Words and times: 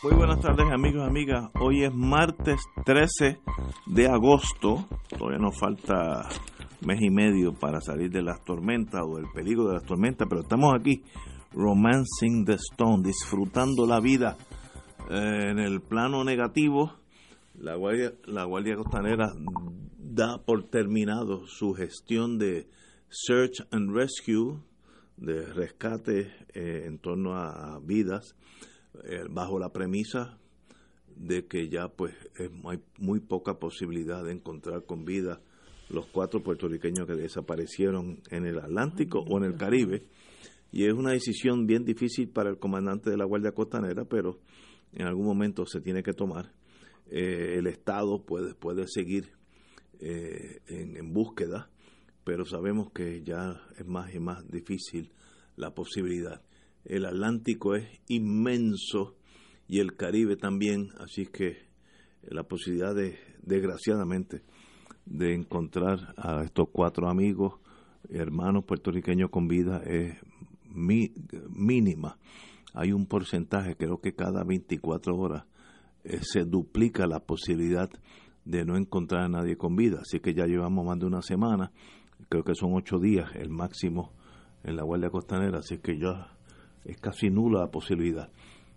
Muy 0.00 0.14
buenas 0.14 0.40
tardes 0.40 0.64
amigos 0.70 1.04
amigas. 1.08 1.50
Hoy 1.60 1.82
es 1.82 1.92
martes 1.92 2.60
13 2.84 3.40
de 3.86 4.06
agosto. 4.06 4.86
Todavía 5.08 5.40
nos 5.40 5.58
falta 5.58 6.28
mes 6.86 7.02
y 7.02 7.10
medio 7.10 7.52
para 7.52 7.80
salir 7.80 8.08
de 8.08 8.22
las 8.22 8.44
tormentas 8.44 9.02
o 9.04 9.16
del 9.16 9.26
peligro 9.34 9.66
de 9.66 9.74
las 9.74 9.82
tormentas, 9.82 10.28
pero 10.30 10.42
estamos 10.42 10.72
aquí, 10.78 11.02
romancing 11.52 12.44
the 12.44 12.54
stone, 12.54 13.02
disfrutando 13.02 13.86
la 13.86 13.98
vida 13.98 14.36
eh, 15.10 15.50
en 15.50 15.58
el 15.58 15.80
plano 15.80 16.22
negativo. 16.22 16.92
La 17.56 17.74
Guardia, 17.74 18.12
la 18.26 18.44
Guardia 18.44 18.76
Costanera 18.76 19.32
da 19.98 20.38
por 20.38 20.62
terminado 20.70 21.44
su 21.48 21.74
gestión 21.74 22.38
de 22.38 22.68
search 23.08 23.66
and 23.72 23.92
rescue, 23.92 24.60
de 25.16 25.44
rescate 25.44 26.30
eh, 26.54 26.84
en 26.86 27.00
torno 27.00 27.34
a 27.34 27.80
vidas 27.82 28.36
eh, 29.04 29.24
bajo 29.30 29.58
la 29.58 29.72
premisa 29.72 30.38
de 31.16 31.46
que 31.46 31.68
ya 31.68 31.88
pues 31.88 32.14
hay 32.64 32.80
muy 32.98 33.20
poca 33.20 33.58
posibilidad 33.58 34.24
de 34.24 34.32
encontrar 34.32 34.84
con 34.84 35.04
vida 35.04 35.40
los 35.90 36.06
cuatro 36.06 36.42
puertorriqueños 36.42 37.06
que 37.06 37.14
desaparecieron 37.14 38.20
en 38.30 38.46
el 38.46 38.58
Atlántico 38.58 39.20
o 39.20 39.38
en 39.38 39.44
el 39.44 39.56
Caribe. 39.56 40.06
Y 40.70 40.84
es 40.84 40.92
una 40.92 41.12
decisión 41.12 41.66
bien 41.66 41.84
difícil 41.84 42.28
para 42.28 42.50
el 42.50 42.58
comandante 42.58 43.10
de 43.10 43.16
la 43.16 43.24
Guardia 43.24 43.52
Costanera 43.52 44.04
pero 44.04 44.38
en 44.92 45.06
algún 45.06 45.26
momento 45.26 45.66
se 45.66 45.80
tiene 45.80 46.02
que 46.02 46.12
tomar. 46.12 46.52
Eh, 47.10 47.56
el 47.58 47.66
Estado 47.66 48.22
puede 48.22 48.54
puede 48.54 48.86
seguir 48.86 49.32
eh, 50.00 50.60
en 50.68 51.12
búsqueda 51.12 51.70
pero 52.28 52.44
sabemos 52.44 52.92
que 52.92 53.22
ya 53.22 53.58
es 53.78 53.86
más 53.86 54.14
y 54.14 54.20
más 54.20 54.46
difícil 54.46 55.10
la 55.56 55.74
posibilidad 55.74 56.42
el 56.84 57.04
Atlántico 57.06 57.74
es 57.74 57.86
inmenso 58.08 59.16
y 59.66 59.80
el 59.80 59.96
Caribe 59.96 60.36
también, 60.36 60.90
así 60.98 61.26
que 61.26 61.68
la 62.22 62.42
posibilidad 62.42 62.94
de, 62.94 63.18
desgraciadamente, 63.42 64.42
de 65.04 65.34
encontrar 65.34 66.14
a 66.16 66.42
estos 66.42 66.68
cuatro 66.70 67.08
amigos, 67.08 67.54
hermanos 68.08 68.64
puertorriqueños 68.64 69.30
con 69.30 69.48
vida 69.48 69.82
es 69.84 70.18
mínima. 70.64 72.18
Hay 72.74 72.92
un 72.92 73.06
porcentaje, 73.06 73.76
creo 73.76 74.00
que 74.00 74.14
cada 74.14 74.44
24 74.44 75.16
horas 75.16 75.44
eh, 76.04 76.18
se 76.22 76.44
duplica 76.44 77.06
la 77.06 77.20
posibilidad 77.20 77.90
de 78.44 78.64
no 78.64 78.76
encontrar 78.76 79.24
a 79.24 79.28
nadie 79.28 79.56
con 79.56 79.76
vida. 79.76 80.00
Así 80.00 80.20
que 80.20 80.34
ya 80.34 80.46
llevamos 80.46 80.86
más 80.86 80.98
de 80.98 81.06
una 81.06 81.22
semana, 81.22 81.72
creo 82.28 82.44
que 82.44 82.54
son 82.54 82.74
ocho 82.74 82.98
días 82.98 83.30
el 83.34 83.50
máximo 83.50 84.12
en 84.64 84.76
la 84.76 84.82
Guardia 84.82 85.10
Costanera, 85.10 85.58
así 85.58 85.78
que 85.78 85.98
ya 85.98 86.37
es 86.84 86.98
casi 86.98 87.30
nula 87.30 87.60
la 87.60 87.70
posibilidad. 87.70 88.30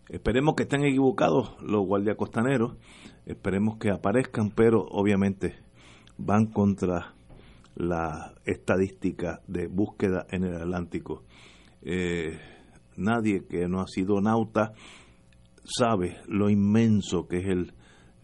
Esperemos 0.10 0.56
que 0.56 0.64
estén 0.64 0.84
equivocados 0.84 1.56
los 1.62 1.86
guardias 1.86 2.18
costaneros, 2.18 2.76
esperemos 3.26 3.78
que 3.78 3.92
aparezcan, 3.92 4.52
pero 4.52 4.86
obviamente 4.90 5.56
van 6.18 6.48
contra 6.48 7.14
la 7.76 8.34
estadística 8.46 9.42
de 9.48 9.68
búsqueda 9.68 10.26
en 10.30 10.44
el 10.44 10.56
Atlántico. 10.56 11.24
Eh, 11.82 12.38
nadie 12.98 13.46
que 13.48 13.68
no 13.68 13.80
ha 13.80 13.88
sido 13.88 14.20
nauta 14.20 14.74
sabe 15.64 16.18
lo 16.28 16.50
inmenso 16.50 17.28
que 17.28 17.38
es 17.38 17.48
el 17.48 17.74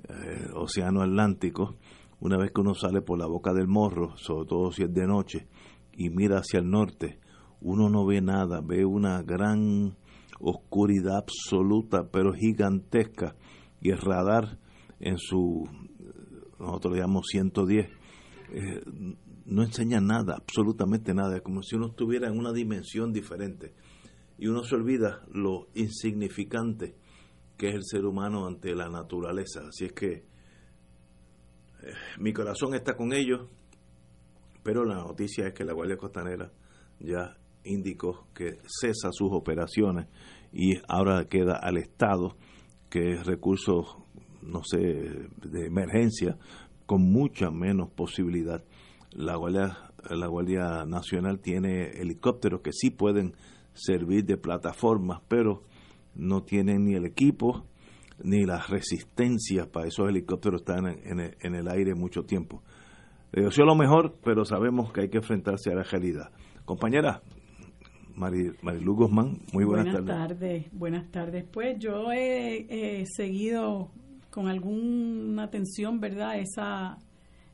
eh, 0.10 0.50
océano 0.54 1.02
Atlántico. 1.02 1.78
Una 2.20 2.38
vez 2.38 2.52
que 2.52 2.62
uno 2.62 2.74
sale 2.74 3.02
por 3.02 3.20
la 3.20 3.28
boca 3.28 3.54
del 3.54 3.68
morro, 3.68 4.18
sobre 4.18 4.48
todo 4.48 4.72
si 4.72 4.84
es 4.84 4.94
de 4.94 5.08
noche, 5.08 5.48
y 5.94 6.10
mira 6.10 6.40
hacia 6.40 6.60
el 6.60 6.70
norte, 6.70 7.20
uno 7.62 7.90
no 7.90 8.06
ve 8.06 8.22
nada, 8.22 8.62
ve 8.62 8.86
una 8.86 9.22
gran 9.24 9.96
oscuridad 10.40 11.18
absoluta, 11.18 12.10
pero 12.12 12.34
gigantesca, 12.34 13.36
y 13.82 13.92
el 13.92 13.98
radar 13.98 14.60
en 15.00 15.18
su, 15.18 15.64
nosotros 16.60 16.94
le 16.94 17.00
llamamos 17.00 17.26
110, 17.30 17.88
eh, 18.52 18.82
no 19.46 19.64
enseña 19.64 20.00
nada, 20.00 20.36
absolutamente 20.36 21.14
nada, 21.14 21.38
es 21.38 21.42
como 21.42 21.64
si 21.64 21.76
uno 21.76 21.88
estuviera 21.88 22.28
en 22.28 22.38
una 22.38 22.52
dimensión 22.52 23.12
diferente, 23.12 23.74
y 24.38 24.48
uno 24.48 24.64
se 24.64 24.76
olvida 24.76 25.26
lo 25.32 25.68
insignificante 25.74 26.96
que 27.58 27.70
es 27.70 27.76
el 27.76 27.84
ser 27.84 28.06
humano 28.06 28.46
ante 28.46 28.76
la 28.76 28.88
naturaleza, 28.88 29.62
así 29.68 29.86
es 29.86 29.94
que 29.94 30.12
eh, 30.14 30.24
mi 32.20 32.32
corazón 32.32 32.76
está 32.76 32.96
con 32.96 33.14
ellos, 33.14 33.48
pero 34.62 34.86
la 34.86 34.96
noticia 34.96 35.48
es 35.48 35.54
que 35.54 35.66
la 35.66 35.74
Guardia 35.74 35.98
Costanera 35.98 36.52
ya 37.00 37.38
indicó 37.68 38.28
que 38.34 38.60
cesa 38.68 39.10
sus 39.12 39.30
operaciones 39.32 40.08
y 40.52 40.76
ahora 40.88 41.26
queda 41.26 41.58
al 41.62 41.78
Estado, 41.78 42.36
que 42.90 43.14
es 43.14 43.26
recursos, 43.26 43.98
no 44.42 44.64
sé, 44.64 44.78
de 44.78 45.66
emergencia, 45.66 46.38
con 46.86 47.02
mucha 47.02 47.52
menos 47.52 47.90
posibilidad. 47.92 48.64
La 49.12 49.36
Guardia, 49.36 49.92
la 50.10 50.28
Guardia 50.28 50.86
Nacional 50.86 51.40
tiene 51.40 52.02
helicópteros 52.02 52.62
que 52.62 52.72
sí 52.72 52.90
pueden 52.90 53.36
servir 53.74 54.26
de 54.26 54.38
plataformas, 54.38 55.22
pero 55.28 55.64
no 56.16 56.44
tienen 56.44 56.86
ni 56.86 56.96
el 56.96 57.06
equipo 57.06 57.66
ni 58.24 58.46
las 58.46 58.70
resistencias 58.70 59.68
para 59.68 59.88
esos 59.88 60.10
helicópteros 60.10 60.62
están 60.62 60.88
en, 60.88 61.56
el, 61.56 61.68
aire 61.68 61.94
mucho 61.94 62.24
tiempo. 62.24 62.64
Le 63.32 63.44
deseo 63.44 63.66
lo 63.66 63.76
mejor, 63.76 64.16
pero 64.24 64.44
sabemos 64.46 64.92
que 64.92 65.02
hay 65.02 65.10
que 65.10 65.18
enfrentarse 65.18 65.72
a 65.72 65.76
la 65.76 65.84
realidad. 65.84 66.32
Compañera, 66.66 67.22
Marilu 68.18 68.96
Guzmán, 68.96 69.38
muy 69.54 69.64
buenas, 69.64 69.94
buenas 69.94 70.06
tardes. 70.06 70.66
Buenas 70.72 71.12
tardes. 71.12 71.46
Pues 71.52 71.78
yo 71.78 72.12
he, 72.12 73.06
seguido 73.16 73.92
con 74.32 74.48
alguna 74.48 75.44
atención, 75.44 76.00
¿verdad? 76.00 76.40
Esa, 76.40 76.98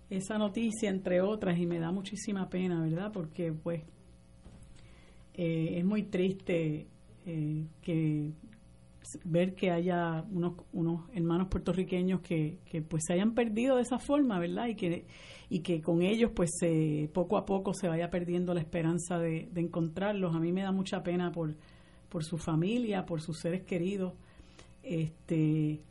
esa 0.09 0.37
noticia, 0.37 0.89
entre 0.89 1.21
otras, 1.21 1.59
y 1.59 1.65
me 1.65 1.79
da 1.79 1.91
muchísima 1.91 2.49
pena, 2.49 2.81
¿verdad? 2.81 3.11
Porque, 3.11 3.51
pues, 3.51 3.83
eh, 5.33 5.79
es 5.79 5.85
muy 5.85 6.03
triste 6.03 6.87
eh, 7.25 7.65
que 7.81 8.31
ver 9.23 9.55
que 9.55 9.71
haya 9.71 10.23
unos, 10.31 10.53
unos 10.71 11.09
hermanos 11.13 11.47
puertorriqueños 11.47 12.21
que, 12.21 12.59
que 12.65 12.81
pues 12.81 13.03
se 13.05 13.13
hayan 13.13 13.33
perdido 13.33 13.75
de 13.75 13.81
esa 13.81 13.99
forma, 13.99 14.39
¿verdad? 14.39 14.67
Y 14.67 14.75
que, 14.75 15.05
y 15.49 15.59
que 15.59 15.81
con 15.81 16.01
ellos 16.01 16.31
pues 16.35 16.51
se, 16.59 17.09
poco 17.13 17.37
a 17.37 17.45
poco 17.45 17.73
se 17.73 17.87
vaya 17.87 18.09
perdiendo 18.09 18.53
la 18.53 18.61
esperanza 18.61 19.19
de, 19.19 19.49
encontrarlos. 19.55 20.35
A 20.35 20.39
mí 20.39 20.51
me 20.51 20.63
da 20.63 20.71
mucha 20.71 21.03
pena 21.03 21.31
por, 21.31 21.55
por 22.09 22.23
su 22.23 22.37
familia, 22.37 23.05
por 23.05 23.21
sus 23.21 23.39
seres 23.39 23.63
queridos. 23.63 24.13
Este, 24.81 25.81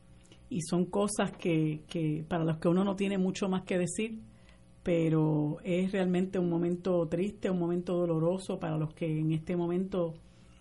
y 0.48 0.60
son 0.68 0.86
cosas 0.86 1.32
que, 1.32 1.82
que 1.88 2.24
para 2.28 2.44
los 2.44 2.58
que 2.58 2.68
uno 2.68 2.84
no 2.84 2.96
tiene 2.96 3.18
mucho 3.18 3.48
más 3.48 3.62
que 3.62 3.78
decir, 3.78 4.20
pero 4.82 5.58
es 5.62 5.92
realmente 5.92 6.38
un 6.38 6.50
momento 6.50 7.06
triste, 7.08 7.50
un 7.50 7.58
momento 7.58 7.96
doloroso 7.96 8.58
para 8.58 8.76
los 8.76 8.92
que 8.94 9.06
en 9.06 9.32
este 9.32 9.56
momento 9.56 10.14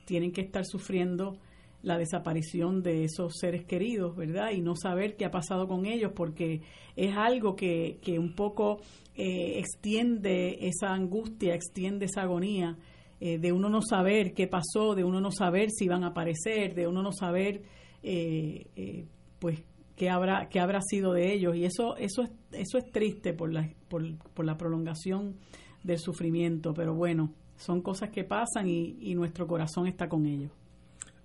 tienen 0.06 0.32
que 0.32 0.42
estar 0.42 0.66
sufriendo 0.66 1.38
la 1.84 1.98
desaparición 1.98 2.84
de 2.84 3.04
esos 3.06 3.38
seres 3.40 3.66
queridos, 3.66 4.16
¿verdad? 4.16 4.52
Y 4.52 4.62
no 4.62 4.76
saber 4.76 5.16
qué 5.16 5.26
ha 5.26 5.32
pasado 5.32 5.68
con 5.68 5.86
ellos, 5.86 6.12
porque 6.16 6.62
es 6.96 7.16
algo 7.16 7.56
que, 7.56 8.00
que 8.02 8.20
un 8.20 8.36
poco 8.36 8.80
eh, 9.16 9.60
extiende 9.60 10.68
esa 10.68 10.94
angustia, 10.94 11.56
extiende 11.56 12.06
esa 12.06 12.22
agonía 12.22 12.78
eh, 13.20 13.40
de 13.40 13.52
uno 13.52 13.70
no 13.70 13.82
saber 13.82 14.34
qué 14.34 14.48
pasó, 14.48 14.96
de 14.96 15.04
uno 15.04 15.22
no 15.22 15.32
saber 15.32 15.70
si 15.72 15.88
van 15.88 16.04
a 16.04 16.08
aparecer, 16.08 16.76
de 16.76 16.88
uno 16.88 17.02
no 17.02 17.12
saber, 17.12 17.64
eh, 18.04 19.06
pues, 19.40 19.64
qué 19.96 20.10
habrá, 20.10 20.50
qué 20.50 20.60
habrá 20.60 20.82
sido 20.82 21.14
de 21.14 21.34
ellos. 21.34 21.56
Y 21.56 21.66
eso, 21.66 21.96
eso, 21.98 22.24
es, 22.24 22.32
eso 22.52 22.78
es 22.78 22.92
triste 22.92 23.34
por 23.34 23.52
la, 23.52 23.68
por, 23.90 24.04
por 24.34 24.46
la 24.46 24.58
prolongación 24.58 25.38
del 25.84 25.98
sufrimiento, 25.98 26.74
pero 26.76 26.94
bueno, 26.94 27.34
son 27.56 27.82
cosas 27.82 28.10
que 28.12 28.24
pasan 28.24 28.68
y, 28.68 28.98
y 29.00 29.16
nuestro 29.16 29.48
corazón 29.48 29.88
está 29.88 30.08
con 30.08 30.28
ellos 30.28 30.52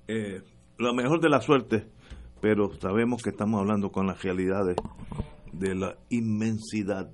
eh, 0.09 0.43
lo 0.79 0.95
mejor 0.95 1.21
de 1.21 1.29
la 1.29 1.41
suerte, 1.41 1.87
pero 2.41 2.73
sabemos 2.81 3.23
que 3.23 3.31
estamos 3.31 3.61
hablando 3.61 3.91
con 3.91 4.07
las 4.07 4.23
realidades 4.23 4.77
de 5.53 5.75
la 5.75 5.97
inmensidad 6.11 7.11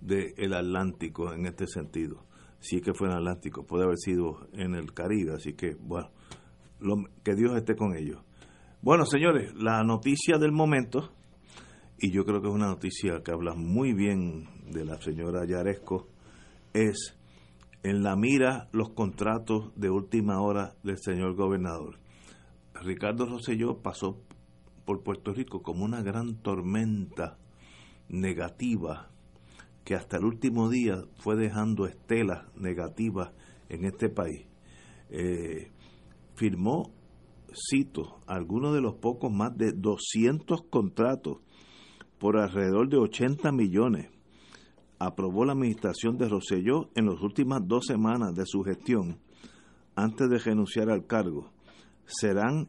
del 0.00 0.54
Atlántico 0.54 1.32
en 1.32 1.46
este 1.46 1.66
sentido. 1.66 2.24
Si 2.60 2.76
es 2.76 2.82
que 2.82 2.94
fue 2.94 3.08
en 3.08 3.14
Atlántico, 3.14 3.64
puede 3.64 3.84
haber 3.84 3.98
sido 3.98 4.48
en 4.52 4.74
el 4.74 4.92
Caribe, 4.92 5.34
así 5.34 5.54
que 5.54 5.76
bueno, 5.80 6.10
que 7.22 7.34
Dios 7.34 7.56
esté 7.56 7.76
con 7.76 7.96
ellos. 7.96 8.20
Bueno, 8.82 9.04
señores, 9.06 9.54
la 9.54 9.82
noticia 9.82 10.38
del 10.38 10.52
momento, 10.52 11.12
y 11.98 12.10
yo 12.10 12.24
creo 12.24 12.40
que 12.40 12.48
es 12.48 12.54
una 12.54 12.68
noticia 12.68 13.22
que 13.24 13.32
habla 13.32 13.54
muy 13.54 13.92
bien 13.92 14.48
de 14.70 14.84
la 14.84 15.00
señora 15.00 15.44
Yaresco, 15.46 16.08
es 16.72 17.17
en 17.88 18.02
la 18.02 18.16
mira 18.16 18.68
los 18.72 18.90
contratos 18.90 19.72
de 19.74 19.88
última 19.88 20.42
hora 20.42 20.76
del 20.82 20.98
señor 20.98 21.34
gobernador. 21.34 21.98
Ricardo 22.74 23.24
Rosselló 23.24 23.78
pasó 23.78 24.20
por 24.84 25.02
Puerto 25.02 25.32
Rico 25.32 25.62
como 25.62 25.86
una 25.86 26.02
gran 26.02 26.36
tormenta 26.36 27.38
negativa 28.10 29.10
que 29.84 29.94
hasta 29.94 30.18
el 30.18 30.26
último 30.26 30.68
día 30.68 31.02
fue 31.16 31.36
dejando 31.36 31.86
estelas 31.86 32.44
negativas 32.56 33.32
en 33.70 33.86
este 33.86 34.10
país. 34.10 34.46
Eh, 35.08 35.70
firmó, 36.34 36.92
cito, 37.70 38.20
algunos 38.26 38.74
de 38.74 38.82
los 38.82 38.96
pocos 38.96 39.32
más 39.32 39.56
de 39.56 39.72
200 39.72 40.64
contratos 40.64 41.38
por 42.18 42.36
alrededor 42.36 42.90
de 42.90 42.98
80 42.98 43.50
millones. 43.50 44.10
Aprobó 44.98 45.44
la 45.44 45.52
administración 45.52 46.18
de 46.18 46.28
Roselló 46.28 46.90
en 46.94 47.06
las 47.06 47.20
últimas 47.20 47.60
dos 47.66 47.86
semanas 47.86 48.34
de 48.34 48.44
su 48.46 48.62
gestión, 48.62 49.18
antes 49.94 50.28
de 50.28 50.38
renunciar 50.38 50.90
al 50.90 51.06
cargo. 51.06 51.52
Serán 52.06 52.68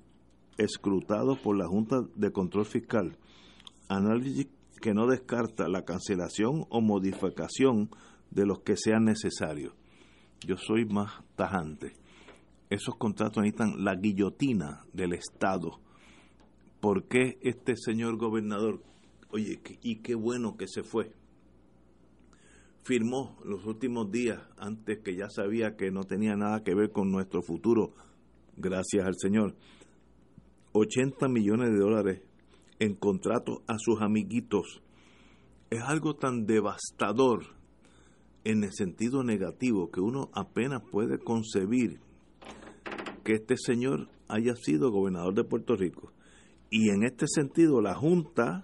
escrutados 0.57 1.39
por 1.39 1.57
la 1.57 1.67
Junta 1.67 2.01
de 2.15 2.31
Control 2.31 2.65
Fiscal. 2.65 3.17
Análisis 3.87 4.47
que 4.81 4.93
no 4.93 5.07
descarta 5.07 5.67
la 5.67 5.83
cancelación 5.83 6.65
o 6.69 6.81
modificación 6.81 7.89
de 8.31 8.45
los 8.45 8.59
que 8.59 8.75
sean 8.77 9.05
necesarios. 9.05 9.73
Yo 10.45 10.57
soy 10.57 10.85
más 10.85 11.23
tajante. 11.35 11.93
Esos 12.69 12.95
contratos 12.95 13.43
necesitan 13.43 13.83
la 13.83 13.95
guillotina 13.95 14.85
del 14.93 15.13
Estado. 15.13 15.79
¿Por 16.79 17.07
qué 17.07 17.39
este 17.41 17.75
señor 17.75 18.17
gobernador, 18.17 18.81
oye, 19.31 19.59
y 19.81 19.97
qué 19.97 20.15
bueno 20.15 20.55
que 20.55 20.67
se 20.67 20.83
fue, 20.83 21.11
firmó 22.83 23.37
los 23.43 23.65
últimos 23.65 24.11
días, 24.11 24.39
antes 24.57 24.99
que 24.99 25.15
ya 25.15 25.29
sabía 25.29 25.75
que 25.75 25.91
no 25.91 26.03
tenía 26.03 26.35
nada 26.35 26.63
que 26.63 26.75
ver 26.75 26.91
con 26.91 27.11
nuestro 27.11 27.41
futuro, 27.41 27.93
gracias 28.57 29.05
al 29.05 29.15
Señor, 29.17 29.55
80 30.73 31.27
millones 31.27 31.71
de 31.71 31.77
dólares 31.77 32.21
en 32.79 32.95
contrato 32.95 33.63
a 33.67 33.77
sus 33.77 34.01
amiguitos 34.01 34.81
es 35.69 35.81
algo 35.83 36.15
tan 36.15 36.45
devastador 36.45 37.43
en 38.43 38.63
el 38.63 38.73
sentido 38.73 39.23
negativo 39.23 39.91
que 39.91 39.99
uno 39.99 40.29
apenas 40.33 40.81
puede 40.91 41.19
concebir 41.19 41.99
que 43.23 43.33
este 43.33 43.55
señor 43.57 44.09
haya 44.27 44.55
sido 44.55 44.91
gobernador 44.91 45.35
de 45.35 45.43
Puerto 45.43 45.75
Rico. 45.75 46.11
Y 46.71 46.89
en 46.89 47.03
este 47.03 47.25
sentido 47.27 47.81
la 47.81 47.93
Junta 47.93 48.63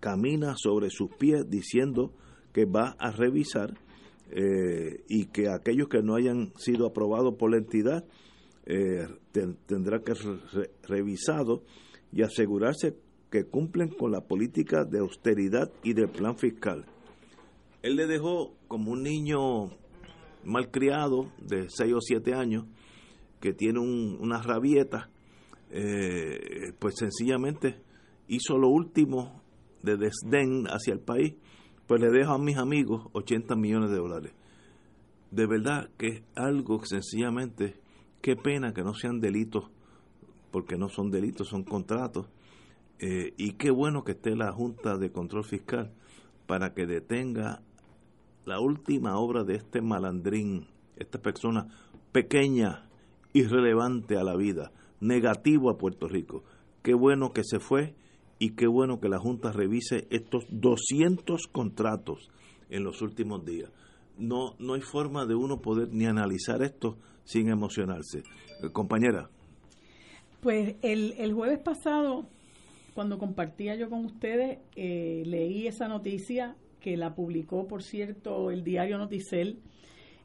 camina 0.00 0.54
sobre 0.56 0.90
sus 0.90 1.10
pies 1.16 1.48
diciendo 1.48 2.12
que 2.54 2.64
va 2.64 2.96
a 2.98 3.10
revisar 3.10 3.74
eh, 4.30 5.04
y 5.08 5.26
que 5.26 5.50
aquellos 5.50 5.88
que 5.88 6.02
no 6.02 6.14
hayan 6.14 6.52
sido 6.56 6.86
aprobados 6.86 7.34
por 7.34 7.50
la 7.50 7.58
entidad 7.58 8.04
eh, 8.64 9.06
tendrá 9.66 10.00
que 10.00 10.14
ser 10.14 10.70
revisado 10.84 11.64
y 12.12 12.22
asegurarse 12.22 12.96
que 13.30 13.44
cumplen 13.44 13.88
con 13.88 14.12
la 14.12 14.22
política 14.22 14.84
de 14.84 15.00
austeridad 15.00 15.70
y 15.82 15.92
del 15.92 16.08
plan 16.08 16.38
fiscal. 16.38 16.86
Él 17.82 17.96
le 17.96 18.06
dejó 18.06 18.54
como 18.68 18.92
un 18.92 19.02
niño 19.02 19.70
malcriado 20.44 21.32
de 21.42 21.66
6 21.68 21.92
o 21.92 22.00
7 22.00 22.34
años 22.34 22.64
que 23.40 23.52
tiene 23.52 23.80
un, 23.80 24.16
una 24.20 24.40
rabieta, 24.40 25.10
eh, 25.70 26.72
pues 26.78 26.94
sencillamente 26.96 27.82
hizo 28.28 28.56
lo 28.56 28.68
último 28.68 29.42
de 29.82 29.96
desdén 29.96 30.66
hacia 30.68 30.94
el 30.94 31.00
país, 31.00 31.34
pues 31.86 32.00
le 32.00 32.10
dejo 32.10 32.32
a 32.32 32.38
mis 32.38 32.56
amigos 32.56 33.08
80 33.12 33.56
millones 33.56 33.90
de 33.90 33.96
dólares. 33.96 34.32
De 35.30 35.46
verdad 35.46 35.90
que 35.98 36.06
es 36.06 36.22
algo 36.34 36.84
sencillamente, 36.84 37.74
qué 38.20 38.36
pena 38.36 38.72
que 38.72 38.82
no 38.82 38.94
sean 38.94 39.20
delitos 39.20 39.70
porque 40.50 40.78
no 40.78 40.88
son 40.88 41.10
delitos, 41.10 41.48
son 41.48 41.64
contratos. 41.64 42.26
Eh, 43.00 43.34
y 43.36 43.54
qué 43.54 43.72
bueno 43.72 44.04
que 44.04 44.12
esté 44.12 44.36
la 44.36 44.52
Junta 44.52 44.96
de 44.96 45.10
Control 45.10 45.44
Fiscal 45.44 45.92
para 46.46 46.74
que 46.74 46.86
detenga 46.86 47.60
la 48.44 48.60
última 48.60 49.18
obra 49.18 49.42
de 49.42 49.56
este 49.56 49.82
malandrín, 49.82 50.68
esta 50.96 51.20
persona 51.20 51.66
pequeña, 52.12 52.88
irrelevante 53.32 54.16
a 54.16 54.22
la 54.22 54.36
vida, 54.36 54.70
negativo 55.00 55.70
a 55.70 55.76
Puerto 55.76 56.06
Rico. 56.06 56.44
Qué 56.82 56.94
bueno 56.94 57.32
que 57.32 57.42
se 57.42 57.58
fue 57.58 57.96
y 58.44 58.50
qué 58.50 58.66
bueno 58.66 59.00
que 59.00 59.08
la 59.08 59.18
Junta 59.18 59.52
revise 59.52 60.06
estos 60.10 60.44
200 60.50 61.46
contratos 61.46 62.30
en 62.68 62.84
los 62.84 63.00
últimos 63.00 63.42
días. 63.46 63.70
No, 64.18 64.54
no 64.58 64.74
hay 64.74 64.82
forma 64.82 65.24
de 65.24 65.34
uno 65.34 65.62
poder 65.62 65.88
ni 65.94 66.04
analizar 66.04 66.62
esto 66.62 66.98
sin 67.24 67.48
emocionarse. 67.48 68.18
Eh, 68.18 68.68
compañera. 68.70 69.30
Pues 70.42 70.76
el, 70.82 71.14
el 71.16 71.32
jueves 71.32 71.58
pasado, 71.58 72.26
cuando 72.92 73.16
compartía 73.16 73.76
yo 73.76 73.88
con 73.88 74.04
ustedes, 74.04 74.58
eh, 74.76 75.22
leí 75.24 75.66
esa 75.66 75.88
noticia 75.88 76.54
que 76.80 76.98
la 76.98 77.14
publicó, 77.14 77.66
por 77.66 77.82
cierto, 77.82 78.50
el 78.50 78.62
diario 78.62 78.98
Noticel, 78.98 79.62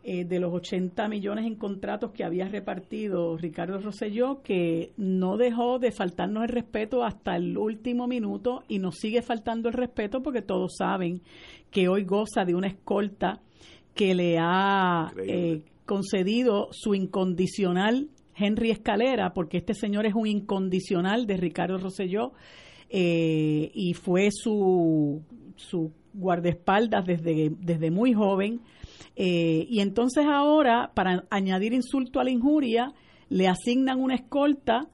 eh, 0.01 0.23
de 0.23 0.39
los 0.39 0.53
80 0.53 1.09
millones 1.09 1.45
en 1.45 1.55
contratos 1.55 2.11
que 2.11 2.23
había 2.23 2.47
repartido 2.47 3.35
Ricardo 3.37 3.79
Rosselló, 3.79 4.41
que 4.43 4.93
no 4.95 5.35
dejó 5.35 5.77
de 5.77 5.91
faltarnos 5.91 6.43
el 6.43 6.49
respeto 6.49 7.03
hasta 7.03 7.35
el 7.35 7.57
último 7.57 8.07
minuto 8.07 8.63
y 8.69 8.79
nos 8.79 8.95
sigue 8.95 9.21
faltando 9.21 9.67
el 9.67 9.73
respeto 9.73 10.23
porque 10.23 10.41
todos 10.41 10.75
saben 10.77 11.21
que 11.69 11.89
hoy 11.89 12.05
goza 12.05 12.45
de 12.45 12.55
una 12.55 12.67
escolta 12.67 13.41
que 13.93 14.15
le 14.15 14.37
ha 14.39 15.11
eh, 15.17 15.63
concedido 15.85 16.69
su 16.71 16.95
incondicional 16.95 18.09
Henry 18.35 18.71
Escalera, 18.71 19.33
porque 19.33 19.57
este 19.57 19.73
señor 19.73 20.05
es 20.05 20.13
un 20.15 20.27
incondicional 20.27 21.27
de 21.27 21.35
Ricardo 21.35 21.77
Rosselló 21.77 22.31
eh, 22.89 23.69
y 23.73 23.93
fue 23.95 24.29
su, 24.31 25.21
su 25.57 25.91
guardaespaldas 26.13 27.05
desde, 27.05 27.51
desde 27.59 27.91
muy 27.91 28.13
joven. 28.13 28.61
Eh, 29.21 29.67
y 29.69 29.81
entonces 29.81 30.25
ahora, 30.25 30.91
para 30.95 31.25
añadir 31.29 31.73
insulto 31.73 32.21
a 32.21 32.23
la 32.23 32.31
injuria, 32.31 32.93
le 33.27 33.49
asignan 33.49 33.99
una 33.99 34.15
escolta 34.15 34.87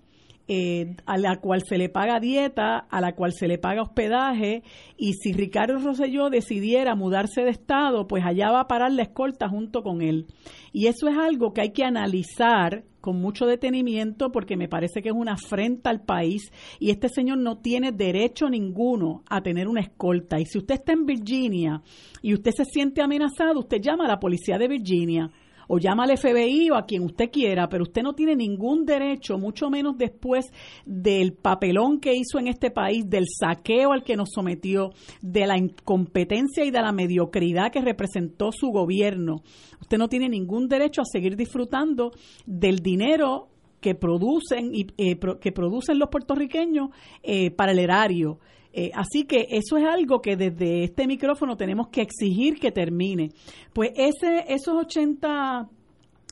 eh, 0.47 0.95
a 1.05 1.19
la 1.19 1.39
cual 1.39 1.61
se 1.63 1.77
le 1.77 1.89
paga 1.89 2.19
dieta, 2.19 2.87
a 2.89 3.01
la 3.01 3.13
cual 3.13 3.33
se 3.33 3.47
le 3.47 3.59
paga 3.59 3.83
hospedaje, 3.83 4.63
y 4.97 5.13
si 5.13 5.31
Ricardo 5.31 5.77
Rosselló 5.77 6.31
decidiera 6.31 6.95
mudarse 6.95 7.43
de 7.43 7.51
estado, 7.51 8.07
pues 8.07 8.25
allá 8.25 8.49
va 8.49 8.61
a 8.61 8.67
parar 8.67 8.91
la 8.93 9.03
escolta 9.03 9.47
junto 9.47 9.83
con 9.83 10.01
él. 10.01 10.25
Y 10.73 10.87
eso 10.87 11.07
es 11.07 11.17
algo 11.19 11.53
que 11.53 11.61
hay 11.61 11.71
que 11.71 11.83
analizar 11.83 12.83
con 13.05 13.21
mucho 13.21 13.45
detenimiento 13.45 14.31
porque 14.31 14.57
me 14.57 14.67
parece 14.67 15.03
que 15.03 15.09
es 15.09 15.15
una 15.15 15.33
afrenta 15.33 15.91
al 15.91 16.01
país 16.01 16.51
y 16.79 16.89
este 16.89 17.07
señor 17.07 17.37
no 17.37 17.59
tiene 17.59 17.91
derecho 17.91 18.49
ninguno 18.49 19.21
a 19.29 19.43
tener 19.43 19.67
una 19.67 19.81
escolta. 19.81 20.39
Y 20.39 20.45
si 20.47 20.57
usted 20.57 20.73
está 20.73 20.93
en 20.93 21.05
Virginia 21.05 21.83
y 22.23 22.33
usted 22.33 22.49
se 22.57 22.65
siente 22.65 23.03
amenazado, 23.03 23.59
usted 23.59 23.79
llama 23.79 24.05
a 24.05 24.07
la 24.07 24.19
policía 24.19 24.57
de 24.57 24.67
Virginia 24.67 25.29
o 25.67 25.77
llama 25.77 26.03
al 26.03 26.17
FBI 26.17 26.69
o 26.71 26.75
a 26.75 26.85
quien 26.85 27.03
usted 27.03 27.29
quiera, 27.31 27.67
pero 27.69 27.83
usted 27.83 28.03
no 28.03 28.13
tiene 28.13 28.35
ningún 28.35 28.85
derecho, 28.85 29.37
mucho 29.37 29.69
menos 29.69 29.97
después 29.97 30.45
del 30.85 31.33
papelón 31.33 31.99
que 31.99 32.13
hizo 32.13 32.39
en 32.39 32.47
este 32.47 32.71
país, 32.71 33.09
del 33.09 33.25
saqueo 33.27 33.91
al 33.91 34.03
que 34.03 34.15
nos 34.15 34.29
sometió, 34.33 34.91
de 35.21 35.47
la 35.47 35.57
incompetencia 35.57 36.65
y 36.65 36.71
de 36.71 36.81
la 36.81 36.91
mediocridad 36.91 37.71
que 37.71 37.81
representó 37.81 38.51
su 38.51 38.67
gobierno. 38.67 39.41
Usted 39.81 39.97
no 39.97 40.07
tiene 40.07 40.29
ningún 40.29 40.67
derecho 40.67 41.01
a 41.01 41.05
seguir 41.05 41.35
disfrutando 41.35 42.11
del 42.45 42.79
dinero 42.79 43.49
que 43.85 43.93
producen 43.93 44.73
y 44.73 44.87
eh, 44.97 45.19
que 45.39 45.51
producen 45.51 45.99
los 45.99 46.09
puertorriqueños 46.09 46.89
eh, 47.21 47.51
para 47.51 47.71
el 47.71 47.77
erario. 47.77 48.39
Eh, 48.73 48.89
así 48.95 49.25
que 49.25 49.45
eso 49.51 49.77
es 49.77 49.85
algo 49.85 50.21
que 50.23 50.35
desde 50.35 50.85
este 50.85 51.05
micrófono 51.05 51.55
tenemos 51.55 51.89
que 51.89 52.01
exigir 52.01 52.59
que 52.59 52.71
termine. 52.71 53.29
Pues 53.73 53.91
ese, 53.95 54.43
esos 54.47 54.73
80, 54.73 55.69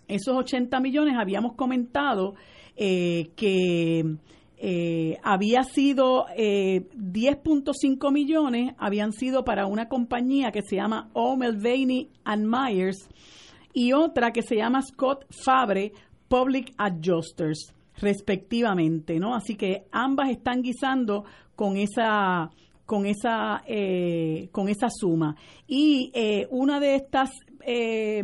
esos 0.07 0.35
80 0.35 0.79
millones 0.79 1.13
habíamos 1.15 1.53
comentado 1.53 2.33
eh, 2.75 3.29
que 3.35 4.03
eh, 4.57 5.17
había 5.21 5.63
sido 5.63 6.25
10.5 6.25 8.11
millones, 8.11 8.73
habían 8.79 9.13
sido 9.13 9.45
para 9.45 9.67
una 9.67 9.87
compañía 9.89 10.51
que 10.51 10.63
se 10.63 10.77
llama 10.77 11.11
O. 11.13 11.37
and 12.23 12.47
Myers 12.47 13.07
y 13.73 13.93
otra 13.93 14.31
que 14.31 14.41
se 14.41 14.55
llama 14.55 14.81
Scott 14.81 15.25
Fabre 15.29 15.93
Public 16.33 16.73
Adjusters 16.79 17.75
respectivamente, 18.01 19.19
¿no? 19.19 19.35
Así 19.35 19.53
que 19.53 19.83
ambas 19.91 20.31
están 20.31 20.63
guisando 20.63 21.25
con 21.55 21.77
esa 21.77 22.49
con 22.87 23.05
esa 23.05 23.61
eh, 23.67 24.49
con 24.51 24.67
esa 24.67 24.87
suma 24.89 25.35
y 25.67 26.09
eh, 26.15 26.47
una 26.49 26.79
de 26.79 26.95
estas 26.95 27.29
eh, 27.63 28.23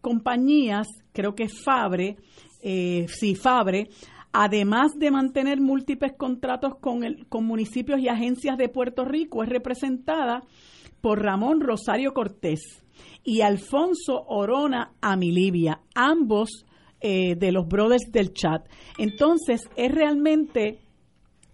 compañías 0.00 0.88
creo 1.12 1.34
que 1.34 1.44
es 1.44 1.62
Fabre 1.62 2.16
sí 2.62 3.34
Fabre 3.34 3.90
además 4.32 4.92
de 4.96 5.10
mantener 5.10 5.60
múltiples 5.60 6.12
contratos 6.16 6.76
con, 6.80 7.04
el, 7.04 7.26
con 7.28 7.44
municipios 7.44 8.00
y 8.00 8.08
agencias 8.08 8.56
de 8.56 8.70
Puerto 8.70 9.04
Rico, 9.04 9.42
es 9.42 9.50
representada 9.50 10.42
por 11.02 11.22
Ramón 11.22 11.60
Rosario 11.60 12.14
Cortés 12.14 12.60
y 13.22 13.42
Alfonso 13.42 14.24
Orona 14.28 14.92
Amilibia, 15.02 15.80
ambos 15.94 16.64
eh, 17.00 17.34
de 17.36 17.52
los 17.52 17.66
brothers 17.66 18.10
del 18.12 18.32
chat. 18.32 18.66
Entonces, 18.98 19.62
es 19.76 19.90
realmente 19.90 20.80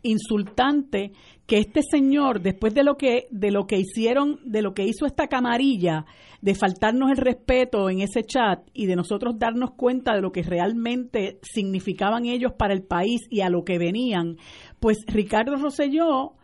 insultante 0.02 1.12
que 1.46 1.58
este 1.58 1.80
señor, 1.82 2.40
después 2.40 2.74
de 2.74 2.82
lo 2.82 2.96
que, 2.96 3.26
de 3.30 3.50
lo 3.50 3.66
que 3.66 3.78
hicieron, 3.78 4.40
de 4.44 4.62
lo 4.62 4.74
que 4.74 4.84
hizo 4.84 5.06
esta 5.06 5.28
camarilla, 5.28 6.04
de 6.40 6.54
faltarnos 6.54 7.10
el 7.10 7.16
respeto 7.16 7.88
en 7.88 8.00
ese 8.00 8.22
chat 8.22 8.60
y 8.72 8.86
de 8.86 8.96
nosotros 8.96 9.38
darnos 9.38 9.72
cuenta 9.72 10.14
de 10.14 10.22
lo 10.22 10.32
que 10.32 10.42
realmente 10.42 11.38
significaban 11.42 12.26
ellos 12.26 12.52
para 12.52 12.74
el 12.74 12.82
país 12.82 13.22
y 13.30 13.40
a 13.40 13.48
lo 13.48 13.64
que 13.64 13.78
venían, 13.78 14.36
pues 14.80 14.98
Ricardo 15.06 15.56
Rosselló, 15.56 16.34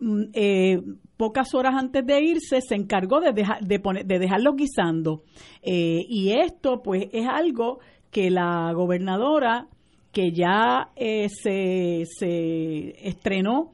mm, 0.00 0.22
eh, 0.32 0.80
pocas 1.16 1.52
horas 1.54 1.74
antes 1.76 2.06
de 2.06 2.22
irse, 2.22 2.60
se 2.60 2.76
encargó 2.76 3.20
de, 3.20 3.32
dejar, 3.32 3.60
de, 3.60 3.80
poner, 3.80 4.06
de 4.06 4.20
dejarlos 4.20 4.54
guisando. 4.56 5.24
Eh, 5.62 6.04
y 6.08 6.30
esto, 6.30 6.80
pues, 6.82 7.08
es 7.12 7.26
algo 7.26 7.80
que 8.10 8.30
la 8.30 8.72
gobernadora, 8.72 9.66
que 10.12 10.32
ya 10.32 10.90
eh, 10.96 11.28
se, 11.28 12.04
se 12.06 13.08
estrenó 13.08 13.72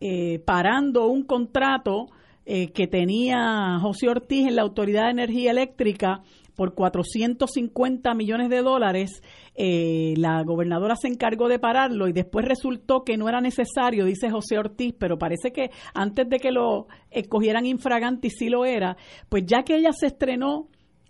eh, 0.00 0.38
parando 0.44 1.08
un 1.08 1.24
contrato 1.24 2.06
eh, 2.46 2.72
que 2.72 2.86
tenía 2.86 3.78
José 3.80 4.08
Ortiz 4.08 4.46
en 4.46 4.56
la 4.56 4.62
Autoridad 4.62 5.04
de 5.04 5.10
Energía 5.10 5.50
Eléctrica 5.50 6.22
por 6.58 6.74
450 6.74 8.14
millones 8.14 8.48
de 8.48 8.62
dólares, 8.62 9.22
eh, 9.54 10.14
la 10.16 10.42
gobernadora 10.42 10.96
se 10.96 11.06
encargó 11.06 11.46
de 11.48 11.58
pararlo 11.58 12.08
y 12.08 12.12
después 12.12 12.44
resultó 12.44 13.04
que 13.04 13.16
no 13.16 13.28
era 13.28 13.40
necesario, 13.40 14.06
dice 14.06 14.30
José 14.30 14.58
Ortiz, 14.58 14.94
pero 14.98 15.18
parece 15.18 15.52
que 15.52 15.70
antes 15.94 16.28
de 16.28 16.38
que 16.38 16.50
lo 16.50 16.86
escogieran 17.10 17.66
infragante 17.66 18.26
y 18.26 18.30
sí 18.30 18.48
lo 18.48 18.64
era, 18.64 18.96
pues 19.28 19.44
ya 19.46 19.62
que 19.62 19.76
ella 19.76 19.92
se 19.92 20.06
estrenó 20.06 20.68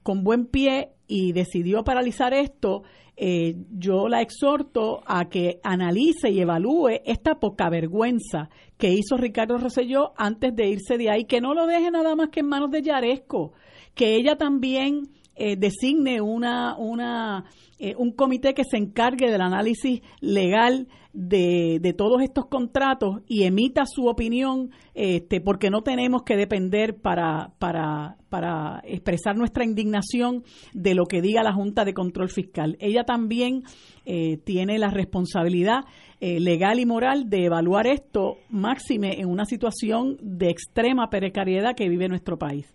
con 0.09 0.25
buen 0.25 0.47
pie 0.47 0.93
y 1.07 1.33
decidió 1.33 1.85
paralizar 1.85 2.33
esto, 2.33 2.83
eh, 3.15 3.57
yo 3.77 4.09
la 4.09 4.23
exhorto 4.23 5.03
a 5.05 5.29
que 5.29 5.61
analice 5.63 6.31
y 6.31 6.41
evalúe 6.41 7.03
esta 7.05 7.35
poca 7.35 7.69
vergüenza 7.69 8.49
que 8.79 8.89
hizo 8.89 9.19
Ricardo 9.19 9.59
Rosselló 9.59 10.15
antes 10.17 10.57
de 10.57 10.67
irse 10.67 10.97
de 10.97 11.11
ahí, 11.11 11.27
que 11.27 11.43
no 11.43 11.53
lo 11.53 11.67
deje 11.67 11.91
nada 11.91 12.17
más 12.17 12.31
que 12.31 12.41
en 12.41 12.47
manos 12.47 12.71
de 12.71 12.81
Yaresco, 12.81 13.53
que 13.95 14.17
ella 14.17 14.37
también 14.37 15.11
eh, 15.41 15.57
designe 15.57 16.21
una, 16.21 16.77
una, 16.77 17.45
eh, 17.79 17.95
un 17.97 18.11
comité 18.11 18.55
que 18.55 18.65
se 18.69 18.77
encargue 18.77 19.31
del 19.31 19.41
análisis 19.41 20.01
legal 20.21 20.89
de, 21.13 21.79
de, 21.81 21.93
todos 21.93 22.23
estos 22.23 22.47
contratos 22.47 23.23
y 23.29 23.45
emita 23.45 23.85
su 23.87 24.07
opinión, 24.09 24.71
este, 24.95 25.41
porque 25.41 25.71
no 25.71 25.83
tenemos 25.83 26.25
que 26.25 26.37
depender 26.37 26.97
para, 26.97 27.53
para, 27.61 28.17
para 28.31 28.81
expresar 28.85 29.37
nuestra 29.37 29.65
indignación 29.65 30.43
de 30.75 30.97
lo 30.97 31.07
que 31.07 31.23
diga 31.23 31.45
la 31.45 31.53
Junta 31.53 31.85
de 31.85 31.95
Control 31.95 32.31
Fiscal. 32.31 32.77
Ella 32.81 33.05
también 33.05 33.63
eh, 34.07 34.39
tiene 34.39 34.77
la 34.79 34.91
responsabilidad 34.91 35.85
legal 36.21 36.81
y 36.81 36.85
moral 36.85 37.31
de 37.31 37.45
evaluar 37.45 37.87
esto 37.87 38.39
máxime 38.51 39.21
en 39.21 39.29
una 39.29 39.45
situación 39.45 40.17
de 40.21 40.51
extrema 40.51 41.11
precariedad 41.11 41.77
que 41.77 41.89
vive 41.89 42.09
nuestro 42.09 42.37
país. 42.37 42.75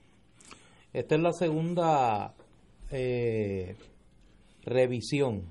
Esta 0.94 1.16
es 1.16 1.22
la 1.22 1.34
segunda 1.34 2.34
eh, 2.94 3.76
revisión 4.64 5.44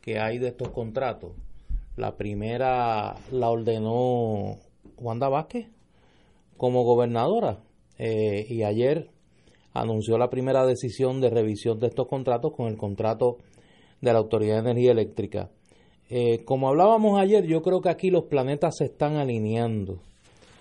que 0.00 0.18
hay 0.18 0.38
de 0.38 0.48
estos 0.48 0.68
contratos. 0.70 1.32
La 1.96 2.16
primera 2.16 3.16
la 3.32 3.50
ordenó 3.50 4.56
Wanda 4.96 5.28
Vázquez 5.28 5.66
como 6.56 6.84
gobernadora 6.84 7.58
eh, 7.98 8.46
y 8.48 8.62
ayer 8.62 9.10
anunció 9.74 10.16
la 10.16 10.30
primera 10.30 10.64
decisión 10.64 11.20
de 11.20 11.30
revisión 11.30 11.80
de 11.80 11.88
estos 11.88 12.06
contratos 12.06 12.52
con 12.54 12.68
el 12.68 12.76
contrato 12.76 13.38
de 14.00 14.12
la 14.12 14.20
Autoridad 14.20 14.62
de 14.62 14.70
Energía 14.70 14.92
Eléctrica. 14.92 15.50
Eh, 16.08 16.44
como 16.44 16.68
hablábamos 16.68 17.20
ayer, 17.20 17.46
yo 17.46 17.62
creo 17.62 17.80
que 17.80 17.90
aquí 17.90 18.10
los 18.10 18.24
planetas 18.24 18.76
se 18.78 18.84
están 18.84 19.16
alineando 19.16 20.00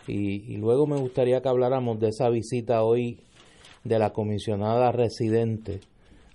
y, 0.07 0.53
y 0.53 0.57
luego 0.57 0.87
me 0.87 0.97
gustaría 0.97 1.41
que 1.41 1.49
habláramos 1.49 1.99
de 1.99 2.09
esa 2.09 2.29
visita 2.29 2.83
hoy 2.83 3.19
de 3.83 3.99
la 3.99 4.11
comisionada 4.11 4.91
residente 4.91 5.79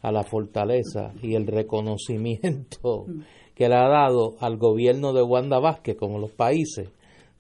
a 0.05 0.13
la 0.13 0.23
fortaleza 0.23 1.15
y 1.23 1.35
el 1.35 1.47
reconocimiento 1.47 3.07
que 3.55 3.69
le 3.69 3.75
ha 3.75 3.89
dado 3.89 4.35
al 4.39 4.59
gobierno 4.59 5.15
de 5.15 5.23
Wanda 5.23 5.59
Vázquez, 5.59 5.97
como 5.97 6.19
los 6.19 6.31
países, 6.31 6.91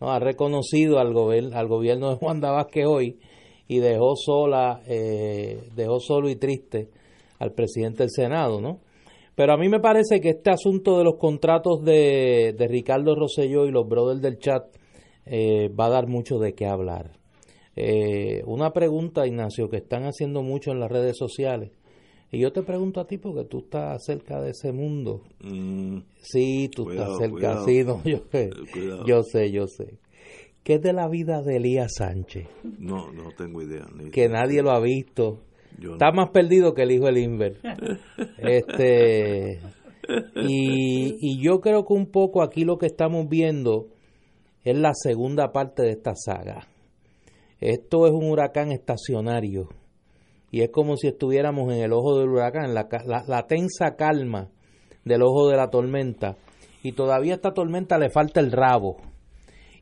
¿no? 0.00 0.10
ha 0.10 0.18
reconocido 0.18 0.98
al, 0.98 1.14
al 1.52 1.68
gobierno 1.68 2.08
de 2.08 2.24
Wanda 2.24 2.50
Vázquez 2.50 2.86
hoy 2.86 3.18
y 3.68 3.80
dejó 3.80 4.16
sola, 4.16 4.80
eh, 4.86 5.68
dejó 5.76 6.00
solo 6.00 6.30
y 6.30 6.36
triste 6.36 6.88
al 7.38 7.52
presidente 7.52 8.04
del 8.04 8.10
Senado, 8.10 8.60
¿no? 8.60 8.80
Pero 9.34 9.52
a 9.52 9.56
mí 9.56 9.68
me 9.68 9.80
parece 9.80 10.20
que 10.20 10.30
este 10.30 10.50
asunto 10.50 10.96
de 10.96 11.04
los 11.04 11.16
contratos 11.18 11.82
de, 11.84 12.54
de 12.56 12.68
Ricardo 12.68 13.14
Rosselló 13.14 13.66
y 13.66 13.72
los 13.72 13.86
brothers 13.86 14.22
del 14.22 14.38
chat 14.38 14.64
eh, 15.26 15.68
va 15.68 15.86
a 15.86 15.90
dar 15.90 16.06
mucho 16.06 16.38
de 16.38 16.54
qué 16.54 16.66
hablar. 16.66 17.10
Eh, 17.76 18.42
una 18.46 18.72
pregunta, 18.72 19.26
Ignacio, 19.26 19.68
que 19.68 19.78
están 19.78 20.04
haciendo 20.04 20.42
mucho 20.42 20.70
en 20.70 20.78
las 20.78 20.90
redes 20.90 21.16
sociales. 21.18 21.72
Y 22.34 22.40
yo 22.40 22.52
te 22.52 22.64
pregunto 22.64 23.00
a 23.00 23.06
ti 23.06 23.16
porque 23.16 23.44
tú 23.44 23.58
estás 23.58 24.04
cerca 24.04 24.40
de 24.40 24.50
ese 24.50 24.72
mundo. 24.72 25.22
Mm, 25.40 25.98
sí, 26.20 26.68
tú 26.68 26.90
estás 26.90 27.16
cerca. 27.16 27.64
Sí, 27.64 27.84
no, 27.84 28.02
yo, 28.02 28.24
sé, 28.32 28.50
yo 29.06 29.22
sé, 29.22 29.52
yo 29.52 29.68
sé. 29.68 29.98
¿Qué 30.64 30.74
es 30.74 30.82
de 30.82 30.92
la 30.92 31.06
vida 31.08 31.42
de 31.42 31.58
Elías 31.58 31.92
Sánchez? 31.96 32.48
No, 32.80 33.12
no 33.12 33.30
tengo 33.38 33.62
idea. 33.62 33.86
que 34.12 34.28
nadie 34.28 34.62
lo 34.62 34.72
ha 34.72 34.80
visto. 34.80 35.42
Está 35.80 36.10
más 36.10 36.30
perdido 36.30 36.74
que 36.74 36.82
el 36.82 36.90
hijo 36.90 37.06
del 37.06 37.18
Inver. 37.18 37.58
este, 38.38 39.60
y, 40.34 41.16
y 41.20 41.40
yo 41.40 41.60
creo 41.60 41.84
que 41.84 41.92
un 41.92 42.06
poco 42.06 42.42
aquí 42.42 42.64
lo 42.64 42.78
que 42.78 42.86
estamos 42.86 43.28
viendo 43.28 43.90
es 44.64 44.76
la 44.76 44.90
segunda 44.92 45.52
parte 45.52 45.84
de 45.84 45.90
esta 45.90 46.14
saga. 46.16 46.66
Esto 47.60 48.08
es 48.08 48.12
un 48.12 48.28
huracán 48.28 48.72
estacionario 48.72 49.68
y 50.54 50.62
es 50.62 50.70
como 50.70 50.96
si 50.96 51.08
estuviéramos 51.08 51.72
en 51.72 51.80
el 51.80 51.92
ojo 51.92 52.16
del 52.16 52.28
huracán, 52.28 52.74
la, 52.74 52.86
la, 53.26 53.46
tensa 53.48 53.96
calma 53.96 54.52
del 55.04 55.22
ojo 55.22 55.48
de 55.48 55.56
la 55.56 55.68
tormenta 55.68 56.36
y 56.80 56.92
todavía 56.92 57.32
a 57.32 57.36
esta 57.36 57.54
tormenta 57.54 57.98
le 57.98 58.08
falta 58.08 58.38
el 58.38 58.52
rabo 58.52 58.98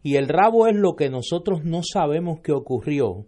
y 0.02 0.16
el 0.16 0.28
rabo 0.28 0.66
es 0.66 0.74
lo 0.74 0.94
que 0.96 1.10
nosotros 1.10 1.62
no 1.62 1.82
sabemos 1.82 2.40
que 2.40 2.52
ocurrió 2.52 3.26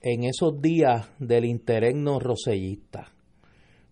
en 0.00 0.24
esos 0.24 0.60
días 0.60 1.08
del 1.20 1.44
interregno 1.44 2.18
rosellista. 2.18 3.12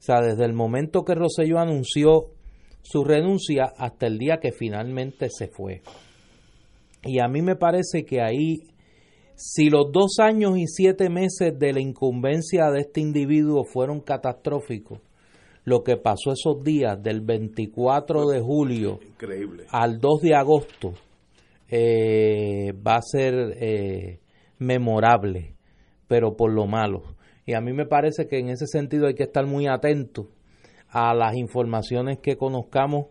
O 0.00 0.02
sea, 0.02 0.20
desde 0.20 0.44
el 0.44 0.52
momento 0.52 1.04
que 1.04 1.14
Roselló 1.14 1.61
anunció 1.61 2.32
su 2.82 3.04
renuncia 3.04 3.75
hasta 3.78 4.08
el 4.08 4.18
día 4.18 4.38
que 4.42 4.50
finalmente 4.50 5.28
se 5.30 5.46
fue. 5.46 5.82
Y 7.04 7.20
a 7.20 7.28
mí 7.28 7.42
me 7.42 7.54
parece 7.54 8.04
que 8.04 8.20
ahí, 8.20 8.56
si 9.37 9.69
los 9.69 9.93
dos 9.93 10.19
años 10.19 10.57
y 10.57 10.66
siete 10.66 11.11
meses 11.11 11.59
de 11.59 11.73
la 11.75 11.81
incumbencia 11.81 12.71
de 12.71 12.81
este 12.81 13.02
individuo 13.02 13.64
fueron 13.64 14.00
catastróficos, 14.00 15.00
lo 15.64 15.83
que 15.83 15.99
pasó 15.99 16.33
esos 16.33 16.62
días 16.62 17.02
del 17.02 17.21
24 17.21 18.28
de 18.28 18.40
julio 18.40 18.99
al 19.71 19.99
2 19.99 20.21
de 20.23 20.35
agosto 20.35 20.95
eh, 21.69 22.73
va 22.87 22.97
a 22.97 23.02
ser 23.02 23.35
eh, 23.61 24.21
memorable, 24.59 25.55
pero 26.09 26.35
por 26.37 26.52
lo 26.52 26.66
malo. 26.66 27.02
Y 27.45 27.55
a 27.55 27.61
mí 27.61 27.73
me 27.73 27.85
parece 27.85 28.26
que 28.26 28.38
en 28.38 28.49
ese 28.49 28.66
sentido 28.66 29.07
hay 29.07 29.14
que 29.14 29.25
estar 29.25 29.45
muy 29.45 29.66
atento 29.66 30.28
a 30.88 31.14
las 31.14 31.37
informaciones 31.37 32.21
que 32.23 32.37
conozcamos 32.37 33.09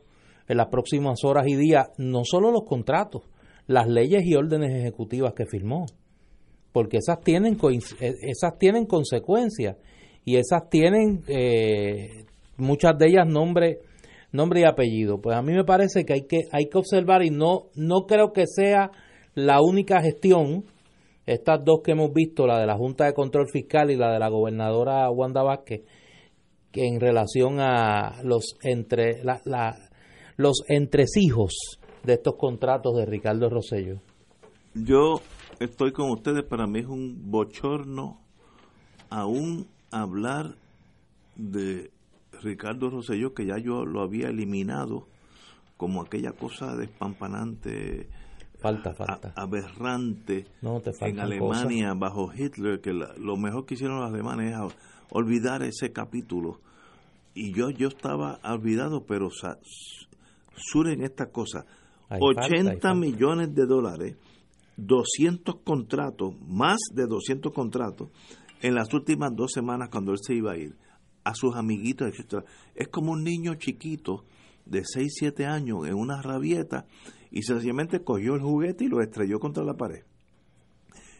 en 0.48 0.58
las 0.58 0.68
próximas 0.68 1.24
horas 1.24 1.46
y 1.48 1.56
días, 1.56 1.90
no 1.98 2.22
solo 2.24 2.52
los 2.52 2.64
contratos, 2.64 3.24
las 3.68 3.88
leyes 3.88 4.24
y 4.26 4.36
órdenes 4.36 4.74
ejecutivas 4.74 5.34
que 5.34 5.46
firmó, 5.46 5.86
porque 6.76 6.98
esas 6.98 7.22
tienen, 7.22 7.58
e, 8.02 8.10
esas 8.24 8.60
tienen 8.60 8.86
consecuencias 8.86 9.78
y 10.26 10.36
esas 10.36 10.70
tienen 10.70 11.24
eh, 11.30 12.26
muchas 12.58 12.98
de 12.98 13.08
ellas 13.08 13.26
nombre 13.26 13.80
nombre 14.34 14.60
y 14.60 14.64
apellido. 14.66 15.22
Pues 15.22 15.38
a 15.38 15.42
mí 15.42 15.54
me 15.54 15.64
parece 15.64 16.04
que 16.04 16.12
hay 16.12 16.28
que, 16.28 16.42
hay 16.52 16.66
que 16.66 16.78
observar 16.78 17.24
y 17.24 17.30
no, 17.30 17.68
no 17.76 18.06
creo 18.08 18.34
que 18.34 18.44
sea 18.46 18.92
la 19.36 19.62
única 19.62 20.02
gestión, 20.02 20.66
estas 21.26 21.64
dos 21.64 21.80
que 21.82 21.94
hemos 21.94 22.12
visto, 22.12 22.46
la 22.46 22.60
de 22.60 22.66
la 22.66 22.76
Junta 22.76 23.06
de 23.06 23.14
Control 23.14 23.48
Fiscal 23.50 23.90
y 23.90 23.96
la 23.96 24.12
de 24.12 24.20
la 24.20 24.28
gobernadora 24.28 25.10
Wanda 25.12 25.44
Vázquez, 25.44 25.84
que 26.74 26.88
en 26.88 27.00
relación 27.00 27.62
a 27.62 28.22
los 28.22 28.58
entre 28.64 29.24
la, 29.24 29.40
la, 29.46 29.78
los 30.36 30.64
entresijos 30.68 31.80
de 32.04 32.16
estos 32.16 32.36
contratos 32.36 32.98
de 32.98 33.06
Ricardo 33.06 33.50
Rosello. 33.50 34.02
Yo 34.74 35.22
estoy 35.60 35.92
con 35.92 36.10
ustedes, 36.12 36.44
para 36.44 36.68
mí 36.68 36.80
es 36.80 36.88
un 36.88 37.32
bochorno 37.32 38.20
aún 39.10 39.68
hablar 39.92 40.56
de 41.36 41.92
Ricardo 42.42 42.90
Rosselló, 42.90 43.34
que 43.34 43.46
ya 43.46 43.58
yo 43.58 43.86
lo 43.86 44.02
había 44.02 44.28
eliminado 44.28 45.08
como 45.78 46.02
aquella 46.02 46.32
cosa 46.32 46.76
despampanante, 46.76 48.10
falta, 48.60 48.94
falta. 48.94 49.34
aberrante 49.36 50.48
no, 50.62 50.80
te 50.80 50.92
en 51.02 51.20
Alemania 51.20 51.94
bajo 51.94 52.32
Hitler, 52.34 52.82
que 52.82 52.94
lo 52.94 53.38
mejor 53.38 53.66
que 53.66 53.76
hicieron 53.76 54.00
los 54.00 54.10
alemanes 54.10 54.54
es 54.54 54.76
olvidar 55.12 55.64
ese 55.64 55.92
capítulo. 55.92 56.60
Y 57.34 57.54
yo, 57.54 57.70
yo 57.70 57.90
estaba 57.90 58.40
olvidado, 58.44 59.06
pero 59.06 59.30
suren 60.56 61.04
esta 61.04 61.28
cosa. 61.28 61.66
80 62.10 62.94
millones 62.94 63.54
de 63.54 63.66
dólares, 63.66 64.16
200 64.78 65.62
contratos, 65.64 66.36
más 66.48 66.78
de 66.94 67.06
200 67.08 67.54
contratos, 67.54 68.10
en 68.62 68.76
las 68.76 68.94
últimas 68.94 69.32
dos 69.36 69.52
semanas 69.52 69.90
cuando 69.90 70.12
él 70.12 70.20
se 70.22 70.36
iba 70.36 70.54
a 70.54 70.58
ir, 70.58 70.76
a 71.24 71.34
sus 71.34 71.56
amiguitos, 71.56 72.08
etc. 72.08 72.44
Es 72.76 72.88
como 72.90 73.12
un 73.12 73.24
niño 73.24 73.56
chiquito 73.56 74.26
de 74.66 74.84
6, 74.84 75.14
7 75.20 75.46
años 75.46 75.88
en 75.88 75.96
una 75.96 76.22
rabieta 76.22 76.86
y 77.32 77.44
sencillamente 77.44 78.04
cogió 78.04 78.36
el 78.36 78.42
juguete 78.42 78.86
y 78.86 78.88
lo 78.88 79.02
estrelló 79.02 79.40
contra 79.40 79.64
la 79.64 79.76
pared. 79.76 80.04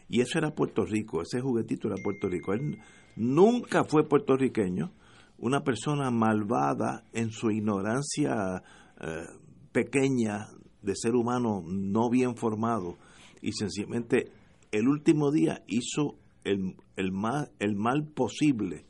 Y 0.08 0.20
eso 0.20 0.38
era 0.38 0.54
Puerto 0.54 0.84
Rico, 0.84 1.22
ese 1.22 1.40
juguetito 1.40 1.88
era 1.88 1.96
Puerto 2.02 2.28
Rico. 2.28 2.52
Él 2.52 2.78
nunca 3.16 3.84
fue 3.84 4.08
puertorriqueño, 4.08 4.92
una 5.38 5.62
persona 5.62 6.10
malvada 6.10 7.04
en 7.12 7.30
su 7.30 7.50
ignorancia 7.50 8.62
eh, 9.00 9.26
pequeña 9.72 10.48
de 10.82 10.94
ser 10.94 11.14
humano 11.14 11.62
no 11.66 12.08
bien 12.08 12.36
formado 12.36 12.96
y 13.42 13.52
sencillamente 13.52 14.30
el 14.72 14.88
último 14.88 15.30
día 15.30 15.62
hizo 15.66 16.16
el, 16.44 16.76
el, 16.96 17.12
mal, 17.12 17.50
el 17.58 17.76
mal 17.76 18.04
posible 18.04 18.84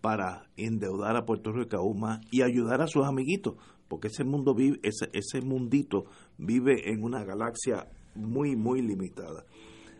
para 0.00 0.46
endeudar 0.56 1.16
a 1.16 1.24
Puerto 1.24 1.52
Rico 1.52 1.76
aún 1.76 2.00
más 2.00 2.20
y 2.30 2.42
ayudar 2.42 2.80
a 2.80 2.86
sus 2.86 3.06
amiguitos, 3.06 3.56
porque 3.88 4.08
ese 4.08 4.24
mundo 4.24 4.54
vive, 4.54 4.78
ese, 4.82 5.10
ese 5.12 5.40
mundito 5.42 6.04
vive 6.38 6.90
en 6.90 7.02
una 7.02 7.24
galaxia 7.24 7.86
muy, 8.14 8.56
muy 8.56 8.82
limitada. 8.82 9.44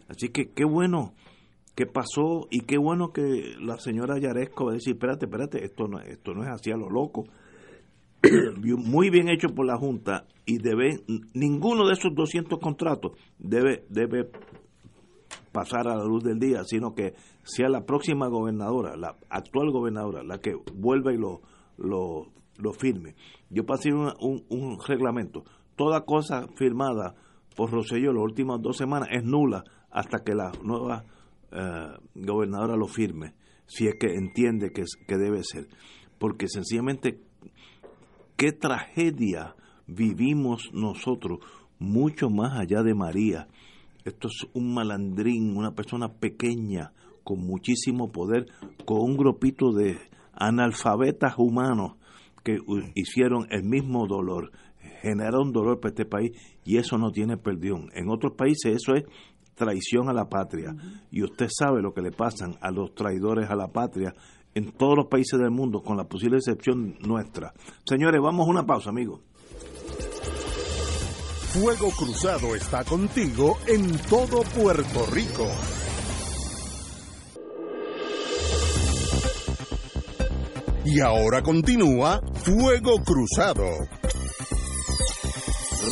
Así 0.08 0.28
que 0.30 0.50
qué 0.50 0.64
bueno 0.64 1.14
que 1.74 1.86
pasó 1.86 2.46
y 2.50 2.62
qué 2.62 2.78
bueno 2.78 3.12
que 3.12 3.54
la 3.60 3.78
señora 3.78 4.18
Yaresco 4.18 4.66
va 4.66 4.72
a 4.72 4.74
decir, 4.74 4.94
espérate, 4.94 5.26
espérate, 5.26 5.64
esto 5.64 5.86
no, 5.86 6.00
esto 6.00 6.34
no 6.34 6.42
es 6.42 6.48
así 6.48 6.70
a 6.70 6.76
lo 6.76 6.90
loco. 6.90 7.24
muy 8.62 9.10
bien 9.10 9.28
hecho 9.28 9.48
por 9.48 9.66
la 9.66 9.76
Junta 9.76 10.26
y 10.50 10.58
debe 10.58 10.98
ninguno 11.32 11.86
de 11.86 11.92
esos 11.92 12.12
200 12.12 12.58
contratos 12.58 13.12
debe 13.38 13.84
debe 13.88 14.28
pasar 15.52 15.86
a 15.86 15.96
la 15.96 16.04
luz 16.04 16.24
del 16.24 16.40
día, 16.40 16.64
sino 16.64 16.92
que 16.92 17.14
sea 17.44 17.68
la 17.68 17.86
próxima 17.86 18.26
gobernadora, 18.26 18.96
la 18.96 19.16
actual 19.28 19.70
gobernadora, 19.70 20.24
la 20.24 20.38
que 20.38 20.56
vuelva 20.74 21.12
y 21.12 21.18
lo, 21.18 21.40
lo, 21.76 22.26
lo 22.56 22.72
firme. 22.72 23.14
Yo 23.48 23.64
pasé 23.64 23.92
un, 23.92 24.78
reglamento. 24.86 25.44
Toda 25.76 26.04
cosa 26.04 26.48
firmada 26.56 27.14
por 27.54 27.70
Rosselló 27.70 28.12
las 28.12 28.24
últimas 28.24 28.60
dos 28.60 28.76
semanas 28.76 29.08
es 29.12 29.22
nula 29.22 29.64
hasta 29.90 30.18
que 30.24 30.34
la 30.34 30.50
nueva 30.64 31.04
eh, 31.52 31.96
gobernadora 32.14 32.76
lo 32.76 32.86
firme, 32.86 33.34
si 33.66 33.86
es 33.86 33.94
que 34.00 34.14
entiende 34.14 34.72
que, 34.72 34.82
que 35.06 35.16
debe 35.16 35.44
ser. 35.44 35.68
Porque 36.18 36.48
sencillamente 36.48 37.20
qué 38.36 38.52
tragedia 38.52 39.54
vivimos 39.90 40.70
nosotros, 40.72 41.40
mucho 41.78 42.30
más 42.30 42.58
allá 42.58 42.82
de 42.82 42.94
María. 42.94 43.48
Esto 44.04 44.28
es 44.28 44.46
un 44.54 44.72
malandrín, 44.74 45.56
una 45.56 45.72
persona 45.72 46.08
pequeña, 46.08 46.92
con 47.24 47.40
muchísimo 47.40 48.10
poder, 48.10 48.46
con 48.84 49.00
un 49.02 49.16
grupito 49.16 49.72
de 49.72 49.98
analfabetas 50.32 51.34
humanos 51.36 51.96
que 52.42 52.58
hicieron 52.94 53.46
el 53.50 53.64
mismo 53.64 54.06
dolor, 54.06 54.52
generaron 55.02 55.52
dolor 55.52 55.80
para 55.80 55.90
este 55.90 56.06
país 56.06 56.32
y 56.64 56.78
eso 56.78 56.96
no 56.96 57.10
tiene 57.10 57.36
perdón. 57.36 57.90
En 57.94 58.08
otros 58.08 58.32
países 58.36 58.76
eso 58.76 58.94
es 58.94 59.04
traición 59.54 60.08
a 60.08 60.14
la 60.14 60.28
patria 60.28 60.74
y 61.10 61.22
usted 61.22 61.48
sabe 61.50 61.82
lo 61.82 61.92
que 61.92 62.00
le 62.00 62.12
pasan 62.12 62.56
a 62.62 62.70
los 62.70 62.94
traidores 62.94 63.50
a 63.50 63.56
la 63.56 63.68
patria 63.68 64.14
en 64.54 64.72
todos 64.72 64.96
los 64.96 65.06
países 65.06 65.38
del 65.38 65.50
mundo, 65.50 65.82
con 65.82 65.96
la 65.96 66.04
posible 66.04 66.38
excepción 66.38 66.96
nuestra. 67.06 67.52
Señores, 67.84 68.20
vamos 68.20 68.46
a 68.46 68.50
una 68.50 68.66
pausa, 68.66 68.90
amigos. 68.90 69.20
Fuego 71.52 71.90
Cruzado 71.90 72.54
está 72.54 72.84
contigo 72.84 73.58
en 73.66 73.98
todo 74.08 74.42
Puerto 74.42 75.06
Rico. 75.06 75.46
Y 80.84 81.00
ahora 81.00 81.42
continúa 81.42 82.20
Fuego 82.34 83.02
Cruzado. 83.04 83.64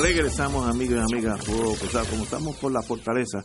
Regresamos, 0.00 0.68
amigos 0.68 0.96
y 0.96 1.14
amigas, 1.14 1.44
Fuego 1.44 1.74
Cruzado. 1.74 2.06
Como 2.10 2.22
estamos 2.22 2.56
por 2.56 2.72
la 2.72 2.82
fortaleza, 2.82 3.42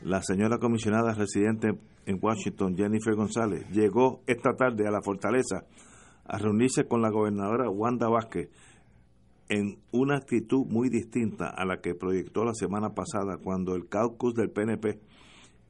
la 0.00 0.22
señora 0.22 0.58
comisionada 0.58 1.12
residente 1.12 1.70
en 2.06 2.18
Washington, 2.20 2.76
Jennifer 2.76 3.14
González, 3.14 3.68
llegó 3.70 4.22
esta 4.26 4.54
tarde 4.54 4.86
a 4.86 4.90
la 4.90 5.02
fortaleza 5.02 5.64
a 6.24 6.38
reunirse 6.38 6.86
con 6.86 7.02
la 7.02 7.10
gobernadora 7.10 7.68
Wanda 7.68 8.08
Vázquez 8.08 8.48
en 9.48 9.78
una 9.90 10.16
actitud 10.16 10.66
muy 10.66 10.88
distinta 10.88 11.48
a 11.48 11.64
la 11.64 11.80
que 11.80 11.94
proyectó 11.94 12.44
la 12.44 12.54
semana 12.54 12.94
pasada 12.94 13.38
cuando 13.42 13.74
el 13.74 13.88
caucus 13.88 14.34
del 14.34 14.50
PNP 14.50 15.00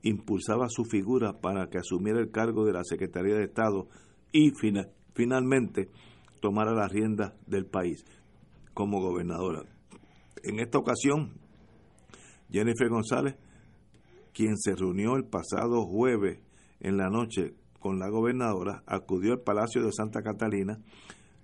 impulsaba 0.03 0.69
su 0.69 0.85
figura 0.85 1.41
para 1.41 1.69
que 1.69 1.79
asumiera 1.79 2.21
el 2.21 2.31
cargo 2.31 2.65
de 2.65 2.73
la 2.73 2.85
Secretaría 2.85 3.37
de 3.37 3.45
Estado 3.45 3.89
y 4.33 4.51
finalmente 5.15 5.91
tomara 6.41 6.73
la 6.73 6.89
rienda 6.89 7.35
del 7.47 7.67
país 7.67 8.05
como 8.75 9.01
gobernadora. 9.01 9.63
En 10.43 10.59
esta 10.59 10.79
ocasión, 10.79 11.35
Jennifer 12.51 12.89
González 12.89 13.37
quien 14.33 14.57
se 14.57 14.75
reunió 14.75 15.17
el 15.17 15.25
pasado 15.25 15.85
jueves 15.87 16.41
en 16.81 16.97
la 16.97 17.09
noche 17.09 17.55
con 17.79 17.99
la 17.99 18.09
gobernadora, 18.09 18.83
acudió 18.87 19.33
al 19.33 19.41
Palacio 19.41 19.83
de 19.83 19.93
Santa 19.93 20.23
Catalina, 20.23 20.79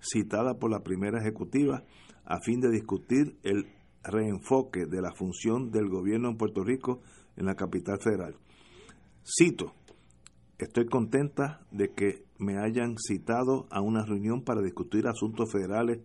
citada 0.01 0.55
por 0.55 0.71
la 0.71 0.81
primera 0.81 1.21
ejecutiva, 1.21 1.85
a 2.29 2.41
fin 2.41 2.61
de 2.61 2.71
discutir 2.71 3.39
el 3.43 3.67
reenfoque 4.05 4.85
de 4.85 5.01
la 5.01 5.13
función 5.15 5.71
del 5.71 5.89
gobierno 5.89 6.29
en 6.29 6.37
Puerto 6.37 6.63
Rico 6.63 7.01
en 7.37 7.47
la 7.47 7.55
capital 7.55 7.99
federal. 8.01 8.37
Cito, 9.25 9.73
estoy 10.59 10.87
contenta 10.87 11.67
de 11.71 11.95
que 11.95 12.27
me 12.39 12.59
hayan 12.59 12.97
citado 12.99 13.67
a 13.71 13.81
una 13.81 14.05
reunión 14.05 14.45
para 14.45 14.61
discutir 14.61 15.07
asuntos 15.07 15.51
federales, 15.51 16.01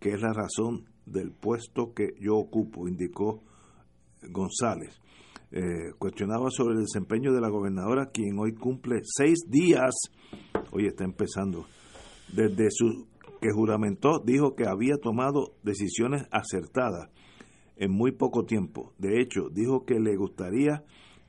que 0.00 0.10
es 0.10 0.20
la 0.20 0.32
razón 0.32 0.86
del 1.06 1.30
puesto 1.30 1.94
que 1.94 2.14
yo 2.20 2.36
ocupo, 2.36 2.88
indicó 2.88 3.44
González. 4.30 5.00
Eh, 5.52 5.92
cuestionaba 5.96 6.50
sobre 6.50 6.74
el 6.74 6.80
desempeño 6.80 7.32
de 7.32 7.40
la 7.40 7.48
gobernadora, 7.50 8.10
quien 8.12 8.36
hoy 8.38 8.52
cumple 8.52 9.00
seis 9.04 9.38
días, 9.48 9.94
hoy 10.72 10.86
está 10.86 11.04
empezando, 11.04 11.66
desde 12.34 12.68
su 12.70 13.06
que 13.40 13.50
juramentó, 13.52 14.18
dijo 14.18 14.54
que 14.54 14.66
había 14.66 14.96
tomado 14.96 15.54
decisiones 15.62 16.26
acertadas 16.30 17.10
en 17.76 17.92
muy 17.92 18.12
poco 18.12 18.44
tiempo. 18.44 18.92
De 18.98 19.20
hecho, 19.20 19.48
dijo 19.50 19.84
que 19.84 20.00
le 20.00 20.16
gustaría 20.16 20.84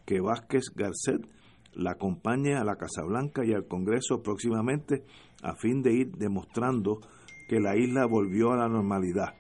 que 0.06 0.22
Vázquez 0.22 0.74
Garcet 0.76 1.28
la 1.74 1.92
acompañe 1.92 2.56
a 2.56 2.64
la 2.64 2.76
Casa 2.76 3.04
Blanca 3.04 3.46
y 3.46 3.54
al 3.54 3.68
Congreso 3.68 4.22
próximamente 4.24 5.04
a 5.44 5.56
fin 5.56 5.82
de 5.82 5.94
ir 5.94 6.12
demostrando 6.18 7.00
que 7.48 7.60
la 7.60 7.78
isla 7.78 8.06
volvió 8.06 8.52
a 8.52 8.58
la 8.58 8.68
normalidad. 8.68 9.36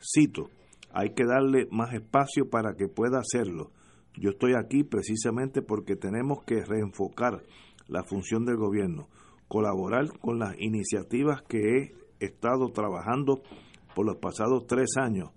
Cito, 0.00 0.50
hay 0.92 1.14
que 1.14 1.24
darle 1.24 1.68
más 1.70 1.94
espacio 1.94 2.50
para 2.50 2.74
que 2.74 2.88
pueda 2.88 3.20
hacerlo 3.20 3.70
yo 4.18 4.30
estoy 4.30 4.54
aquí 4.54 4.84
precisamente 4.84 5.62
porque 5.62 5.96
tenemos 5.96 6.44
que 6.44 6.64
reenfocar 6.64 7.42
la 7.88 8.02
función 8.04 8.44
del 8.44 8.56
gobierno, 8.56 9.08
colaborar 9.52 10.18
con 10.18 10.38
las 10.38 10.58
iniciativas 10.58 11.42
que 11.42 11.58
he 11.58 11.92
estado 12.20 12.70
trabajando 12.70 13.42
por 13.94 14.06
los 14.06 14.16
pasados 14.16 14.66
tres 14.66 14.96
años 14.96 15.28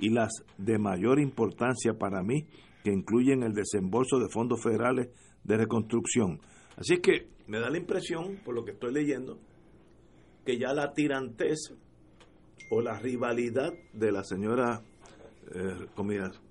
y 0.00 0.08
las 0.08 0.30
de 0.56 0.78
mayor 0.78 1.20
importancia 1.20 1.92
para 1.92 2.22
mí, 2.22 2.46
que 2.82 2.90
incluyen 2.90 3.42
el 3.42 3.52
desembolso 3.52 4.20
de 4.20 4.30
fondos 4.30 4.62
federales 4.62 5.10
de 5.44 5.58
reconstrucción. 5.58 6.40
Así 6.78 6.96
que 7.02 7.28
me 7.46 7.60
da 7.60 7.68
la 7.68 7.76
impresión, 7.76 8.38
por 8.42 8.54
lo 8.54 8.64
que 8.64 8.70
estoy 8.70 8.90
leyendo, 8.90 9.38
que 10.46 10.56
ya 10.56 10.72
la 10.72 10.94
tirantez 10.94 11.58
o 12.70 12.80
la 12.80 12.98
rivalidad 12.98 13.74
de 13.92 14.12
la 14.12 14.24
señora 14.24 14.80
eh, 15.54 15.88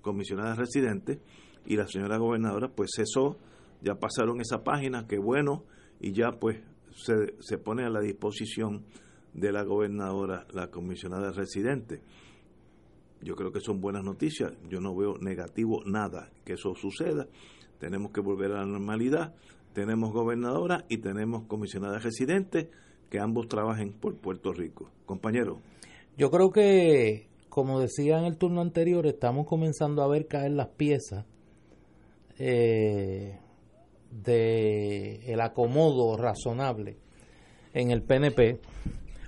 comisionada 0.02 0.54
residente 0.54 1.18
y 1.66 1.74
la 1.74 1.88
señora 1.88 2.16
gobernadora 2.16 2.68
pues 2.68 2.90
cesó, 2.94 3.38
ya 3.82 3.96
pasaron 3.96 4.40
esa 4.40 4.62
página, 4.62 5.08
qué 5.08 5.18
bueno, 5.18 5.64
y 5.98 6.12
ya 6.12 6.30
pues 6.38 6.62
se, 6.98 7.34
se 7.40 7.58
pone 7.58 7.84
a 7.84 7.90
la 7.90 8.00
disposición 8.00 8.84
de 9.32 9.52
la 9.52 9.62
gobernadora, 9.62 10.46
la 10.52 10.70
comisionada 10.70 11.32
residente. 11.32 12.02
Yo 13.20 13.34
creo 13.34 13.52
que 13.52 13.60
son 13.60 13.80
buenas 13.80 14.04
noticias, 14.04 14.52
yo 14.68 14.80
no 14.80 14.94
veo 14.94 15.18
negativo 15.18 15.82
nada 15.84 16.30
que 16.44 16.54
eso 16.54 16.74
suceda, 16.74 17.26
tenemos 17.78 18.12
que 18.12 18.20
volver 18.20 18.52
a 18.52 18.60
la 18.60 18.66
normalidad, 18.66 19.34
tenemos 19.72 20.12
gobernadora 20.12 20.84
y 20.88 20.98
tenemos 20.98 21.46
comisionada 21.46 21.98
residente, 21.98 22.70
que 23.10 23.18
ambos 23.18 23.48
trabajen 23.48 23.92
por 23.92 24.16
Puerto 24.16 24.52
Rico. 24.52 24.90
Compañero. 25.06 25.60
Yo 26.16 26.30
creo 26.30 26.50
que 26.50 27.28
como 27.48 27.80
decía 27.80 28.18
en 28.18 28.24
el 28.24 28.36
turno 28.36 28.60
anterior, 28.60 29.06
estamos 29.06 29.46
comenzando 29.46 30.02
a 30.02 30.08
ver 30.08 30.28
caer 30.28 30.52
las 30.52 30.68
piezas 30.68 31.24
eh, 32.38 33.38
de 34.10 35.32
el 35.32 35.40
acomodo 35.40 36.16
razonable 36.16 36.96
en 37.74 37.90
el 37.90 38.02
PNP 38.02 38.60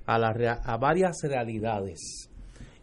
a, 0.06 0.18
la, 0.18 0.30
a 0.64 0.76
varias 0.78 1.18
realidades. 1.22 2.30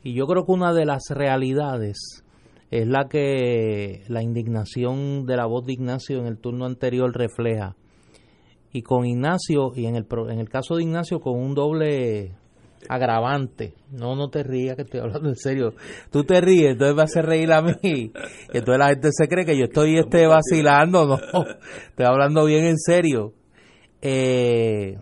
Y 0.04 0.14
yo 0.14 0.26
creo 0.28 0.46
que 0.46 0.52
una 0.52 0.74
de 0.74 0.86
las 0.86 1.10
realidades 1.10 2.24
es 2.72 2.88
la 2.88 3.08
que 3.08 4.04
la 4.08 4.22
indignación 4.22 5.26
de 5.26 5.38
la 5.38 5.46
voz 5.46 5.66
de 5.66 5.74
Ignacio 5.74 6.20
en 6.20 6.28
el 6.28 6.38
turno 6.38 6.66
anterior 6.66 7.12
refleja. 7.16 7.76
Y 8.72 8.82
con 8.82 9.06
Ignacio, 9.06 9.72
y 9.76 9.86
en 9.86 9.96
el, 9.96 10.06
en 10.30 10.40
el 10.40 10.50
caso 10.50 10.76
de 10.76 10.84
Ignacio, 10.84 11.20
con 11.20 11.40
un 11.40 11.56
doble 11.56 12.36
agravante. 12.90 13.74
No, 13.92 14.16
no 14.16 14.30
te 14.30 14.44
rías, 14.44 14.76
que 14.76 14.84
estoy 14.84 15.00
hablando 15.00 15.30
en 15.30 15.36
serio. 15.36 15.74
Tú 16.12 16.24
te 16.24 16.42
ríes, 16.42 16.72
entonces 16.72 16.96
me 16.96 17.04
hace 17.04 17.22
reír 17.22 17.52
a 17.52 17.62
mí. 17.62 17.74
Y 17.84 18.12
entonces 18.58 18.80
la 18.80 18.90
gente 18.90 19.10
se 19.12 19.28
cree 19.28 19.46
que 19.46 19.58
yo 19.58 19.66
estoy 19.66 19.98
este, 19.98 20.28
vacilando. 20.28 21.08
No, 21.08 21.18
estoy 21.90 22.06
hablando 22.06 22.46
bien 22.46 22.66
en 22.66 22.78
serio. 22.78 23.34
Eh, 24.02 24.98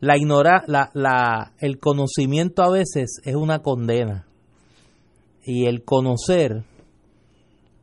la 0.00 0.16
ignora, 0.16 0.62
la, 0.66 0.90
la, 0.94 1.52
el 1.58 1.78
conocimiento 1.78 2.62
a 2.62 2.70
veces 2.70 3.20
es 3.24 3.34
una 3.34 3.60
condena. 3.60 4.26
Y 5.42 5.66
el 5.66 5.84
conocer 5.84 6.64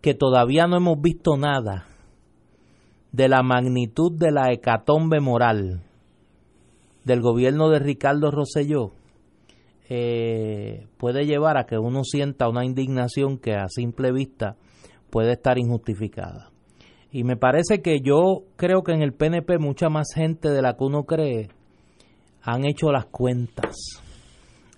que 0.02 0.14
todavía 0.14 0.68
no 0.68 0.78
hemos 0.78 1.02
visto 1.02 1.38
nada 1.38 1.88
de 3.12 3.30
la 3.30 3.42
magnitud 3.44 4.12
de 4.12 4.32
la 4.32 4.52
hecatombe 4.52 5.20
moral 5.22 5.84
del 7.04 7.22
gobierno 7.22 7.70
de 7.70 7.80
Ricardo 7.80 8.32
Rosselló 8.32 8.92
eh, 9.90 10.88
puede 10.98 11.26
llevar 11.26 11.58
a 11.58 11.66
que 11.66 11.78
uno 11.78 12.04
sienta 12.04 12.48
una 12.48 12.66
indignación 12.66 13.38
que 13.38 13.54
a 13.54 13.68
simple 13.68 14.12
vista 14.12 14.56
puede 15.10 15.34
estar 15.34 15.58
injustificada. 15.58 16.50
Y 17.12 17.24
me 17.24 17.38
parece 17.38 17.82
que 17.82 18.00
yo 18.02 18.44
creo 18.56 18.82
que 18.82 18.94
en 18.94 19.04
el 19.04 19.14
PNP 19.14 19.60
mucha 19.60 19.90
más 19.90 20.08
gente 20.16 20.50
de 20.50 20.62
la 20.62 20.74
que 20.76 20.84
uno 20.84 21.04
cree 21.04 21.50
han 22.42 22.66
hecho 22.66 22.92
las 22.92 23.06
cuentas 23.06 24.02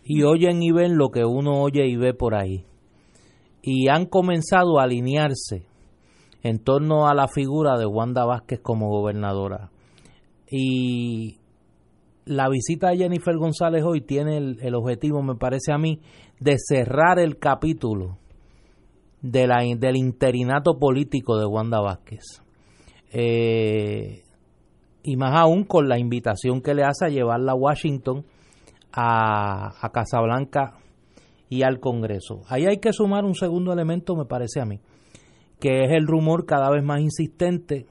y 0.03 0.23
oyen 0.23 0.61
y 0.61 0.71
ven 0.71 0.97
lo 0.97 1.09
que 1.09 1.23
uno 1.23 1.61
oye 1.61 1.87
y 1.87 1.95
ve 1.95 2.13
por 2.13 2.35
ahí. 2.35 2.65
Y 3.61 3.87
han 3.89 4.05
comenzado 4.05 4.79
a 4.79 4.83
alinearse 4.83 5.65
en 6.43 6.59
torno 6.59 7.07
a 7.07 7.15
la 7.15 7.27
figura 7.27 7.77
de 7.77 7.85
Wanda 7.87 8.25
Vázquez 8.25 8.59
como 8.61 8.89
gobernadora. 8.89 9.71
Y 10.51 11.39
la 12.25 12.49
visita 12.49 12.89
de 12.89 12.97
Jennifer 12.97 13.35
González 13.37 13.83
hoy 13.83 14.01
tiene 14.01 14.37
el, 14.37 14.75
objetivo, 14.75 15.21
me 15.21 15.35
parece 15.35 15.71
a 15.71 15.77
mí, 15.77 16.01
de 16.39 16.55
cerrar 16.57 17.19
el 17.19 17.37
capítulo 17.37 18.17
de 19.21 19.47
la, 19.47 19.57
del 19.77 19.95
interinato 19.95 20.77
político 20.79 21.37
de 21.37 21.45
Wanda 21.45 21.79
Vázquez. 21.81 22.23
Eh, 23.11 24.23
y 25.03 25.15
más 25.17 25.39
aún 25.39 25.63
con 25.63 25.87
la 25.87 25.99
invitación 25.99 26.61
que 26.61 26.73
le 26.73 26.83
hace 26.83 27.05
a 27.05 27.09
llevarla 27.09 27.51
a 27.51 27.55
Washington, 27.55 28.25
a, 28.91 29.85
a 29.85 29.89
Casablanca 29.91 30.77
y 31.47 31.61
al 31.61 31.79
Congreso. 31.79 32.41
Ahí 32.49 32.65
hay 32.65 32.79
que 32.79 32.91
sumar 32.91 33.23
un 33.23 33.35
segundo 33.35 33.71
elemento, 33.71 34.15
me 34.15 34.25
parece 34.25 34.61
a 34.61 34.65
mí, 34.65 34.79
que 35.59 35.83
es 35.83 35.91
el 35.91 36.07
rumor 36.07 36.47
cada 36.47 36.71
vez 36.71 36.83
más 36.83 37.01
insistente 37.01 37.85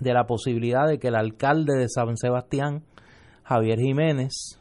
de 0.00 0.14
la 0.14 0.24
posibilidad 0.24 0.86
de 0.86 0.98
que 1.00 1.08
el 1.08 1.16
alcalde 1.16 1.76
de 1.76 1.88
San 1.88 2.16
Sebastián, 2.16 2.84
Javier 3.48 3.78
Jiménez, 3.78 4.60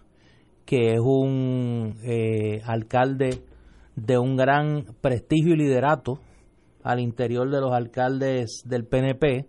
que 0.66 0.94
es 0.94 1.00
un 1.02 1.96
eh, 2.04 2.62
alcalde 2.66 3.42
de 3.98 4.18
un 4.18 4.38
gran 4.38 4.86
prestigio 5.02 5.56
y 5.56 5.58
liderato 5.58 6.20
al 6.84 7.02
interior 7.02 7.50
de 7.50 7.60
los 7.60 7.74
alcaldes 7.74 8.62
del 8.64 8.86
PNP, 8.86 9.46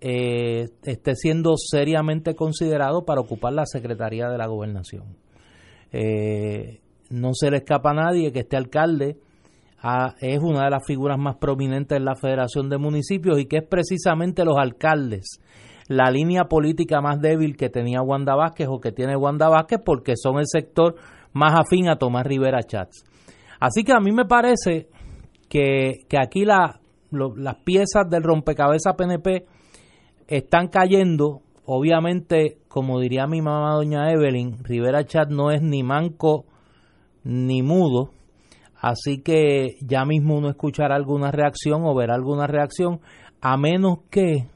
eh, 0.00 0.70
esté 0.84 1.14
siendo 1.16 1.52
seriamente 1.58 2.34
considerado 2.34 3.04
para 3.04 3.20
ocupar 3.20 3.52
la 3.52 3.66
Secretaría 3.66 4.30
de 4.30 4.38
la 4.38 4.46
Gobernación. 4.46 5.18
Eh, 5.92 6.80
no 7.10 7.34
se 7.34 7.50
le 7.50 7.58
escapa 7.58 7.90
a 7.90 7.94
nadie 7.94 8.32
que 8.32 8.40
este 8.40 8.56
alcalde 8.56 9.18
ah, 9.82 10.14
es 10.18 10.38
una 10.38 10.64
de 10.64 10.70
las 10.70 10.86
figuras 10.86 11.18
más 11.18 11.36
prominentes 11.36 11.98
en 11.98 12.06
la 12.06 12.16
Federación 12.16 12.70
de 12.70 12.78
Municipios 12.78 13.38
y 13.38 13.44
que 13.44 13.58
es 13.58 13.68
precisamente 13.68 14.46
los 14.46 14.56
alcaldes 14.56 15.40
la 15.90 16.08
línea 16.08 16.44
política 16.44 17.00
más 17.00 17.20
débil 17.20 17.56
que 17.56 17.68
tenía 17.68 18.00
Wanda 18.00 18.36
Vázquez 18.36 18.68
o 18.70 18.78
que 18.78 18.92
tiene 18.92 19.16
Wanda 19.16 19.48
Vázquez 19.48 19.80
porque 19.84 20.12
son 20.14 20.38
el 20.38 20.46
sector 20.46 20.94
más 21.32 21.58
afín 21.58 21.88
a 21.88 21.96
Tomás 21.96 22.24
Rivera 22.24 22.62
Chats. 22.62 23.04
Así 23.58 23.82
que 23.82 23.92
a 23.92 23.98
mí 23.98 24.12
me 24.12 24.24
parece 24.24 24.86
que, 25.48 26.06
aquí 26.16 26.44
la, 26.44 26.78
las 27.10 27.56
piezas 27.64 28.08
del 28.08 28.22
rompecabezas 28.22 28.94
PNP 28.94 29.46
están 30.28 30.68
cayendo. 30.68 31.40
Obviamente, 31.64 32.58
como 32.68 33.00
diría 33.00 33.26
mi 33.26 33.42
mamá 33.42 33.74
doña 33.74 34.12
Evelyn, 34.12 34.62
Rivera 34.62 35.04
Chat 35.04 35.28
no 35.28 35.50
es 35.50 35.60
ni 35.60 35.82
manco 35.82 36.44
ni 37.24 37.62
mudo. 37.62 38.10
Así 38.80 39.22
que 39.22 39.74
ya 39.80 40.04
mismo 40.04 40.36
uno 40.36 40.50
escuchará 40.50 40.94
alguna 40.94 41.32
reacción 41.32 41.82
o 41.84 41.96
verá 41.96 42.14
alguna 42.14 42.46
reacción, 42.46 43.00
a 43.40 43.56
menos 43.56 43.98
que 44.08 44.46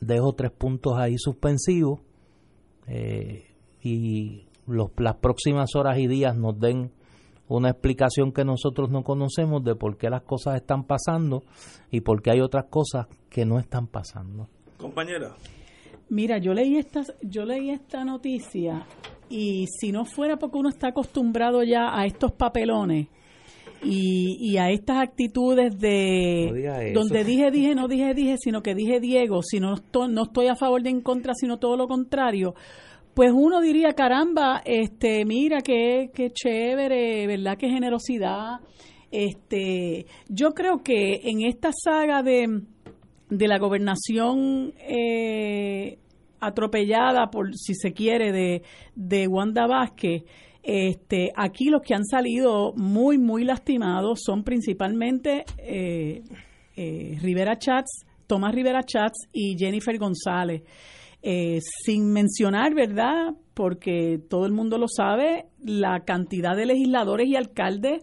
dejo 0.00 0.32
tres 0.34 0.52
puntos 0.52 0.94
ahí 0.98 1.16
suspensivos 1.18 2.00
eh, 2.86 3.46
y 3.82 4.46
los, 4.66 4.90
las 4.98 5.16
próximas 5.16 5.74
horas 5.74 5.98
y 5.98 6.06
días 6.06 6.36
nos 6.36 6.58
den 6.58 6.92
una 7.48 7.70
explicación 7.70 8.32
que 8.32 8.44
nosotros 8.44 8.90
no 8.90 9.02
conocemos 9.02 9.62
de 9.62 9.74
por 9.76 9.96
qué 9.96 10.10
las 10.10 10.22
cosas 10.22 10.56
están 10.56 10.84
pasando 10.84 11.44
y 11.90 12.00
por 12.00 12.22
qué 12.22 12.32
hay 12.32 12.40
otras 12.40 12.66
cosas 12.68 13.06
que 13.30 13.44
no 13.44 13.58
están 13.58 13.86
pasando. 13.86 14.48
Compañera. 14.78 15.34
Mira, 16.08 16.38
yo 16.38 16.54
leí 16.54 16.76
esta, 16.76 17.02
yo 17.22 17.44
leí 17.44 17.70
esta 17.70 18.04
noticia 18.04 18.86
y 19.28 19.66
si 19.66 19.92
no 19.92 20.04
fuera 20.04 20.36
porque 20.36 20.58
uno 20.58 20.68
está 20.68 20.88
acostumbrado 20.88 21.62
ya 21.62 21.98
a 21.98 22.04
estos 22.06 22.32
papelones, 22.32 23.08
y, 23.82 24.56
a 24.56 24.70
estas 24.70 24.98
actitudes 24.98 25.78
de 25.78 26.92
donde 26.94 27.24
dije, 27.24 27.50
dije, 27.50 27.74
no 27.74 27.88
dije, 27.88 28.14
dije, 28.14 28.36
sino 28.38 28.62
que 28.62 28.74
dije 28.74 29.00
Diego, 29.00 29.42
si 29.42 29.60
no 29.60 29.74
estoy, 29.74 30.12
no 30.12 30.24
estoy 30.24 30.48
a 30.48 30.56
favor 30.56 30.82
de 30.82 30.90
en 30.90 31.00
contra, 31.00 31.34
sino 31.34 31.58
todo 31.58 31.76
lo 31.76 31.86
contrario, 31.86 32.54
pues 33.14 33.32
uno 33.34 33.60
diría, 33.60 33.94
caramba, 33.94 34.60
este, 34.64 35.24
mira 35.24 35.62
qué, 35.62 36.10
qué 36.14 36.30
chévere, 36.30 37.26
¿verdad? 37.26 37.56
Qué 37.56 37.68
generosidad. 37.68 38.60
Este, 39.10 40.04
yo 40.28 40.50
creo 40.50 40.82
que 40.82 41.20
en 41.24 41.42
esta 41.46 41.70
saga 41.72 42.22
de, 42.22 42.60
de 43.30 43.48
la 43.48 43.58
gobernación 43.58 44.74
eh, 44.80 45.98
atropellada, 46.40 47.30
por 47.30 47.54
si 47.54 47.74
se 47.74 47.92
quiere, 47.92 48.32
de, 48.32 48.62
de 48.94 49.26
Wanda 49.28 49.66
Vázquez, 49.66 50.24
este, 50.68 51.30
aquí 51.36 51.66
los 51.70 51.80
que 51.80 51.94
han 51.94 52.04
salido 52.04 52.72
muy, 52.74 53.18
muy 53.18 53.44
lastimados 53.44 54.18
son 54.20 54.42
principalmente 54.42 55.44
eh, 55.58 56.24
eh, 56.74 57.16
Rivera 57.22 57.56
Chats, 57.56 58.04
Tomás 58.26 58.52
Rivera 58.52 58.82
Chats 58.82 59.28
y 59.32 59.56
Jennifer 59.56 59.96
González. 59.96 60.64
Eh, 61.22 61.60
sin 61.84 62.12
mencionar, 62.12 62.74
¿verdad? 62.74 63.34
Porque 63.54 64.18
todo 64.28 64.44
el 64.44 64.50
mundo 64.50 64.76
lo 64.76 64.88
sabe, 64.88 65.46
la 65.64 66.00
cantidad 66.00 66.56
de 66.56 66.66
legisladores 66.66 67.28
y 67.28 67.36
alcaldes 67.36 68.00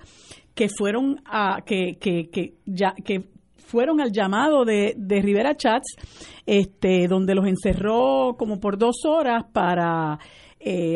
que 0.55 0.69
fueron 0.69 1.21
a, 1.25 1.63
que, 1.65 1.97
que, 1.99 2.29
que, 2.29 2.53
ya, 2.65 2.93
que 3.03 3.25
fueron 3.57 3.99
al 3.99 4.13
llamado 4.13 4.63
de, 4.63 4.93
de 4.95 5.21
Rivera 5.21 5.57
Chats, 5.57 5.97
este, 6.45 7.09
donde 7.09 7.35
los 7.35 7.45
encerró 7.45 8.37
como 8.37 8.61
por 8.61 8.77
dos 8.77 9.03
horas 9.05 9.43
para 9.51 10.17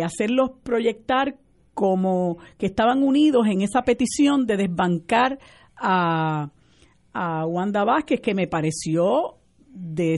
hacerlos 0.01 0.51
proyectar 0.63 1.35
como 1.77 2.39
que 2.57 2.65
estaban 2.65 3.03
unidos 3.03 3.45
en 3.45 3.61
esa 3.61 3.83
petición 3.83 4.47
de 4.47 4.57
desbancar 4.57 5.37
a, 5.75 6.49
a 7.13 7.45
Wanda 7.45 7.83
Vázquez, 7.83 8.19
que 8.19 8.33
me 8.33 8.47
pareció 8.47 9.35
de, 9.67 10.17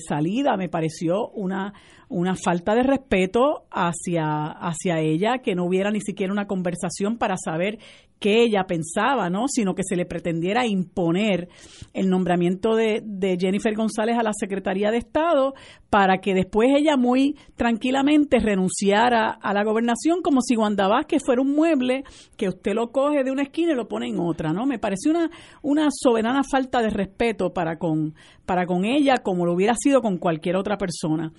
salida, 0.00 0.56
me 0.56 0.68
pareció 0.68 1.28
una, 1.28 1.74
una 2.08 2.34
falta 2.34 2.74
de 2.74 2.82
respeto 2.82 3.66
hacia, 3.70 4.46
hacia 4.46 4.98
ella, 4.98 5.38
que 5.38 5.54
no 5.54 5.64
hubiera 5.64 5.92
ni 5.92 6.00
siquiera 6.00 6.32
una 6.32 6.48
conversación 6.48 7.18
para 7.18 7.36
saber 7.36 7.78
que 8.18 8.42
ella 8.42 8.64
pensaba, 8.64 9.28
¿no? 9.28 9.46
Sino 9.48 9.74
que 9.74 9.82
se 9.84 9.96
le 9.96 10.06
pretendiera 10.06 10.66
imponer 10.66 11.48
el 11.92 12.08
nombramiento 12.08 12.74
de, 12.74 13.02
de, 13.04 13.36
Jennifer 13.38 13.74
González 13.74 14.16
a 14.18 14.22
la 14.22 14.32
Secretaría 14.32 14.90
de 14.90 14.98
Estado 14.98 15.54
para 15.90 16.18
que 16.18 16.34
después 16.34 16.70
ella 16.76 16.96
muy 16.96 17.36
tranquilamente 17.56 18.38
renunciara 18.38 19.30
a 19.30 19.52
la 19.52 19.64
gobernación 19.64 20.22
como 20.22 20.40
si 20.40 20.56
Wanda 20.56 20.88
Vázquez 20.88 21.22
fuera 21.24 21.42
un 21.42 21.54
mueble 21.54 22.04
que 22.36 22.48
usted 22.48 22.72
lo 22.74 22.90
coge 22.90 23.22
de 23.22 23.30
una 23.30 23.42
esquina 23.42 23.72
y 23.72 23.76
lo 23.76 23.88
pone 23.88 24.08
en 24.08 24.18
otra, 24.18 24.52
¿no? 24.52 24.66
Me 24.66 24.78
parece 24.78 25.10
una, 25.10 25.30
una 25.62 25.88
soberana 25.90 26.42
falta 26.42 26.80
de 26.80 26.90
respeto 26.90 27.52
para 27.52 27.78
con, 27.78 28.14
para 28.46 28.66
con 28.66 28.84
ella 28.84 29.18
como 29.22 29.44
lo 29.44 29.52
hubiera 29.52 29.74
sido 29.74 30.00
con 30.00 30.18
cualquier 30.18 30.56
otra 30.56 30.78
persona. 30.78 31.32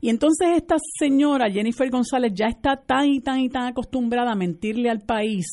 Y 0.00 0.10
entonces 0.10 0.48
esta 0.56 0.76
señora, 0.98 1.50
Jennifer 1.50 1.88
González, 1.90 2.32
ya 2.34 2.46
está 2.46 2.76
tan 2.76 3.06
y 3.06 3.20
tan 3.20 3.40
y 3.40 3.48
tan 3.48 3.66
acostumbrada 3.66 4.32
a 4.32 4.36
mentirle 4.36 4.90
al 4.90 5.00
país 5.00 5.46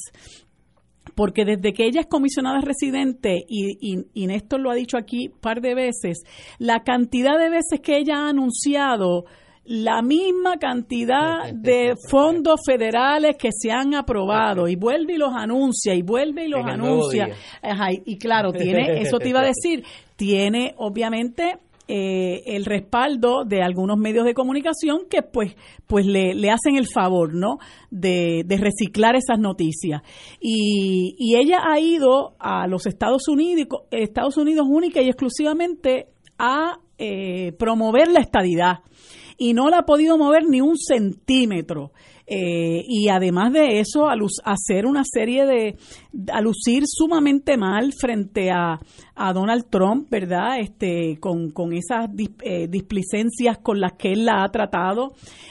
porque 1.16 1.46
desde 1.46 1.74
que 1.74 1.86
ella 1.86 2.02
es 2.02 2.08
comisionada 2.08 2.62
residente, 2.62 3.44
y, 3.48 4.06
y, 4.14 4.28
Néstor 4.28 4.60
lo 4.60 4.72
ha 4.72 4.76
dicho 4.76 4.98
aquí 4.98 5.28
un 5.28 5.40
par 5.40 5.62
de 5.62 5.76
veces, 5.76 6.24
la 6.60 6.84
cantidad 6.84 7.38
de 7.38 7.50
veces 7.50 7.80
que 7.82 7.98
ella 7.98 8.18
ha 8.18 8.30
anunciado 8.30 9.26
la 9.64 10.02
misma 10.02 10.58
cantidad 10.58 11.54
de 11.54 11.94
fondos 12.10 12.62
federales 12.66 13.38
que 13.38 13.50
se 13.52 13.72
han 13.72 13.94
aprobado. 13.94 14.68
Y 14.68 14.76
vuelve 14.76 15.14
y 15.14 15.18
los 15.18 15.34
anuncia 15.34 15.94
y 15.94 16.02
vuelve 16.02 16.46
y 16.46 16.50
los 16.50 16.66
anuncia. 16.66 17.30
y 18.06 18.18
claro, 18.18 18.52
tiene, 18.52 19.02
eso 19.02 19.20
te 19.20 19.30
iba 19.30 19.42
a 19.42 19.46
decir, 19.54 19.84
tiene 20.16 20.74
obviamente 20.78 21.60
eh, 21.94 22.56
el 22.56 22.64
respaldo 22.64 23.44
de 23.44 23.62
algunos 23.62 23.98
medios 23.98 24.24
de 24.24 24.34
comunicación 24.34 25.10
que 25.10 25.24
pues, 25.24 25.58
pues 25.88 26.06
le, 26.06 26.34
le 26.34 26.50
hacen 26.50 26.78
el 26.78 26.88
favor, 26.88 27.34
¿no? 27.34 27.58
De, 27.90 28.44
de 28.46 28.56
reciclar 28.56 29.18
esas 29.18 29.40
noticias. 29.40 30.02
Y, 30.40 31.16
y, 31.18 31.36
ella 31.36 31.58
ha 31.70 31.82
ido 31.82 32.38
a 32.40 32.66
los 32.68 32.86
Estados 32.86 33.28
Unidos, 33.28 33.68
Estados 33.92 34.38
Unidos 34.38 34.68
única 34.70 35.02
y 35.02 35.10
exclusivamente 35.10 36.08
a 36.40 36.80
eh, 36.98 37.52
promover 37.60 38.08
la 38.10 38.22
estadidad 38.22 38.84
y 39.38 39.54
no 39.54 39.70
la 39.70 39.80
ha 39.80 39.86
podido 39.86 40.18
mover 40.18 40.44
ni 40.48 40.62
un 40.62 40.78
centímetro. 40.78 41.92
Eh, 42.34 42.86
y 42.88 43.10
además 43.10 43.52
de 43.52 43.82
eso, 43.82 44.08
a 44.08 44.16
hacer 44.46 44.86
una 44.86 45.04
serie 45.04 45.46
de, 45.46 45.76
a 46.32 46.40
lucir 46.40 46.84
sumamente 46.86 47.58
mal 47.58 47.92
frente 47.92 48.50
a, 48.50 48.80
a 49.16 49.34
Donald 49.34 49.66
Trump, 49.70 50.10
¿verdad? 50.10 50.62
Este, 50.62 51.18
con, 51.20 51.52
con 51.52 51.74
esas 51.74 52.10
eh, 52.40 52.70
displicencias 52.70 53.58
con 53.58 53.82
las 53.82 53.94
que 53.98 54.14
él 54.14 54.24
la 54.24 54.46
ha 54.46 54.50
tratado, 54.50 55.10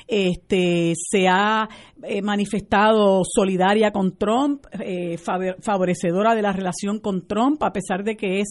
este, 0.09 0.95
se 0.97 1.29
ha 1.29 1.69
eh, 2.03 2.23
manifestado 2.23 3.23
solidaria 3.25 3.91
con 3.91 4.17
Trump, 4.17 4.65
eh, 4.79 5.19
favorecedora 5.19 6.35
de 6.35 6.43
la 6.43 6.53
relación 6.53 6.99
con 6.99 7.27
Trump, 7.27 7.63
a 7.63 7.73
pesar 7.73 8.05
de 8.05 8.17
que 8.17 8.41
es 8.41 8.49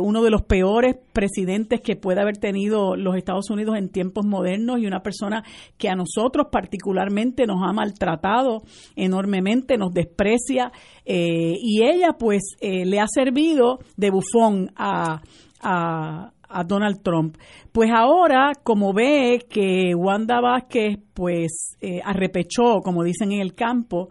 uno 0.00 0.22
de 0.22 0.30
los 0.30 0.42
peores 0.42 0.96
presidentes 1.12 1.80
que 1.80 1.96
puede 1.96 2.20
haber 2.20 2.38
tenido 2.38 2.96
los 2.96 3.16
Estados 3.16 3.50
Unidos 3.50 3.76
en 3.76 3.88
tiempos 3.88 4.26
modernos 4.26 4.80
y 4.80 4.86
una 4.86 5.02
persona 5.02 5.44
que 5.78 5.88
a 5.88 5.94
nosotros 5.94 6.48
particularmente 6.50 7.46
nos 7.46 7.62
ha 7.62 7.72
maltratado 7.72 8.62
enormemente, 8.96 9.76
nos 9.76 9.92
desprecia 9.92 10.72
y 11.04 11.82
ella 11.82 12.16
pues 12.18 12.42
le 12.60 13.00
ha 13.00 13.06
servido 13.06 13.78
de 13.96 14.10
bufón 14.10 14.72
a, 14.76 15.22
a, 15.60 16.32
Donald 16.66 17.02
Trump. 17.02 17.36
Pues 17.72 17.90
ahora, 17.94 18.52
como 18.62 18.92
ve 18.92 19.46
que 19.48 19.94
Wanda 19.94 20.40
Vázquez, 20.40 20.98
pues, 21.14 21.76
eh, 21.80 22.00
arrepechó, 22.04 22.80
como 22.82 23.04
dicen 23.04 23.32
en 23.32 23.40
el 23.40 23.54
campo, 23.54 24.10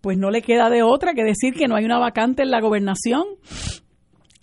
pues 0.00 0.16
no 0.16 0.30
le 0.30 0.42
queda 0.42 0.70
de 0.70 0.82
otra 0.82 1.14
que 1.14 1.24
decir 1.24 1.54
que 1.54 1.68
no 1.68 1.76
hay 1.76 1.84
una 1.84 1.98
vacante 1.98 2.42
en 2.42 2.50
la 2.50 2.60
gobernación 2.60 3.24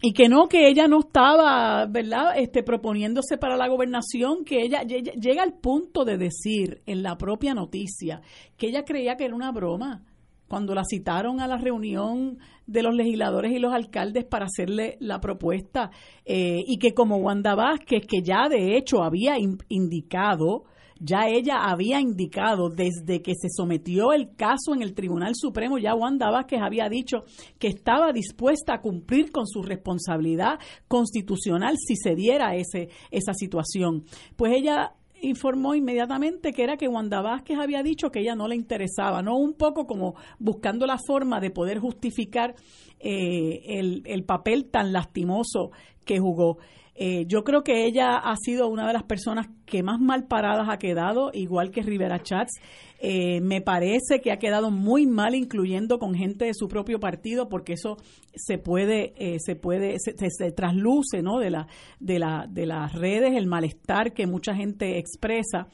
y 0.02 0.14
que 0.14 0.30
no, 0.30 0.48
que 0.48 0.68
ella 0.68 0.88
no 0.88 1.00
estaba, 1.00 1.86
¿verdad?, 1.88 2.38
este, 2.38 2.62
proponiéndose 2.62 3.38
para 3.38 3.58
la 3.58 3.68
gobernación, 3.68 4.46
que 4.46 4.62
ella, 4.62 4.84
ella 4.88 5.14
llega 5.14 5.42
al 5.42 5.54
punto 5.54 6.06
de 6.06 6.18
decir 6.18 6.82
en 6.86 7.02
la 7.02 7.18
propia 7.18 7.54
noticia 7.56 8.22
que 8.58 8.68
ella 8.68 8.84
creía 8.84 9.16
que 9.18 9.26
era 9.26 9.36
una 9.36 9.52
broma 9.52 10.04
cuando 10.48 10.74
la 10.74 10.84
citaron 10.84 11.40
a 11.40 11.48
la 11.48 11.58
reunión 11.58 12.40
de 12.66 12.84
los 12.84 12.94
legisladores 12.94 13.52
y 13.52 13.60
los 13.60 13.74
alcaldes 13.74 14.26
para 14.26 14.46
hacerle 14.46 14.98
la 15.00 15.20
propuesta 15.20 15.92
eh, 16.26 16.64
y 16.66 16.78
que 16.78 16.94
como 16.94 17.18
Wanda 17.18 17.56
Vázquez, 17.56 18.06
que 18.08 18.22
ya 18.22 18.50
de 18.50 18.78
hecho 18.78 19.04
había 19.04 19.36
indicado, 19.70 20.66
ya 21.00 21.28
ella 21.28 21.64
había 21.64 22.00
indicado 22.00 22.70
desde 22.70 23.22
que 23.22 23.34
se 23.36 23.50
sometió 23.50 24.14
el 24.14 24.36
caso 24.36 24.74
en 24.74 24.82
el 24.82 24.94
Tribunal 24.94 25.34
Supremo, 25.36 25.78
ya 25.78 25.96
Wanda 25.96 26.30
Vázquez 26.30 26.60
había 26.62 26.90
dicho 26.90 27.24
que 27.60 27.68
estaba 27.68 28.12
dispuesta 28.12 28.74
a 28.74 28.82
cumplir 28.82 29.32
con 29.32 29.48
su 29.48 29.62
responsabilidad 29.62 30.60
constitucional 30.88 31.76
si 31.78 31.96
se 31.96 32.16
diera 32.16 32.56
ese, 32.56 32.90
esa 33.12 33.34
situación. 33.34 34.06
Pues 34.36 34.54
ella 34.56 34.94
informó 35.22 35.76
inmediatamente 35.76 36.54
que 36.54 36.64
era 36.64 36.78
que 36.78 36.88
Wanda 36.88 37.22
Vázquez 37.22 37.58
había 37.58 37.84
dicho 37.84 38.10
que 38.12 38.20
ella 38.20 38.36
no 38.36 38.48
le 38.48 38.56
interesaba, 38.56 39.22
¿no? 39.22 39.38
Un 39.38 39.54
poco 39.54 39.86
como 39.86 40.16
buscando 40.40 40.86
la 40.86 40.98
forma 40.98 41.40
de 41.40 41.52
poder 41.52 41.80
justificar 41.80 42.56
eh, 43.00 43.62
el, 43.80 44.04
el, 44.06 44.24
papel 44.24 44.70
tan 44.70 44.92
lastimoso 44.92 45.72
que 46.06 46.20
jugó. 46.20 46.58
Eh, 47.00 47.26
yo 47.28 47.44
creo 47.44 47.64
que 47.64 47.86
ella 47.86 48.18
ha 48.18 48.36
sido 48.38 48.68
una 48.68 48.88
de 48.88 48.94
las 48.94 49.04
personas 49.04 49.48
que 49.68 49.84
más 49.84 50.00
mal 50.00 50.26
paradas 50.26 50.68
ha 50.68 50.78
quedado, 50.78 51.30
igual 51.32 51.70
que 51.70 51.84
Rivera 51.84 52.24
Chats. 52.24 52.60
Eh, 53.00 53.42
me 53.42 53.62
parece 53.62 54.22
que 54.22 54.32
ha 54.32 54.40
quedado 54.40 54.72
muy 54.72 55.06
mal 55.06 55.36
incluyendo 55.36 56.00
con 56.00 56.16
gente 56.16 56.46
de 56.46 56.54
su 56.54 56.68
propio 56.68 57.00
partido, 57.00 57.48
porque 57.48 57.74
eso 57.74 57.98
se 58.36 58.58
puede, 58.58 59.14
eh, 59.18 59.38
se 59.40 59.56
puede, 59.56 59.98
se, 60.00 60.52
trasluce, 60.52 61.22
¿no? 61.22 61.40
De 61.40 61.52
la, 61.52 61.68
de 62.00 62.20
la, 62.20 62.48
de 62.50 62.66
las 62.66 62.94
redes, 62.94 63.34
el 63.36 63.48
malestar 63.48 64.14
que 64.14 64.28
mucha 64.28 64.56
gente 64.56 64.98
expresa. 64.98 65.68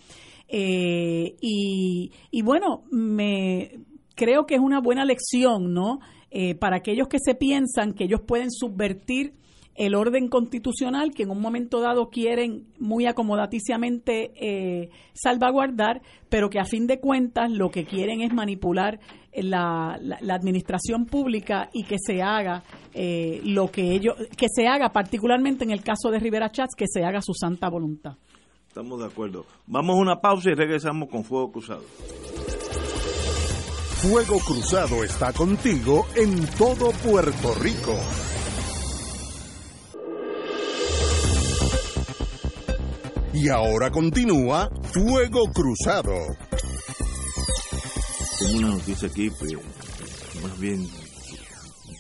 y, 0.49 2.12
y 2.31 2.41
bueno, 2.41 2.83
me 2.91 3.79
creo 4.15 4.45
que 4.45 4.55
es 4.55 4.62
una 4.62 4.79
buena 4.79 5.05
lección, 5.05 5.73
¿no? 5.73 5.99
para 6.59 6.77
aquellos 6.77 7.07
que 7.07 7.19
se 7.23 7.36
piensan 7.36 7.93
que 7.93 8.05
ellos 8.05 8.21
pueden 8.25 8.49
subvertir 8.49 9.36
el 9.75 9.95
orden 9.95 10.27
constitucional 10.27 11.12
que 11.13 11.23
en 11.23 11.31
un 11.31 11.41
momento 11.41 11.81
dado 11.81 12.09
quieren 12.09 12.67
muy 12.79 13.05
acomodaticiamente 13.05 14.31
eh, 14.36 14.89
salvaguardar, 15.13 16.01
pero 16.29 16.49
que 16.49 16.59
a 16.59 16.65
fin 16.65 16.88
de 16.88 16.99
cuentas 16.99 17.51
lo 17.51 17.69
que 17.69 17.86
quieren 17.86 18.21
es 18.21 18.33
manipular 18.33 18.99
la, 19.36 19.97
la, 19.99 20.36
administración 20.36 21.05
pública 21.05 21.69
y 21.73 21.86
que 21.86 21.97
se 21.99 22.21
haga 22.21 22.63
eh, 22.93 23.41
lo 23.43 23.71
que 23.71 23.91
ellos, 23.91 24.15
que 24.38 24.47
se 24.53 24.67
haga 24.67 24.89
particularmente 24.89 25.63
en 25.63 25.71
el 25.71 25.83
caso 25.83 26.12
de 26.12 26.19
Rivera 26.19 26.51
Chats, 26.51 26.75
que 26.75 26.86
se 26.88 27.03
haga 27.03 27.21
su 27.21 27.33
santa 27.33 27.67
voluntad. 27.69 28.15
Estamos 28.67 28.99
de 28.99 29.05
acuerdo. 29.05 29.45
Vamos 29.67 29.95
a 29.95 29.99
una 29.99 30.21
pausa 30.21 30.51
y 30.51 30.55
regresamos 30.55 31.09
con 31.09 31.23
Fuego 31.23 31.51
Cruzado. 31.51 31.83
Fuego 34.03 34.38
Cruzado 34.39 35.03
está 35.03 35.31
contigo 35.31 36.05
en 36.15 36.45
todo 36.57 36.91
Puerto 36.91 37.53
Rico. 37.62 37.95
Y 43.34 43.50
ahora 43.50 43.89
continúa 43.89 44.69
Fuego 44.93 45.46
Cruzado. 45.52 46.13
Tengo 48.39 48.60
una 48.60 48.67
noticia 48.76 49.08
aquí, 49.08 49.30
pues, 49.32 49.54
más 50.43 50.60
bien 50.60 50.86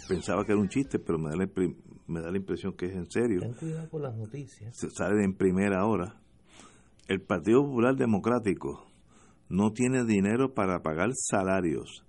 pensaba 0.07 0.45
que 0.45 0.51
era 0.51 0.61
un 0.61 0.69
chiste, 0.69 0.99
pero 0.99 1.17
me 1.17 1.31
da 1.31 1.37
la, 1.37 1.49
me 2.05 2.21
da 2.21 2.29
la 2.29 2.37
impresión 2.37 2.73
que 2.73 2.85
es 2.85 2.93
en 2.93 3.09
serio. 3.09 3.39
Ten 3.39 3.53
cuidado 3.53 3.89
con 3.89 4.03
las 4.03 4.15
noticias. 4.15 4.77
Se 4.77 4.91
sale 4.91 5.23
en 5.23 5.33
primera 5.33 5.85
hora. 5.87 6.21
El 7.07 7.21
Partido 7.21 7.63
Popular 7.63 7.95
Democrático 7.95 8.85
no 9.49 9.71
tiene 9.71 10.05
dinero 10.05 10.53
para 10.53 10.83
pagar 10.83 11.09
salarios, 11.15 12.05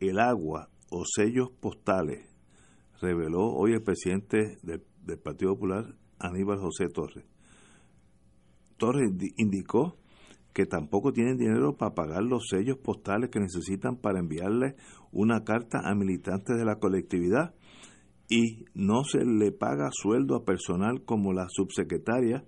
el 0.00 0.18
agua 0.18 0.68
o 0.90 1.04
sellos 1.06 1.48
postales, 1.58 2.28
reveló 3.00 3.46
hoy 3.46 3.72
el 3.72 3.82
presidente 3.82 4.58
del, 4.62 4.84
del 5.04 5.18
Partido 5.18 5.54
Popular, 5.54 5.94
Aníbal 6.18 6.58
José 6.58 6.88
Torres. 6.92 7.24
Torres 8.78 9.10
indicó 9.36 9.96
que 10.54 10.66
tampoco 10.66 11.12
tienen 11.12 11.36
dinero 11.36 11.76
para 11.76 11.94
pagar 11.94 12.22
los 12.22 12.48
sellos 12.48 12.78
postales 12.78 13.30
que 13.30 13.38
necesitan 13.38 13.96
para 13.96 14.18
enviarle 14.18 14.74
una 15.12 15.44
carta 15.44 15.80
a 15.84 15.94
militantes 15.94 16.56
de 16.56 16.64
la 16.64 16.76
colectividad 16.76 17.54
y 18.28 18.64
no 18.74 19.04
se 19.04 19.24
le 19.24 19.52
paga 19.52 19.90
sueldo 19.92 20.36
a 20.36 20.44
personal 20.44 21.04
como 21.04 21.32
la 21.32 21.46
subsecretaria 21.48 22.44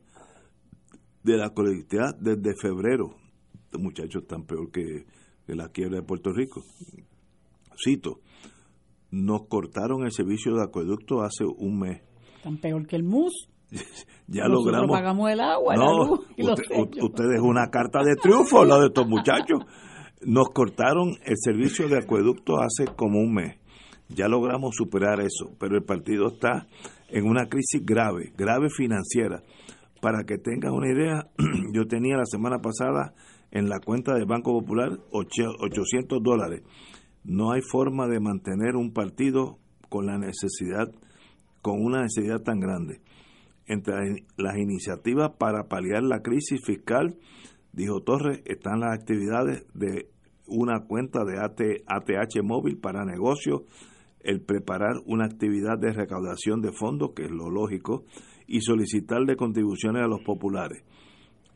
de 1.22 1.36
la 1.36 1.50
colectividad 1.50 2.16
desde 2.18 2.54
febrero. 2.60 3.16
Estos 3.64 3.80
muchachos 3.80 4.22
están 4.22 4.44
peor 4.44 4.70
que, 4.70 5.06
que 5.46 5.54
la 5.54 5.68
quiebra 5.68 6.00
de 6.00 6.02
Puerto 6.02 6.32
Rico. 6.32 6.62
Cito, 7.82 8.20
nos 9.10 9.46
cortaron 9.46 10.04
el 10.04 10.12
servicio 10.12 10.54
de 10.54 10.64
acueducto 10.64 11.22
hace 11.22 11.44
un 11.44 11.78
mes. 11.78 12.02
Tan 12.42 12.58
peor 12.58 12.86
que 12.86 12.96
el 12.96 13.04
MUS. 13.04 13.49
Ya 14.26 14.46
logramos. 14.46 14.90
pagamos 14.90 15.30
el 15.30 15.40
agua, 15.40 15.76
no, 15.76 16.12
ustedes 17.02 17.40
una 17.40 17.68
carta 17.70 18.02
de 18.04 18.16
triunfo, 18.16 18.64
la 18.64 18.78
de 18.78 18.86
estos 18.86 19.08
muchachos. 19.08 19.60
Nos 20.22 20.50
cortaron 20.50 21.14
el 21.24 21.36
servicio 21.38 21.88
de 21.88 21.98
acueducto 21.98 22.60
hace 22.60 22.84
como 22.94 23.20
un 23.20 23.32
mes. 23.32 23.56
Ya 24.08 24.28
logramos 24.28 24.74
superar 24.76 25.20
eso, 25.20 25.54
pero 25.58 25.76
el 25.76 25.84
partido 25.84 26.28
está 26.28 26.66
en 27.08 27.26
una 27.26 27.46
crisis 27.46 27.84
grave, 27.84 28.32
grave 28.36 28.68
financiera. 28.70 29.42
Para 30.02 30.24
que 30.24 30.36
tengas 30.36 30.72
una 30.72 30.92
idea, 30.92 31.26
yo 31.72 31.86
tenía 31.86 32.16
la 32.16 32.26
semana 32.26 32.58
pasada 32.58 33.14
en 33.50 33.68
la 33.68 33.80
cuenta 33.80 34.14
del 34.14 34.26
Banco 34.26 34.52
Popular 34.60 34.90
800 35.10 36.22
dólares. 36.22 36.62
No 37.24 37.52
hay 37.52 37.60
forma 37.62 38.06
de 38.06 38.20
mantener 38.20 38.76
un 38.76 38.92
partido 38.92 39.58
con 39.88 40.06
la 40.06 40.18
necesidad, 40.18 40.88
con 41.62 41.82
una 41.82 42.02
necesidad 42.02 42.40
tan 42.42 42.60
grande 42.60 43.00
entre 43.70 44.24
las 44.36 44.58
iniciativas 44.58 45.32
para 45.38 45.68
paliar 45.68 46.02
la 46.02 46.22
crisis 46.22 46.60
fiscal 46.64 47.16
Dijo 47.72 48.00
Torres, 48.02 48.42
están 48.46 48.80
las 48.80 48.98
actividades 48.98 49.64
de 49.74 50.08
una 50.46 50.80
cuenta 50.86 51.20
de 51.24 51.38
ATH 51.38 52.42
móvil 52.42 52.78
para 52.78 53.04
negocios, 53.04 53.62
el 54.20 54.40
preparar 54.40 54.96
una 55.06 55.24
actividad 55.24 55.78
de 55.78 55.92
recaudación 55.92 56.60
de 56.60 56.72
fondos, 56.72 57.12
que 57.14 57.24
es 57.24 57.30
lo 57.30 57.48
lógico, 57.48 58.04
y 58.46 58.60
solicitarle 58.60 59.36
contribuciones 59.36 60.02
a 60.02 60.08
los 60.08 60.20
populares. 60.22 60.82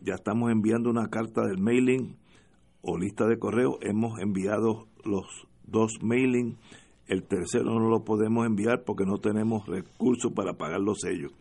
Ya 0.00 0.14
estamos 0.14 0.52
enviando 0.52 0.88
una 0.88 1.08
carta 1.08 1.42
del 1.42 1.58
mailing 1.58 2.16
o 2.82 2.96
lista 2.96 3.26
de 3.26 3.38
correo. 3.38 3.78
Hemos 3.80 4.20
enviado 4.20 4.86
los 5.04 5.26
dos 5.64 5.98
mailing. 6.00 6.56
El 7.08 7.24
tercero 7.24 7.64
no 7.64 7.88
lo 7.88 8.04
podemos 8.04 8.46
enviar 8.46 8.84
porque 8.84 9.04
no 9.04 9.18
tenemos 9.18 9.66
recursos 9.66 10.32
para 10.32 10.54
pagar 10.54 10.80
los 10.80 11.00
sellos. 11.00 11.32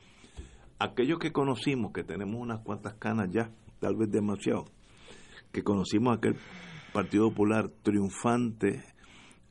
Aquellos 0.83 1.17
que 1.17 1.31
conocimos, 1.31 1.93
que 1.93 2.03
tenemos 2.03 2.41
unas 2.41 2.59
cuantas 2.59 2.95
canas 2.95 3.29
ya, 3.31 3.49
tal 3.79 3.95
vez 3.95 4.11
demasiado, 4.11 4.65
que 5.53 5.63
conocimos 5.63 6.17
aquel 6.17 6.35
Partido 6.91 7.29
Popular 7.29 7.69
triunfante, 7.83 8.83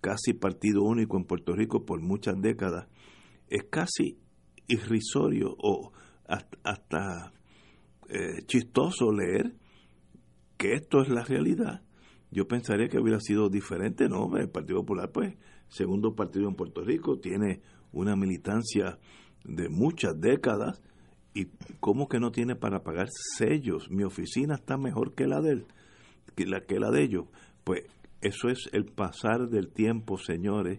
casi 0.03 0.35
partido 0.35 0.83
único 0.83 1.17
en 1.17 1.25
Puerto 1.25 1.55
Rico 1.55 1.87
por 1.87 2.03
muchas 2.03 2.39
décadas, 2.39 2.87
es 3.49 3.63
casi 3.71 4.19
irrisorio 4.69 5.57
o 5.57 5.93
hasta, 6.29 7.33
eh, 8.11 8.43
chistoso 8.45 9.11
leer 9.11 9.55
que 10.59 10.75
esto 10.75 11.01
es 11.01 11.09
la 11.09 11.25
realidad. 11.25 11.81
Yo 12.31 12.47
pensaría 12.47 12.89
que 12.89 12.99
hubiera 12.99 13.21
sido 13.21 13.49
diferente, 13.49 14.07
¿no? 14.07 14.37
El 14.37 14.51
Partido 14.51 14.81
Popular, 14.81 15.11
pues, 15.11 15.35
segundo 15.69 16.15
partido 16.15 16.47
en 16.47 16.57
Puerto 16.57 16.83
Rico, 16.83 17.19
tiene 17.21 17.63
una 17.91 18.17
militancia 18.17 18.99
de 19.45 19.71
muchas 19.71 20.21
décadas 20.21 20.83
y 21.35 21.47
cómo 21.81 22.09
que 22.09 22.21
no 22.21 22.31
tiene 22.31 22.57
para 22.57 22.83
pagar 22.83 23.09
sellos. 23.37 23.91
Mi 23.91 24.05
oficina 24.05 24.55
está 24.55 24.77
mejor 24.77 25.15
que 25.15 25.27
la 25.27 25.41
de 25.41 25.53
él, 25.53 25.67
que 26.35 26.47
la 26.47 26.61
que 26.61 26.79
la 26.79 26.91
de 26.91 27.03
ellos. 27.03 27.27
Pues 27.65 27.83
eso 28.21 28.49
es 28.49 28.69
el 28.73 28.85
pasar 28.85 29.49
del 29.49 29.69
tiempo, 29.69 30.19
señores. 30.19 30.79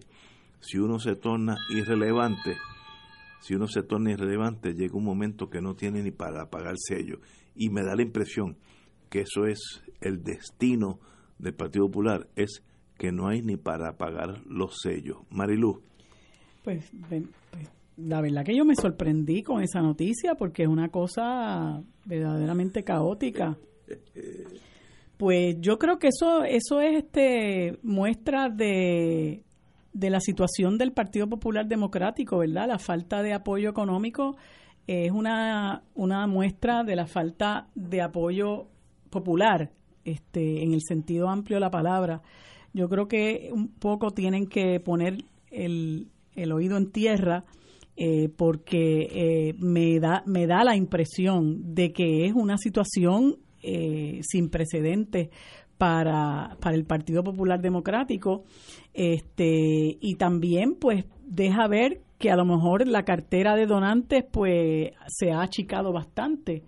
Si 0.60 0.78
uno 0.78 0.98
se 0.98 1.16
torna 1.16 1.56
irrelevante, 1.70 2.56
si 3.40 3.54
uno 3.54 3.66
se 3.66 3.82
torna 3.82 4.12
irrelevante, 4.12 4.72
llega 4.72 4.96
un 4.96 5.04
momento 5.04 5.50
que 5.50 5.60
no 5.60 5.74
tiene 5.74 6.02
ni 6.02 6.10
para 6.10 6.48
pagar 6.48 6.74
sello. 6.78 7.20
Y 7.54 7.68
me 7.68 7.82
da 7.82 7.94
la 7.94 8.02
impresión 8.02 8.56
que 9.10 9.20
eso 9.20 9.46
es 9.46 9.82
el 10.00 10.22
destino 10.22 10.98
del 11.38 11.54
Partido 11.54 11.86
Popular, 11.86 12.28
es 12.36 12.62
que 12.96 13.12
no 13.12 13.28
hay 13.28 13.42
ni 13.42 13.56
para 13.56 13.96
pagar 13.96 14.40
los 14.46 14.80
sellos. 14.80 15.18
Marilú. 15.30 15.82
Pues, 16.62 16.90
pues, 17.08 17.24
la 17.96 18.20
verdad 18.20 18.44
que 18.44 18.56
yo 18.56 18.64
me 18.64 18.74
sorprendí 18.74 19.42
con 19.42 19.62
esa 19.62 19.80
noticia 19.80 20.34
porque 20.34 20.64
es 20.64 20.68
una 20.68 20.88
cosa 20.88 21.82
verdaderamente 22.04 22.82
caótica. 22.82 23.56
Pues 25.16 25.56
yo 25.60 25.78
creo 25.78 25.98
que 25.98 26.08
eso 26.08 26.42
eso 26.44 26.80
es 26.80 26.96
este 27.04 27.78
muestra 27.82 28.48
de 28.48 29.44
de 29.94 30.10
la 30.10 30.20
situación 30.20 30.76
del 30.76 30.92
Partido 30.92 31.28
Popular 31.28 31.66
Democrático, 31.66 32.38
¿verdad? 32.38 32.66
La 32.66 32.78
falta 32.78 33.22
de 33.22 33.32
apoyo 33.32 33.70
económico 33.70 34.36
es 34.86 35.10
una, 35.12 35.84
una 35.94 36.26
muestra 36.26 36.82
de 36.82 36.96
la 36.96 37.06
falta 37.06 37.68
de 37.74 38.02
apoyo 38.02 38.66
popular, 39.08 39.70
este, 40.04 40.62
en 40.62 40.74
el 40.74 40.82
sentido 40.82 41.28
amplio 41.28 41.56
de 41.56 41.60
la 41.60 41.70
palabra. 41.70 42.22
Yo 42.72 42.88
creo 42.88 43.06
que 43.06 43.50
un 43.52 43.68
poco 43.68 44.10
tienen 44.10 44.48
que 44.48 44.80
poner 44.80 45.18
el, 45.52 46.08
el 46.34 46.52
oído 46.52 46.76
en 46.76 46.90
tierra 46.90 47.44
eh, 47.96 48.28
porque 48.28 49.08
eh, 49.10 49.54
me, 49.58 50.00
da, 50.00 50.24
me 50.26 50.46
da 50.46 50.64
la 50.64 50.76
impresión 50.76 51.74
de 51.74 51.92
que 51.92 52.26
es 52.26 52.32
una 52.34 52.56
situación 52.56 53.36
eh, 53.62 54.20
sin 54.22 54.50
precedentes 54.50 55.28
para, 55.78 56.56
para 56.60 56.74
el 56.74 56.84
Partido 56.84 57.22
Popular 57.22 57.60
Democrático 57.60 58.44
este 58.92 59.96
y 60.00 60.16
también 60.16 60.74
pues 60.74 61.04
deja 61.24 61.68
ver 61.68 62.00
que 62.18 62.30
a 62.30 62.36
lo 62.36 62.44
mejor 62.44 62.86
la 62.86 63.04
cartera 63.04 63.54
de 63.54 63.66
donantes 63.66 64.24
pues 64.28 64.90
se 65.06 65.30
ha 65.30 65.42
achicado 65.42 65.92
bastante 65.92 66.64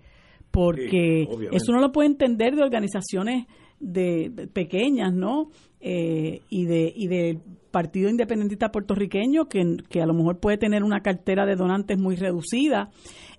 porque 0.51 1.27
eso 1.51 1.71
no 1.73 1.79
lo 1.79 1.91
puede 1.91 2.07
entender 2.07 2.55
de 2.55 2.63
organizaciones 2.63 3.47
de, 3.79 4.49
pequeñas 4.53 5.13
no 5.13 5.49
eh, 5.79 6.41
y 6.49 6.65
de 6.65 6.91
y 6.95 7.07
del 7.07 7.39
Partido 7.71 8.09
Independentista 8.09 8.69
puertorriqueño 8.71 9.45
que, 9.45 9.77
que 9.89 10.01
a 10.01 10.05
lo 10.05 10.13
mejor 10.13 10.39
puede 10.39 10.57
tener 10.57 10.83
una 10.83 11.01
cartera 11.01 11.45
de 11.45 11.55
donantes 11.55 11.99
muy 11.99 12.15
reducida 12.15 12.89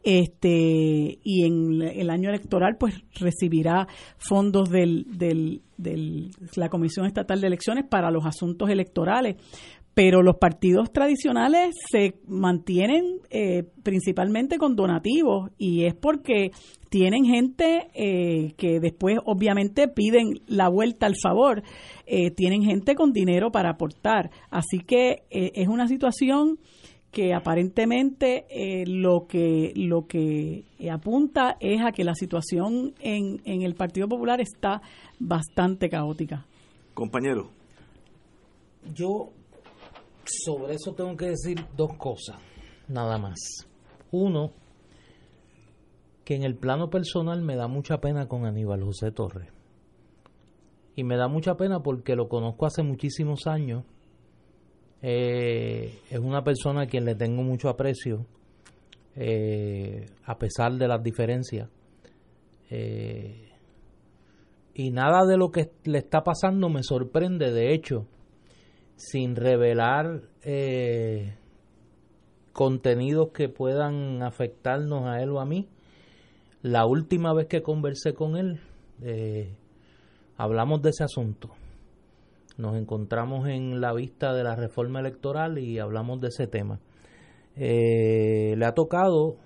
este 0.05 1.19
y 1.23 1.45
en 1.45 1.83
el 1.83 2.09
año 2.11 2.29
electoral 2.29 2.77
pues 2.79 2.95
recibirá 3.19 3.89
fondos 4.17 4.71
del, 4.71 5.07
del, 5.19 5.63
del, 5.77 6.31
la 6.55 6.69
Comisión 6.69 7.07
Estatal 7.07 7.41
de 7.41 7.49
Elecciones 7.49 7.85
para 7.85 8.11
los 8.11 8.25
asuntos 8.25 8.71
electorales 8.71 9.37
pero 9.99 10.23
los 10.23 10.37
partidos 10.37 10.93
tradicionales 10.93 11.75
se 11.91 12.15
mantienen 12.29 13.19
eh, 13.31 13.65
principalmente 13.83 14.57
con 14.57 14.77
donativos 14.77 15.51
y 15.59 15.87
es 15.87 15.95
porque 15.97 16.53
tienen 16.89 17.25
gente 17.25 17.89
eh, 17.95 18.55
que 18.57 18.79
después 18.79 19.19
obviamente 19.25 19.89
piden 19.89 20.41
la 20.47 20.69
vuelta 20.69 21.07
al 21.07 21.17
favor, 21.21 21.65
eh, 22.07 22.31
tienen 22.31 22.63
gente 22.63 22.95
con 22.95 23.11
dinero 23.13 23.51
para 23.51 23.71
aportar. 23.71 24.31
Así 24.51 24.79
que 24.79 25.25
es 25.31 25.67
una 25.67 25.89
situación 25.89 26.61
que 27.11 27.35
aparentemente 27.35 28.45
eh, 28.51 28.85
lo 28.87 29.27
que 29.27 29.73
lo 29.75 30.07
que 30.07 30.63
apunta 30.93 31.57
es 31.59 31.81
a 31.85 31.91
que 31.91 32.05
la 32.05 32.15
situación 32.15 32.95
en, 33.01 33.41
en 33.45 33.63
el 33.63 33.75
Partido 33.75 34.07
Popular 34.07 34.41
está 34.41 34.81
bastante 35.19 35.89
caótica. 35.89 36.47
Compañero. 36.95 37.51
Yo 38.95 39.33
sobre 40.45 40.75
eso 40.75 40.95
tengo 40.95 41.17
que 41.17 41.27
decir 41.27 41.65
dos 41.77 41.95
cosas, 41.97 42.37
nada 42.89 43.19
más. 43.19 43.39
Uno, 44.11 44.53
que 46.25 46.35
en 46.35 46.43
el 46.43 46.57
plano 46.57 46.91
personal 46.91 47.43
me 47.43 47.57
da 47.57 47.69
mucha 47.69 47.99
pena 48.01 48.29
con 48.29 48.47
Aníbal 48.47 48.83
José 48.83 49.11
Torres. 49.13 49.51
Y 50.95 51.05
me 51.05 51.17
da 51.17 51.29
mucha 51.29 51.57
pena 51.57 51.81
porque 51.81 52.17
lo 52.17 52.29
conozco 52.29 52.67
hace 52.67 52.83
muchísimos 52.83 53.47
años 53.47 53.85
eh, 55.01 56.01
es 56.11 56.19
una 56.19 56.43
persona 56.43 56.83
a 56.83 56.87
quien 56.87 57.05
le 57.05 57.15
tengo 57.15 57.43
mucho 57.43 57.69
aprecio, 57.69 58.27
eh, 59.15 60.07
a 60.25 60.39
pesar 60.39 60.73
de 60.75 60.89
las 60.89 61.03
diferencias. 61.03 61.69
Eh, 62.71 63.53
y 64.75 64.91
nada 64.91 65.25
de 65.27 65.37
lo 65.37 65.51
que 65.51 65.71
le 65.85 65.99
está 65.99 66.23
pasando 66.23 66.69
me 66.69 66.83
sorprende, 66.83 67.53
de 67.53 67.73
hecho, 67.73 68.07
sin 68.99 69.35
revelar 69.35 70.21
contenidos 72.53 73.31
que 73.31 73.49
puedan 73.49 74.23
afectarnos 74.23 75.07
a 75.07 75.23
él 75.23 75.31
o 75.31 75.41
a 75.41 75.47
mí. 75.47 75.71
La 76.61 76.85
última 76.85 77.33
vez 77.33 77.47
que 77.47 77.63
conversé 77.63 78.13
con 78.13 78.37
él, 78.37 78.61
hablamos 80.37 80.83
de 80.83 80.91
ese 80.91 81.05
asunto 81.05 81.55
nos 82.59 82.77
encontramos 82.77 83.49
en 83.49 83.81
la 83.81 83.95
vista 83.95 84.35
de 84.35 84.43
la 84.43 84.57
reforma 84.57 84.99
electoral 84.99 85.59
y 85.59 85.79
hablamos 85.79 86.21
de 86.21 86.29
ese 86.29 86.49
tema. 86.49 86.81
Eh, 87.55 88.55
le 88.57 88.67
ha 88.67 88.75
tocado 88.75 89.37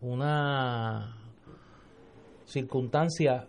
una 0.00 1.16
circunstancia 2.44 3.48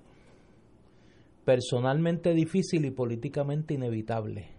personalmente 1.45 2.33
difícil 2.33 2.85
y 2.85 2.91
políticamente 2.91 3.75
inevitable. 3.75 4.49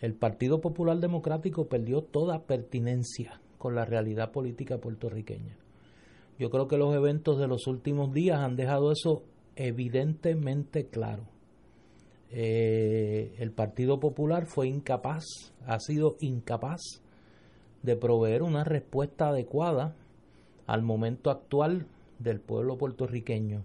El 0.00 0.14
Partido 0.14 0.60
Popular 0.60 0.98
Democrático 0.98 1.68
perdió 1.68 2.02
toda 2.02 2.42
pertinencia 2.44 3.40
con 3.56 3.74
la 3.74 3.84
realidad 3.84 4.30
política 4.30 4.78
puertorriqueña. 4.78 5.56
Yo 6.38 6.50
creo 6.50 6.68
que 6.68 6.76
los 6.76 6.94
eventos 6.94 7.38
de 7.38 7.46
los 7.46 7.66
últimos 7.66 8.12
días 8.12 8.40
han 8.40 8.56
dejado 8.56 8.92
eso 8.92 9.22
evidentemente 9.56 10.86
claro. 10.86 11.24
Eh, 12.30 13.34
el 13.38 13.52
Partido 13.52 13.98
Popular 13.98 14.46
fue 14.46 14.68
incapaz, 14.68 15.24
ha 15.66 15.80
sido 15.80 16.16
incapaz 16.20 16.80
de 17.82 17.96
proveer 17.96 18.42
una 18.42 18.64
respuesta 18.64 19.28
adecuada 19.28 19.96
al 20.66 20.82
momento 20.82 21.30
actual 21.30 21.86
del 22.18 22.40
pueblo 22.40 22.76
puertorriqueño. 22.76 23.64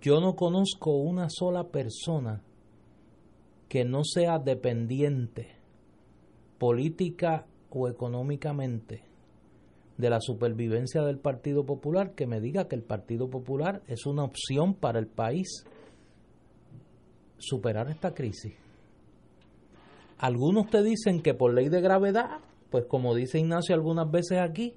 Yo 0.00 0.20
no 0.20 0.36
conozco 0.36 0.96
una 0.96 1.28
sola 1.28 1.68
persona 1.68 2.42
que 3.70 3.84
no 3.84 4.02
sea 4.02 4.40
dependiente 4.40 5.46
política 6.58 7.46
o 7.70 7.88
económicamente 7.88 9.04
de 9.96 10.10
la 10.10 10.20
supervivencia 10.20 11.02
del 11.02 11.20
Partido 11.20 11.64
Popular 11.64 12.16
que 12.16 12.26
me 12.26 12.40
diga 12.40 12.66
que 12.66 12.74
el 12.74 12.82
Partido 12.82 13.30
Popular 13.30 13.80
es 13.86 14.06
una 14.06 14.24
opción 14.24 14.74
para 14.74 14.98
el 14.98 15.06
país 15.06 15.64
superar 17.38 17.88
esta 17.90 18.12
crisis. 18.12 18.54
Algunos 20.18 20.68
te 20.68 20.82
dicen 20.82 21.22
que 21.22 21.34
por 21.34 21.54
ley 21.54 21.68
de 21.68 21.80
gravedad, 21.80 22.40
pues 22.70 22.86
como 22.86 23.14
dice 23.14 23.38
Ignacio 23.38 23.76
algunas 23.76 24.10
veces 24.10 24.40
aquí, 24.40 24.74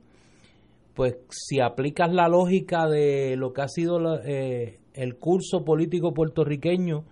pues 0.94 1.16
si 1.32 1.60
aplicas 1.60 2.14
la 2.14 2.28
lógica 2.28 2.88
de 2.88 3.38
lo 3.38 3.54
que 3.54 3.62
ha 3.64 3.68
sido 3.68 4.22
eh, 4.24 4.78
el 4.94 5.16
curso 5.16 5.66
político 5.66 6.14
puertorriqueño 6.14 7.06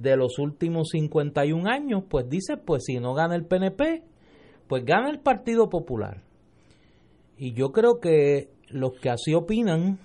de 0.00 0.16
los 0.16 0.38
últimos 0.38 0.88
51 0.90 1.68
años, 1.68 2.04
pues 2.08 2.28
dice, 2.28 2.56
pues 2.56 2.84
si 2.84 2.98
no 2.98 3.14
gana 3.14 3.34
el 3.34 3.46
PNP, 3.46 4.02
pues 4.66 4.84
gana 4.84 5.10
el 5.10 5.20
Partido 5.20 5.68
Popular. 5.68 6.22
Y 7.38 7.52
yo 7.52 7.72
creo 7.72 8.00
que 8.00 8.50
los 8.68 8.92
que 9.00 9.10
así 9.10 9.34
opinan 9.34 9.98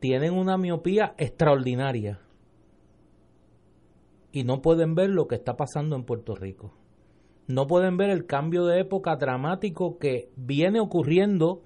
tienen 0.00 0.34
una 0.34 0.58
miopía 0.58 1.14
extraordinaria 1.16 2.20
y 4.32 4.44
no 4.44 4.60
pueden 4.60 4.94
ver 4.94 5.10
lo 5.10 5.28
que 5.28 5.36
está 5.36 5.56
pasando 5.56 5.96
en 5.96 6.04
Puerto 6.04 6.34
Rico. 6.34 6.74
No 7.46 7.66
pueden 7.66 7.96
ver 7.96 8.10
el 8.10 8.26
cambio 8.26 8.64
de 8.66 8.80
época 8.80 9.16
dramático 9.16 9.98
que 9.98 10.30
viene 10.36 10.80
ocurriendo 10.80 11.62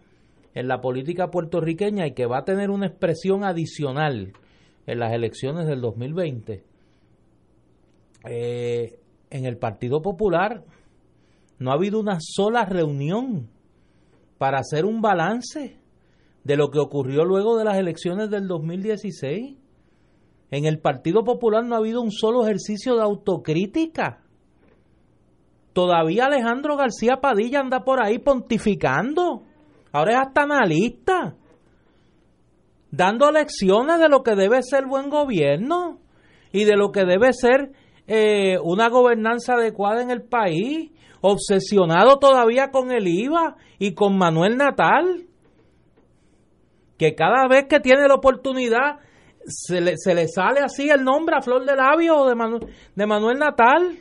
en 0.54 0.68
la 0.68 0.80
política 0.80 1.30
puertorriqueña 1.30 2.06
y 2.06 2.12
que 2.12 2.26
va 2.26 2.38
a 2.38 2.44
tener 2.44 2.70
una 2.70 2.86
expresión 2.86 3.44
adicional 3.44 4.32
en 4.86 4.98
las 4.98 5.12
elecciones 5.12 5.66
del 5.66 5.80
2020. 5.80 6.64
Eh, 8.28 8.98
en 9.30 9.44
el 9.46 9.56
Partido 9.56 10.02
Popular 10.02 10.62
no 11.58 11.70
ha 11.70 11.74
habido 11.74 11.98
una 11.98 12.18
sola 12.20 12.64
reunión 12.64 13.48
para 14.38 14.58
hacer 14.58 14.84
un 14.84 15.00
balance 15.00 15.78
de 16.44 16.56
lo 16.56 16.70
que 16.70 16.78
ocurrió 16.78 17.24
luego 17.24 17.58
de 17.58 17.64
las 17.64 17.78
elecciones 17.78 18.30
del 18.30 18.46
2016. 18.46 19.56
En 20.50 20.64
el 20.64 20.78
Partido 20.78 21.24
Popular 21.24 21.64
no 21.64 21.74
ha 21.74 21.78
habido 21.78 22.00
un 22.00 22.12
solo 22.12 22.44
ejercicio 22.44 22.96
de 22.96 23.02
autocrítica. 23.02 24.22
Todavía 25.72 26.26
Alejandro 26.26 26.76
García 26.76 27.20
Padilla 27.20 27.60
anda 27.60 27.84
por 27.84 28.02
ahí 28.02 28.18
pontificando. 28.18 29.42
Ahora 29.92 30.12
es 30.12 30.18
hasta 30.26 30.42
analista. 30.42 31.34
Dando 32.90 33.30
lecciones 33.30 34.00
de 34.00 34.08
lo 34.08 34.22
que 34.22 34.34
debe 34.34 34.62
ser 34.62 34.86
buen 34.86 35.10
gobierno 35.10 35.98
y 36.52 36.64
de 36.64 36.76
lo 36.76 36.90
que 36.90 37.04
debe 37.04 37.32
ser 37.32 37.72
eh, 38.08 38.58
una 38.62 38.88
gobernanza 38.88 39.54
adecuada 39.54 40.02
en 40.02 40.10
el 40.10 40.22
país 40.22 40.90
obsesionado 41.20 42.18
todavía 42.18 42.70
con 42.70 42.90
el 42.90 43.06
IVA 43.06 43.56
y 43.78 43.94
con 43.94 44.16
Manuel 44.16 44.56
Natal, 44.56 45.26
que 46.96 47.14
cada 47.14 47.46
vez 47.48 47.66
que 47.68 47.80
tiene 47.80 48.08
la 48.08 48.14
oportunidad 48.14 48.98
se 49.44 49.80
le, 49.80 49.96
se 49.96 50.14
le 50.14 50.26
sale 50.26 50.60
así 50.60 50.90
el 50.90 51.04
nombre 51.04 51.36
a 51.36 51.42
flor 51.42 51.64
de 51.64 51.76
labio 51.76 52.24
de, 52.26 52.66
de 52.94 53.06
Manuel 53.06 53.38
Natal. 53.38 53.98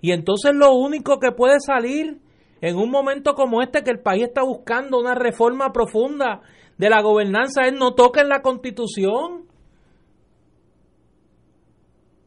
Y 0.00 0.12
entonces 0.12 0.54
lo 0.54 0.72
único 0.74 1.18
que 1.18 1.32
puede 1.32 1.60
salir 1.60 2.20
en 2.60 2.76
un 2.76 2.90
momento 2.90 3.34
como 3.34 3.62
este 3.62 3.82
que 3.82 3.90
el 3.90 4.00
país 4.00 4.24
está 4.24 4.42
buscando 4.42 4.98
una 4.98 5.14
reforma 5.14 5.72
profunda 5.72 6.42
de 6.78 6.90
la 6.90 7.02
gobernanza 7.02 7.62
es 7.66 7.72
no 7.72 7.94
toquen 7.94 8.28
la 8.28 8.42
constitución. 8.42 9.46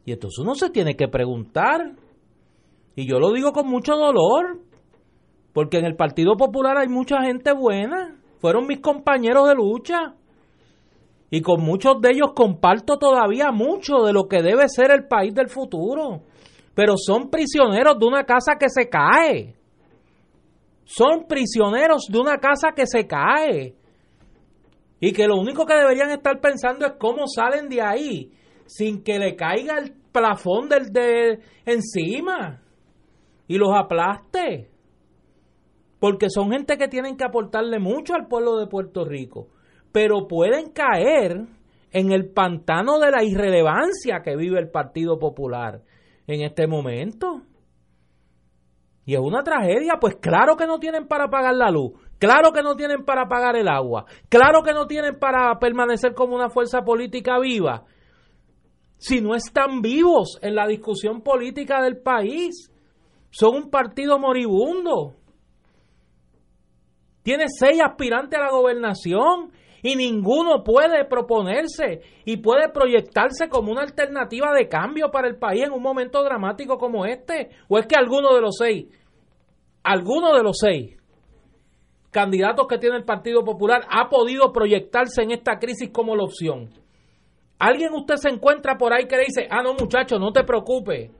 Y 0.04 0.12
entonces 0.12 0.38
uno 0.38 0.54
se 0.54 0.70
tiene 0.70 0.96
que 0.96 1.08
preguntar, 1.08 1.92
y 2.96 3.06
yo 3.06 3.18
lo 3.18 3.32
digo 3.32 3.52
con 3.52 3.68
mucho 3.68 3.96
dolor, 3.96 4.60
porque 5.52 5.78
en 5.78 5.84
el 5.84 5.96
Partido 5.96 6.36
Popular 6.36 6.78
hay 6.78 6.88
mucha 6.88 7.22
gente 7.22 7.52
buena. 7.52 8.16
Fueron 8.40 8.66
mis 8.66 8.80
compañeros 8.80 9.48
de 9.48 9.54
lucha. 9.54 10.14
Y 11.30 11.42
con 11.42 11.62
muchos 11.62 12.00
de 12.00 12.10
ellos 12.10 12.32
comparto 12.34 12.98
todavía 12.98 13.52
mucho 13.52 14.02
de 14.02 14.12
lo 14.12 14.26
que 14.26 14.42
debe 14.42 14.68
ser 14.68 14.90
el 14.90 15.06
país 15.06 15.34
del 15.34 15.48
futuro. 15.48 16.22
Pero 16.74 16.94
son 16.96 17.30
prisioneros 17.30 17.98
de 17.98 18.06
una 18.06 18.24
casa 18.24 18.54
que 18.58 18.68
se 18.68 18.88
cae. 18.88 19.54
Son 20.84 21.26
prisioneros 21.28 22.06
de 22.10 22.18
una 22.18 22.38
casa 22.38 22.72
que 22.74 22.86
se 22.86 23.06
cae. 23.06 23.76
Y 25.00 25.12
que 25.12 25.26
lo 25.26 25.36
único 25.36 25.64
que 25.66 25.74
deberían 25.74 26.10
estar 26.10 26.40
pensando 26.40 26.86
es 26.86 26.92
cómo 26.98 27.26
salen 27.26 27.68
de 27.68 27.80
ahí 27.80 28.32
sin 28.70 29.02
que 29.02 29.18
le 29.18 29.34
caiga 29.34 29.78
el 29.78 29.92
plafón 30.12 30.68
del 30.68 30.92
de 30.92 31.40
encima 31.66 32.62
y 33.48 33.58
los 33.58 33.70
aplaste. 33.74 34.70
Porque 35.98 36.30
son 36.30 36.52
gente 36.52 36.78
que 36.78 36.86
tienen 36.86 37.16
que 37.16 37.24
aportarle 37.24 37.80
mucho 37.80 38.14
al 38.14 38.28
pueblo 38.28 38.58
de 38.58 38.68
Puerto 38.68 39.04
Rico. 39.04 39.48
Pero 39.90 40.28
pueden 40.28 40.70
caer 40.70 41.46
en 41.90 42.12
el 42.12 42.30
pantano 42.30 43.00
de 43.00 43.10
la 43.10 43.24
irrelevancia 43.24 44.20
que 44.24 44.36
vive 44.36 44.60
el 44.60 44.70
Partido 44.70 45.18
Popular 45.18 45.82
en 46.28 46.42
este 46.42 46.68
momento. 46.68 47.42
Y 49.04 49.14
es 49.14 49.20
una 49.20 49.42
tragedia, 49.42 49.94
pues 50.00 50.14
claro 50.20 50.54
que 50.56 50.68
no 50.68 50.78
tienen 50.78 51.08
para 51.08 51.28
pagar 51.28 51.56
la 51.56 51.72
luz, 51.72 51.94
claro 52.20 52.52
que 52.52 52.62
no 52.62 52.76
tienen 52.76 53.04
para 53.04 53.26
pagar 53.26 53.56
el 53.56 53.66
agua, 53.66 54.04
claro 54.28 54.62
que 54.62 54.72
no 54.72 54.86
tienen 54.86 55.18
para 55.18 55.58
permanecer 55.58 56.14
como 56.14 56.36
una 56.36 56.50
fuerza 56.50 56.82
política 56.82 57.40
viva, 57.40 57.84
si 59.00 59.22
no 59.22 59.34
están 59.34 59.80
vivos 59.80 60.38
en 60.42 60.54
la 60.54 60.66
discusión 60.66 61.22
política 61.22 61.82
del 61.82 62.02
país 62.02 62.70
son 63.30 63.56
un 63.56 63.70
partido 63.70 64.18
moribundo. 64.18 65.14
Tiene 67.22 67.46
seis 67.48 67.80
aspirantes 67.80 68.38
a 68.38 68.42
la 68.42 68.50
gobernación 68.50 69.52
y 69.82 69.96
ninguno 69.96 70.62
puede 70.62 71.06
proponerse 71.06 72.02
y 72.26 72.36
puede 72.36 72.68
proyectarse 72.68 73.48
como 73.48 73.72
una 73.72 73.80
alternativa 73.80 74.52
de 74.52 74.68
cambio 74.68 75.10
para 75.10 75.28
el 75.28 75.38
país 75.38 75.62
en 75.64 75.72
un 75.72 75.82
momento 75.82 76.22
dramático 76.22 76.76
como 76.76 77.06
este. 77.06 77.48
¿O 77.68 77.78
es 77.78 77.86
que 77.86 77.96
alguno 77.96 78.34
de 78.34 78.42
los 78.42 78.54
seis, 78.58 78.86
alguno 79.82 80.36
de 80.36 80.42
los 80.42 80.58
seis 80.60 80.98
candidatos 82.10 82.66
que 82.68 82.76
tiene 82.76 82.98
el 82.98 83.04
Partido 83.04 83.44
Popular 83.44 83.80
ha 83.88 84.10
podido 84.10 84.52
proyectarse 84.52 85.22
en 85.22 85.30
esta 85.30 85.58
crisis 85.58 85.88
como 85.90 86.14
la 86.16 86.24
opción? 86.24 86.79
¿Alguien 87.60 87.92
usted 87.92 88.16
se 88.16 88.30
encuentra 88.30 88.78
por 88.78 88.94
ahí 88.94 89.06
que 89.06 89.16
le 89.16 89.26
dice, 89.26 89.46
ah, 89.50 89.62
no 89.62 89.74
muchacho, 89.74 90.18
no 90.18 90.32
te 90.32 90.44
preocupes, 90.44 91.10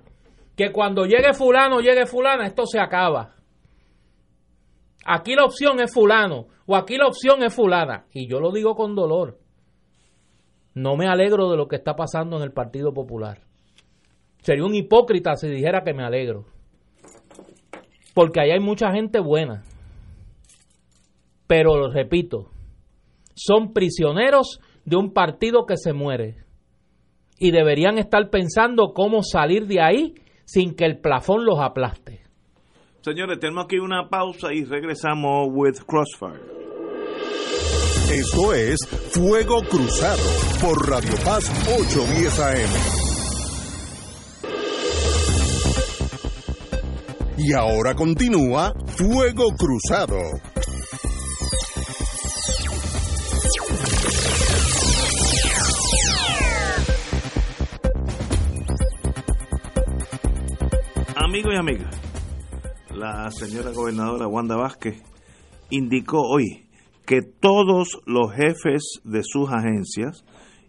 que 0.56 0.72
cuando 0.72 1.04
llegue 1.04 1.34
fulano, 1.34 1.80
llegue 1.80 2.06
fulana, 2.06 2.46
esto 2.46 2.64
se 2.64 2.80
acaba. 2.80 3.34
Aquí 5.04 5.34
la 5.34 5.44
opción 5.44 5.80
es 5.80 5.92
fulano 5.92 6.46
o 6.66 6.76
aquí 6.76 6.96
la 6.96 7.08
opción 7.08 7.42
es 7.42 7.54
fulana. 7.54 8.06
Y 8.12 8.26
yo 8.26 8.40
lo 8.40 8.52
digo 8.52 8.74
con 8.74 8.94
dolor. 8.94 9.38
No 10.74 10.96
me 10.96 11.08
alegro 11.08 11.50
de 11.50 11.58
lo 11.58 11.68
que 11.68 11.76
está 11.76 11.94
pasando 11.94 12.38
en 12.38 12.42
el 12.42 12.52
Partido 12.52 12.94
Popular. 12.94 13.40
Sería 14.38 14.64
un 14.64 14.74
hipócrita 14.74 15.34
si 15.36 15.46
dijera 15.46 15.82
que 15.84 15.92
me 15.92 16.04
alegro. 16.04 16.46
Porque 18.14 18.40
ahí 18.40 18.50
hay 18.50 18.60
mucha 18.60 18.90
gente 18.92 19.20
buena. 19.20 19.62
Pero, 21.46 21.76
lo 21.76 21.90
repito, 21.90 22.50
son 23.34 23.72
prisioneros 23.74 24.60
de 24.84 24.96
un 24.96 25.12
partido 25.12 25.66
que 25.66 25.76
se 25.76 25.92
muere. 25.92 26.44
Y 27.38 27.52
deberían 27.52 27.98
estar 27.98 28.30
pensando 28.30 28.92
cómo 28.94 29.22
salir 29.22 29.66
de 29.66 29.80
ahí 29.80 30.14
sin 30.44 30.74
que 30.74 30.84
el 30.84 30.98
plafón 30.98 31.44
los 31.44 31.58
aplaste. 31.60 32.22
Señores, 33.02 33.38
tenemos 33.38 33.64
aquí 33.64 33.78
una 33.78 34.08
pausa 34.08 34.52
y 34.52 34.64
regresamos 34.64 35.48
with 35.52 35.78
Crossfire. 35.86 36.60
Esto 38.12 38.52
es 38.52 38.78
Fuego 39.12 39.62
Cruzado 39.62 40.20
por 40.60 40.90
Radio 40.90 41.14
Paz 41.24 41.48
810 41.78 42.40
AM. 42.40 43.00
Y 47.38 47.52
ahora 47.54 47.94
continúa 47.94 48.74
Fuego 48.86 49.54
Cruzado. 49.56 50.18
Amigos 61.30 61.54
y 61.54 61.58
amigas, 61.58 62.00
la 62.92 63.30
señora 63.30 63.70
gobernadora 63.70 64.26
Wanda 64.26 64.56
Vázquez 64.56 65.00
indicó 65.70 66.22
hoy 66.22 66.66
que 67.06 67.22
todos 67.22 68.00
los 68.04 68.32
jefes 68.32 69.00
de 69.04 69.20
sus 69.22 69.48
agencias, 69.48 70.24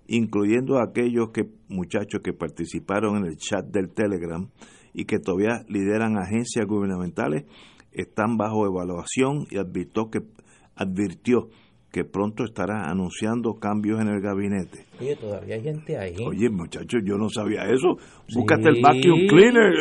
incluyendo 0.05 0.80
aquellos 0.80 1.32
que 1.32 1.49
muchachos 1.68 2.22
que 2.24 2.34
participaron 2.34 3.18
en 3.18 3.26
el 3.26 3.38
chat 3.38 3.66
del 3.66 3.89
Telegram 3.89 4.51
y 4.93 5.05
que 5.05 5.18
todavía 5.18 5.66
lideran 5.68 6.20
agencias 6.20 6.68
gubernamentales, 6.68 7.45
están 7.91 8.38
bajo 8.38 8.68
evaluación 8.68 9.47
y 9.49 9.57
advirtió 9.57 10.12
que 10.12 10.20
advirtió 10.76 11.49
que 11.92 12.06
pronto 12.06 12.46
estará 12.46 12.89
anunciando 12.89 13.56
cambios 13.56 14.00
en 14.00 14.08
el 14.08 14.22
gabinete. 14.22 14.86
Oye, 15.00 15.16
todavía 15.18 15.56
hay 15.56 15.62
gente 15.62 15.98
ahí. 15.98 16.16
Oye, 16.26 16.50
muchachos, 16.50 17.02
yo 17.04 17.18
no 17.18 17.28
sabía 17.30 17.64
eso. 17.66 17.98
Búscate 18.34 18.70
el 18.70 18.82
vacuum 18.82 19.28
cleaner, 19.28 19.74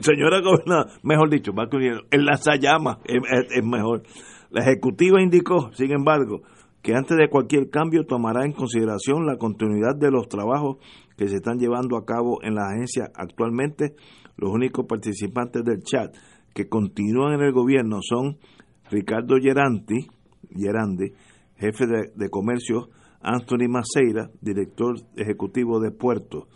señora 0.00 0.40
gobernadora, 0.42 0.92
mejor 1.02 1.30
dicho, 1.30 1.52
vacuum 1.54 1.80
cleaner, 1.80 2.04
el 2.10 2.26
lanzallamas 2.26 2.98
es, 3.06 3.18
es, 3.56 3.64
mejor. 3.64 4.02
La 4.50 4.62
ejecutiva 4.62 5.22
indicó, 5.22 5.72
sin 5.72 5.92
embargo, 5.92 6.42
que 6.82 6.94
antes 6.94 7.16
de 7.16 7.30
cualquier 7.30 7.70
cambio 7.70 8.04
tomará 8.04 8.44
en 8.44 8.52
consideración 8.52 9.24
la 9.24 9.38
continuidad 9.38 9.96
de 9.98 10.10
los 10.10 10.28
trabajos 10.28 10.76
que 11.16 11.28
se 11.28 11.36
están 11.36 11.58
llevando 11.58 11.96
a 11.96 12.04
cabo 12.04 12.42
en 12.42 12.54
la 12.54 12.68
agencia 12.68 13.10
actualmente. 13.14 13.94
Los 14.36 14.50
únicos 14.50 14.84
participantes 14.86 15.64
del 15.64 15.82
chat 15.82 16.14
que 16.52 16.68
continúan 16.68 17.34
en 17.34 17.40
el 17.40 17.52
gobierno 17.52 18.00
son 18.02 18.36
Ricardo 18.90 19.36
Geranti, 19.40 20.08
Gerandi, 20.54 21.12
jefe 21.56 21.86
de, 21.86 22.28
comercio 22.30 22.88
Anthony 23.20 23.68
Maceira, 23.68 24.30
director 24.40 24.96
ejecutivo 25.16 25.80
de 25.80 25.90
Puerto. 25.90 26.48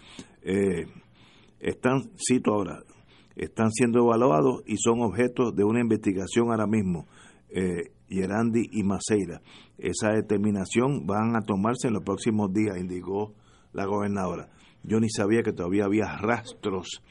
Eh, 0.42 0.86
están, 1.60 2.10
cito 2.16 2.52
ahora, 2.52 2.80
están 3.36 3.70
siendo 3.70 4.00
evaluados 4.00 4.62
y 4.66 4.76
son 4.76 5.00
objeto 5.00 5.52
de 5.52 5.64
una 5.64 5.80
investigación 5.80 6.50
ahora 6.50 6.66
mismo. 6.66 7.06
Eh, 7.50 7.92
y 8.10 8.82
Maceira. 8.84 9.42
Esa 9.76 10.12
determinación 10.12 11.06
van 11.06 11.36
a 11.36 11.42
tomarse 11.42 11.88
en 11.88 11.94
los 11.94 12.02
próximos 12.02 12.52
días, 12.52 12.78
indicó 12.78 13.34
la 13.72 13.84
gobernadora. 13.84 14.48
Yo 14.82 14.98
ni 14.98 15.10
sabía 15.10 15.42
que 15.42 15.52
todavía 15.52 15.84
había 15.84 16.16
rastros 16.16 17.02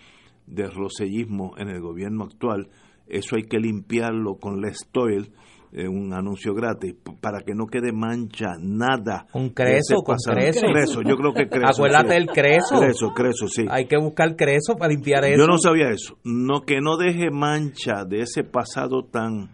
de 0.48 0.68
rosellismo 0.68 1.54
en 1.58 1.70
el 1.70 1.82
gobierno 1.82 2.24
actual. 2.24 2.70
Eso 3.08 3.36
hay 3.36 3.44
que 3.44 3.60
limpiarlo 3.60 4.38
con 4.38 4.60
Lestoil, 4.60 5.34
eh, 5.72 5.88
un 5.88 6.14
anuncio 6.14 6.54
gratis, 6.54 6.96
para 7.22 7.42
que 7.42 7.54
no 7.54 7.68
quede 7.68 7.92
mancha, 7.92 8.56
nada. 8.60 9.28
Un 9.34 9.50
creso, 9.50 9.98
con 10.04 10.18
creso. 10.18 11.02
Yo 11.02 11.16
creo 11.18 11.34
que 11.34 11.48
creso. 11.50 11.84
Acuérdate 11.84 12.14
del 12.14 12.28
creso. 12.28 12.80
Creso, 12.80 13.10
creso, 13.14 13.48
sí. 13.48 13.66
Hay 13.70 13.86
que 13.86 13.98
buscar 13.98 14.36
creso 14.36 14.76
para 14.76 14.94
limpiar 14.94 15.26
eso. 15.26 15.38
Yo 15.38 15.48
no 15.48 15.58
sabía 15.58 15.90
eso. 15.90 16.18
No, 16.24 16.62
que 16.62 16.80
no 16.82 16.98
deje 16.98 17.30
mancha 17.32 18.06
de 18.06 18.22
ese 18.22 18.44
pasado 18.44 19.04
tan 19.04 19.50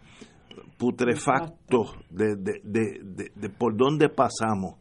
putrefacto 0.77 1.93
de, 2.09 2.35
de, 2.35 2.61
de, 2.63 3.31
de 3.35 3.49
por 3.49 3.75
dónde 3.75 4.09
pasamos. 4.09 4.75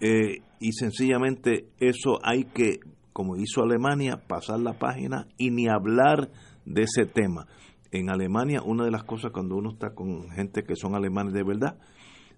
Eh, 0.00 0.42
y 0.60 0.72
sencillamente 0.72 1.66
eso 1.78 2.18
hay 2.22 2.44
que, 2.44 2.78
como 3.12 3.36
hizo 3.36 3.62
Alemania, 3.62 4.22
pasar 4.28 4.60
la 4.60 4.74
página 4.74 5.26
y 5.38 5.50
ni 5.50 5.68
hablar 5.68 6.30
de 6.64 6.82
ese 6.82 7.04
tema. 7.04 7.46
En 7.92 8.10
Alemania, 8.10 8.62
una 8.64 8.84
de 8.84 8.90
las 8.90 9.04
cosas 9.04 9.30
cuando 9.30 9.56
uno 9.56 9.70
está 9.70 9.94
con 9.94 10.30
gente 10.30 10.64
que 10.64 10.74
son 10.74 10.96
alemanes 10.96 11.34
de 11.34 11.44
verdad, 11.44 11.78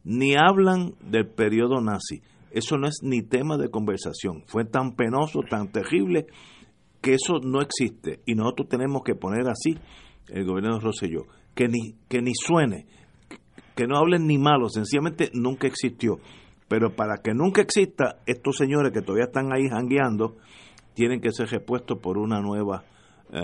ni 0.05 0.35
hablan 0.35 0.95
del 1.01 1.27
periodo 1.27 1.81
nazi. 1.81 2.23
Eso 2.51 2.77
no 2.77 2.87
es 2.87 2.99
ni 3.03 3.23
tema 3.23 3.57
de 3.57 3.71
conversación. 3.71 4.43
Fue 4.47 4.65
tan 4.65 4.95
penoso, 4.97 5.41
tan 5.49 5.73
terrible, 5.73 6.27
que 7.01 7.15
eso 7.15 7.39
no 7.43 7.63
existe. 7.63 8.21
Y 8.27 8.35
nosotros 8.35 8.69
tenemos 8.69 9.03
que 9.03 9.15
poner 9.15 9.49
así 9.49 9.79
el 10.29 10.45
gobierno 10.45 10.75
de 10.75 10.81
Rosselló 10.81 11.27
que 11.55 11.69
ni, 11.69 11.95
que 12.09 12.21
ni 12.21 12.33
suene, 12.35 12.87
que 13.75 13.87
no 13.87 13.97
hablen 13.97 14.27
ni 14.27 14.39
malo, 14.39 14.69
sencillamente 14.69 15.31
nunca 15.33 15.67
existió. 15.67 16.19
Pero 16.69 16.95
para 16.95 17.19
que 17.23 17.33
nunca 17.35 17.63
exista, 17.63 18.21
estos 18.27 18.57
señores 18.57 18.93
que 18.93 19.03
todavía 19.03 19.27
están 19.27 19.53
ahí 19.53 19.69
jangueando, 19.69 20.37
tienen 20.95 21.21
que 21.21 21.31
ser 21.31 21.49
repuestos 21.49 21.99
por 22.01 22.19
una 22.19 22.41
nueva 22.41 22.85
eh, 23.33 23.41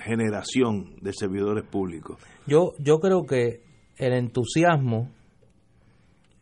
generación 0.00 0.96
de 1.00 1.12
servidores 1.12 1.64
públicos. 1.64 2.18
Yo, 2.46 2.72
yo 2.78 2.98
creo 3.00 3.24
que 3.24 3.62
el 3.96 4.12
entusiasmo 4.12 5.10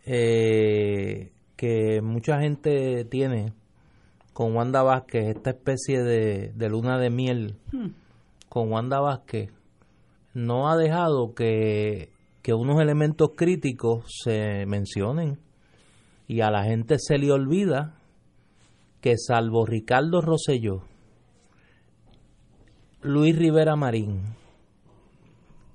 eh, 0.05 1.33
que 1.57 2.01
mucha 2.03 2.41
gente 2.41 3.05
tiene 3.05 3.53
con 4.33 4.55
Wanda 4.55 4.83
Vázquez, 4.83 5.37
esta 5.37 5.51
especie 5.51 6.03
de, 6.03 6.53
de 6.55 6.69
luna 6.69 6.99
de 6.99 7.11
miel 7.11 7.57
hmm. 7.73 7.89
con 8.49 8.71
Wanda 8.71 9.01
Vázquez, 9.01 9.51
no 10.37 10.69
ha 10.69 10.77
dejado 10.77 11.35
que, 11.35 12.11
unos 12.49 12.81
elementos 12.81 13.31
críticos 13.35 14.05
se 14.23 14.67
mencionen 14.67 15.39
y 16.29 16.43
a 16.43 16.51
la 16.51 16.63
gente 16.63 16.97
se 16.99 17.19
le 17.19 17.33
olvida 17.33 17.97
que 19.01 19.17
salvo 19.17 19.67
Ricardo 19.67 20.21
Rosselló, 20.21 20.83
Luis 23.07 23.39
Rivera 23.39 23.77
Marín, 23.77 24.35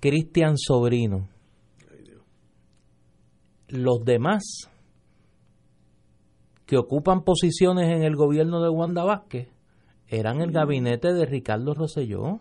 Cristian 0.02 0.58
Sobrino, 0.58 1.30
los 3.70 4.04
demás 4.04 4.70
que 6.66 6.78
ocupan 6.78 7.24
posiciones 7.24 7.90
en 7.90 8.04
el 8.04 8.18
gobierno 8.18 8.62
de 8.62 8.70
Wanda 8.70 9.06
Vázquez 9.06 9.48
eran 10.10 10.42
el 10.42 10.52
gabinete 10.52 11.14
de 11.14 11.26
Ricardo 11.26 11.74
Rosselló. 11.74 12.40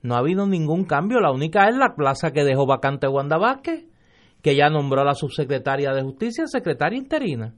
No 0.00 0.14
ha 0.14 0.18
habido 0.18 0.46
ningún 0.46 0.84
cambio. 0.84 1.20
La 1.20 1.30
única 1.30 1.68
es 1.68 1.76
la 1.76 1.94
plaza 1.94 2.30
que 2.30 2.44
dejó 2.44 2.64
vacante 2.64 3.08
Wanda 3.08 3.36
Vázquez, 3.36 3.84
que 4.40 4.56
ya 4.56 4.70
nombró 4.70 5.02
a 5.02 5.04
la 5.04 5.14
subsecretaria 5.14 5.92
de 5.92 6.02
Justicia 6.02 6.46
secretaria 6.46 6.98
interina. 6.98 7.54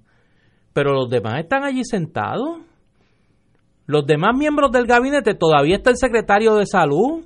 Pero 0.73 0.95
los 0.95 1.09
demás 1.09 1.39
están 1.39 1.63
allí 1.63 1.85
sentados. 1.85 2.59
Los 3.89 4.07
demás 4.07 4.37
miembros 4.39 4.71
del 4.71 4.87
gabinete, 4.87 5.35
todavía 5.35 5.75
está 5.75 5.91
el 5.91 5.97
secretario 5.97 6.55
de 6.55 6.67
Salud, 6.67 7.25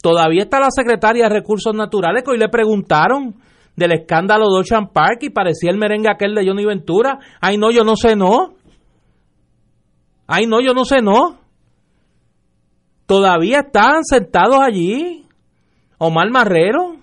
todavía 0.00 0.44
está 0.44 0.60
la 0.60 0.70
secretaria 0.70 1.24
de 1.24 1.34
Recursos 1.34 1.74
Naturales, 1.74 2.22
que 2.22 2.30
hoy 2.30 2.38
le 2.38 2.48
preguntaron 2.48 3.34
del 3.74 3.90
escándalo 3.90 4.52
de 4.52 4.60
Ocean 4.60 4.90
Park 4.92 5.18
y 5.22 5.30
parecía 5.30 5.72
el 5.72 5.78
merengue 5.78 6.08
aquel 6.08 6.36
de 6.36 6.46
Johnny 6.46 6.64
Ventura. 6.64 7.18
Ay, 7.40 7.58
no, 7.58 7.72
yo 7.72 7.82
no 7.82 7.96
sé, 7.96 8.14
no. 8.14 8.54
Ay, 10.28 10.46
no, 10.46 10.60
yo 10.60 10.72
no 10.74 10.84
sé, 10.84 11.02
no 11.02 11.40
todavía 13.10 13.62
están 13.66 14.04
sentados 14.04 14.60
allí. 14.60 15.26
Omar 15.98 16.30
Marrero 16.30 16.94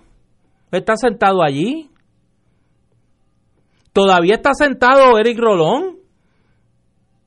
está 0.72 0.96
sentado 0.96 1.42
allí. 1.42 1.90
Todavía 3.92 4.36
está 4.36 4.54
sentado 4.54 5.18
Eric 5.18 5.38
Rolón, 5.38 5.97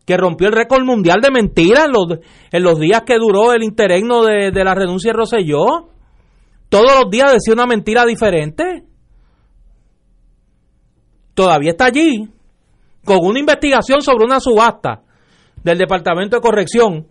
que 0.06 0.18
rompió 0.18 0.48
el 0.48 0.54
récord 0.54 0.84
mundial 0.84 1.20
de 1.22 1.32
mentiras 1.32 1.88
en 2.52 2.64
los, 2.64 2.80
días 2.80 3.04
que 3.06 3.18
duró 3.18 3.54
el 3.54 3.64
interregno 3.64 4.24
de, 4.24 4.52
de 4.52 4.64
la 4.64 4.74
renuncia 4.74 5.12
de 5.12 5.18
Roselló. 5.18 5.90
Todos 6.70 7.02
los 7.02 7.12
días 7.12 7.34
decía 7.34 7.54
una 7.54 7.68
mentira 7.68 8.06
diferente. 8.06 8.84
Todavía 11.34 11.72
está 11.72 11.86
allí, 11.86 12.30
con 13.06 13.20
una 13.22 13.40
investigación 13.40 14.02
sobre 14.02 14.26
una 14.26 14.40
subasta 14.40 15.04
del 15.64 15.78
Departamento 15.78 16.36
de 16.36 16.42
Corrección 16.42 17.08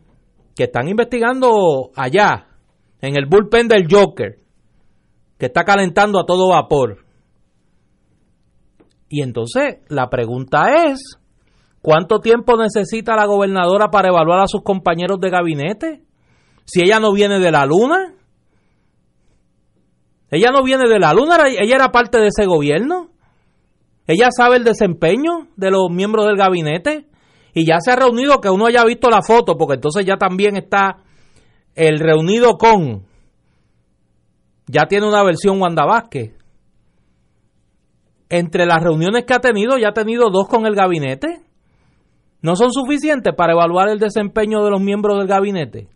que 0.55 0.64
están 0.64 0.88
investigando 0.88 1.91
allá, 1.95 2.47
en 3.01 3.16
el 3.16 3.26
bullpen 3.26 3.68
del 3.68 3.86
Joker, 3.91 4.38
que 5.38 5.47
está 5.47 5.64
calentando 5.64 6.20
a 6.20 6.26
todo 6.26 6.51
vapor. 6.51 7.05
Y 9.09 9.22
entonces 9.22 9.78
la 9.88 10.11
pregunta 10.11 10.86
es, 10.86 11.18
¿cuánto 11.82 12.20
tiempo 12.20 12.56
necesita 12.56 13.16
la 13.16 13.26
gobernadora 13.26 13.90
para 13.90 14.08
evaluar 14.08 14.40
a 14.40 14.46
sus 14.46 14.62
compañeros 14.62 15.20
de 15.20 15.30
gabinete? 15.30 16.02
Si 16.64 16.82
ella 16.82 17.00
no 17.00 17.12
viene 17.12 17.38
de 17.38 17.50
la 17.50 17.66
luna. 17.66 18.14
Ella 20.30 20.50
no 20.52 20.62
viene 20.62 20.88
de 20.88 21.00
la 21.00 21.12
luna, 21.12 21.36
ella 21.48 21.74
era 21.74 21.90
parte 21.90 22.18
de 22.18 22.28
ese 22.28 22.46
gobierno. 22.46 23.10
Ella 24.06 24.28
sabe 24.36 24.56
el 24.56 24.64
desempeño 24.64 25.48
de 25.56 25.70
los 25.70 25.90
miembros 25.90 26.26
del 26.26 26.36
gabinete 26.36 27.06
y 27.52 27.66
ya 27.66 27.80
se 27.80 27.90
ha 27.90 27.96
reunido, 27.96 28.40
que 28.40 28.50
uno 28.50 28.66
haya 28.66 28.84
visto 28.84 29.10
la 29.10 29.22
foto, 29.22 29.56
porque 29.56 29.74
entonces 29.74 30.06
ya 30.06 30.16
también 30.16 30.56
está 30.56 30.98
el 31.74 31.98
reunido 31.98 32.56
con, 32.58 33.06
ya 34.66 34.86
tiene 34.86 35.08
una 35.08 35.22
versión 35.24 35.60
Wanda 35.60 35.84
Vázquez. 35.84 36.32
Entre 38.28 38.66
las 38.66 38.82
reuniones 38.82 39.24
que 39.24 39.34
ha 39.34 39.40
tenido, 39.40 39.76
ya 39.78 39.88
ha 39.88 39.92
tenido 39.92 40.30
dos 40.30 40.46
con 40.46 40.64
el 40.66 40.76
gabinete. 40.76 41.42
No 42.43 42.57
son 42.57 42.72
suficientes 42.72 43.34
para 43.34 43.53
evaluar 43.53 43.88
el 43.88 43.99
desempeño 43.99 44.64
de 44.64 44.70
los 44.70 44.80
miembros 44.80 45.18
del 45.18 45.26
gabinete 45.26 45.88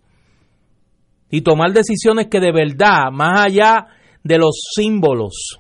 y 1.30 1.40
tomar 1.40 1.72
decisiones 1.72 2.28
que 2.28 2.40
de 2.40 2.52
verdad, 2.52 3.10
más 3.10 3.46
allá 3.46 3.86
de 4.22 4.38
los 4.38 4.56
símbolos, 4.74 5.58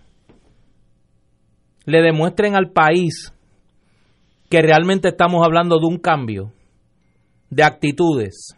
le 1.86 2.00
demuestren 2.00 2.54
al 2.54 2.70
país 2.70 3.32
que 4.48 4.62
realmente 4.62 5.08
estamos 5.08 5.44
hablando 5.44 5.78
de 5.78 5.86
un 5.86 5.98
cambio 5.98 6.52
de 7.50 7.62
actitudes. 7.62 8.56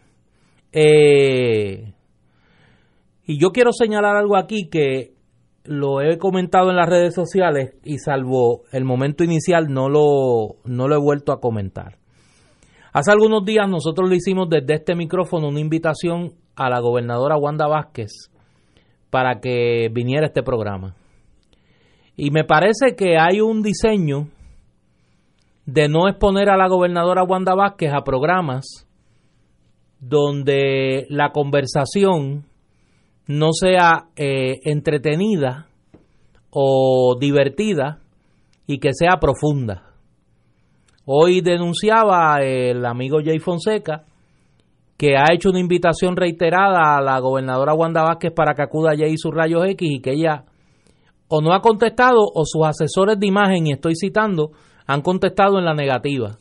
Eh, 0.71 1.93
y 3.25 3.39
yo 3.39 3.51
quiero 3.51 3.71
señalar 3.71 4.15
algo 4.15 4.37
aquí 4.37 4.69
que 4.69 5.13
lo 5.63 6.01
he 6.01 6.17
comentado 6.17 6.69
en 6.69 6.77
las 6.77 6.87
redes 6.87 7.13
sociales 7.13 7.75
y 7.83 7.97
salvo 7.97 8.63
el 8.71 8.85
momento 8.85 9.23
inicial 9.23 9.67
no 9.69 9.89
lo, 9.89 10.55
no 10.65 10.87
lo 10.87 10.95
he 10.95 10.99
vuelto 10.99 11.31
a 11.31 11.41
comentar. 11.41 11.97
Hace 12.97 13.11
algunos 13.11 13.45
días 13.45 13.69
nosotros 13.69 14.09
le 14.09 14.15
hicimos 14.15 14.49
desde 14.49 14.73
este 14.73 14.95
micrófono 14.95 15.49
una 15.49 15.59
invitación 15.59 16.33
a 16.55 16.67
la 16.67 16.79
gobernadora 16.79 17.37
Wanda 17.37 17.67
Vázquez 17.67 18.31
para 19.11 19.39
que 19.39 19.87
viniera 19.93 20.23
a 20.23 20.29
este 20.29 20.41
programa. 20.41 20.95
Y 22.15 22.31
me 22.31 22.43
parece 22.43 22.95
que 22.95 23.19
hay 23.19 23.39
un 23.39 23.61
diseño 23.61 24.29
de 25.67 25.87
no 25.89 26.07
exponer 26.09 26.49
a 26.49 26.57
la 26.57 26.67
gobernadora 26.67 27.23
Wanda 27.23 27.53
Vázquez 27.53 27.93
a 27.93 28.03
programas 28.03 28.87
donde 29.99 31.05
la 31.09 31.31
conversación 31.31 32.45
no 33.27 33.49
sea 33.51 34.07
eh, 34.15 34.55
entretenida 34.63 35.67
o 36.49 37.15
divertida 37.19 37.99
y 38.65 38.79
que 38.79 38.89
sea 38.93 39.19
profunda. 39.19 39.86
Hoy 41.09 41.39
denunciaba 41.39 42.41
el 42.41 42.85
amigo 42.85 43.19
Jay 43.23 43.39
Fonseca 43.39 44.03
que 44.97 45.15
ha 45.15 45.33
hecho 45.33 45.51
una 45.51 45.61
invitación 45.61 46.17
reiterada 46.17 46.97
a 46.97 47.01
la 47.01 47.17
gobernadora 47.19 47.73
Wanda 47.73 48.03
Vázquez 48.03 48.33
para 48.33 48.53
que 48.53 48.63
acuda 48.63 48.91
allí 48.91 49.17
sus 49.17 49.33
rayos 49.33 49.63
X 49.69 49.89
y 49.89 50.01
que 50.01 50.11
ella 50.11 50.43
o 51.29 51.39
no 51.39 51.53
ha 51.53 51.61
contestado 51.61 52.19
o 52.19 52.43
sus 52.43 52.65
asesores 52.65 53.17
de 53.17 53.25
imagen, 53.25 53.67
y 53.67 53.71
estoy 53.71 53.93
citando, 53.95 54.51
han 54.85 55.01
contestado 55.01 55.57
en 55.59 55.63
la 55.63 55.73
negativa. 55.73 56.39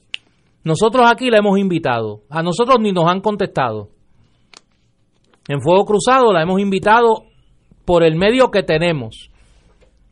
Nosotros 0.65 1.07
aquí 1.09 1.31
la 1.31 1.39
hemos 1.39 1.61
invitado, 1.61 2.23
a 2.29 2.43
nosotros 2.43 2.79
ni 2.81 2.91
nos 2.91 3.09
han 3.09 3.21
contestado. 3.21 3.91
En 5.47 5.61
Fuego 5.61 5.85
Cruzado 5.85 6.33
la 6.33 6.43
hemos 6.43 6.61
invitado 6.61 7.23
por 7.85 8.03
el 8.03 8.17
medio 8.17 8.51
que 8.51 8.65
tenemos, 8.65 9.31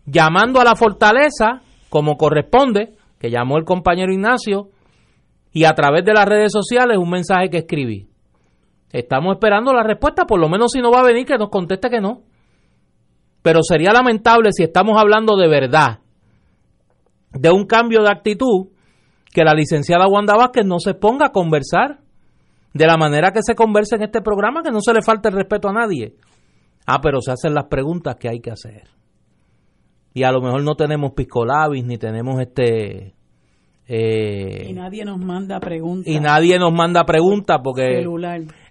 llamando 0.06 0.60
a 0.60 0.64
la 0.64 0.76
fortaleza 0.76 1.62
como 1.88 2.16
corresponde, 2.16 2.94
que 3.24 3.30
llamó 3.30 3.56
el 3.56 3.64
compañero 3.64 4.12
Ignacio, 4.12 4.68
y 5.50 5.64
a 5.64 5.72
través 5.72 6.04
de 6.04 6.12
las 6.12 6.26
redes 6.26 6.52
sociales 6.52 6.98
un 6.98 7.08
mensaje 7.08 7.48
que 7.48 7.56
escribí. 7.56 8.06
Estamos 8.92 9.36
esperando 9.36 9.72
la 9.72 9.82
respuesta, 9.82 10.26
por 10.26 10.38
lo 10.38 10.50
menos 10.50 10.72
si 10.72 10.82
no 10.82 10.90
va 10.90 11.00
a 11.00 11.04
venir, 11.04 11.24
que 11.24 11.38
nos 11.38 11.48
conteste 11.48 11.88
que 11.88 12.02
no. 12.02 12.20
Pero 13.40 13.62
sería 13.62 13.94
lamentable 13.94 14.50
si 14.52 14.62
estamos 14.62 15.00
hablando 15.00 15.38
de 15.38 15.48
verdad, 15.48 16.00
de 17.32 17.50
un 17.50 17.64
cambio 17.64 18.02
de 18.02 18.10
actitud, 18.10 18.68
que 19.32 19.42
la 19.42 19.54
licenciada 19.54 20.06
Wanda 20.06 20.36
Vázquez 20.36 20.66
no 20.66 20.78
se 20.78 20.92
ponga 20.92 21.28
a 21.28 21.32
conversar 21.32 22.00
de 22.74 22.86
la 22.86 22.98
manera 22.98 23.32
que 23.32 23.40
se 23.42 23.54
conversa 23.54 23.96
en 23.96 24.02
este 24.02 24.20
programa, 24.20 24.62
que 24.62 24.70
no 24.70 24.82
se 24.82 24.92
le 24.92 25.00
falte 25.00 25.30
el 25.30 25.34
respeto 25.34 25.70
a 25.70 25.72
nadie. 25.72 26.14
Ah, 26.84 27.00
pero 27.00 27.22
se 27.22 27.32
hacen 27.32 27.54
las 27.54 27.68
preguntas 27.68 28.16
que 28.16 28.28
hay 28.28 28.40
que 28.40 28.50
hacer. 28.50 28.93
Y 30.14 30.22
a 30.22 30.32
lo 30.32 30.40
mejor 30.40 30.62
no 30.62 30.76
tenemos 30.76 31.12
piscolabis, 31.12 31.84
ni 31.84 31.98
tenemos 31.98 32.40
este 32.40 33.14
eh, 33.86 34.68
y 34.70 34.72
nadie 34.72 35.04
nos 35.04 35.18
manda 35.18 35.60
preguntas. 35.60 36.12
Y 36.12 36.18
nadie 36.18 36.58
nos 36.58 36.72
manda 36.72 37.04
preguntas 37.04 37.58
porque 37.62 38.00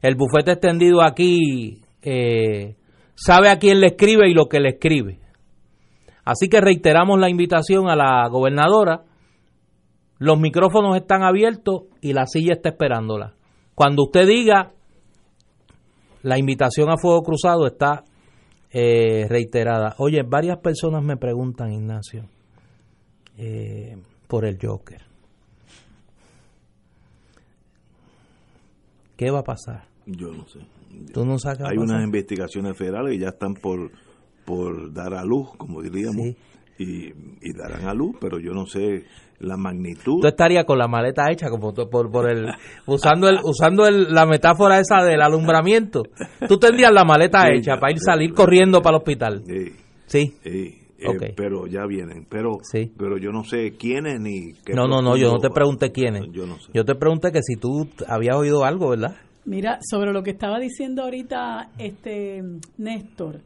el 0.02 0.16
bufete 0.16 0.54
extendido 0.54 1.04
aquí 1.04 1.82
eh, 2.02 2.76
sabe 3.14 3.50
a 3.50 3.60
quién 3.60 3.80
le 3.80 3.88
escribe 3.88 4.28
y 4.30 4.34
lo 4.34 4.48
que 4.48 4.60
le 4.60 4.70
escribe. 4.70 5.20
Así 6.26 6.48
que 6.48 6.62
reiteramos 6.62 7.20
la 7.20 7.30
invitación 7.30 7.90
a 7.90 7.96
la 7.96 8.28
gobernadora. 8.30 9.04
Los 10.18 10.40
micrófonos 10.40 10.96
están 10.96 11.22
abiertos 11.22 11.84
y 12.02 12.14
la 12.14 12.26
silla 12.26 12.54
está 12.54 12.70
esperándola. 12.70 13.34
Cuando 13.76 14.04
usted 14.04 14.26
diga, 14.26 14.72
la 16.22 16.40
invitación 16.40 16.90
a 16.90 16.98
Fuego 16.98 17.22
Cruzado 17.24 17.68
está 17.68 18.04
eh, 18.74 19.28
reiterada. 19.30 19.96
Oye, 20.00 20.24
varias 20.24 20.58
personas 20.58 21.04
me 21.04 21.16
preguntan, 21.16 21.72
Ignacio. 21.72 22.26
Eh, 23.38 23.96
por 24.28 24.46
el 24.46 24.58
Joker. 24.60 25.02
¿Qué 29.16 29.30
va 29.30 29.40
a 29.40 29.44
pasar? 29.44 29.86
Yo 30.06 30.32
no 30.32 30.48
sé. 30.48 30.60
¿Tú 31.14 31.26
no 31.26 31.38
sabes 31.40 31.62
Hay 31.62 31.78
unas 31.78 32.04
investigaciones 32.04 32.76
federales 32.78 33.14
que 33.14 33.20
ya 33.20 33.30
están 33.30 33.54
por, 33.54 33.92
por 34.46 34.92
dar 34.92 35.14
a 35.14 35.24
luz, 35.24 35.50
como 35.58 35.82
diríamos, 35.82 36.36
y, 36.78 37.14
darán 37.54 37.88
a 37.88 37.94
luz, 37.94 38.16
pero 38.20 38.40
yo 38.40 38.54
no 38.54 38.66
sé 38.66 39.06
la 39.44 39.58
magnitud. 39.58 40.22
Tú 40.22 40.28
estarías 40.28 40.66
con 40.66 40.78
la 40.78 40.88
maleta 40.88 41.32
hecha, 41.32 41.50
como 41.50 41.74
por, 41.74 42.12
por 42.12 42.30
el, 42.30 42.48
usando 42.86 43.28
el, 43.28 43.40
usando 43.44 43.86
el, 43.86 44.14
la 44.14 44.26
metáfora 44.26 44.80
esa 44.80 45.04
del 45.04 45.22
alumbramiento. 45.22 46.04
Tú 46.48 46.58
tendrías 46.58 46.92
la 46.92 47.04
maleta 47.04 47.52
hecha 47.52 47.78
para 47.78 47.94
ir 47.94 48.00
salir 48.00 48.34
corriendo 48.34 48.82
para 48.82 48.96
el 48.96 49.02
hospital. 49.02 49.44
Sí. 49.46 49.74
sí. 50.08 50.34
Eh, 50.46 51.34
pero 51.36 51.68
ya 51.68 51.86
vienen. 51.86 52.26
Pero, 52.30 52.60
pero 52.98 53.18
yo 53.18 53.32
no 53.32 53.44
sé 53.44 53.74
quiénes 53.78 54.20
ni 54.20 54.54
qué. 54.66 54.74
No, 54.74 54.88
no, 54.88 55.02
no, 55.02 55.18
yo 55.18 55.32
no 55.32 55.40
te 55.40 55.50
pregunté 55.50 55.92
quiénes. 55.92 56.24
Yo, 56.32 56.46
no 56.46 56.58
sé. 56.60 56.72
yo 56.74 56.86
te 56.86 56.96
pregunté 56.96 57.32
que 57.32 57.42
si 57.42 57.56
tú 57.56 57.88
habías 58.08 58.36
oído 58.36 58.64
algo, 58.64 58.90
¿verdad? 58.90 59.16
Mira, 59.46 59.80
sobre 59.82 60.14
lo 60.14 60.24
que 60.24 60.32
estaba 60.32 60.60
diciendo 60.60 61.04
ahorita 61.04 61.72
este 61.78 62.42
Néstor, 62.78 63.42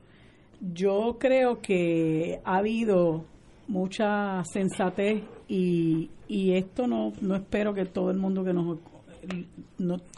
yo 0.61 1.17
creo 1.19 1.59
que 1.59 2.39
ha 2.43 2.57
habido 2.57 3.25
mucha 3.67 4.43
sensatez 4.45 5.23
y, 5.47 6.09
y 6.27 6.53
esto 6.53 6.87
no, 6.87 7.13
no 7.21 7.35
espero 7.35 7.73
que 7.73 7.85
todo 7.85 8.11
el 8.11 8.17
mundo 8.17 8.43
que 8.43 8.53
nos 8.53 8.79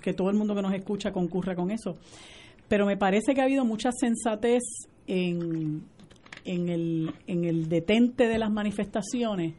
que 0.04 0.14
todo 0.14 0.30
el 0.30 0.36
mundo 0.36 0.54
que 0.54 0.62
nos 0.62 0.74
escucha 0.74 1.12
concurra 1.12 1.56
con 1.56 1.72
eso. 1.72 1.98
Pero 2.68 2.86
me 2.86 2.98
parece 2.98 3.34
que 3.34 3.42
ha 3.42 3.46
habido 3.46 3.66
mucha 3.66 3.90
sensatez 3.92 4.62
en 5.08 5.84
en 6.46 6.70
el, 6.70 7.14
en 7.28 7.46
el 7.46 7.70
detente 7.70 8.28
de 8.28 8.38
las 8.38 8.52
manifestaciones, 8.52 9.54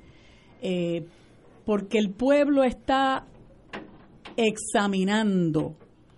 eh, 0.62 1.06
porque 1.64 1.98
el 1.98 2.10
pueblo 2.10 2.64
está 2.64 3.26
examinando 4.36 5.76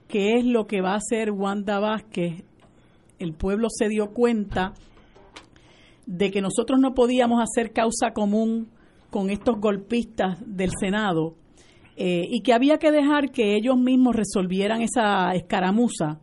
qué 0.08 0.38
es 0.38 0.44
lo 0.44 0.66
que 0.66 0.80
va 0.80 0.92
a 0.92 0.96
hacer 0.96 1.30
Wanda 1.30 1.78
Vázquez. 1.78 2.44
El 3.18 3.34
pueblo 3.34 3.68
se 3.70 3.88
dio 3.88 4.12
cuenta 4.12 4.72
de 6.06 6.30
que 6.30 6.40
nosotros 6.40 6.78
no 6.80 6.94
podíamos 6.94 7.42
hacer 7.42 7.72
causa 7.72 8.12
común 8.12 8.68
con 9.10 9.30
estos 9.30 9.60
golpistas 9.60 10.38
del 10.44 10.70
Senado 10.78 11.36
eh, 11.96 12.26
y 12.28 12.40
que 12.40 12.52
había 12.52 12.78
que 12.78 12.90
dejar 12.90 13.30
que 13.30 13.56
ellos 13.56 13.76
mismos 13.76 14.16
resolvieran 14.16 14.82
esa 14.82 15.32
escaramuza. 15.34 16.20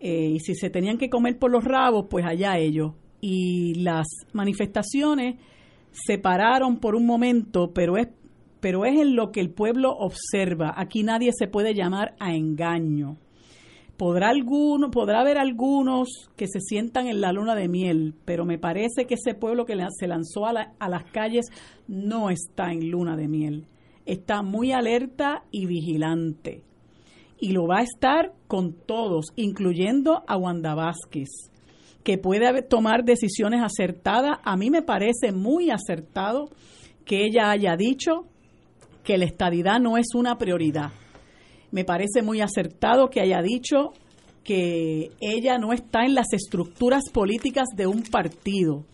Eh, 0.00 0.32
y 0.34 0.40
si 0.40 0.54
se 0.54 0.70
tenían 0.70 0.98
que 0.98 1.10
comer 1.10 1.38
por 1.38 1.50
los 1.50 1.62
rabos, 1.64 2.06
pues 2.10 2.24
allá 2.26 2.58
ellos 2.58 2.94
y 3.22 3.74
las 3.76 4.08
manifestaciones 4.32 5.36
se 5.92 6.18
pararon 6.18 6.78
por 6.78 6.96
un 6.96 7.06
momento, 7.06 7.72
pero 7.72 7.96
es 7.96 8.08
pero 8.60 8.84
es 8.84 8.96
en 9.00 9.16
lo 9.16 9.32
que 9.32 9.40
el 9.40 9.50
pueblo 9.50 9.90
observa. 9.90 10.72
Aquí 10.76 11.02
nadie 11.02 11.32
se 11.36 11.48
puede 11.48 11.74
llamar 11.74 12.14
a 12.20 12.32
engaño. 12.32 13.16
Podrá 14.02 14.30
alguno, 14.30 14.90
podrá 14.90 15.20
haber 15.20 15.38
algunos 15.38 16.08
que 16.34 16.48
se 16.48 16.58
sientan 16.58 17.06
en 17.06 17.20
la 17.20 17.32
luna 17.32 17.54
de 17.54 17.68
miel, 17.68 18.14
pero 18.24 18.44
me 18.44 18.58
parece 18.58 19.06
que 19.06 19.14
ese 19.14 19.34
pueblo 19.34 19.64
que 19.64 19.76
se 19.96 20.08
lanzó 20.08 20.44
a, 20.44 20.72
a 20.76 20.88
las 20.88 21.04
calles 21.04 21.46
no 21.86 22.28
está 22.28 22.72
en 22.72 22.90
luna 22.90 23.16
de 23.16 23.28
miel. 23.28 23.68
Está 24.04 24.42
muy 24.42 24.72
alerta 24.72 25.44
y 25.52 25.66
vigilante. 25.66 26.64
Y 27.38 27.52
lo 27.52 27.68
va 27.68 27.78
a 27.78 27.82
estar 27.84 28.32
con 28.48 28.72
todos, 28.72 29.26
incluyendo 29.36 30.24
a 30.26 30.36
Wanda 30.36 30.74
Vázquez 30.74 31.28
que 32.02 32.18
puede 32.18 32.62
tomar 32.62 33.04
decisiones 33.04 33.62
acertadas. 33.62 34.40
A 34.42 34.56
mí 34.56 34.68
me 34.68 34.82
parece 34.82 35.30
muy 35.30 35.70
acertado 35.70 36.48
que 37.04 37.24
ella 37.24 37.52
haya 37.52 37.76
dicho 37.76 38.24
que 39.04 39.16
la 39.16 39.26
estadidad 39.26 39.78
no 39.78 39.96
es 39.96 40.08
una 40.16 40.38
prioridad. 40.38 40.90
Me 41.72 41.84
parece 41.84 42.22
muy 42.22 42.40
acertado 42.40 43.08
que 43.08 43.20
haya 43.20 43.40
dicho 43.42 43.94
que 44.44 45.10
ella 45.20 45.56
no 45.58 45.72
está 45.72 46.04
en 46.04 46.14
las 46.14 46.32
estructuras 46.32 47.08
políticas 47.10 47.68
de 47.74 47.86
un 47.86 48.02
partido. 48.02 48.84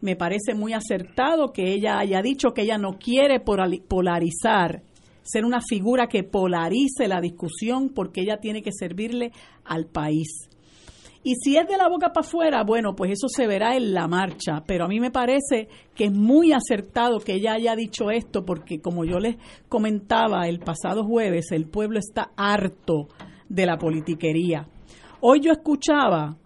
Me 0.00 0.16
parece 0.16 0.54
muy 0.54 0.72
acertado 0.72 1.52
que 1.52 1.72
ella 1.72 1.98
haya 1.98 2.20
dicho 2.20 2.52
que 2.52 2.62
ella 2.62 2.78
no 2.78 2.98
quiere 2.98 3.38
polarizar, 3.38 4.82
ser 5.22 5.44
una 5.44 5.60
figura 5.60 6.08
que 6.08 6.24
polarice 6.24 7.06
la 7.06 7.20
discusión 7.20 7.90
porque 7.90 8.22
ella 8.22 8.38
tiene 8.38 8.62
que 8.62 8.72
servirle 8.72 9.30
al 9.64 9.86
país. 9.86 10.49
Y 11.22 11.34
si 11.34 11.58
es 11.58 11.68
de 11.68 11.76
la 11.76 11.88
boca 11.88 12.12
para 12.12 12.26
afuera, 12.26 12.64
bueno, 12.64 12.96
pues 12.96 13.12
eso 13.12 13.28
se 13.28 13.46
verá 13.46 13.76
en 13.76 13.92
la 13.92 14.08
marcha. 14.08 14.62
Pero 14.66 14.86
a 14.86 14.88
mí 14.88 15.00
me 15.00 15.10
parece 15.10 15.68
que 15.94 16.04
es 16.04 16.12
muy 16.12 16.52
acertado 16.52 17.20
que 17.20 17.34
ella 17.34 17.52
haya 17.52 17.76
dicho 17.76 18.10
esto, 18.10 18.46
porque 18.46 18.80
como 18.80 19.04
yo 19.04 19.18
les 19.18 19.36
comentaba 19.68 20.48
el 20.48 20.60
pasado 20.60 21.04
jueves, 21.04 21.52
el 21.52 21.66
pueblo 21.66 21.98
está 21.98 22.30
harto 22.36 23.08
de 23.50 23.66
la 23.66 23.76
politiquería. 23.76 24.66
Hoy 25.20 25.40
yo 25.40 25.52
escuchaba, 25.52 26.38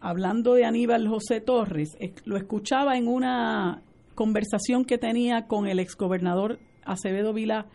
hablando 0.00 0.52
de 0.52 0.66
Aníbal 0.66 1.08
José 1.08 1.40
Torres, 1.40 1.96
lo 2.26 2.36
escuchaba 2.36 2.98
en 2.98 3.08
una 3.08 3.82
conversación 4.14 4.84
que 4.84 4.98
tenía 4.98 5.46
con 5.46 5.66
el 5.66 5.78
exgobernador 5.78 6.58
Acevedo 6.84 7.32
Vilá 7.32 7.66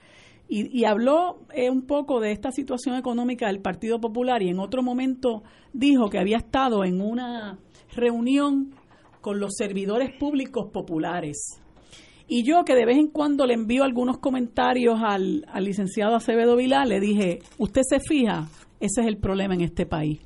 y, 0.48 0.86
habló 0.86 1.40
eh, 1.54 1.70
un 1.70 1.88
poco 1.88 2.20
de 2.20 2.32
esta 2.32 2.52
situación 2.52 2.96
económica 2.96 3.48
del 3.48 3.62
Partido 3.62 4.00
Popular 4.00 4.44
y 4.44 4.50
en 4.50 4.60
otro 4.60 4.84
momento 4.84 5.44
dijo 5.74 6.10
que 6.10 6.20
había 6.20 6.38
estado 6.38 6.84
en 6.84 7.02
una 7.02 7.58
reunión 7.96 8.76
con 9.22 9.40
los 9.40 9.56
servidores 9.56 10.12
públicos 10.18 10.68
populares. 10.72 11.60
Y 12.28 12.44
yo 12.44 12.64
que 12.64 12.76
de 12.76 12.86
vez 12.86 12.98
en 12.98 13.08
cuando 13.08 13.46
le 13.46 13.56
envío 13.56 13.84
algunos 13.84 14.20
comentarios 14.20 15.00
al, 15.04 15.46
al 15.52 15.64
licenciado 15.64 16.16
Acevedo 16.16 16.56
Vilá, 16.56 16.86
le 16.86 17.00
dije, 17.00 17.40
usted 17.58 17.82
se 17.88 18.00
fija, 18.00 18.48
ese 18.80 19.02
es 19.02 19.08
el 19.08 19.18
problema 19.18 19.56
en 19.56 19.62
este 19.62 19.86
país 19.86 20.20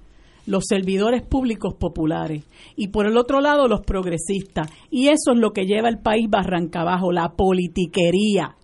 los 0.46 0.64
servidores 0.68 1.22
públicos 1.22 1.76
populares 1.76 2.44
y 2.76 2.88
por 2.88 3.06
el 3.06 3.18
otro 3.18 3.40
lado 3.40 3.68
los 3.68 3.82
progresistas. 3.82 4.68
Y 4.90 5.10
eso 5.10 5.34
es 5.34 5.38
lo 5.38 5.52
que 5.52 5.66
lleva 5.66 5.90
el 5.90 6.00
país 6.00 6.28
barranca 6.28 6.82
abajo, 6.82 7.12
la 7.12 7.34
politiquería. 7.34 8.56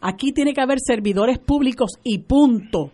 Aquí 0.00 0.32
tiene 0.32 0.54
que 0.54 0.60
haber 0.60 0.78
servidores 0.80 1.38
públicos 1.38 1.92
y 2.04 2.18
punto. 2.18 2.92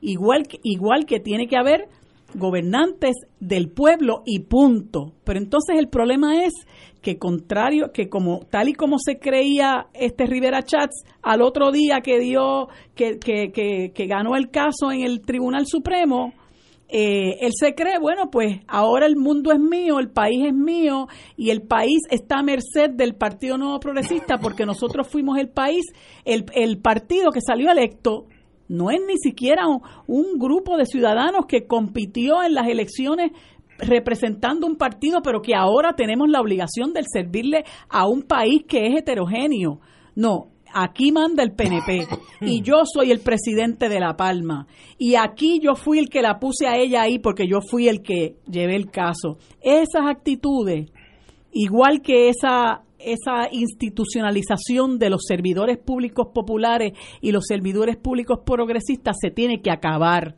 Igual, 0.00 0.46
igual 0.62 1.06
que 1.06 1.20
tiene 1.20 1.46
que 1.48 1.56
haber 1.56 1.88
gobernantes 2.34 3.14
del 3.40 3.70
pueblo 3.70 4.22
y 4.26 4.40
punto. 4.40 5.12
Pero 5.24 5.38
entonces 5.38 5.78
el 5.78 5.88
problema 5.88 6.44
es 6.44 6.52
que 7.00 7.18
contrario, 7.18 7.92
que 7.92 8.08
como 8.08 8.40
tal 8.50 8.68
y 8.68 8.74
como 8.74 8.98
se 8.98 9.18
creía 9.18 9.86
este 9.94 10.26
Rivera 10.26 10.62
Chats 10.62 11.04
al 11.22 11.40
otro 11.40 11.70
día 11.70 12.00
que 12.00 12.18
dio, 12.18 12.68
que, 12.94 13.18
que, 13.18 13.52
que, 13.52 13.92
que 13.94 14.06
ganó 14.06 14.36
el 14.36 14.50
caso 14.50 14.90
en 14.90 15.02
el 15.02 15.20
Tribunal 15.20 15.66
Supremo, 15.66 16.32
eh, 16.88 17.38
él 17.40 17.52
se 17.58 17.74
cree, 17.74 17.98
bueno, 17.98 18.30
pues 18.30 18.60
ahora 18.68 19.06
el 19.06 19.16
mundo 19.16 19.52
es 19.52 19.58
mío, 19.58 19.98
el 19.98 20.10
país 20.10 20.44
es 20.46 20.54
mío 20.54 21.08
y 21.36 21.50
el 21.50 21.62
país 21.62 22.02
está 22.10 22.38
a 22.38 22.42
merced 22.42 22.90
del 22.90 23.16
Partido 23.16 23.58
Nuevo 23.58 23.80
Progresista 23.80 24.38
porque 24.38 24.66
nosotros 24.66 25.08
fuimos 25.08 25.38
el 25.38 25.48
país, 25.48 25.84
el, 26.24 26.46
el 26.54 26.78
partido 26.78 27.32
que 27.32 27.40
salió 27.40 27.70
electo. 27.70 28.26
No 28.68 28.90
es 28.90 29.00
ni 29.06 29.16
siquiera 29.16 29.68
un, 29.68 29.80
un 30.06 30.38
grupo 30.38 30.76
de 30.76 30.86
ciudadanos 30.86 31.46
que 31.46 31.66
compitió 31.66 32.42
en 32.42 32.54
las 32.54 32.66
elecciones 32.68 33.30
representando 33.78 34.66
un 34.66 34.76
partido, 34.76 35.22
pero 35.22 35.42
que 35.42 35.54
ahora 35.54 35.94
tenemos 35.94 36.28
la 36.28 36.40
obligación 36.40 36.92
de 36.92 37.02
servirle 37.04 37.64
a 37.88 38.06
un 38.06 38.22
país 38.22 38.64
que 38.66 38.86
es 38.86 38.98
heterogéneo. 38.98 39.80
No, 40.14 40.48
aquí 40.76 41.10
manda 41.10 41.42
el 41.42 41.52
PNP 41.52 42.06
y 42.42 42.60
yo 42.62 42.82
soy 42.84 43.10
el 43.10 43.20
presidente 43.20 43.88
de 43.88 43.98
La 43.98 44.16
Palma. 44.16 44.66
Y 44.98 45.14
aquí 45.14 45.58
yo 45.60 45.74
fui 45.74 45.98
el 45.98 46.08
que 46.08 46.22
la 46.22 46.38
puse 46.38 46.66
a 46.66 46.76
ella 46.76 47.02
ahí 47.02 47.18
porque 47.18 47.48
yo 47.48 47.60
fui 47.60 47.88
el 47.88 48.02
que 48.02 48.36
llevé 48.46 48.76
el 48.76 48.90
caso. 48.90 49.38
Esas 49.62 50.06
actitudes, 50.06 50.90
igual 51.52 52.02
que 52.02 52.28
esa 52.28 52.82
esa 52.98 53.48
institucionalización 53.52 54.98
de 54.98 55.10
los 55.10 55.24
servidores 55.28 55.78
públicos 55.78 56.28
populares 56.34 56.94
y 57.20 57.30
los 57.30 57.44
servidores 57.46 57.96
públicos 57.96 58.40
progresistas 58.44 59.16
se 59.20 59.30
tiene 59.30 59.60
que 59.60 59.70
acabar, 59.70 60.34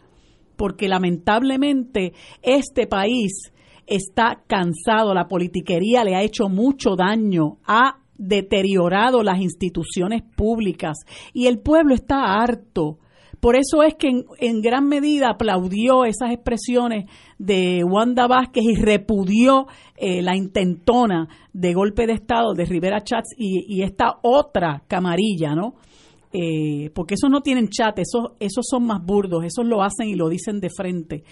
porque 0.57 0.89
lamentablemente 0.89 2.13
este 2.43 2.89
país 2.89 3.53
está 3.87 4.43
cansado, 4.47 5.15
la 5.15 5.29
politiquería 5.29 6.05
le 6.05 6.17
ha 6.17 6.23
hecho 6.23 6.49
mucho 6.49 6.95
daño, 6.97 7.59
a 7.65 8.01
deteriorado 8.19 9.23
las 9.23 9.41
instituciones 9.41 10.23
públicas 10.23 10.99
y 11.33 11.47
el 11.47 11.61
pueblo 11.61 11.95
está 11.95 12.35
harto. 12.35 12.99
Por 13.41 13.55
eso 13.55 13.85
es 13.85 13.95
que 13.95 14.09
en, 14.41 14.61
gran 14.61 14.89
medida 14.89 15.31
aplaudió 15.31 16.05
esas 16.05 16.33
expresiones 16.33 17.09
de 17.39 17.85
Wanda 17.85 18.27
Vázquez 18.27 18.65
y 18.65 18.75
repudió 18.75 19.69
eh, 19.97 20.23
la 20.23 20.37
intentona 20.37 21.29
de 21.53 21.73
golpe 21.73 22.07
de 22.09 22.15
Estado 22.15 22.53
de 22.55 22.65
Rivera 22.65 23.01
Chats 23.03 23.35
y, 23.37 23.83
esta 23.83 24.19
otra 24.23 24.83
camarilla, 24.89 25.55
¿no? 25.55 25.75
Eh, 26.33 26.91
porque 26.95 27.15
esos 27.15 27.31
no 27.31 27.41
tienen 27.41 27.69
chat, 27.69 27.99
esos, 27.99 28.33
esos 28.39 28.67
son 28.69 28.85
más 28.85 29.03
burdos, 29.03 29.45
esos 29.45 29.65
lo 29.65 29.83
hacen 29.83 30.09
y 30.09 30.15
lo 30.15 30.29
dicen 30.29 30.61
de 30.61 30.69
frente. 30.69 31.23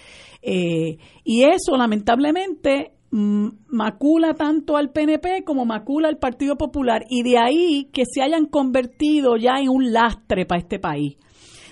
Eh, 0.40 0.96
y 1.24 1.42
eso, 1.42 1.76
lamentablemente, 1.76 2.92
macula 3.10 4.34
tanto 4.34 4.76
al 4.76 4.90
PNP 4.90 5.44
como 5.44 5.64
macula 5.64 6.08
al 6.08 6.18
Partido 6.18 6.56
Popular 6.56 7.04
y 7.08 7.22
de 7.22 7.38
ahí 7.38 7.88
que 7.92 8.04
se 8.04 8.22
hayan 8.22 8.46
convertido 8.46 9.36
ya 9.36 9.58
en 9.60 9.68
un 9.68 9.92
lastre 9.92 10.44
para 10.46 10.60
este 10.60 10.78
país. 10.78 11.16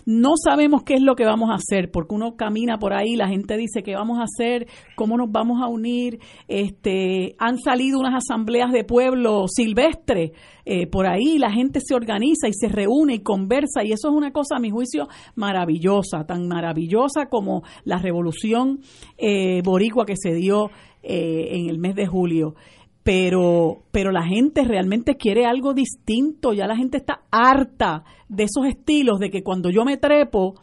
No 0.07 0.33
sabemos 0.37 0.83
qué 0.83 0.95
es 0.95 1.03
lo 1.03 1.17
que 1.17 1.25
vamos 1.25 1.49
a 1.51 1.55
hacer, 1.55 1.91
porque 1.91 2.15
uno 2.15 2.37
camina 2.37 2.79
por 2.79 2.93
ahí, 2.93 3.17
la 3.17 3.29
gente 3.29 3.57
dice 3.57 3.83
qué 3.83 3.95
vamos 3.95 4.19
a 4.19 4.25
hacer, 4.25 4.67
cómo 4.97 5.17
nos 5.17 5.33
vamos 5.33 5.63
a 5.63 5.69
unir. 5.69 6.19
Este, 6.47 7.35
han 7.39 7.59
salido 7.59 8.01
unas 8.01 8.23
asambleas 8.23 8.71
de 8.71 8.85
pueblo 8.85 9.47
silvestre 9.49 10.33
eh, 10.67 10.87
por 10.87 11.07
ahí, 11.07 11.39
la 11.39 11.51
gente 11.51 11.81
se 11.81 11.95
organiza 11.95 12.49
y 12.49 12.53
se 12.53 12.69
reúne 12.69 13.15
y 13.15 13.19
conversa, 13.21 13.83
y 13.85 13.93
eso 13.93 14.09
es 14.09 14.15
una 14.15 14.31
cosa, 14.31 14.57
a 14.57 14.61
mi 14.61 14.71
juicio, 14.71 15.09
maravillosa, 15.37 16.25
tan 16.27 16.49
maravillosa 16.49 17.27
como 17.31 17.63
la 17.85 17.99
revolución 17.99 18.81
eh, 19.17 19.63
boricua 19.63 20.05
que 20.05 20.17
se 20.17 20.35
dio 20.35 20.71
eh, 21.05 21.49
en 21.53 21.69
el 21.69 21.79
mes 21.79 21.95
de 21.95 22.07
julio. 22.07 22.55
Pero, 23.03 23.83
pero 23.93 24.11
la 24.13 24.27
gente 24.27 24.65
realmente 24.65 25.17
quiere 25.17 25.45
algo 25.45 25.75
distinto, 25.75 26.55
ya 26.55 26.67
la 26.67 26.77
gente 26.77 26.97
está 26.97 27.25
harta 27.31 28.05
de 28.29 28.45
esos 28.45 28.65
estilos, 28.67 29.19
de 29.19 29.31
que 29.31 29.43
cuando 29.43 29.69
yo 29.69 29.85
me 29.85 29.99
trepo, 29.99 30.55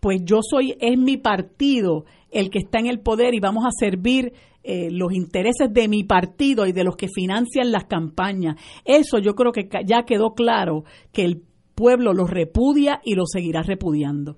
pues 0.00 0.22
yo 0.24 0.40
soy, 0.42 0.74
es 0.80 0.98
mi 0.98 1.18
partido 1.18 2.06
el 2.30 2.48
que 2.48 2.60
está 2.60 2.78
en 2.78 2.86
el 2.86 3.00
poder 3.00 3.34
y 3.34 3.40
vamos 3.40 3.64
a 3.66 3.70
servir 3.70 4.32
eh, 4.62 4.90
los 4.90 5.12
intereses 5.12 5.72
de 5.72 5.88
mi 5.88 6.04
partido 6.04 6.66
y 6.66 6.72
de 6.72 6.84
los 6.84 6.96
que 6.96 7.08
financian 7.08 7.70
las 7.70 7.84
campañas. 7.84 8.56
Eso 8.84 9.18
yo 9.18 9.34
creo 9.34 9.52
que 9.52 9.68
ya 9.84 10.04
quedó 10.04 10.34
claro 10.34 10.84
que 11.12 11.24
el 11.24 11.42
pueblo 11.74 12.12
lo 12.12 12.26
repudia 12.26 13.00
y 13.04 13.14
lo 13.14 13.24
seguirá 13.26 13.62
repudiando. 13.62 14.36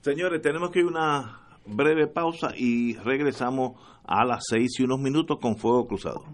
Señores, 0.00 0.42
tenemos 0.42 0.70
que 0.70 0.80
ir 0.80 0.86
una 0.86 1.38
breve 1.64 2.08
pausa 2.08 2.52
y 2.56 2.94
regresamos 2.96 3.74
a 4.04 4.24
las 4.24 4.44
seis 4.48 4.78
y 4.78 4.82
unos 4.82 5.00
minutos 5.00 5.38
con 5.40 5.56
Fuego 5.56 5.86
Cruzado. 5.86 6.24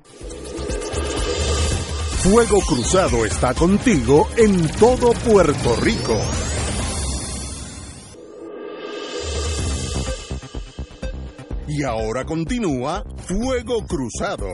Fuego 2.23 2.59
Cruzado 2.67 3.25
está 3.25 3.55
contigo 3.55 4.29
en 4.37 4.69
todo 4.73 5.13
Puerto 5.13 5.77
Rico. 5.77 6.19
Y 11.69 11.85
ahora 11.85 12.25
continúa 12.25 13.05
Fuego 13.19 13.87
Cruzado. 13.87 14.49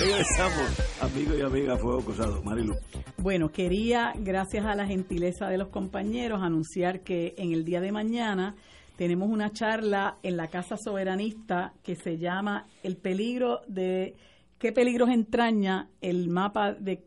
Regresamos, 0.00 1.00
amigos 1.00 1.36
y 1.38 1.42
amigas, 1.42 1.80
Fuego 1.80 2.00
Cruzado. 2.02 2.42
Marilu. 2.44 2.76
Bueno, 3.16 3.50
quería, 3.50 4.12
gracias 4.16 4.64
a 4.64 4.76
la 4.76 4.86
gentileza 4.86 5.48
de 5.48 5.58
los 5.58 5.68
compañeros, 5.68 6.40
anunciar 6.40 7.00
que 7.00 7.34
en 7.36 7.52
el 7.52 7.64
día 7.64 7.80
de 7.80 7.90
mañana 7.90 8.54
tenemos 8.96 9.28
una 9.28 9.50
charla 9.50 10.18
en 10.22 10.36
la 10.36 10.46
Casa 10.48 10.76
Soberanista 10.76 11.72
que 11.82 11.96
se 11.96 12.16
llama 12.16 12.66
El 12.84 12.96
peligro 12.96 13.60
de 13.66 14.14
qué 14.58 14.72
peligros 14.72 15.08
entraña 15.08 15.88
el 16.00 16.28
mapa 16.28 16.74
de 16.74 17.02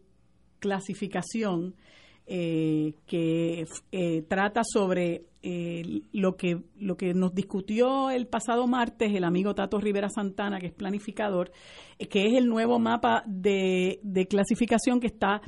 clasificación 0.59 1.75
eh, 2.27 2.93
que 3.07 3.65
eh, 3.91 4.21
trata 4.23 4.61
sobre 4.65 5.30
eh, 5.43 6.03
lo 6.11 6.37
que 6.37 6.61
lo 6.77 6.97
que 6.97 7.13
nos 7.13 7.33
discutió 7.33 8.11
el 8.11 8.27
pasado 8.27 8.67
martes 8.67 9.13
el 9.13 9.23
amigo 9.23 9.55
Tato 9.55 9.79
Rivera 9.79 10.09
Santana, 10.09 10.59
que 10.59 10.67
es 10.67 10.73
planificador, 10.73 11.51
que 12.09 12.27
es 12.27 12.33
el 12.33 12.47
nuevo 12.47 12.79
mapa 12.79 13.23
de, 13.25 13.99
de 14.03 14.27
clasificación 14.27 14.99
que 14.99 15.07
está 15.07 15.41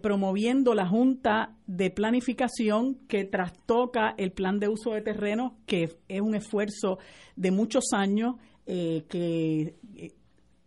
promoviendo 0.00 0.74
la 0.74 0.86
Junta 0.86 1.56
de 1.66 1.90
Planificación 1.90 3.00
que 3.08 3.24
trastoca 3.24 4.14
el 4.16 4.30
plan 4.30 4.60
de 4.60 4.68
uso 4.68 4.92
de 4.92 5.02
terreno, 5.02 5.56
que 5.66 5.88
es 6.06 6.20
un 6.20 6.36
esfuerzo 6.36 6.98
de 7.34 7.50
muchos 7.50 7.86
años 7.92 8.36
que 8.64 9.74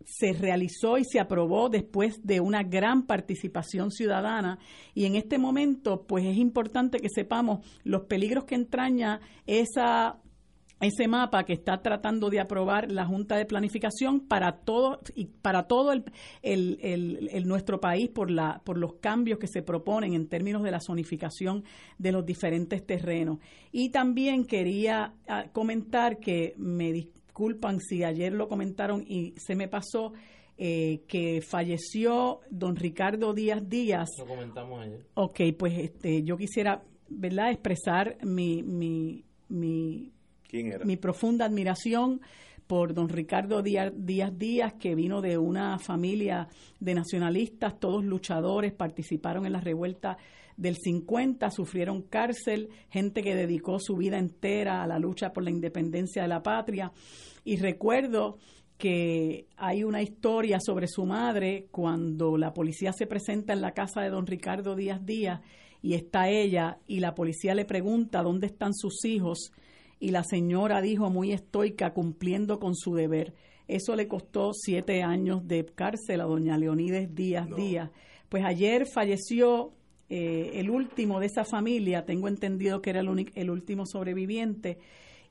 se 0.06 0.32
realizó 0.32 0.98
y 0.98 1.04
se 1.04 1.20
aprobó 1.20 1.68
después 1.68 2.24
de 2.24 2.40
una 2.40 2.62
gran 2.62 3.06
participación 3.06 3.90
ciudadana. 3.90 4.58
Y 4.94 5.04
en 5.04 5.16
este 5.16 5.36
momento 5.36 6.06
pues 6.06 6.24
es 6.24 6.38
importante 6.38 7.00
que 7.00 7.08
sepamos 7.08 7.66
los 7.84 8.02
peligros 8.04 8.44
que 8.44 8.54
entraña 8.54 9.20
esa 9.46 10.18
ese 10.80 11.08
mapa 11.08 11.44
que 11.44 11.54
está 11.54 11.80
tratando 11.80 12.28
de 12.28 12.38
aprobar 12.38 12.92
la 12.92 13.06
Junta 13.06 13.36
de 13.36 13.46
Planificación 13.46 14.20
para 14.20 14.58
todo 14.58 15.00
y 15.14 15.24
para 15.24 15.66
todo 15.66 15.92
el, 15.92 16.04
el, 16.42 17.48
nuestro 17.48 17.80
país 17.80 18.10
por 18.10 18.30
la 18.30 18.60
por 18.62 18.76
los 18.76 18.96
cambios 18.96 19.38
que 19.38 19.46
se 19.46 19.62
proponen 19.62 20.12
en 20.12 20.28
términos 20.28 20.62
de 20.62 20.70
la 20.70 20.80
zonificación 20.80 21.64
de 21.96 22.12
los 22.12 22.26
diferentes 22.26 22.84
terrenos. 22.84 23.38
Y 23.72 23.88
también 23.88 24.44
quería 24.44 25.14
ah, 25.28 25.46
comentar 25.50 26.18
que 26.18 26.54
me 26.58 26.92
disculpan 27.36 27.80
si 27.80 28.02
ayer 28.02 28.32
lo 28.32 28.48
comentaron 28.48 29.04
y 29.06 29.34
se 29.36 29.54
me 29.54 29.68
pasó, 29.68 30.14
eh, 30.56 31.02
que 31.06 31.42
falleció 31.42 32.40
don 32.48 32.76
Ricardo 32.76 33.34
Díaz 33.34 33.68
Díaz. 33.68 34.08
Lo 34.18 34.26
comentamos 34.26 34.80
ayer. 34.80 35.06
Ok, 35.12 35.40
pues 35.58 35.74
este, 35.78 36.22
yo 36.22 36.38
quisiera, 36.38 36.82
¿verdad?, 37.10 37.50
expresar 37.50 38.16
mi, 38.24 38.62
mi, 38.62 39.22
mi, 39.50 40.12
mi 40.84 40.96
profunda 40.96 41.44
admiración 41.44 42.22
por 42.66 42.94
don 42.94 43.08
Ricardo 43.08 43.62
Díaz, 43.62 43.92
Díaz 43.96 44.36
Díaz, 44.36 44.74
que 44.74 44.94
vino 44.94 45.20
de 45.20 45.38
una 45.38 45.78
familia 45.78 46.48
de 46.80 46.94
nacionalistas, 46.94 47.78
todos 47.78 48.04
luchadores, 48.04 48.72
participaron 48.72 49.46
en 49.46 49.52
la 49.52 49.60
revuelta 49.60 50.18
del 50.56 50.76
50 50.76 51.50
sufrieron 51.50 52.02
cárcel, 52.02 52.70
gente 52.88 53.22
que 53.22 53.34
dedicó 53.34 53.78
su 53.78 53.96
vida 53.96 54.18
entera 54.18 54.82
a 54.82 54.86
la 54.86 54.98
lucha 54.98 55.32
por 55.32 55.44
la 55.44 55.50
independencia 55.50 56.22
de 56.22 56.28
la 56.28 56.42
patria. 56.42 56.92
Y 57.44 57.56
recuerdo 57.56 58.38
que 58.78 59.46
hay 59.56 59.84
una 59.84 60.02
historia 60.02 60.58
sobre 60.60 60.86
su 60.88 61.04
madre 61.04 61.68
cuando 61.70 62.36
la 62.36 62.52
policía 62.52 62.92
se 62.92 63.06
presenta 63.06 63.52
en 63.52 63.60
la 63.60 63.72
casa 63.72 64.02
de 64.02 64.10
don 64.10 64.26
Ricardo 64.26 64.74
Díaz 64.74 65.04
Díaz 65.04 65.40
y 65.82 65.94
está 65.94 66.28
ella 66.28 66.78
y 66.86 67.00
la 67.00 67.14
policía 67.14 67.54
le 67.54 67.64
pregunta 67.64 68.22
dónde 68.22 68.46
están 68.48 68.74
sus 68.74 69.04
hijos 69.04 69.52
y 69.98 70.10
la 70.10 70.24
señora 70.24 70.80
dijo 70.80 71.10
muy 71.10 71.32
estoica 71.32 71.92
cumpliendo 71.92 72.58
con 72.58 72.74
su 72.74 72.94
deber. 72.94 73.34
Eso 73.68 73.96
le 73.96 74.06
costó 74.06 74.52
siete 74.52 75.02
años 75.02 75.46
de 75.48 75.64
cárcel 75.64 76.20
a 76.20 76.24
doña 76.24 76.58
Leonides 76.58 77.14
Díaz 77.14 77.48
Díaz. 77.56 77.90
Pues 78.28 78.44
ayer 78.44 78.86
falleció 78.86 79.72
eh, 80.08 80.52
el 80.54 80.70
último 80.70 81.18
de 81.18 81.26
esa 81.26 81.44
familia, 81.44 82.04
tengo 82.04 82.28
entendido 82.28 82.80
que 82.80 82.90
era 82.90 83.00
el, 83.00 83.30
el 83.34 83.50
último 83.50 83.86
sobreviviente, 83.86 84.78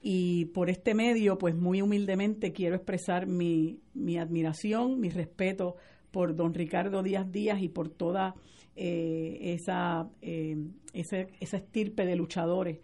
y 0.02 0.46
por 0.46 0.70
este 0.70 0.94
medio, 0.94 1.38
pues 1.38 1.56
muy 1.56 1.82
humildemente 1.82 2.52
quiero 2.52 2.76
expresar 2.76 3.26
mi, 3.26 3.80
mi 3.94 4.18
admiración, 4.18 5.00
mi 5.00 5.10
respeto 5.10 5.78
por 6.12 6.36
don 6.36 6.54
Ricardo 6.54 7.02
Díaz 7.02 7.32
Díaz 7.32 7.62
y 7.62 7.70
por 7.70 7.90
toda 7.90 8.36
esa, 8.76 10.10
esa 10.22 11.58
estirpe 11.58 12.06
de 12.06 12.16
luchadores 12.18 12.80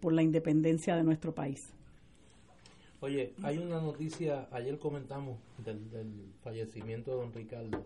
por 0.00 0.12
la 0.12 0.22
independencia 0.22 0.96
de 0.96 1.04
nuestro 1.04 1.34
país. 1.34 1.72
Oye, 3.00 3.34
hay 3.42 3.58
una 3.58 3.80
noticia, 3.82 4.48
ayer 4.50 4.78
comentamos 4.78 5.38
del, 5.58 5.90
del 5.90 6.32
fallecimiento 6.42 7.10
de 7.10 7.16
don 7.18 7.32
Ricardo, 7.34 7.84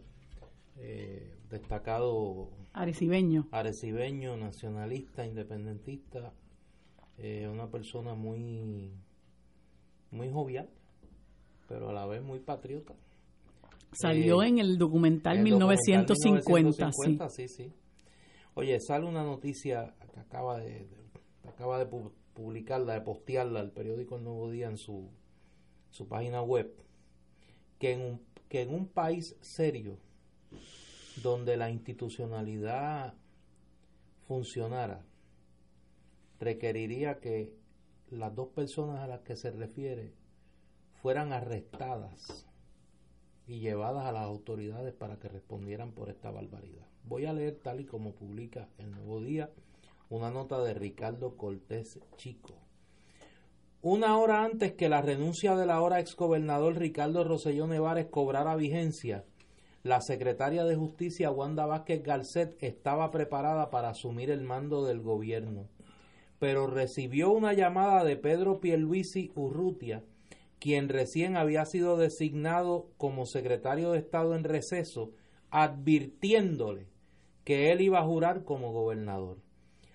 eh, 0.77 1.35
destacado 1.51 2.51
arecibeño. 2.73 3.49
arecibeño, 3.51 4.37
nacionalista, 4.37 5.27
independentista, 5.27 6.33
eh, 7.17 7.49
una 7.49 7.69
persona 7.69 8.15
muy, 8.15 8.93
muy 10.13 10.31
jovial, 10.31 10.69
pero 11.69 11.89
a 11.89 11.93
la 11.93 12.07
vez 12.07 12.23
muy 12.23 12.39
patriota. 12.39 12.95
Salió 13.91 14.41
eh, 14.45 14.49
en 14.49 14.59
el 14.59 14.79
documental, 14.79 15.43
1950, 15.43 16.93
sí. 17.31 17.49
sí. 17.49 17.73
Oye, 18.55 18.79
sale 18.79 19.05
una 19.05 19.25
noticia 19.25 19.95
que 20.15 20.21
acaba 20.21 20.61
de, 20.61 20.87
acaba 21.49 21.79
de 21.79 21.87
publicarla, 22.35 22.95
de 22.95 23.01
postearla 23.01 23.61
el 23.61 23.71
periódico 23.71 24.17
El 24.17 24.25
Nuevo 24.25 24.51
Día 24.51 24.69
en 24.69 24.79
su, 24.79 25.11
su 25.91 26.09
página 26.09 26.43
web, 26.43 26.73
que 27.79 27.93
en, 27.93 28.01
un, 28.01 28.27
que 28.49 28.63
en 28.63 28.75
un 28.75 28.87
país 28.87 29.37
serio, 29.41 29.99
donde 31.23 31.57
la 31.57 31.71
institucionalidad 31.71 33.15
funcionara, 34.27 35.05
requeriría 36.39 37.19
que 37.19 37.53
las 38.11 38.35
dos 38.35 38.49
personas 38.49 39.01
a 39.01 39.07
las 39.07 39.21
que 39.21 39.37
se 39.37 39.51
refiere 39.51 40.15
fueran 41.03 41.33
arrestadas 41.33 42.47
y 43.47 43.61
llevadas 43.61 44.05
a 44.05 44.13
las 44.13 44.25
autoridades 44.25 44.95
para 44.95 45.19
que 45.19 45.29
respondieran 45.29 45.93
por 45.93 46.11
esta 46.11 46.31
barbaridad. 46.31 46.87
Voy 47.05 47.25
a 47.25 47.33
leer 47.33 47.57
tal 47.57 47.81
y 47.81 47.87
como 47.87 48.15
publica 48.15 48.69
el 48.79 48.91
Nuevo 48.91 49.21
Día 49.21 49.51
una 50.11 50.31
nota 50.31 50.63
de 50.63 50.73
Ricardo 50.73 51.37
Cortés 51.37 51.99
Chico. 52.17 52.55
Una 53.83 54.17
hora 54.17 54.43
antes 54.43 54.73
que 54.73 54.89
la 54.89 55.03
renuncia 55.03 55.55
del 55.55 55.71
ahora 55.71 56.01
exgobernador 56.01 56.77
Ricardo 56.77 57.25
Rosselló 57.25 57.67
Nevares 57.67 58.07
cobrara 58.07 58.57
vigencia, 58.57 59.25
la 59.83 60.01
secretaria 60.01 60.65
de 60.65 60.77
Justicia 60.77 61.31
Wanda 61.31 61.67
Vázquez 61.67 62.03
Garcet 62.03 62.57
estaba 62.63 63.11
preparada 63.11 63.71
para 63.71 63.91
asumir 63.91 64.31
el 64.31 64.43
mando 64.43 64.85
del 64.85 65.01
gobierno, 65.01 65.69
pero 66.39 66.67
recibió 66.67 67.31
una 67.31 67.53
llamada 67.53 68.03
de 68.03 68.17
Pedro 68.17 68.61
Pierluisi 68.61 69.31
Urrutia, 69.35 70.03
quien 70.59 70.89
recién 70.89 71.37
había 71.37 71.67
sido 71.67 71.97
designado 71.97 72.89
como 72.97 73.27
secretario 73.27 73.93
de 73.93 73.99
Estado 73.99 74.35
en 74.35 74.45
receso, 74.45 75.13
advirtiéndole 75.51 76.89
que 77.45 77.71
él 77.71 77.83
iba 77.83 78.01
a 78.01 78.05
jurar 78.07 78.45
como 78.45 78.73
gobernador. 78.73 79.39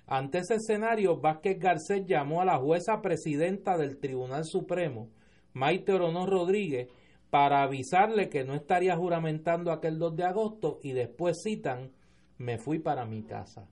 Ante 0.07 0.39
ese 0.39 0.55
escenario, 0.55 1.19
Vázquez 1.19 1.59
Garcés 1.59 2.05
llamó 2.05 2.41
a 2.41 2.45
la 2.45 2.57
jueza 2.57 3.01
presidenta 3.01 3.77
del 3.77 3.97
Tribunal 3.97 4.45
Supremo, 4.45 5.09
Maite 5.53 5.93
Orono 5.93 6.25
Rodríguez, 6.25 6.89
para 7.29 7.63
avisarle 7.63 8.29
que 8.29 8.43
no 8.43 8.53
estaría 8.53 8.95
juramentando 8.95 9.71
aquel 9.71 9.97
2 9.97 10.15
de 10.15 10.23
agosto 10.23 10.79
y 10.83 10.91
después 10.91 11.41
citan, 11.43 11.91
me 12.37 12.57
fui 12.57 12.79
para 12.79 13.05
mi 13.05 13.23
casa. 13.23 13.67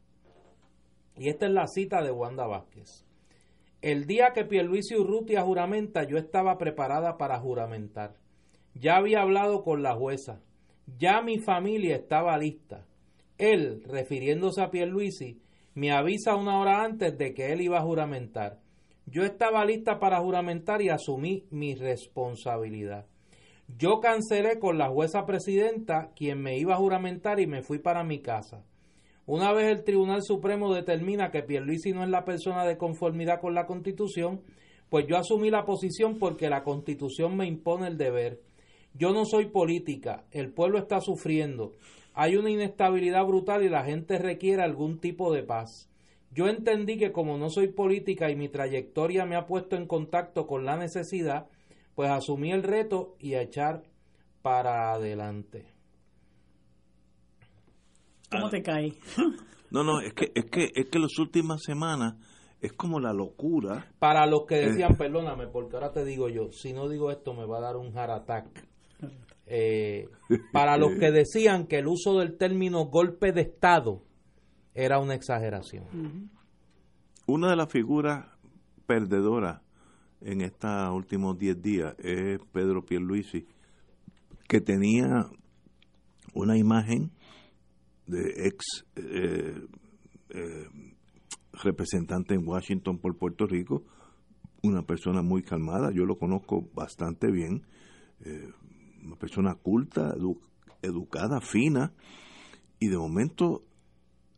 Y 1.18 1.30
esta 1.30 1.46
es 1.46 1.52
la 1.52 1.68
cita 1.68 2.02
de 2.02 2.12
Wanda 2.12 2.48
Vázquez. 2.48 3.06
El 3.82 4.06
día 4.06 4.32
que 4.34 4.46
Pierluisi 4.46 4.96
Urrutia 4.96 5.42
juramenta, 5.42 6.04
yo 6.04 6.18
estaba 6.18 6.58
preparada 6.58 7.18
para 7.18 7.40
juramentar. 7.40 8.16
Ya 8.74 8.96
había 8.98 9.22
hablado 9.22 9.64
con 9.64 9.84
la 9.84 9.96
jueza. 9.96 10.42
Ya 10.98 11.22
mi 11.22 11.40
familia 11.40 11.96
estaba 11.96 12.38
lista. 12.38 12.86
Él, 13.38 13.84
refiriéndose 13.86 14.62
a 14.62 14.72
Pierluisi, 14.72 15.42
me 15.74 15.92
avisa 15.92 16.36
una 16.36 16.60
hora 16.60 16.84
antes 16.84 17.18
de 17.18 17.34
que 17.34 17.54
él 17.54 17.62
iba 17.62 17.78
a 17.78 17.84
juramentar. 17.84 18.60
Yo 19.06 19.24
estaba 19.24 19.66
lista 19.66 20.00
para 20.00 20.20
juramentar 20.20 20.82
y 20.82 20.90
asumí 20.90 21.46
mi 21.50 21.76
responsabilidad. 21.76 23.06
Yo 23.78 24.00
cancelé 24.02 24.60
con 24.60 24.78
la 24.78 24.90
jueza 24.90 25.26
presidenta 25.26 26.12
quien 26.16 26.42
me 26.42 26.58
iba 26.58 26.74
a 26.74 26.78
juramentar 26.78 27.40
y 27.40 27.48
me 27.48 27.62
fui 27.62 27.80
para 27.80 28.04
mi 28.04 28.20
casa. 28.20 28.64
Una 29.26 29.54
vez 29.54 29.72
el 29.72 29.84
Tribunal 29.84 30.24
Supremo 30.24 30.74
determina 30.74 31.32
que 31.32 31.44
Pierluisi 31.44 31.94
no 31.94 32.04
es 32.04 32.10
la 32.10 32.26
persona 32.26 32.66
de 32.66 32.78
conformidad 32.78 33.40
con 33.40 33.54
la 33.54 33.66
Constitución, 33.66 34.42
pues 34.90 35.06
yo 35.08 35.16
asumí 35.16 35.50
la 35.50 35.64
posición 35.64 36.18
porque 36.20 36.50
la 36.50 36.64
Constitución 36.64 37.38
me 37.38 37.48
impone 37.48 37.88
el 37.88 37.98
deber. 37.98 38.42
Yo 38.94 39.14
no 39.14 39.24
soy 39.24 39.46
política, 39.46 40.26
el 40.32 40.52
pueblo 40.52 40.78
está 40.78 41.00
sufriendo 41.00 41.76
hay 42.14 42.36
una 42.36 42.50
inestabilidad 42.50 43.26
brutal 43.26 43.64
y 43.64 43.70
la 43.70 43.84
gente 43.84 44.18
requiere 44.18 44.64
algún 44.64 45.00
tipo 45.00 45.34
de 45.34 45.44
paz. 45.44 45.90
Yo 46.34 46.48
entendí 46.48 46.98
que 46.98 47.12
como 47.12 47.38
no 47.38 47.50
soy 47.50 47.68
política 47.68 48.30
y 48.30 48.36
mi 48.36 48.48
trayectoria 48.48 49.26
me 49.26 49.36
ha 49.36 49.46
puesto 49.46 49.76
en 49.76 49.86
contacto 49.86 50.48
con 50.48 50.66
la 50.66 50.78
necesidad, 50.78 51.48
pues 51.96 52.10
asumí 52.10 52.52
el 52.52 52.64
reto 52.64 53.16
y 53.20 53.34
a 53.34 53.42
echar 53.42 53.84
para 54.42 54.94
adelante. 54.94 55.66
¿Cómo 58.30 58.50
te 58.50 58.62
cae? 58.62 58.94
No, 59.72 59.86
no, 59.86 60.02
es 60.02 60.14
que 60.14 60.34
es 60.36 60.52
que 60.52 60.70
es 60.76 60.90
que 60.90 61.00
las 61.00 61.18
últimas 61.18 61.64
semanas 61.64 62.16
es 62.60 62.74
como 62.74 63.00
la 63.00 63.14
locura. 63.14 63.90
Para 64.00 64.26
los 64.26 64.46
que 64.46 64.56
decían, 64.56 64.98
perdóname, 64.98 65.48
porque 65.48 65.78
ahora 65.78 65.94
te 65.94 66.04
digo 66.04 66.28
yo, 66.28 66.52
si 66.52 66.74
no 66.74 66.90
digo 66.90 67.10
esto 67.10 67.34
me 67.34 67.46
va 67.46 67.60
a 67.60 67.62
dar 67.62 67.78
un 67.78 67.94
heart 67.94 68.12
attack. 68.12 68.68
Eh, 69.46 70.08
para 70.54 70.78
los 70.78 70.98
que 70.98 71.12
decían 71.12 71.68
que 71.68 71.80
el 71.80 71.88
uso 71.88 72.20
del 72.20 72.38
término 72.38 72.86
golpe 72.86 73.32
de 73.32 73.42
Estado 73.42 74.04
era 74.74 75.00
una 75.00 75.16
exageración. 75.16 76.30
Una 77.26 77.50
de 77.50 77.56
las 77.56 77.70
figuras 77.70 78.26
perdedoras 78.86 79.62
en 80.22 80.42
estos 80.42 80.90
últimos 80.94 81.38
10 81.38 81.62
días 81.62 81.96
es 82.00 82.40
Pedro 82.52 82.86
Pierluisi, 82.86 83.46
que 84.48 84.62
tenía 84.62 85.30
una 86.34 86.58
imagen 86.58 87.12
de 88.08 88.48
ex 88.48 88.86
eh, 88.96 89.66
eh, 90.30 90.68
representante 91.64 92.36
en 92.36 92.48
Washington 92.48 93.00
por 93.00 93.18
Puerto 93.18 93.46
Rico, 93.48 93.84
una 94.64 94.84
persona 94.84 95.22
muy 95.22 95.42
calmada, 95.42 95.92
yo 95.92 96.06
lo 96.06 96.18
conozco 96.18 96.70
bastante 96.74 97.32
bien, 97.32 97.66
una 99.04 99.16
persona 99.16 99.56
culta, 99.56 100.14
educada, 100.82 101.42
fina, 101.42 101.94
y 102.80 102.88
de 102.88 102.98
momento 102.98 103.64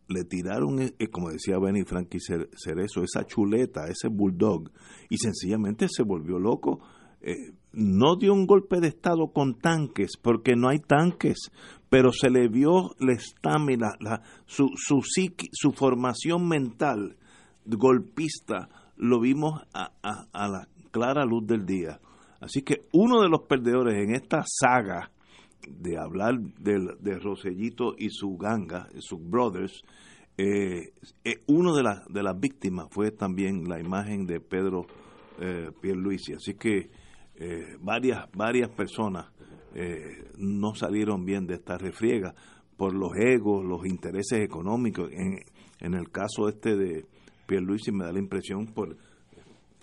le 0.07 0.25
tiraron, 0.25 0.81
eh, 0.81 0.93
eh, 0.99 1.07
como 1.07 1.29
decía 1.29 1.59
Benny 1.59 1.83
Frankie 1.83 2.19
Cerezo, 2.19 3.03
esa 3.03 3.25
chuleta, 3.25 3.87
ese 3.87 4.09
bulldog, 4.09 4.69
y 5.09 5.17
sencillamente 5.17 5.87
se 5.89 6.03
volvió 6.03 6.39
loco. 6.39 6.79
Eh, 7.21 7.53
no 7.71 8.17
dio 8.17 8.33
un 8.33 8.45
golpe 8.45 8.79
de 8.79 8.89
estado 8.89 9.31
con 9.31 9.57
tanques, 9.59 10.17
porque 10.21 10.55
no 10.55 10.67
hay 10.69 10.79
tanques, 10.79 11.51
pero 11.89 12.11
se 12.11 12.29
le 12.29 12.49
vio 12.49 12.91
la 12.99 13.13
estamina, 13.13 13.93
la, 13.99 14.21
su, 14.45 14.69
su, 14.75 15.01
su 15.51 15.71
formación 15.71 16.47
mental 16.47 17.17
golpista, 17.65 18.69
lo 18.97 19.21
vimos 19.21 19.61
a, 19.73 19.91
a 20.03 20.47
la 20.49 20.67
clara 20.91 21.25
luz 21.25 21.47
del 21.47 21.65
día. 21.65 21.99
Así 22.43 22.61
que 22.61 22.81
uno 22.91 23.21
de 23.21 23.29
los 23.29 23.43
perdedores 23.43 23.95
en 24.03 24.13
esta 24.13 24.43
saga 24.45 25.09
de 25.65 25.97
hablar 25.97 26.37
de, 26.59 26.93
de 26.99 27.17
Rosellito 27.17 27.95
y 27.97 28.09
su 28.09 28.35
ganga, 28.35 28.89
sus 28.99 29.19
brothers, 29.23 29.81
eh, 30.37 30.91
eh, 31.23 31.43
uno 31.47 31.73
de, 31.73 31.83
las 31.83 32.05
de 32.07 32.21
las 32.21 32.37
víctimas 32.37 32.87
fue 32.91 33.11
también 33.11 33.69
la 33.69 33.79
imagen 33.79 34.25
de 34.25 34.41
Pedro 34.41 34.85
eh, 35.39 35.71
Pierluisi. 35.79 36.33
Así 36.33 36.55
que 36.55 36.89
eh, 37.35 37.77
varias, 37.79 38.29
varias 38.33 38.69
personas 38.69 39.27
no 40.37 40.75
salieron 40.75 41.25
bien 41.25 41.47
de 41.47 41.55
esta 41.55 41.79
refriega 41.79 42.35
por 42.77 42.93
los 42.93 43.15
egos, 43.15 43.65
los 43.65 43.87
intereses 43.87 44.41
económicos. 44.41 45.09
En, 45.11 45.39
en 45.79 45.93
el 45.95 46.11
caso 46.11 46.47
este 46.47 46.75
de 46.75 47.05
Pierluisi 47.47 47.91
me 47.91 48.03
da 48.03 48.11
la 48.11 48.19
impresión 48.19 48.67
por 48.67 48.95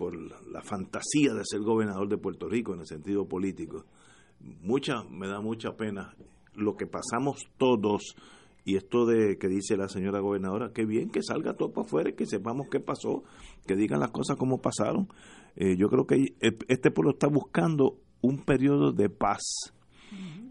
por 0.01 0.15
la 0.15 0.63
fantasía 0.63 1.31
de 1.35 1.45
ser 1.45 1.59
gobernador 1.59 2.09
de 2.09 2.17
Puerto 2.17 2.49
Rico 2.49 2.73
en 2.73 2.79
el 2.79 2.87
sentido 2.87 3.27
político. 3.27 3.85
Mucha, 4.39 5.03
me 5.03 5.27
da 5.27 5.41
mucha 5.41 5.73
pena 5.77 6.15
lo 6.55 6.75
que 6.75 6.87
pasamos 6.87 7.45
todos 7.59 8.15
y 8.65 8.77
esto 8.77 9.05
de 9.05 9.37
que 9.37 9.47
dice 9.47 9.77
la 9.77 9.87
señora 9.89 10.19
gobernadora, 10.19 10.71
qué 10.73 10.85
bien 10.85 11.11
que 11.11 11.21
salga 11.21 11.53
todo 11.53 11.71
para 11.71 11.85
afuera 11.85 12.11
que 12.13 12.25
sepamos 12.25 12.65
qué 12.71 12.79
pasó, 12.79 13.21
que 13.67 13.75
digan 13.75 13.99
las 13.99 14.09
cosas 14.09 14.37
como 14.37 14.57
pasaron. 14.57 15.07
Eh, 15.55 15.75
yo 15.77 15.87
creo 15.87 16.07
que 16.07 16.33
este 16.39 16.89
pueblo 16.89 17.11
está 17.11 17.27
buscando 17.27 17.99
un 18.21 18.39
periodo 18.43 18.93
de 18.93 19.07
paz. 19.11 19.71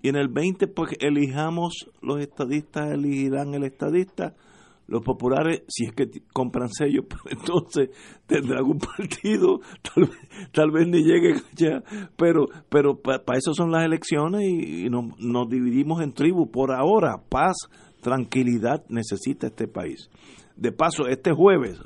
Y 0.00 0.10
en 0.10 0.14
el 0.14 0.28
20, 0.28 0.68
pues 0.68 0.92
elijamos, 1.00 1.90
los 2.02 2.20
estadistas 2.20 2.92
elegirán 2.92 3.54
el 3.54 3.64
estadista, 3.64 4.36
los 4.90 5.02
populares, 5.02 5.62
si 5.68 5.86
es 5.86 5.92
que 5.92 6.10
compran 6.32 6.68
sellos, 6.68 7.06
pues 7.08 7.20
entonces 7.38 7.90
tendrán 8.26 8.64
un 8.64 8.78
partido, 8.78 9.60
tal 10.52 10.70
vez, 10.72 10.88
ni 10.88 11.02
lleguen 11.02 11.40
ya, 11.54 11.82
pero, 12.16 12.48
pero 12.68 13.00
para 13.00 13.38
eso 13.38 13.54
son 13.54 13.70
las 13.70 13.84
elecciones 13.84 14.42
y, 14.42 14.90
nos, 14.90 15.18
nos 15.18 15.48
dividimos 15.48 16.02
en 16.02 16.12
tribus. 16.12 16.48
Por 16.50 16.72
ahora, 16.72 17.22
paz, 17.28 17.56
tranquilidad 18.02 18.84
necesita 18.88 19.46
este 19.46 19.68
país. 19.68 20.10
De 20.56 20.72
paso, 20.72 21.06
este 21.06 21.32
jueves 21.32 21.80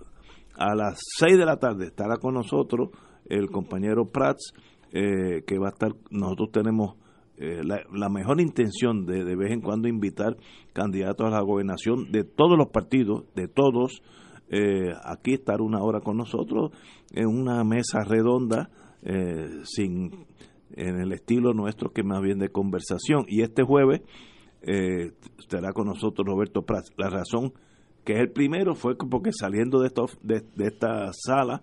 a 0.57 0.75
las 0.75 0.99
6 1.19 1.37
de 1.37 1.45
la 1.45 1.59
tarde 1.59 1.87
estará 1.87 2.17
con 2.17 2.35
nosotros 2.35 2.89
el 3.27 3.51
compañero 3.51 4.07
Prats, 4.11 4.55
eh, 4.93 5.43
que 5.47 5.59
va 5.59 5.69
a 5.69 5.71
estar, 5.71 5.93
nosotros 6.11 6.51
tenemos 6.53 6.97
eh, 7.37 7.63
la, 7.65 8.09
mejor 8.09 8.41
intención 8.41 9.07
de 9.07 9.25
de 9.25 9.37
vez 9.37 9.51
en 9.53 9.61
cuando 9.61 9.89
invitar 9.89 10.37
candidatos 10.73 11.27
a 11.27 11.31
la 11.31 11.41
gobernación 11.41 12.13
de 12.13 12.25
todos 12.25 12.57
los 12.57 12.69
partidos, 12.69 13.25
de 13.35 13.49
todos, 13.49 14.03
eh, 14.51 14.93
aquí 15.05 15.35
estar 15.35 15.61
una 15.61 15.83
hora 15.83 16.01
con 16.01 16.17
nosotros 16.17 16.71
en 17.13 17.27
una 17.27 17.65
mesa 17.65 18.05
redonda, 18.05 18.71
sin 19.65 20.27
en 20.77 20.99
el 20.99 21.13
estilo 21.13 21.53
nuestro 21.53 21.91
que 21.91 22.03
más 22.03 22.23
bien 22.23 22.39
de 22.39 22.49
conversación. 22.49 23.27
Y 23.29 23.43
este 23.43 23.63
jueves 23.63 24.01
estará 24.63 25.73
con 25.75 25.89
nosotros 25.89 26.27
Roberto 26.27 26.63
Prats. 26.63 26.91
La 26.97 27.11
razón 27.11 27.53
que 28.05 28.15
es 28.15 28.21
el 28.21 28.31
primero 28.31 28.75
fue 28.75 28.97
porque 28.97 29.31
saliendo 29.33 29.81
de, 29.81 29.91
de, 30.23 30.67
esta 30.67 31.11
sala 31.13 31.63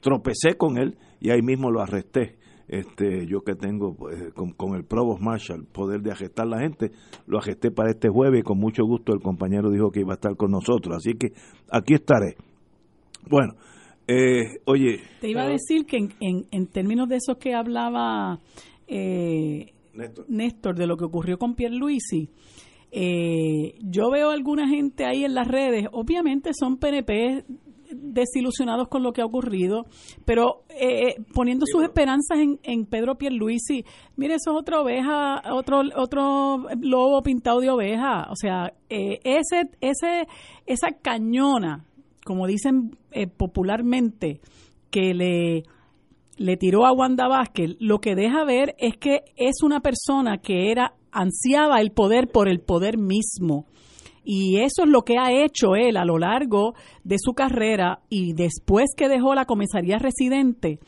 tropecé 0.00 0.56
con 0.56 0.78
él 0.78 0.96
y 1.20 1.30
ahí 1.30 1.42
mismo 1.42 1.70
lo 1.70 1.80
arresté. 1.80 2.36
Este, 2.68 3.26
yo 3.26 3.42
que 3.42 3.54
tengo 3.54 3.94
pues, 3.94 4.32
con, 4.34 4.74
el 4.74 4.84
Provost 4.84 5.22
Marshall 5.22 5.66
poder 5.66 6.02
de 6.02 6.10
arrestar 6.10 6.48
la 6.48 6.58
gente, 6.58 6.90
lo 7.26 7.38
arresté 7.38 7.70
para 7.70 7.90
este 7.90 8.08
jueves 8.08 8.40
y 8.40 8.42
con 8.42 8.58
mucho 8.58 8.84
gusto 8.84 9.12
el 9.12 9.20
compañero 9.20 9.70
dijo 9.70 9.90
que 9.90 10.00
iba 10.00 10.12
a 10.12 10.16
estar 10.16 10.36
con 10.36 10.50
nosotros, 10.50 10.96
así 10.96 11.14
que 11.14 11.32
aquí 11.70 11.94
estaré. 11.94 12.36
Bueno, 13.28 13.54
eh, 14.08 14.60
oye. 14.64 15.00
Te 15.20 15.30
iba 15.30 15.42
a 15.42 15.48
decir 15.48 15.86
que 15.86 15.96
en, 15.96 16.46
en, 16.50 16.66
términos 16.66 17.08
de 17.08 17.16
eso 17.16 17.38
que 17.38 17.54
hablaba 17.54 18.40
eh, 18.88 19.72
Néstor. 19.94 20.26
Néstor. 20.28 20.76
de 20.76 20.86
lo 20.86 20.96
que 20.96 21.04
ocurrió 21.04 21.38
con 21.38 21.54
Pierre 21.54 21.76
Luisi, 21.76 22.30
eh, 22.90 23.74
yo 23.80 24.10
veo 24.10 24.30
alguna 24.30 24.68
gente 24.68 25.04
ahí 25.04 25.24
en 25.24 25.34
las 25.34 25.46
redes, 25.46 25.86
obviamente 25.92 26.50
son 26.58 26.78
PNP 26.78 27.44
desilusionados 27.92 28.88
con 28.88 29.02
lo 29.02 29.12
que 29.12 29.22
ha 29.22 29.24
ocurrido, 29.24 29.86
pero 30.24 30.62
eh, 30.68 31.16
poniendo 31.34 31.66
sus 31.66 31.82
esperanzas 31.82 32.38
en, 32.38 32.58
en 32.62 32.86
Pedro 32.86 33.16
Pierluisi, 33.16 33.84
mire, 34.16 34.34
eso 34.34 34.52
es 34.52 34.56
otra 34.58 34.80
oveja, 34.80 35.42
otro 35.52 35.82
otro 35.96 36.66
lobo 36.80 37.22
pintado 37.22 37.60
de 37.60 37.70
oveja, 37.70 38.28
o 38.30 38.36
sea, 38.36 38.72
eh, 38.88 39.20
ese 39.24 39.70
ese 39.80 40.26
esa 40.66 40.88
cañona, 41.02 41.84
como 42.24 42.46
dicen 42.46 42.96
eh, 43.12 43.26
popularmente, 43.26 44.40
que 44.90 45.14
le 45.14 45.64
le 46.36 46.56
tiró 46.56 46.86
a 46.86 46.92
Wanda 46.92 47.28
Vázquez, 47.28 47.76
lo 47.80 48.00
que 48.00 48.14
deja 48.14 48.44
ver 48.44 48.74
es 48.78 48.96
que 48.98 49.22
es 49.36 49.62
una 49.62 49.80
persona 49.80 50.38
que 50.38 50.70
era 50.70 50.94
ansiaba 51.16 51.80
el 51.80 51.92
poder 51.92 52.28
por 52.28 52.48
el 52.48 52.60
poder 52.60 52.98
mismo. 52.98 53.66
Y 54.28 54.56
eso 54.56 54.82
es 54.82 54.90
lo 54.90 55.02
que 55.02 55.18
ha 55.18 55.30
hecho 55.30 55.76
él 55.76 55.96
a 55.96 56.04
lo 56.04 56.18
largo 56.18 56.74
de 57.04 57.14
su 57.16 57.32
carrera 57.32 58.00
y 58.08 58.32
después 58.32 58.86
que 58.96 59.08
dejó 59.08 59.36
la 59.36 59.44
comisaría 59.44 59.98
residente, 59.98 60.80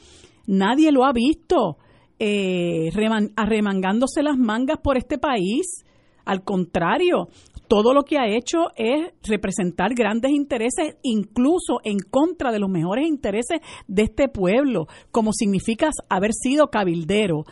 nadie 0.48 0.90
lo 0.90 1.04
ha 1.04 1.12
visto 1.12 1.76
eh, 2.18 2.90
arremangándose 3.36 4.24
las 4.24 4.36
mangas 4.36 4.78
por 4.78 4.98
este 4.98 5.18
país. 5.18 5.84
Al 6.24 6.42
contrario, 6.42 7.28
todo 7.68 7.94
lo 7.94 8.02
que 8.02 8.18
ha 8.18 8.26
hecho 8.26 8.72
es 8.74 9.12
representar 9.22 9.94
grandes 9.94 10.32
intereses, 10.32 10.96
incluso 11.04 11.78
en 11.84 12.00
contra 12.00 12.50
de 12.50 12.58
los 12.58 12.68
mejores 12.68 13.06
intereses 13.06 13.60
de 13.86 14.02
este 14.02 14.28
pueblo, 14.28 14.88
como 15.12 15.32
significa 15.32 15.90
haber 16.08 16.32
sido 16.32 16.70
cabildero 16.70 17.44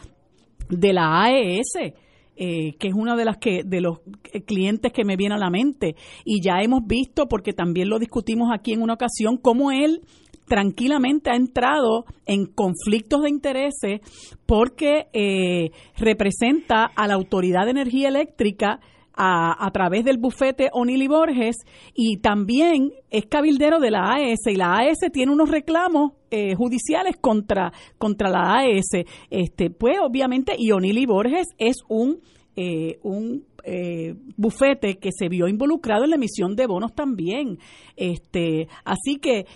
de 0.68 0.92
la 0.92 1.22
AES 1.22 1.94
eh, 2.36 2.74
que 2.78 2.88
es 2.88 2.94
una 2.94 3.16
de 3.16 3.24
las 3.24 3.38
que 3.38 3.62
de 3.64 3.80
los 3.80 3.98
clientes 4.46 4.92
que 4.92 5.04
me 5.04 5.16
viene 5.16 5.34
a 5.34 5.38
la 5.38 5.50
mente. 5.50 5.96
Y 6.24 6.40
ya 6.42 6.60
hemos 6.62 6.86
visto 6.86 7.26
porque 7.26 7.52
también 7.52 7.88
lo 7.88 7.98
discutimos 7.98 8.50
aquí 8.52 8.72
en 8.72 8.82
una 8.82 8.94
ocasión 8.94 9.38
cómo 9.38 9.70
él 9.70 10.02
tranquilamente 10.46 11.30
ha 11.30 11.36
entrado 11.36 12.04
en 12.24 12.46
conflictos 12.46 13.22
de 13.22 13.30
intereses 13.30 14.00
porque 14.46 15.08
eh, 15.12 15.70
representa 15.96 16.84
a 16.84 17.06
la 17.06 17.14
Autoridad 17.14 17.64
de 17.64 17.72
Energía 17.72 18.08
Eléctrica 18.08 18.80
a, 19.16 19.66
a, 19.66 19.70
través 19.70 20.04
del 20.04 20.18
bufete 20.18 20.68
O'Neill 20.72 21.08
Borges 21.08 21.56
y 21.94 22.18
también 22.18 22.92
es 23.10 23.26
cabildero 23.26 23.80
de 23.80 23.90
la 23.90 24.12
AES 24.12 24.46
y 24.46 24.56
la 24.56 24.76
AES 24.76 25.10
tiene 25.12 25.32
unos 25.32 25.50
reclamos 25.50 26.12
eh, 26.30 26.54
judiciales 26.54 27.16
contra, 27.16 27.72
contra 27.98 28.28
la 28.28 28.58
AES. 28.58 29.06
Este, 29.30 29.70
pues 29.70 29.96
obviamente 30.00 30.54
y 30.58 30.70
O'Neill 30.70 31.06
Borges 31.06 31.48
es 31.58 31.76
un, 31.88 32.20
eh, 32.56 32.98
un 33.02 33.44
eh, 33.64 34.14
bufete 34.36 34.98
que 34.98 35.10
se 35.12 35.28
vio 35.28 35.48
involucrado 35.48 36.04
en 36.04 36.10
la 36.10 36.16
emisión 36.16 36.54
de 36.54 36.66
bonos 36.66 36.94
también. 36.94 37.58
Este, 37.96 38.68
así 38.84 39.16
que 39.16 39.46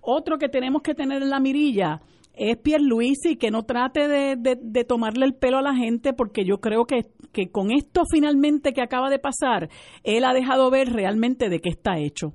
otro 0.00 0.38
que 0.38 0.48
tenemos 0.48 0.82
que 0.82 0.94
tener 0.94 1.22
en 1.22 1.30
la 1.30 1.40
mirilla 1.40 2.00
es 2.38 2.56
Pierluisi 2.56 3.36
que 3.36 3.50
no 3.50 3.64
trate 3.64 4.06
de, 4.08 4.84
tomarle 4.84 5.26
el 5.26 5.34
pelo 5.34 5.58
a 5.58 5.62
la 5.62 5.74
gente 5.74 6.12
porque 6.12 6.44
yo 6.44 6.58
creo 6.58 6.86
que, 6.86 7.04
con 7.50 7.70
esto 7.72 8.02
finalmente 8.10 8.72
que 8.72 8.80
acaba 8.80 9.10
de 9.10 9.18
pasar, 9.18 9.68
él 10.04 10.24
ha 10.24 10.32
dejado 10.32 10.70
ver 10.70 10.92
realmente 10.92 11.48
de 11.48 11.60
qué 11.60 11.68
está 11.68 11.98
hecho. 11.98 12.32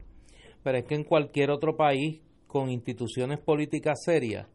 Pero 0.62 0.78
es 0.78 0.86
que 0.86 0.96
en 0.96 1.04
cualquier 1.04 1.52
otro 1.52 1.76
país 1.76 2.22
con 2.48 2.70
instituciones 2.70 3.40
políticas 3.40 4.04
serias, 4.04 4.48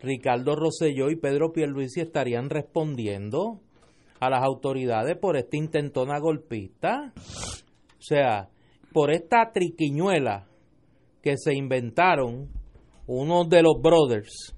Ricardo 0.00 0.56
Rosselló 0.56 1.08
y 1.10 1.16
Pedro 1.16 1.52
Pierluisi 1.52 2.00
estarían 2.00 2.50
respondiendo 2.50 3.60
a 4.20 4.28
las 4.28 4.42
autoridades 4.42 5.16
por 5.16 5.36
este 5.36 5.56
intentona 5.56 6.18
golpista. 6.18 7.12
O 7.16 8.02
sea, 8.02 8.48
por 8.92 9.10
esta 9.10 9.52
triquiñuela 9.52 10.46
que 11.22 11.36
se 11.36 11.54
inventaron 11.54 12.48
uno 13.06 13.44
de 13.44 13.62
los 13.62 13.80
brothers 13.80 14.55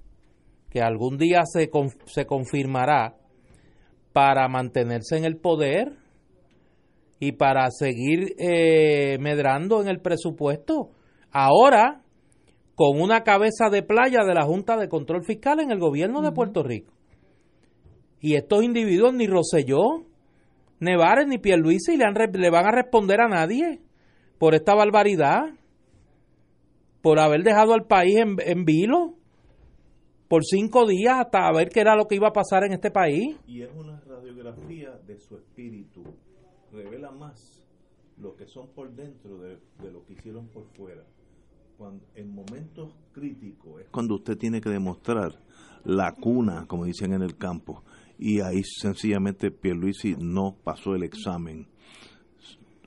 que 0.78 0.84
algún 0.84 1.18
día 1.18 1.42
se, 1.44 1.68
se 2.06 2.24
confirmará 2.24 3.16
para 4.12 4.46
mantenerse 4.46 5.16
en 5.16 5.24
el 5.24 5.36
poder 5.36 5.96
y 7.18 7.32
para 7.32 7.68
seguir 7.72 8.36
eh, 8.38 9.18
medrando 9.18 9.82
en 9.82 9.88
el 9.88 10.00
presupuesto. 10.00 10.90
Ahora, 11.32 12.02
con 12.76 13.00
una 13.00 13.24
cabeza 13.24 13.70
de 13.70 13.82
playa 13.82 14.24
de 14.24 14.34
la 14.34 14.44
Junta 14.44 14.76
de 14.76 14.88
Control 14.88 15.24
Fiscal 15.24 15.58
en 15.58 15.72
el 15.72 15.80
gobierno 15.80 16.22
de 16.22 16.30
Puerto 16.30 16.62
Rico. 16.62 16.92
Y 18.20 18.36
estos 18.36 18.62
individuos, 18.62 19.12
ni 19.14 19.26
Roselló, 19.26 20.04
Nevares, 20.78 21.26
ni 21.26 21.38
Pierluisi, 21.38 21.96
le, 21.96 22.04
han, 22.04 22.14
le 22.14 22.50
van 22.50 22.66
a 22.66 22.70
responder 22.70 23.20
a 23.20 23.26
nadie 23.26 23.80
por 24.38 24.54
esta 24.54 24.76
barbaridad, 24.76 25.40
por 27.02 27.18
haber 27.18 27.42
dejado 27.42 27.74
al 27.74 27.86
país 27.88 28.16
en, 28.16 28.36
en 28.38 28.64
vilo 28.64 29.17
por 30.28 30.44
cinco 30.44 30.86
días 30.86 31.18
hasta 31.18 31.50
ver 31.52 31.70
qué 31.70 31.80
era 31.80 31.96
lo 31.96 32.06
que 32.06 32.16
iba 32.16 32.28
a 32.28 32.32
pasar 32.32 32.64
en 32.64 32.72
este 32.72 32.90
país. 32.90 33.36
Y 33.46 33.62
es 33.62 33.70
una 33.74 33.98
radiografía 34.00 34.92
de 35.06 35.18
su 35.18 35.36
espíritu. 35.36 36.04
Revela 36.70 37.10
más 37.10 37.64
lo 38.18 38.36
que 38.36 38.46
son 38.46 38.68
por 38.74 38.94
dentro 38.94 39.38
de, 39.38 39.58
lo 39.90 40.04
que 40.04 40.12
hicieron 40.12 40.48
por 40.48 40.66
fuera. 40.76 41.02
Cuando, 41.78 42.04
en 42.16 42.34
momentos 42.34 42.92
críticos 43.12 43.80
es 43.80 43.88
cuando 43.90 44.16
usted 44.16 44.36
tiene 44.36 44.60
que 44.60 44.68
demostrar 44.68 45.38
la 45.84 46.12
cuna, 46.12 46.66
como 46.66 46.84
dicen 46.84 47.12
en 47.12 47.22
el 47.22 47.36
campo. 47.36 47.84
Y 48.18 48.40
ahí 48.40 48.62
sencillamente 48.64 49.52
Pierluisi 49.52 50.16
no 50.18 50.56
pasó 50.64 50.94
el 50.96 51.04
examen. 51.04 51.68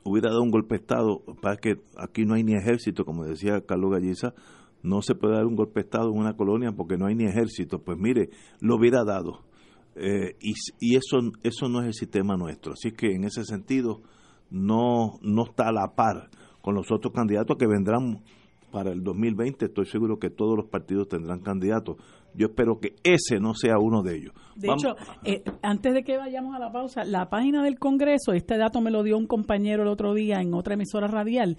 Hubiera 0.04 0.30
dado 0.30 0.44
un 0.44 0.52
golpe 0.52 0.76
de 0.76 0.82
Estado, 0.82 1.22
para 1.42 1.56
que 1.56 1.76
aquí 1.96 2.26
no 2.26 2.34
hay 2.34 2.44
ni 2.44 2.54
ejército, 2.54 3.06
como 3.06 3.24
decía 3.24 3.62
Carlos 3.62 3.92
Galliza, 3.92 4.34
no 4.84 5.02
se 5.02 5.16
puede 5.16 5.36
dar 5.36 5.46
un 5.46 5.56
golpe 5.56 5.80
de 5.80 5.86
Estado 5.86 6.10
en 6.10 6.18
una 6.18 6.36
colonia 6.36 6.72
porque 6.72 6.98
no 6.98 7.08
hay 7.08 7.16
ni 7.16 7.26
ejército. 7.26 7.80
Pues 7.80 7.98
mire, 7.98 8.30
lo 8.60 8.76
hubiera 8.76 9.04
dado. 9.04 9.44
Eh, 9.96 10.36
y, 10.40 10.54
y 10.80 10.96
eso, 10.96 11.20
eso 11.44 11.70
no 11.70 11.82
es 11.82 11.88
el 11.88 11.94
sistema 11.94 12.38
nuestro. 12.38 12.74
Así 12.74 12.92
que 12.92 13.14
en 13.14 13.26
ese 13.26 13.44
sentido 13.44 14.02
no, 14.50 15.20
no 15.22 15.44
está 15.44 15.70
a 15.70 15.72
la 15.72 15.96
par 15.96 16.30
con 16.62 16.76
los 16.76 16.92
otros 16.92 17.14
candidatos 17.14 17.58
que 17.58 17.68
vendrán 17.68 18.22
para 18.72 18.92
el 18.92 19.04
2020. 19.04 19.66
Estoy 19.66 19.86
seguro 19.86 20.18
que 20.18 20.30
todos 20.30 20.58
los 20.58 20.68
partidos 20.68 21.10
tendrán 21.10 21.42
candidatos. 21.42 21.98
Yo 22.34 22.48
espero 22.48 22.80
que 22.80 22.96
ese 23.04 23.40
no 23.40 23.54
sea 23.54 23.78
uno 23.78 24.02
de 24.02 24.16
ellos. 24.16 24.34
De 24.56 24.70
hecho, 24.72 24.96
eh, 25.26 25.44
antes 25.62 25.94
de 25.94 26.04
que 26.04 26.18
vayamos 26.18 26.56
a 26.56 26.60
la 26.60 26.72
pausa, 26.72 27.04
la 27.04 27.30
página 27.30 27.62
del 27.62 27.78
Congreso, 27.78 28.32
este 28.34 28.58
dato 28.58 28.80
me 28.80 28.92
lo 28.92 29.04
dio 29.04 29.18
un 29.18 29.28
compañero 29.28 29.84
el 29.84 29.90
otro 29.90 30.14
día 30.14 30.42
en 30.42 30.54
otra 30.54 30.76
emisora 30.76 31.08
radial, 31.08 31.58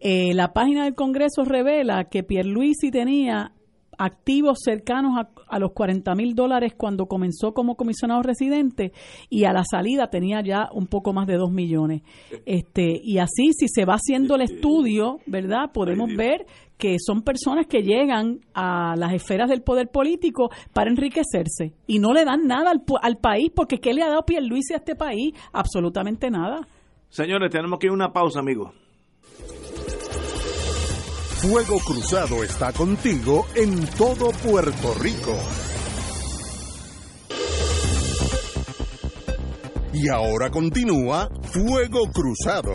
eh, 0.00 0.34
la 0.34 0.52
página 0.52 0.84
del 0.84 0.94
Congreso 0.94 1.44
revela 1.44 2.04
que 2.04 2.22
Pierluisi 2.22 2.90
tenía 2.90 3.52
activos 3.98 4.58
cercanos 4.62 5.12
a, 5.48 5.58
los 5.58 5.72
40 5.72 6.14
mil 6.14 6.34
dólares 6.34 6.74
cuando 6.76 7.06
comenzó 7.06 7.52
como 7.52 7.76
comisionado 7.76 8.22
residente 8.22 8.92
y 9.30 9.44
a 9.44 9.52
la 9.52 9.64
salida 9.64 10.08
tenía 10.08 10.42
ya 10.42 10.68
un 10.72 10.86
poco 10.86 11.12
más 11.12 11.26
de 11.26 11.36
2 11.36 11.50
millones. 11.50 12.02
Este, 12.44 13.00
y 13.02 13.18
así, 13.18 13.52
si 13.52 13.68
se 13.68 13.84
va 13.84 13.94
haciendo 13.94 14.34
el 14.34 14.42
estudio, 14.42 15.18
¿verdad? 15.26 15.70
Podemos 15.72 16.14
ver 16.14 16.46
que 16.76 16.96
son 16.98 17.22
personas 17.22 17.66
que 17.66 17.82
llegan 17.82 18.40
a 18.52 18.96
las 18.96 19.14
esferas 19.14 19.48
del 19.48 19.62
poder 19.62 19.88
político 19.88 20.50
para 20.74 20.90
enriquecerse 20.90 21.72
y 21.86 21.98
no 21.98 22.12
le 22.12 22.24
dan 22.24 22.46
nada 22.46 22.70
al, 22.70 22.82
al 23.00 23.16
país, 23.16 23.50
porque 23.54 23.78
¿qué 23.78 23.94
le 23.94 24.02
ha 24.02 24.08
dado 24.08 24.26
Pierluisi 24.26 24.74
a 24.74 24.78
este 24.78 24.94
país? 24.94 25.32
Absolutamente 25.52 26.30
nada. 26.30 26.66
Señores, 27.08 27.50
tenemos 27.50 27.78
que 27.78 27.86
ir 27.86 27.92
a 27.92 27.94
una 27.94 28.12
pausa, 28.12 28.40
amigos. 28.40 28.74
Fuego 31.48 31.78
Cruzado 31.78 32.42
está 32.42 32.72
contigo 32.72 33.46
en 33.54 33.86
todo 33.96 34.32
Puerto 34.32 34.94
Rico. 34.94 35.32
Y 39.92 40.08
ahora 40.08 40.50
continúa 40.50 41.30
Fuego 41.42 42.10
Cruzado. 42.10 42.72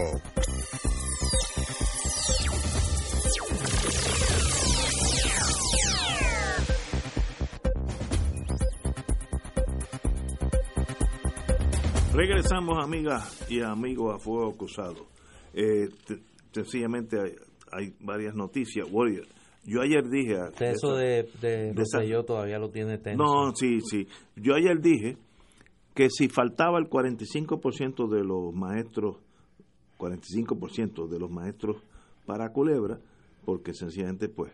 Regresamos, 12.14 12.82
amigas 12.82 13.46
y 13.50 13.62
amigos, 13.62 14.16
a 14.16 14.20
Fuego 14.20 14.56
Cruzado. 14.56 15.08
Eh, 15.54 15.90
sencillamente 16.54 17.51
hay, 17.72 17.94
varias 18.00 18.36
noticias. 18.36 18.88
yo 18.90 19.82
ayer 19.82 20.10
dije... 20.10 20.36
Eso 20.60 20.96
de, 20.96 21.30
de, 21.42 22.24
todavía 22.26 22.60
lo 22.60 22.70
tiene 22.70 22.98
tenso. 22.98 23.24
No, 23.24 23.56
sí, 23.56 23.80
sí. 23.82 24.08
Yo 24.36 24.56
ayer 24.56 24.80
dije 24.82 25.18
que 25.94 26.10
si 26.10 26.30
faltaba 26.30 26.80
el 26.80 26.90
45% 26.90 28.10
de 28.10 28.24
los 28.24 28.54
maestros, 28.54 29.18
45% 29.98 31.08
de 31.08 31.20
los 31.20 31.30
maestros 31.30 31.78
para 32.26 32.52
Culebra, 32.52 33.00
porque 33.46 33.74
sencillamente 33.74 34.30
pues 34.30 34.52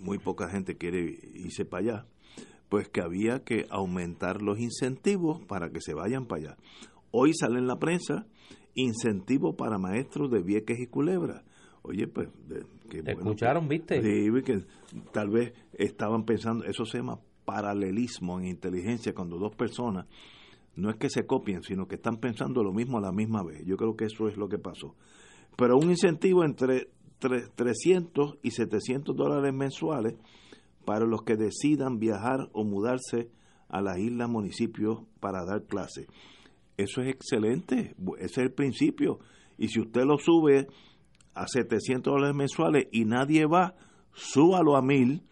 muy 0.00 0.18
poca 0.18 0.48
gente 0.48 0.76
quiere 0.76 1.00
irse 1.34 1.64
para 1.64 1.82
allá, 1.82 2.06
pues 2.68 2.88
que 2.88 3.00
había 3.00 3.40
que 3.44 3.66
aumentar 3.70 4.42
los 4.42 4.58
incentivos 4.58 5.44
para 5.46 5.70
que 5.70 5.80
se 5.80 5.94
vayan 5.94 6.26
para 6.26 6.42
allá. 6.42 6.56
Hoy 7.10 7.32
sale 7.34 7.58
en 7.58 7.66
la 7.66 7.76
prensa 7.76 8.26
incentivos 8.74 9.54
para 9.56 9.78
maestros 9.78 10.30
de 10.30 10.42
Vieques 10.42 10.78
y 10.78 10.86
Culebra. 10.86 11.42
Oye, 11.86 12.06
pues... 12.08 12.28
que, 12.88 13.02
escucharon, 13.04 13.68
viste? 13.68 14.02
Sí, 14.02 14.30
que 14.42 14.62
tal 15.12 15.30
vez 15.30 15.52
estaban 15.72 16.24
pensando, 16.24 16.64
eso 16.64 16.84
se 16.84 16.98
llama 16.98 17.20
paralelismo 17.44 18.38
en 18.38 18.46
inteligencia, 18.46 19.14
cuando 19.14 19.38
dos 19.38 19.54
personas 19.54 20.06
no 20.74 20.90
es 20.90 20.96
que 20.96 21.08
se 21.08 21.26
copien, 21.26 21.62
sino 21.62 21.88
que 21.88 21.94
están 21.94 22.18
pensando 22.18 22.62
lo 22.62 22.72
mismo 22.72 22.98
a 22.98 23.00
la 23.00 23.12
misma 23.12 23.42
vez. 23.42 23.64
Yo 23.64 23.76
creo 23.76 23.96
que 23.96 24.04
eso 24.04 24.28
es 24.28 24.36
lo 24.36 24.48
que 24.48 24.58
pasó. 24.58 24.94
Pero 25.56 25.78
un 25.78 25.90
incentivo 25.90 26.44
entre 26.44 26.90
300 27.18 28.38
y 28.42 28.50
700 28.50 29.16
dólares 29.16 29.54
mensuales 29.54 30.16
para 30.84 31.06
los 31.06 31.22
que 31.22 31.36
decidan 31.36 31.98
viajar 31.98 32.50
o 32.52 32.64
mudarse 32.64 33.30
a 33.68 33.80
las 33.80 33.98
islas 33.98 34.28
municipios 34.28 35.00
para 35.18 35.44
dar 35.44 35.64
clases. 35.64 36.06
Eso 36.76 37.00
es 37.00 37.08
excelente, 37.08 37.94
ese 38.18 38.24
es 38.24 38.38
el 38.38 38.52
principio. 38.52 39.18
Y 39.56 39.68
si 39.68 39.80
usted 39.80 40.04
lo 40.04 40.18
sube 40.18 40.68
a 41.36 41.46
700 41.46 42.12
dólares 42.12 42.34
mensuales 42.34 42.86
y 42.90 43.04
nadie 43.04 43.46
va, 43.46 43.74
súbalo 44.12 44.76
a 44.76 44.82
1000 44.82 45.22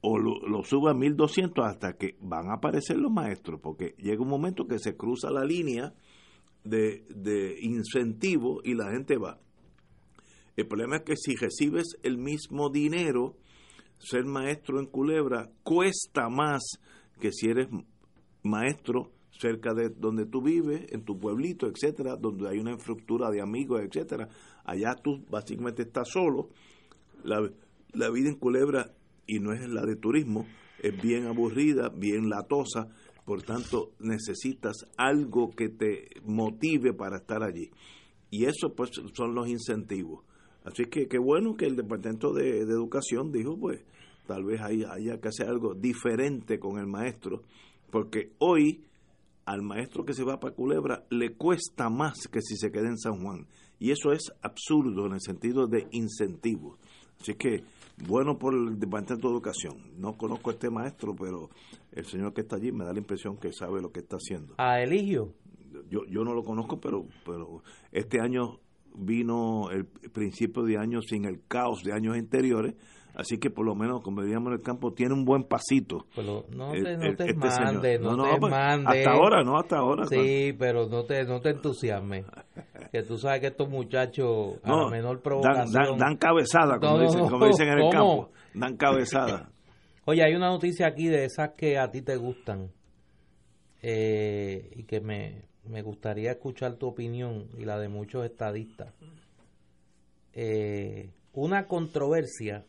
o 0.00 0.18
lo, 0.18 0.62
suba 0.64 0.90
a 0.90 0.94
1200 0.94 1.64
hasta 1.64 1.96
que 1.96 2.16
van 2.20 2.50
a 2.50 2.54
aparecer 2.54 2.96
los 2.96 3.10
maestros, 3.10 3.60
porque 3.60 3.94
llega 3.98 4.22
un 4.22 4.28
momento 4.28 4.66
que 4.66 4.78
se 4.78 4.96
cruza 4.96 5.30
la 5.30 5.44
línea 5.44 5.94
de, 6.64 7.04
de 7.08 7.58
incentivo 7.60 8.60
y 8.62 8.74
la 8.74 8.90
gente 8.90 9.16
va. 9.16 9.38
El 10.56 10.66
problema 10.66 10.96
es 10.96 11.02
que 11.02 11.16
si 11.16 11.36
recibes 11.36 11.96
el 12.02 12.18
mismo 12.18 12.70
dinero, 12.70 13.36
ser 13.98 14.24
maestro 14.24 14.80
en 14.80 14.86
Culebra 14.86 15.50
cuesta 15.62 16.28
más 16.28 16.62
que 17.20 17.32
si 17.32 17.48
eres 17.48 17.68
maestro 18.42 19.12
cerca 19.38 19.74
de 19.74 19.90
donde 19.90 20.26
tú 20.26 20.42
vives, 20.42 20.86
en 20.92 21.04
tu 21.04 21.18
pueblito, 21.18 21.66
etcétera, 21.66 22.16
donde 22.16 22.48
hay 22.48 22.58
una 22.58 22.72
infraestructura 22.72 23.30
de 23.30 23.40
amigos, 23.40 23.82
etcétera. 23.82 24.28
Allá 24.66 24.96
tú 24.96 25.24
básicamente 25.30 25.82
estás 25.82 26.08
solo. 26.10 26.50
La, 27.22 27.40
vida 28.10 28.28
en 28.28 28.34
Culebra, 28.34 28.92
y 29.26 29.38
no 29.38 29.52
es 29.52 29.66
la 29.68 29.82
de 29.86 29.96
turismo, 29.96 30.46
es 30.82 31.00
bien 31.00 31.26
aburrida, 31.26 31.88
bien 31.88 32.28
latosa, 32.28 32.88
por 33.24 33.42
tanto 33.42 33.92
necesitas 34.00 34.86
algo 34.96 35.50
que 35.50 35.68
te 35.68 36.08
motive 36.24 36.92
para 36.92 37.18
estar 37.18 37.42
allí. 37.42 37.70
Y 38.30 38.44
eso 38.44 38.74
pues 38.74 38.90
son 39.14 39.34
los 39.34 39.48
incentivos. 39.48 40.24
Así 40.64 40.84
que 40.86 41.06
qué 41.06 41.18
bueno 41.18 41.56
que 41.56 41.66
el 41.66 41.76
Departamento 41.76 42.32
de, 42.32 42.58
Educación 42.58 43.30
dijo, 43.30 43.56
pues, 43.56 43.84
tal 44.26 44.44
vez 44.44 44.60
haya, 44.60 44.92
haya 44.92 45.20
que 45.20 45.28
hacer 45.28 45.48
algo 45.48 45.74
diferente 45.74 46.58
con 46.58 46.78
el 46.78 46.88
maestro, 46.88 47.42
porque 47.90 48.32
hoy 48.38 48.84
al 49.44 49.62
maestro 49.62 50.04
que 50.04 50.12
se 50.12 50.24
va 50.24 50.40
para 50.40 50.54
Culebra 50.54 51.04
le 51.08 51.34
cuesta 51.34 51.88
más 51.88 52.26
que 52.26 52.42
si 52.42 52.56
se 52.56 52.72
queda 52.72 52.88
en 52.88 52.98
San 52.98 53.22
Juan. 53.22 53.46
Y 53.78 53.90
eso 53.90 54.12
es 54.12 54.32
absurdo 54.42 55.06
en 55.06 55.14
el 55.14 55.20
sentido 55.20 55.66
de 55.66 55.86
incentivo. 55.92 56.78
Así 57.20 57.34
que, 57.34 57.62
bueno 58.06 58.38
por 58.38 58.54
el 58.54 58.78
Departamento 58.78 59.28
de 59.28 59.34
Educación. 59.34 59.74
No 59.98 60.16
conozco 60.16 60.50
a 60.50 60.52
este 60.54 60.70
maestro, 60.70 61.14
pero 61.14 61.50
el 61.92 62.04
señor 62.04 62.32
que 62.32 62.42
está 62.42 62.56
allí 62.56 62.72
me 62.72 62.84
da 62.84 62.92
la 62.92 62.98
impresión 62.98 63.36
que 63.36 63.52
sabe 63.52 63.80
lo 63.80 63.90
que 63.90 64.00
está 64.00 64.16
haciendo. 64.16 64.54
¿A 64.58 64.80
Eligio? 64.80 65.32
Yo, 65.90 66.04
yo 66.06 66.24
no 66.24 66.34
lo 66.34 66.42
conozco, 66.42 66.80
pero, 66.80 67.06
pero 67.24 67.62
este 67.92 68.20
año 68.20 68.60
vino 68.96 69.70
el 69.70 69.84
principio 69.86 70.62
de 70.62 70.78
año 70.78 71.00
sin 71.02 71.24
el 71.26 71.42
caos 71.46 71.82
de 71.84 71.92
años 71.92 72.16
anteriores, 72.16 72.74
así 73.16 73.38
que 73.38 73.50
por 73.50 73.66
lo 73.66 73.74
menos, 73.74 74.02
como 74.02 74.22
veíamos 74.22 74.48
en 74.48 74.58
el 74.58 74.62
campo, 74.62 74.92
tiene 74.92 75.14
un 75.14 75.24
buen 75.24 75.44
pasito. 75.44 76.06
Pero 76.14 76.44
no 76.50 76.70
te, 76.70 76.96
no 76.96 77.16
te 77.16 77.30
este 77.30 77.98
no, 77.98 78.22
te 78.22 78.38
pues, 78.38 78.52
Hasta 78.52 79.10
ahora, 79.10 79.42
no, 79.42 79.58
hasta 79.58 79.78
ahora. 79.78 80.04
Sí, 80.06 80.54
pero 80.58 80.86
no 80.86 81.04
te, 81.04 81.24
no 81.24 81.40
te 81.40 81.50
entusiasmes. 81.50 82.26
que 82.92 83.02
tú 83.02 83.18
sabes 83.18 83.40
que 83.40 83.46
estos 83.48 83.68
muchachos, 83.68 84.58
a 84.62 84.70
la 84.70 84.90
menor 84.90 85.20
provocación... 85.20 85.98
Dan, 85.98 86.16
cabezada, 86.16 86.78
como, 86.78 87.00
dicen, 87.00 87.28
como 87.28 87.46
dicen 87.46 87.68
en 87.68 87.78
el 87.78 87.90
campo. 87.92 88.30
Dan 88.54 88.76
cabezada. 88.76 89.50
Oye, 90.04 90.22
hay 90.22 90.34
una 90.34 90.48
noticia 90.50 90.86
aquí 90.86 91.08
de 91.08 91.24
esas 91.24 91.50
que 91.56 91.78
a 91.78 91.90
ti 91.90 92.02
te 92.02 92.16
gustan 92.16 92.70
eh, 93.82 94.70
y 94.76 94.84
que 94.84 95.00
me, 95.00 95.42
me 95.64 95.82
gustaría 95.82 96.30
escuchar 96.30 96.76
tu 96.76 96.86
opinión 96.86 97.48
y 97.58 97.64
la 97.64 97.78
de 97.78 97.88
muchos 97.88 98.24
estadistas. 98.24 98.94
Eh, 100.32 101.10
una 101.32 101.66
controversia 101.66 102.64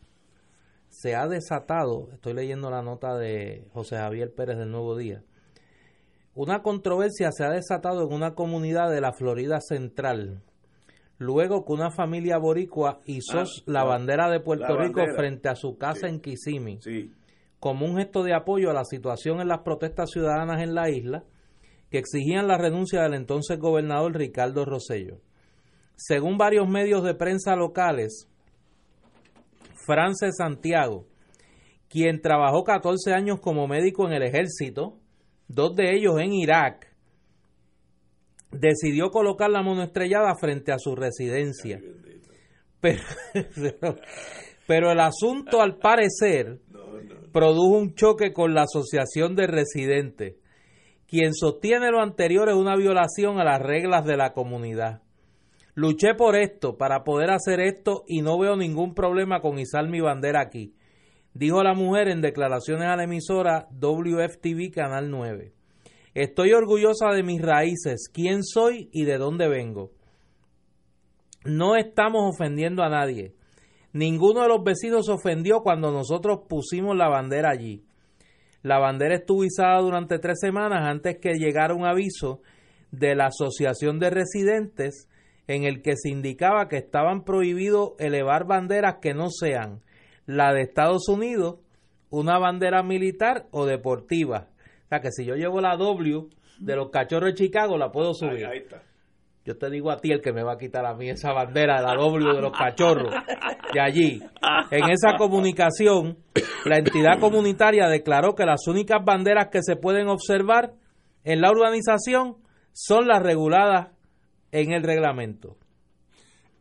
se 0.89 1.15
ha 1.15 1.27
desatado, 1.27 2.09
estoy 2.13 2.33
leyendo 2.33 2.69
la 2.69 2.81
nota 2.81 3.17
de 3.17 3.67
José 3.73 3.97
Javier 3.97 4.33
Pérez 4.33 4.57
del 4.57 4.71
Nuevo 4.71 4.95
Día, 4.97 5.23
una 6.33 6.61
controversia 6.61 7.31
se 7.31 7.43
ha 7.43 7.49
desatado 7.49 8.03
en 8.03 8.13
una 8.13 8.35
comunidad 8.35 8.91
de 8.91 9.01
la 9.01 9.11
Florida 9.11 9.59
Central, 9.59 10.43
luego 11.17 11.65
que 11.65 11.73
una 11.73 11.89
familia 11.89 12.37
boricua 12.37 12.99
hizo 13.05 13.39
ah, 13.39 13.45
la 13.65 13.83
bandera 13.83 14.29
de 14.29 14.39
Puerto 14.39 14.77
Rico 14.77 15.01
frente 15.15 15.49
a 15.49 15.55
su 15.55 15.77
casa 15.77 16.07
en 16.07 16.19
Kissimmee, 16.19 16.79
como 17.59 17.87
un 17.87 17.97
gesto 17.97 18.21
de 18.23 18.35
apoyo 18.35 18.69
a 18.69 18.73
la 18.73 18.85
situación 18.85 19.41
en 19.41 19.47
las 19.47 19.61
protestas 19.61 20.11
ciudadanas 20.11 20.61
en 20.61 20.75
la 20.75 20.91
isla, 20.91 21.23
que 21.89 21.97
exigían 21.97 22.47
la 22.47 22.57
renuncia 22.57 23.01
del 23.01 23.15
entonces 23.15 23.57
gobernador 23.57 24.15
Ricardo 24.15 24.63
Rosello. 24.63 25.21
Según 25.95 26.37
varios 26.37 26.69
medios 26.69 27.03
de 27.03 27.15
prensa 27.15 27.55
locales, 27.55 28.29
Frances 29.87 30.35
Santiago, 30.37 31.07
quien 31.89 32.21
trabajó 32.21 32.63
14 32.63 33.13
años 33.13 33.39
como 33.39 33.67
médico 33.67 34.05
en 34.05 34.13
el 34.13 34.21
ejército, 34.21 34.99
dos 35.47 35.75
de 35.75 35.95
ellos 35.95 36.19
en 36.19 36.33
Irak, 36.33 36.93
decidió 38.51 39.09
colocar 39.09 39.49
la 39.49 39.63
mano 39.63 39.81
estrellada 39.81 40.35
frente 40.39 40.71
a 40.71 40.77
su 40.77 40.95
residencia. 40.95 41.81
Pero, 42.79 43.01
pero 44.67 44.91
el 44.91 44.99
asunto, 44.99 45.61
al 45.61 45.77
parecer, 45.77 46.59
produjo 47.33 47.77
un 47.77 47.95
choque 47.95 48.31
con 48.31 48.53
la 48.53 48.63
Asociación 48.63 49.35
de 49.35 49.47
Residentes 49.47 50.35
quien 51.07 51.33
sostiene 51.33 51.89
lo 51.89 52.01
anterior 52.01 52.49
es 52.49 52.55
una 52.55 52.75
violación 52.75 53.39
a 53.39 53.45
las 53.45 53.61
reglas 53.61 54.05
de 54.05 54.17
la 54.17 54.33
comunidad. 54.33 55.01
Luché 55.77 56.15
por 56.15 56.35
esto, 56.35 56.75
para 56.75 57.03
poder 57.03 57.29
hacer 57.29 57.59
esto, 57.59 58.03
y 58.07 58.23
no 58.23 58.39
veo 58.39 58.55
ningún 58.55 58.95
problema 58.95 59.41
con 59.41 59.59
izar 59.59 59.87
mi 59.87 60.01
bandera 60.01 60.41
aquí, 60.41 60.73
dijo 61.35 61.61
la 61.61 61.75
mujer 61.75 62.07
en 62.07 62.19
declaraciones 62.19 62.87
a 62.87 62.95
la 62.95 63.03
emisora 63.03 63.67
WFTV 63.79 64.73
Canal 64.73 65.11
9. 65.11 65.53
Estoy 66.15 66.53
orgullosa 66.53 67.11
de 67.11 67.21
mis 67.21 67.43
raíces, 67.43 68.09
quién 68.11 68.43
soy 68.43 68.89
y 68.91 69.05
de 69.05 69.19
dónde 69.19 69.47
vengo. 69.49 69.91
No 71.45 71.75
estamos 71.75 72.23
ofendiendo 72.27 72.81
a 72.81 72.89
nadie. 72.89 73.35
Ninguno 73.93 74.41
de 74.41 74.47
los 74.47 74.63
vecinos 74.63 75.05
se 75.05 75.11
ofendió 75.11 75.61
cuando 75.61 75.91
nosotros 75.91 76.39
pusimos 76.49 76.97
la 76.97 77.07
bandera 77.07 77.51
allí. 77.51 77.85
La 78.63 78.79
bandera 78.79 79.13
estuvo 79.13 79.43
izada 79.43 79.79
durante 79.81 80.17
tres 80.17 80.39
semanas 80.41 80.89
antes 80.89 81.19
que 81.19 81.35
llegara 81.35 81.75
un 81.75 81.85
aviso 81.85 82.41
de 82.89 83.13
la 83.13 83.27
Asociación 83.27 83.99
de 83.99 84.09
Residentes 84.09 85.07
en 85.47 85.63
el 85.63 85.81
que 85.81 85.95
se 85.95 86.09
indicaba 86.09 86.67
que 86.67 86.77
estaban 86.77 87.23
prohibidos 87.23 87.91
elevar 87.99 88.45
banderas 88.45 88.97
que 89.01 89.13
no 89.13 89.29
sean 89.29 89.81
la 90.25 90.53
de 90.53 90.61
Estados 90.61 91.07
Unidos, 91.07 91.59
una 92.09 92.37
bandera 92.37 92.83
militar 92.83 93.47
o 93.51 93.65
deportiva. 93.65 94.49
O 94.85 94.87
sea 94.89 94.99
que 94.99 95.11
si 95.11 95.25
yo 95.25 95.35
llevo 95.35 95.61
la 95.61 95.75
W 95.77 96.27
de 96.59 96.75
los 96.75 96.89
cachorros 96.89 97.31
de 97.31 97.35
Chicago, 97.35 97.77
la 97.77 97.91
puedo 97.91 98.13
subir. 98.13 98.47
Yo 99.45 99.57
te 99.57 99.69
digo 99.69 99.91
a 99.91 99.97
ti 99.97 100.11
el 100.11 100.21
que 100.21 100.33
me 100.33 100.43
va 100.43 100.53
a 100.53 100.57
quitar 100.57 100.85
a 100.85 100.93
mí 100.93 101.09
esa 101.09 101.31
bandera 101.31 101.77
de 101.77 101.87
la 101.87 101.95
W 101.95 102.33
de 102.33 102.41
los 102.41 102.51
cachorros 102.51 103.13
de 103.73 103.79
allí. 103.79 104.21
En 104.71 104.89
esa 104.89 105.15
comunicación, 105.17 106.17
la 106.65 106.77
entidad 106.77 107.19
comunitaria 107.21 107.87
declaró 107.87 108.35
que 108.35 108.45
las 108.45 108.67
únicas 108.67 109.03
banderas 109.05 109.47
que 109.49 109.61
se 109.61 109.77
pueden 109.77 110.09
observar 110.09 110.73
en 111.23 111.39
la 111.39 111.51
urbanización 111.51 112.35
son 112.73 113.07
las 113.07 113.23
reguladas 113.23 113.96
en 114.51 114.71
el 114.71 114.83
reglamento. 114.83 115.57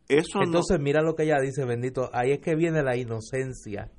Eso 0.08 0.42
Entonces, 0.42 0.78
mira 0.78 1.02
lo 1.02 1.16
que 1.16 1.24
ella 1.24 1.40
dice, 1.40 1.64
bendito. 1.64 2.10
Ahí 2.12 2.32
es 2.32 2.38
que 2.38 2.54
viene 2.54 2.82
la 2.82 2.96
inocencia. 2.96 3.90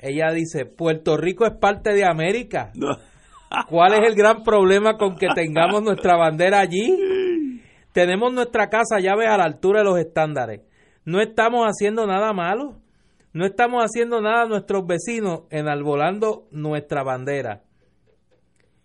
Ella 0.00 0.32
dice, 0.32 0.66
Puerto 0.66 1.16
Rico 1.16 1.46
es 1.46 1.52
parte 1.58 1.94
de 1.94 2.04
América. 2.04 2.72
¿Cuál 3.68 3.94
es 3.94 4.00
el 4.06 4.14
gran 4.14 4.42
problema 4.42 4.96
con 4.96 5.16
que 5.16 5.28
tengamos 5.34 5.82
nuestra 5.84 6.16
bandera 6.16 6.60
allí? 6.60 7.60
Tenemos 7.92 8.32
nuestra 8.32 8.68
casa 8.68 9.00
llaves 9.00 9.28
a 9.28 9.36
la 9.36 9.44
altura 9.44 9.80
de 9.80 9.84
los 9.84 9.98
estándares. 9.98 10.62
No 11.04 11.20
estamos 11.20 11.66
haciendo 11.66 12.06
nada 12.06 12.32
malo. 12.32 12.78
No 13.34 13.46
estamos 13.46 13.82
haciendo 13.82 14.20
nada 14.20 14.42
a 14.42 14.48
nuestros 14.48 14.86
vecinos 14.86 15.42
enalbolando 15.50 16.48
nuestra 16.50 17.02
bandera. 17.02 17.62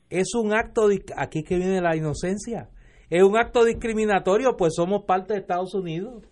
Es 0.10 0.34
un 0.36 0.54
acto, 0.54 0.88
de, 0.88 1.04
aquí 1.18 1.44
que 1.44 1.58
viene 1.58 1.82
la 1.82 1.98
inocencia. 1.98 2.70
Es 3.10 3.24
un 3.24 3.38
acto 3.38 3.64
discriminatorio, 3.64 4.58
pues 4.58 4.74
somos 4.76 5.04
parte 5.06 5.34
de 5.34 5.40
Estados 5.40 5.74
Unidos. 5.74 6.24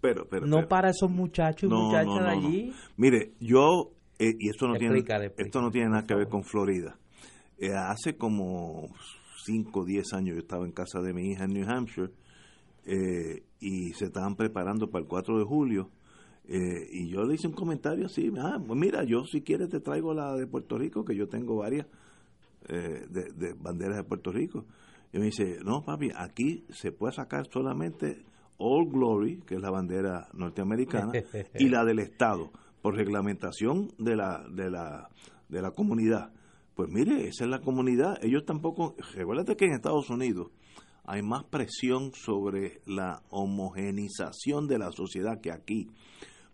Pero, 0.00 0.26
pero, 0.28 0.46
no 0.46 0.66
para 0.68 0.90
esos 0.90 1.10
muchachos 1.10 1.70
y 1.70 1.74
muchachas 1.74 2.24
de 2.24 2.30
allí. 2.30 2.72
Mire, 2.96 3.32
yo, 3.40 3.92
eh, 4.18 4.34
y 4.38 4.48
esto 4.48 4.66
no, 4.66 4.74
tiene, 4.74 5.04
esto 5.36 5.60
no 5.60 5.70
tiene 5.70 5.90
nada 5.90 6.04
que 6.04 6.14
ver 6.14 6.28
con 6.28 6.42
Florida. 6.42 6.98
Eh, 7.58 7.72
hace 7.72 8.16
como 8.16 8.88
5 9.44 9.80
o 9.80 9.84
10 9.84 10.12
años 10.14 10.34
yo 10.34 10.40
estaba 10.40 10.64
en 10.64 10.72
casa 10.72 11.00
de 11.00 11.12
mi 11.12 11.30
hija 11.30 11.44
en 11.44 11.52
New 11.52 11.68
Hampshire 11.68 12.10
eh, 12.84 13.44
y 13.60 13.92
se 13.92 14.06
estaban 14.06 14.34
preparando 14.34 14.90
para 14.90 15.02
el 15.02 15.08
4 15.08 15.38
de 15.38 15.44
julio. 15.44 15.90
y 16.48 17.08
yo 17.08 17.22
le 17.22 17.34
hice 17.34 17.46
un 17.46 17.54
comentario 17.54 18.06
así, 18.06 18.32
ah, 18.38 18.58
pues 18.64 18.78
mira, 18.78 19.04
yo 19.04 19.24
si 19.24 19.42
quieres 19.42 19.68
te 19.68 19.78
traigo 19.78 20.14
la 20.14 20.34
de 20.34 20.48
Puerto 20.48 20.76
Rico, 20.78 21.04
que 21.04 21.14
yo 21.14 21.28
tengo 21.28 21.58
varias 21.58 21.86
de, 22.68 23.54
banderas 23.56 23.98
de 23.98 24.04
Puerto 24.04 24.32
Rico. 24.32 24.66
Y 25.12 25.18
me 25.18 25.26
dice, 25.26 25.58
no, 25.64 25.84
papi, 25.84 26.10
aquí 26.16 26.64
se 26.70 26.92
puede 26.92 27.12
sacar 27.12 27.46
solamente 27.50 28.24
All 28.58 28.88
Glory, 28.88 29.40
que 29.46 29.56
es 29.56 29.60
la 29.60 29.70
bandera 29.70 30.28
norteamericana, 30.32 31.12
y 31.58 31.68
la 31.68 31.84
del 31.84 31.98
Estado, 31.98 32.50
por 32.80 32.96
reglamentación 32.96 33.88
de 33.98 34.16
la, 34.16 34.44
de 34.50 34.70
la, 34.70 35.08
de 35.48 35.62
la 35.62 35.72
comunidad. 35.72 36.32
Pues 36.74 36.88
mire, 36.90 37.28
esa 37.28 37.44
es 37.44 37.50
la 37.50 37.60
comunidad. 37.60 38.18
Ellos 38.22 38.44
tampoco, 38.46 38.96
recuérdate 39.14 39.56
que 39.56 39.66
en 39.66 39.72
Estados 39.72 40.08
Unidos 40.08 40.48
hay 41.04 41.22
más 41.22 41.44
presión 41.44 42.12
sobre 42.14 42.80
la 42.86 43.22
homogenización 43.30 44.68
de 44.68 44.78
la 44.78 44.90
sociedad 44.92 45.40
que 45.40 45.52
aquí. 45.52 45.90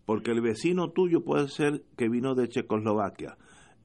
Porque 0.04 0.30
el 0.30 0.40
vecino 0.40 0.90
tuyo 0.90 1.22
puede 1.22 1.48
ser 1.48 1.84
que 1.96 2.08
vino 2.08 2.34
de 2.34 2.48
Checoslovaquia, 2.48 3.36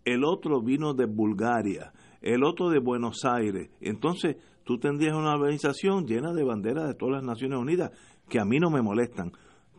el 0.05 0.23
otro 0.23 0.61
vino 0.61 0.93
de 0.93 1.05
Bulgaria, 1.05 1.91
el 2.21 2.43
otro 2.43 2.69
de 2.69 2.79
Buenos 2.79 3.25
Aires. 3.25 3.69
Entonces, 3.81 4.37
tú 4.63 4.77
tendrías 4.77 5.15
una 5.15 5.33
organización 5.33 6.05
llena 6.05 6.33
de 6.33 6.43
banderas 6.43 6.87
de 6.87 6.93
todas 6.93 7.15
las 7.15 7.23
Naciones 7.23 7.59
Unidas, 7.59 7.91
que 8.29 8.39
a 8.39 8.45
mí 8.45 8.59
no 8.59 8.69
me 8.69 8.81
molestan, 8.81 9.31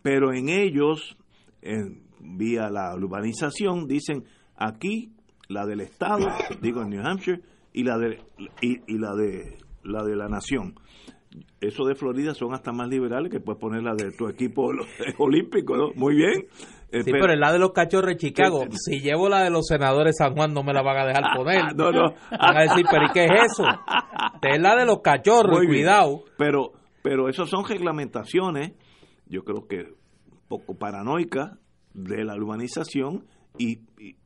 pero 0.02 0.32
en 0.32 0.48
ellos, 0.48 1.16
en, 1.62 2.05
vía 2.20 2.70
la 2.70 2.94
urbanización, 2.94 3.86
dicen 3.86 4.24
aquí 4.56 5.12
la 5.48 5.66
del 5.66 5.81
Estado, 5.81 6.27
digo 6.62 6.82
en 6.82 6.90
New 6.90 7.02
Hampshire, 7.05 7.40
y 7.73 7.82
la 7.82 7.98
de, 7.98 8.20
y, 8.61 8.98
la 8.98 9.15
de 9.15 9.59
la 9.82 10.05
de 10.05 10.16
la 10.16 10.28
nación. 10.28 10.74
Eso 11.61 11.85
de 11.85 11.97
Florida 11.97 12.32
son 12.32 12.55
hasta 12.55 12.73
más 12.73 12.89
liberales 12.89 13.31
que 13.31 13.40
puedes 13.40 13.61
poner 13.61 13.82
la 13.82 13.94
de 13.94 14.12
tu 14.12 14.28
equipo 14.28 14.70
olímpico, 15.19 15.77
¿no? 15.77 15.90
Muy 15.97 16.15
bien. 16.15 16.47
Eh, 16.95 17.03
sí, 17.03 17.11
pero, 17.11 17.33
en 17.33 17.41
la 17.41 17.53
de 17.53 17.59
los 17.59 17.73
cachorros 17.73 18.11
de 18.11 18.16
Chicago, 18.16 18.66
si 18.71 19.01
llevo 19.01 19.29
la 19.29 19.43
de 19.43 19.51
los 19.51 19.66
senadores 19.66 20.16
San 20.16 20.35
Juan, 20.35 20.55
no 20.55 20.62
me 20.62 20.73
la 20.73 20.81
van 20.83 20.99
a 20.99 21.07
dejar 21.07 21.25
poner. 21.37 21.75
no, 21.75 21.91
no. 21.91 22.15
Van 22.31 22.57
a 22.57 22.62
decir, 22.62 22.87
pero 22.89 23.07
¿y 23.07 23.12
qué 23.12 23.25
es 23.25 23.53
eso? 23.53 23.65
es 24.41 24.61
la 24.61 24.77
de 24.77 24.87
los 24.87 25.01
cachorros, 25.01 25.59
cuidado. 25.66 26.23
Pero, 26.39 26.73
pero 27.03 27.29
eso 27.29 27.47
son 27.47 27.65
reglamentaciones, 27.66 28.75
yo 29.27 29.43
creo 29.43 29.66
que 29.66 29.93
poco 30.47 30.79
paranoicas 30.79 31.59
de 31.95 32.25
la 32.25 32.37
urbanización 32.37 33.25
y, 33.59 33.81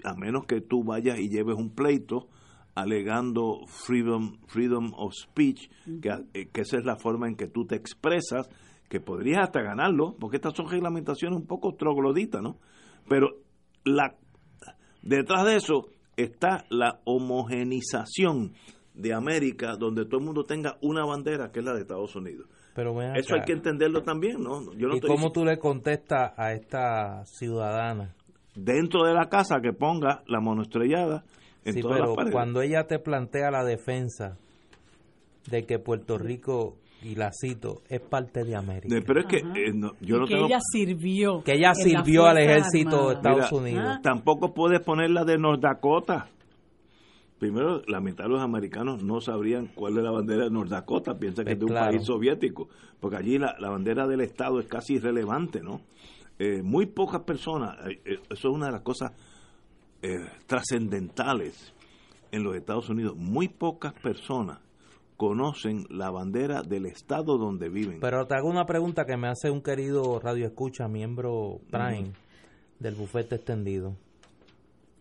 a 0.04 0.14
menos 0.14 0.44
que 0.46 0.60
tú 0.60 0.84
vayas 0.84 1.18
y 1.18 1.30
lleves 1.30 1.56
un 1.56 1.74
pleito 1.74 2.28
alegando 2.74 3.60
freedom, 3.66 4.38
freedom 4.46 4.92
of 4.94 5.12
speech, 5.14 5.70
que, 6.02 6.10
eh, 6.34 6.48
que 6.52 6.60
esa 6.60 6.76
es 6.76 6.84
la 6.84 6.96
forma 6.96 7.28
en 7.28 7.34
que 7.34 7.48
tú 7.48 7.66
te 7.66 7.76
expresas, 7.76 8.48
que 8.88 9.00
podrías 9.00 9.42
hasta 9.44 9.60
ganarlo, 9.60 10.16
porque 10.18 10.36
estas 10.36 10.54
son 10.54 10.68
reglamentaciones 10.68 11.38
un 11.38 11.46
poco 11.46 11.74
trogloditas, 11.74 12.42
¿no? 12.42 12.56
Pero 13.08 13.36
la 13.84 14.14
detrás 15.02 15.44
de 15.44 15.56
eso 15.56 15.88
está 16.16 16.64
la 16.70 17.00
homogenización 17.04 18.52
de 18.94 19.14
América, 19.14 19.76
donde 19.78 20.04
todo 20.04 20.18
el 20.18 20.26
mundo 20.26 20.44
tenga 20.44 20.76
una 20.82 21.04
bandera, 21.04 21.52
que 21.52 21.60
es 21.60 21.64
la 21.64 21.72
de 21.72 21.82
Estados 21.82 22.16
Unidos. 22.16 22.48
Pero 22.74 23.00
Eso 23.14 23.34
hay 23.34 23.42
que 23.42 23.52
entenderlo 23.52 24.02
también, 24.02 24.42
¿no? 24.42 24.72
Yo 24.74 24.88
no 24.88 24.96
¿Y 24.96 25.00
cómo 25.00 25.30
tú 25.30 25.44
le 25.44 25.58
contestas 25.58 26.32
a 26.36 26.52
esta 26.52 27.24
ciudadana? 27.24 28.14
Dentro 28.54 29.04
de 29.04 29.14
la 29.14 29.28
casa 29.28 29.60
que 29.60 29.72
ponga 29.72 30.22
la 30.26 30.40
monoestrellada 30.40 31.24
en 31.64 31.74
sí, 31.74 31.80
pero 31.82 32.14
cuando 32.32 32.60
ella 32.60 32.84
te 32.86 32.98
plantea 32.98 33.50
la 33.50 33.64
defensa 33.64 34.36
de 35.50 35.64
que 35.64 35.78
Puerto 35.78 36.18
Rico 36.18 36.76
y 37.02 37.14
la 37.14 37.30
cito, 37.32 37.82
es 37.88 38.00
parte 38.00 38.44
de 38.44 38.56
América. 38.56 38.94
Pero 39.06 39.20
es 39.20 39.26
que 39.26 39.36
eh, 39.36 39.72
yo 40.00 40.18
no 40.18 40.26
que 40.26 40.34
ella 40.34 40.58
sirvió. 40.60 41.42
Que 41.44 41.54
ella 41.54 41.74
sirvió 41.74 42.26
al 42.26 42.38
ejército 42.38 43.08
de 43.08 43.14
Estados 43.14 43.52
Unidos. 43.52 44.00
Tampoco 44.02 44.52
puedes 44.52 44.80
poner 44.80 45.10
la 45.10 45.24
de 45.24 45.38
North 45.38 45.60
Dakota. 45.60 46.28
Primero, 47.38 47.82
la 47.86 48.00
mitad 48.00 48.24
de 48.24 48.30
los 48.30 48.42
americanos 48.42 49.04
no 49.04 49.20
sabrían 49.20 49.68
cuál 49.68 49.96
es 49.96 50.02
la 50.02 50.10
bandera 50.10 50.44
de 50.44 50.50
North 50.50 50.70
Dakota, 50.70 51.16
piensan 51.16 51.44
que 51.44 51.52
es 51.52 51.58
de 51.58 51.66
un 51.66 51.72
país 51.72 52.04
soviético, 52.04 52.68
porque 52.98 53.16
allí 53.16 53.38
la, 53.38 53.54
bandera 53.60 54.08
del 54.08 54.22
Estado 54.22 54.58
es 54.58 54.66
casi 54.66 54.94
irrelevante, 54.94 55.60
¿no? 55.60 55.80
Eh, 56.40 56.62
muy 56.64 56.86
pocas 56.86 57.22
personas, 57.22 57.76
eh, 57.86 58.00
eso 58.04 58.22
es 58.28 58.44
una 58.44 58.66
de 58.66 58.72
las 58.72 58.82
cosas 58.82 59.12
trascendentales 60.46 61.72
en 62.30 62.44
los 62.44 62.56
Estados 62.56 62.88
Unidos, 62.88 63.16
muy 63.16 63.48
pocas 63.48 63.92
personas 63.94 64.58
conocen 65.18 65.84
la 65.90 66.10
bandera 66.10 66.62
del 66.62 66.86
estado 66.86 67.38
donde 67.38 67.68
viven. 67.68 67.98
Pero 68.00 68.26
te 68.26 68.36
hago 68.36 68.48
una 68.48 68.64
pregunta 68.64 69.04
que 69.04 69.16
me 69.16 69.28
hace 69.28 69.50
un 69.50 69.62
querido 69.62 70.20
radio 70.20 70.46
escucha, 70.46 70.86
miembro 70.86 71.58
Prime 71.70 72.12
del 72.78 72.94
bufete 72.94 73.34
extendido. 73.34 73.96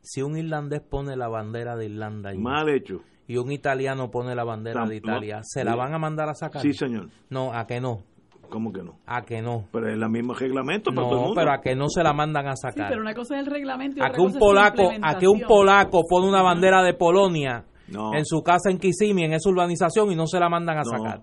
Si 0.01 0.23
un 0.23 0.35
irlandés 0.35 0.81
pone 0.81 1.15
la 1.15 1.27
bandera 1.27 1.75
de 1.75 1.85
Irlanda 1.85 2.33
mal 2.35 2.67
hecho 2.67 3.01
y 3.27 3.37
un 3.37 3.51
italiano 3.51 4.09
pone 4.09 4.33
la 4.33 4.43
bandera 4.43 4.87
de 4.87 4.95
Italia, 4.95 5.41
¿se 5.43 5.63
la 5.63 5.75
van 5.75 5.93
a 5.93 5.99
mandar 5.99 6.29
a 6.29 6.33
sacar? 6.33 6.63
Sí, 6.63 6.73
señor. 6.73 7.09
No, 7.29 7.53
a 7.53 7.67
que 7.67 7.79
no. 7.79 8.01
¿Cómo 8.49 8.73
que 8.73 8.81
no? 8.81 8.97
A 9.05 9.21
que 9.21 9.41
no. 9.41 9.67
Pero 9.71 9.87
es 9.87 9.93
el 9.93 10.09
mismo 10.09 10.33
reglamento 10.33 10.91
para 10.91 11.01
no, 11.01 11.09
todo 11.09 11.19
el 11.19 11.25
mundo. 11.25 11.41
pero 11.41 11.51
a 11.51 11.61
que 11.61 11.75
no 11.75 11.89
se 11.89 12.01
la 12.01 12.13
mandan 12.13 12.47
a 12.47 12.55
sacar. 12.55 12.87
Sí, 12.87 12.89
pero 12.89 13.01
una 13.01 13.13
cosa 13.13 13.35
es 13.35 13.45
el 13.45 13.51
reglamento 13.51 13.99
y 13.99 14.01
a 14.01 14.09
que 14.09 14.21
un 14.21 14.33
polaco, 14.33 14.89
a 14.99 15.17
que 15.19 15.27
un 15.27 15.41
polaco 15.41 16.01
pone 16.09 16.27
una 16.27 16.41
bandera 16.41 16.81
de 16.81 16.95
Polonia 16.95 17.65
en 17.87 18.25
su 18.25 18.41
casa 18.41 18.69
en 18.69 18.77
Kissimmee, 18.77 19.25
en 19.25 19.33
esa 19.33 19.49
urbanización, 19.49 20.11
y 20.11 20.15
no 20.15 20.27
se 20.27 20.39
la 20.39 20.49
mandan 20.49 20.77
a 20.79 20.83
sacar. 20.83 21.21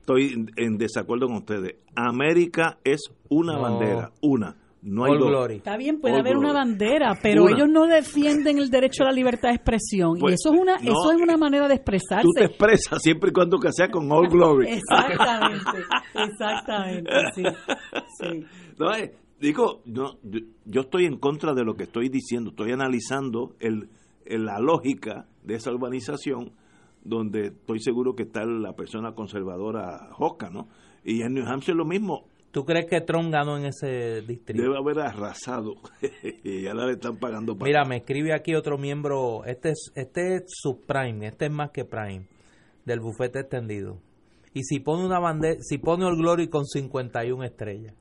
Estoy 0.00 0.46
en 0.56 0.78
desacuerdo 0.78 1.26
con 1.26 1.36
ustedes. 1.36 1.76
América 1.94 2.78
es 2.82 3.02
una 3.28 3.56
bandera, 3.56 4.10
una. 4.20 4.56
No 4.82 5.04
hay 5.04 5.16
glory. 5.16 5.56
Está 5.56 5.76
bien, 5.76 6.00
puede 6.00 6.18
haber 6.18 6.36
una 6.36 6.52
bandera, 6.52 7.16
pero 7.22 7.48
ellos 7.48 7.68
no 7.68 7.86
defienden 7.86 8.58
el 8.58 8.68
derecho 8.68 9.04
a 9.04 9.06
la 9.06 9.12
libertad 9.12 9.50
de 9.50 9.54
expresión. 9.54 10.16
y 10.16 10.20
pues, 10.20 10.34
eso 10.34 10.52
es 10.52 10.60
una 10.60 10.74
eso 10.74 11.12
es 11.12 11.22
una 11.22 11.36
manera 11.36 11.68
de 11.68 11.74
expresarse. 11.74 12.24
Tú 12.24 12.32
te 12.34 12.46
expresas 12.46 13.00
siempre 13.00 13.30
y 13.30 13.32
cuando 13.32 13.58
que 13.58 13.70
sea 13.72 13.88
con 13.88 14.10
all 14.10 14.28
glory. 14.28 14.66
exactamente, 14.72 15.84
exactamente, 16.14 17.10
sí. 17.32 17.42
sí. 18.18 18.44
No, 18.76 18.92
eh, 18.92 19.14
digo, 19.38 19.82
yo, 19.84 20.18
yo, 20.64 20.80
estoy 20.80 21.04
en 21.04 21.18
contra 21.18 21.54
de 21.54 21.62
lo 21.62 21.74
que 21.74 21.84
estoy 21.84 22.08
diciendo, 22.08 22.50
estoy 22.50 22.72
analizando 22.72 23.54
el, 23.60 23.88
la 24.26 24.58
lógica 24.58 25.26
de 25.42 25.54
esa 25.54 25.70
urbanización 25.72 26.52
donde 27.04 27.48
estoy 27.48 27.80
seguro 27.80 28.14
que 28.14 28.22
está 28.24 28.44
la 28.44 28.74
persona 28.74 29.12
conservadora 29.12 30.08
Joca, 30.12 30.50
¿no? 30.50 30.68
Y 31.04 31.22
en 31.22 31.34
New 31.34 31.44
Hampshire 31.46 31.76
lo 31.76 31.84
mismo, 31.84 32.26
¿Tú 32.52 32.66
crees 32.66 32.84
que 32.84 33.00
Trump 33.00 33.32
ganó 33.32 33.56
en 33.56 33.64
ese 33.64 34.20
distrito? 34.20 34.62
Debe 34.62 34.76
haber 34.76 35.00
arrasado. 35.00 35.76
y 36.44 36.66
ahora 36.66 36.86
le 36.86 36.92
están 36.92 37.16
pagando 37.16 37.56
para 37.56 37.66
Mira, 37.66 37.84
me 37.86 37.96
escribe 37.96 38.34
aquí 38.34 38.54
otro 38.54 38.76
miembro. 38.76 39.46
Este 39.46 39.70
es, 39.70 39.90
este 39.94 40.34
es 40.34 40.42
subprime, 40.48 41.28
este 41.28 41.46
es 41.46 41.50
más 41.50 41.70
que 41.70 41.86
prime, 41.86 42.26
del 42.84 43.00
bufete 43.00 43.40
extendido. 43.40 43.96
Y 44.52 44.64
si 44.64 44.80
pone 44.80 45.06
una 45.06 45.18
bandera, 45.18 45.56
si 45.62 45.78
pone 45.78 46.06
el 46.06 46.14
Glory 46.14 46.48
con 46.48 46.66
51 46.66 47.42
estrellas. 47.42 47.94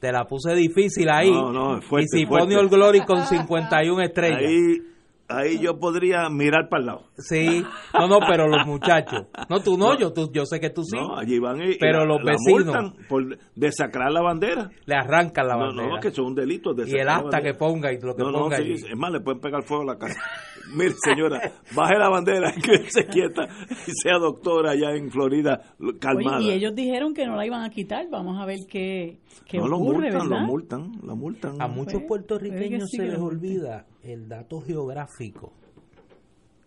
Te 0.00 0.12
la 0.12 0.24
puse 0.24 0.54
difícil 0.54 1.08
ahí. 1.08 1.30
No, 1.30 1.52
no, 1.52 1.80
fuerte, 1.80 2.18
y 2.18 2.20
si 2.20 2.26
pone 2.26 2.54
el 2.54 2.68
Glory 2.68 3.00
con 3.00 3.24
51 3.24 4.02
estrellas. 4.02 4.40
Ahí 4.40 4.95
ahí 5.28 5.58
yo 5.58 5.78
podría 5.78 6.28
mirar 6.28 6.68
para 6.68 6.80
el 6.80 6.86
lado. 6.86 7.02
Sí, 7.16 7.62
no, 7.94 8.08
no, 8.08 8.18
pero 8.28 8.46
los 8.48 8.66
muchachos, 8.66 9.26
no, 9.48 9.60
tú 9.60 9.76
no, 9.76 9.98
yo, 9.98 10.12
tú, 10.12 10.30
yo 10.32 10.44
sé 10.44 10.60
que 10.60 10.70
tú 10.70 10.82
sí. 10.82 10.96
No, 10.96 11.16
allí 11.16 11.38
van 11.38 11.60
y, 11.62 11.76
pero 11.78 12.04
los 12.04 12.18
vecinos 12.22 12.94
por 13.08 13.38
desacrar 13.54 14.12
la 14.12 14.22
bandera. 14.22 14.70
Le 14.84 14.94
arrancan 14.94 15.46
la 15.46 15.56
bandera. 15.56 15.88
No, 15.88 15.94
no, 15.96 16.00
que 16.00 16.10
son 16.10 16.26
un 16.26 16.34
delito. 16.34 16.74
Y 16.86 16.98
el 16.98 17.08
acta 17.08 17.40
que 17.40 17.54
ponga 17.54 17.92
y 17.92 18.00
lo 18.00 18.14
que 18.14 18.22
ponga. 18.22 18.58
No, 18.58 18.64
sí, 18.64 18.72
es 18.72 18.96
más, 18.96 19.12
le 19.12 19.20
pueden 19.20 19.40
pegar 19.40 19.62
fuego 19.62 19.82
a 19.82 19.94
la 19.94 19.98
casa. 19.98 20.20
Mire, 20.74 20.94
señora, 21.04 21.40
baje 21.74 21.96
la 21.96 22.08
bandera, 22.08 22.52
que 22.62 22.90
se 22.90 23.06
quieta 23.06 23.46
y 23.86 23.92
sea 23.92 24.18
doctora 24.18 24.72
allá 24.72 24.96
en 24.96 25.10
Florida, 25.10 25.62
calmada. 26.00 26.40
y 26.40 26.50
ellos 26.50 26.74
dijeron 26.74 27.14
que 27.14 27.24
no 27.24 27.36
la 27.36 27.46
iban 27.46 27.62
a 27.62 27.70
quitar, 27.70 28.08
vamos 28.10 28.40
a 28.40 28.46
ver 28.46 28.58
qué, 28.68 29.20
qué 29.48 29.58
no, 29.58 29.76
ocurre, 29.76 30.10
lo 30.10 30.18
multan, 30.18 30.28
¿verdad? 30.28 30.40
lo 30.40 30.46
multan, 30.46 30.92
lo 31.02 31.16
multan. 31.16 31.62
A 31.62 31.68
muchos 31.68 31.94
pues, 31.94 32.06
puertorriqueños 32.08 32.90
se 32.90 33.04
les 33.04 33.18
olvida 33.18 33.86
el 34.08 34.28
dato 34.28 34.60
geográfico 34.60 35.52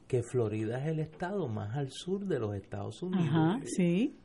que 0.09 0.23
Florida 0.23 0.79
es 0.79 0.87
el 0.87 0.99
estado 0.99 1.47
más 1.47 1.77
al 1.77 1.91
sur 1.91 2.25
de 2.25 2.39
los 2.39 2.55
Estados 2.55 3.03
Unidos. 3.03 3.27
Ajá, 3.29 3.59
sí. 3.63 4.15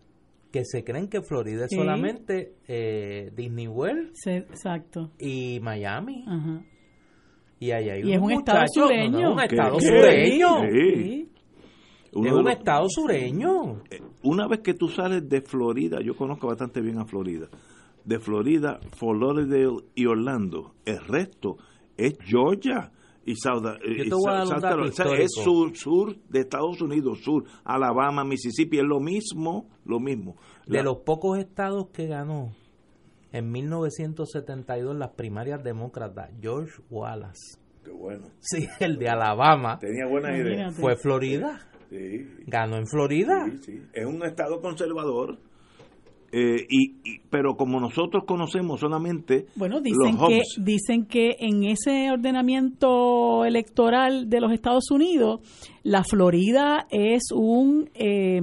Que 0.51 0.65
se 0.65 0.83
creen 0.83 1.09
que 1.09 1.21
Florida 1.21 1.67
es 1.67 1.73
solamente 1.77 2.55
eh, 2.67 3.31
Disney 3.37 3.69
World. 3.69 4.13
exacto. 4.27 5.11
Y 5.19 5.61
Miami. 5.61 6.25
Ajá. 6.27 6.65
Y 7.61 7.71
hay 7.71 8.03
y 8.03 8.13
es 8.13 8.21
un 8.21 8.33
estado 8.33 8.65
sureño. 8.67 9.33
un 9.33 9.41
estado 9.41 9.81
sureño. 9.81 10.49
Sí. 10.71 11.29
es 12.13 12.33
un 12.33 12.49
estado 12.49 12.89
sureño. 12.89 13.83
Una 14.23 14.49
vez 14.49 14.61
que 14.61 14.73
tú 14.73 14.89
sales 14.89 15.29
de 15.29 15.43
Florida, 15.43 15.99
yo 16.01 16.17
conozco 16.17 16.47
bastante 16.47 16.81
bien 16.81 16.99
a 16.99 17.05
Florida, 17.05 17.49
de 18.05 18.19
Florida, 18.19 18.81
Fort 18.97 19.21
Lauderdale 19.21 19.85
y 19.95 20.07
Orlando, 20.07 20.75
el 20.87 20.99
resto 21.05 21.59
es 21.97 22.17
Georgia 22.25 22.91
y 23.27 23.35
South, 23.37 23.65
es 23.83 25.31
sur, 25.33 25.77
sur 25.77 26.17
de 26.29 26.41
Estados 26.41 26.81
Unidos, 26.81 27.21
sur, 27.23 27.45
Alabama, 27.65 28.25
Mississippi, 28.25 28.79
es 28.79 28.85
lo 28.85 29.01
mismo, 29.01 29.69
lo 29.85 30.01
mismo. 30.01 30.37
De 30.67 30.83
los 30.83 30.99
pocos 30.99 31.39
estados 31.39 31.89
que 31.93 32.07
ganó 32.07 32.55
en 33.33 33.51
1972 33.51 34.97
las 34.97 35.11
primarias 35.11 35.63
demócratas, 35.63 36.31
George 36.41 36.83
Wallace. 36.91 37.59
Qué 37.85 37.91
bueno. 37.91 38.29
Sí, 38.41 38.67
el 38.81 38.99
de 38.99 39.09
Alabama. 39.09 39.79
Tenía 39.79 40.07
buena 40.07 40.37
idea. 40.37 40.71
Fue 40.71 40.97
Florida. 40.97 41.61
Sí. 41.91 42.27
Ganó 42.47 42.77
en 42.77 42.87
Florida. 42.87 43.47
Sí, 43.51 43.59
sí. 43.59 43.83
Es 43.93 44.07
un 44.07 44.25
estado 44.25 44.61
conservador 44.61 45.39
eh, 46.37 46.67
y, 46.69 47.21
pero 47.31 47.57
como 47.57 47.79
nosotros 47.79 48.25
conocemos 48.27 48.81
solamente 48.81 49.47
bueno 49.55 49.81
dicen 49.81 50.19
que 50.19 50.41
dicen 50.59 51.07
que 51.07 51.37
en 51.39 51.63
ese 51.63 52.11
ordenamiento 52.11 53.45
electoral 53.45 54.29
de 54.29 54.41
los 54.41 54.51
Estados 54.51 54.91
Unidos 54.91 55.41
la 55.85 56.03
Florida 56.03 56.89
es 56.91 57.31
un 57.33 57.89
eh, 57.95 58.41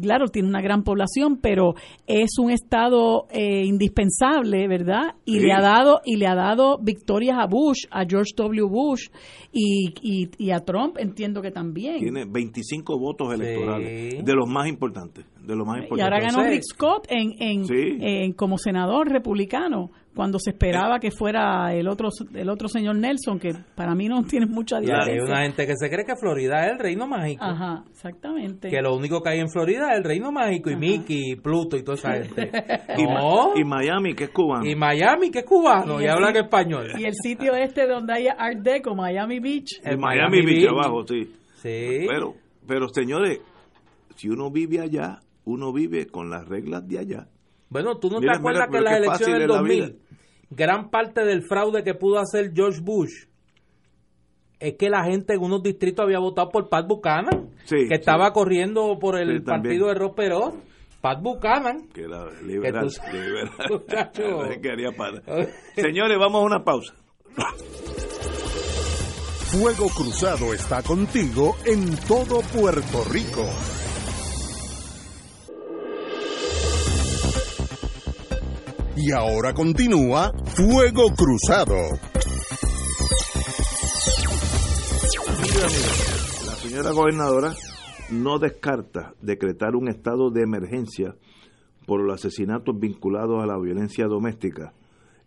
claro, 0.00 0.28
tiene 0.28 0.48
una 0.48 0.60
gran 0.60 0.82
población, 0.82 1.38
pero 1.40 1.74
es 2.06 2.38
un 2.38 2.50
estado 2.50 3.26
eh, 3.30 3.64
indispensable, 3.64 4.68
¿verdad? 4.68 5.14
Y 5.24 5.40
le 5.40 5.52
ha 5.52 5.60
dado 5.60 6.00
y 6.04 6.16
le 6.16 6.26
ha 6.26 6.34
dado 6.34 6.78
victorias 6.78 7.36
a 7.38 7.46
Bush, 7.46 7.86
a 7.90 8.04
George 8.04 8.32
W. 8.36 8.68
Bush 8.68 9.08
y, 9.52 10.28
y, 10.38 10.50
a 10.50 10.60
Trump, 10.60 10.96
entiendo 10.98 11.42
que 11.42 11.50
también. 11.50 11.98
Tiene 11.98 12.24
25 12.24 12.98
votos 12.98 13.32
electorales, 13.34 14.24
de 14.24 14.34
los 14.34 14.48
más 14.48 14.68
importantes, 14.68 15.24
de 15.40 15.56
los 15.56 15.66
más 15.66 15.82
importantes. 15.82 15.98
Y 15.98 16.00
ahora 16.00 16.20
ganó 16.20 16.42
Rick 16.44 16.62
Scott 16.62 17.06
en, 17.08 17.32
en 17.38 18.32
como 18.32 18.58
senador 18.58 19.08
republicano 19.08 19.90
cuando 20.14 20.38
se 20.38 20.50
esperaba 20.50 20.98
que 20.98 21.10
fuera 21.10 21.74
el 21.74 21.88
otro 21.88 22.08
el 22.34 22.48
otro 22.50 22.68
señor 22.68 22.96
Nelson, 22.96 23.38
que 23.38 23.54
para 23.74 23.94
mí 23.94 24.08
no 24.08 24.22
tiene 24.28 24.46
mucha 24.46 24.78
diferencia. 24.78 25.12
hay 25.12 25.18
una 25.20 25.42
gente 25.42 25.66
que 25.66 25.76
se 25.76 25.88
cree 25.88 26.04
que 26.04 26.16
Florida 26.16 26.66
es 26.66 26.72
el 26.72 26.78
reino 26.78 27.06
mágico. 27.06 27.44
Ajá, 27.44 27.84
exactamente. 27.90 28.68
Que 28.68 28.82
lo 28.82 28.94
único 28.94 29.22
que 29.22 29.30
hay 29.30 29.40
en 29.40 29.48
Florida 29.48 29.90
es 29.92 29.98
el 29.98 30.04
reino 30.04 30.30
mágico, 30.32 30.70
y 30.70 30.76
Mickey, 30.76 31.32
y 31.32 31.36
Pluto, 31.36 31.76
y 31.76 31.82
toda 31.82 31.96
esa 31.96 32.12
gente. 32.22 32.50
y, 32.96 33.64
Miami, 33.64 34.14
que 34.14 34.24
es 34.24 34.30
cubano. 34.30 34.66
Y 34.66 34.74
Miami, 34.74 35.30
que 35.30 35.40
es 35.40 35.44
cubano, 35.44 36.00
y, 36.00 36.06
habla 36.06 36.28
hablan 36.28 36.44
español. 36.44 36.86
Y 36.98 37.04
el 37.04 37.14
sitio 37.14 37.54
este 37.54 37.86
donde 37.86 38.12
hay 38.12 38.26
Art 38.26 38.58
Deco, 38.58 38.94
Miami 38.94 39.40
Beach. 39.40 39.80
El, 39.82 39.98
Miami, 39.98 40.42
Beach, 40.44 40.68
abajo, 40.68 41.06
sí. 41.06 41.24
Sí. 41.62 42.06
Pero, 42.08 42.34
pero 42.66 42.88
señores, 42.88 43.40
si 44.16 44.28
uno 44.28 44.50
vive 44.50 44.80
allá, 44.80 45.20
uno 45.44 45.72
vive 45.72 46.06
con 46.06 46.30
las 46.30 46.46
reglas 46.46 46.86
de 46.86 46.98
allá. 46.98 47.28
Bueno, 47.72 47.96
tú 47.96 48.10
no 48.10 48.20
te 48.20 48.30
acuerdas 48.30 48.68
que 48.70 48.76
en 48.76 48.84
las 48.84 48.98
elecciones 48.98 49.38
del 49.38 49.48
2000, 49.48 49.98
gran 50.50 50.90
parte 50.90 51.24
del 51.24 51.42
fraude 51.42 51.82
que 51.82 51.94
pudo 51.94 52.18
hacer 52.18 52.52
George 52.54 52.80
Bush 52.82 53.24
es 54.60 54.74
que 54.74 54.90
la 54.90 55.04
gente 55.04 55.32
en 55.32 55.40
unos 55.40 55.62
distritos 55.62 56.04
había 56.04 56.18
votado 56.18 56.50
por 56.50 56.68
Pat 56.68 56.86
Buchanan, 56.86 57.48
que 57.66 57.94
estaba 57.94 58.30
corriendo 58.32 58.98
por 59.00 59.18
el 59.18 59.42
partido 59.42 59.88
de 59.88 59.94
Ross 59.94 60.12
Perot. 60.14 60.54
Pat 61.00 61.20
Buchanan. 61.20 61.88
Que 61.88 62.02
era 62.02 62.26
liberal. 62.42 62.88
Señores, 65.74 66.18
vamos 66.18 66.42
a 66.42 66.44
una 66.44 66.62
pausa. 66.62 66.94
Fuego 69.46 69.88
Cruzado 69.88 70.54
está 70.54 70.80
contigo 70.82 71.56
en 71.64 71.96
todo 72.06 72.40
Puerto 72.54 73.02
Rico. 73.10 73.44
Y 78.96 79.10
ahora 79.12 79.54
continúa 79.54 80.32
Fuego 80.54 81.14
Cruzado. 81.16 81.76
La 86.46 86.54
señora 86.56 86.90
gobernadora 86.92 87.54
no 88.10 88.38
descarta 88.38 89.14
decretar 89.22 89.76
un 89.76 89.88
estado 89.88 90.30
de 90.30 90.42
emergencia 90.42 91.16
por 91.86 92.02
los 92.02 92.14
asesinatos 92.16 92.78
vinculados 92.78 93.42
a 93.42 93.46
la 93.46 93.58
violencia 93.58 94.06
doméstica. 94.06 94.74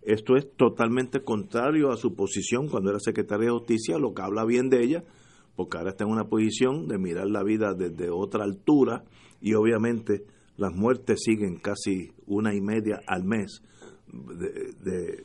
Esto 0.04 0.36
es 0.36 0.48
totalmente 0.56 1.24
contrario 1.24 1.92
a 1.92 1.98
su 1.98 2.14
posición 2.14 2.68
cuando 2.68 2.92
era 2.92 3.00
secretaria 3.00 3.48
de 3.48 3.58
justicia, 3.58 3.98
lo 3.98 4.14
que 4.14 4.22
habla 4.22 4.46
bien 4.46 4.70
de 4.70 4.84
ella, 4.84 5.04
porque 5.56 5.78
ahora 5.78 5.90
está 5.90 6.04
en 6.04 6.12
una 6.12 6.26
posición 6.26 6.88
de 6.88 7.00
mirar 7.00 7.28
la 7.28 7.42
vida 7.42 7.74
desde 7.74 8.12
otra 8.12 8.44
altura 8.44 9.04
y 9.42 9.56
obviamente 9.56 10.24
las 10.58 10.74
muertes 10.74 11.22
siguen 11.24 11.58
casi 11.58 12.12
una 12.28 12.54
y 12.54 12.62
media 12.62 13.02
al 13.08 13.24
mes 13.24 13.62
de, 14.08 15.24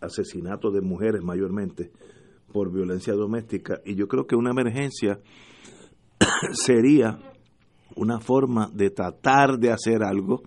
asesinatos 0.00 0.72
de 0.74 0.80
mujeres 0.80 1.22
mayormente 1.22 1.90
por 2.52 2.72
violencia 2.72 3.14
doméstica. 3.14 3.80
Y 3.84 3.94
yo 3.94 4.08
creo 4.08 4.26
que 4.26 4.36
una 4.36 4.50
emergencia 4.50 5.20
sería 6.52 7.18
una 7.94 8.20
forma 8.20 8.70
de 8.72 8.90
tratar 8.90 9.58
de 9.58 9.70
hacer 9.70 10.02
algo 10.02 10.42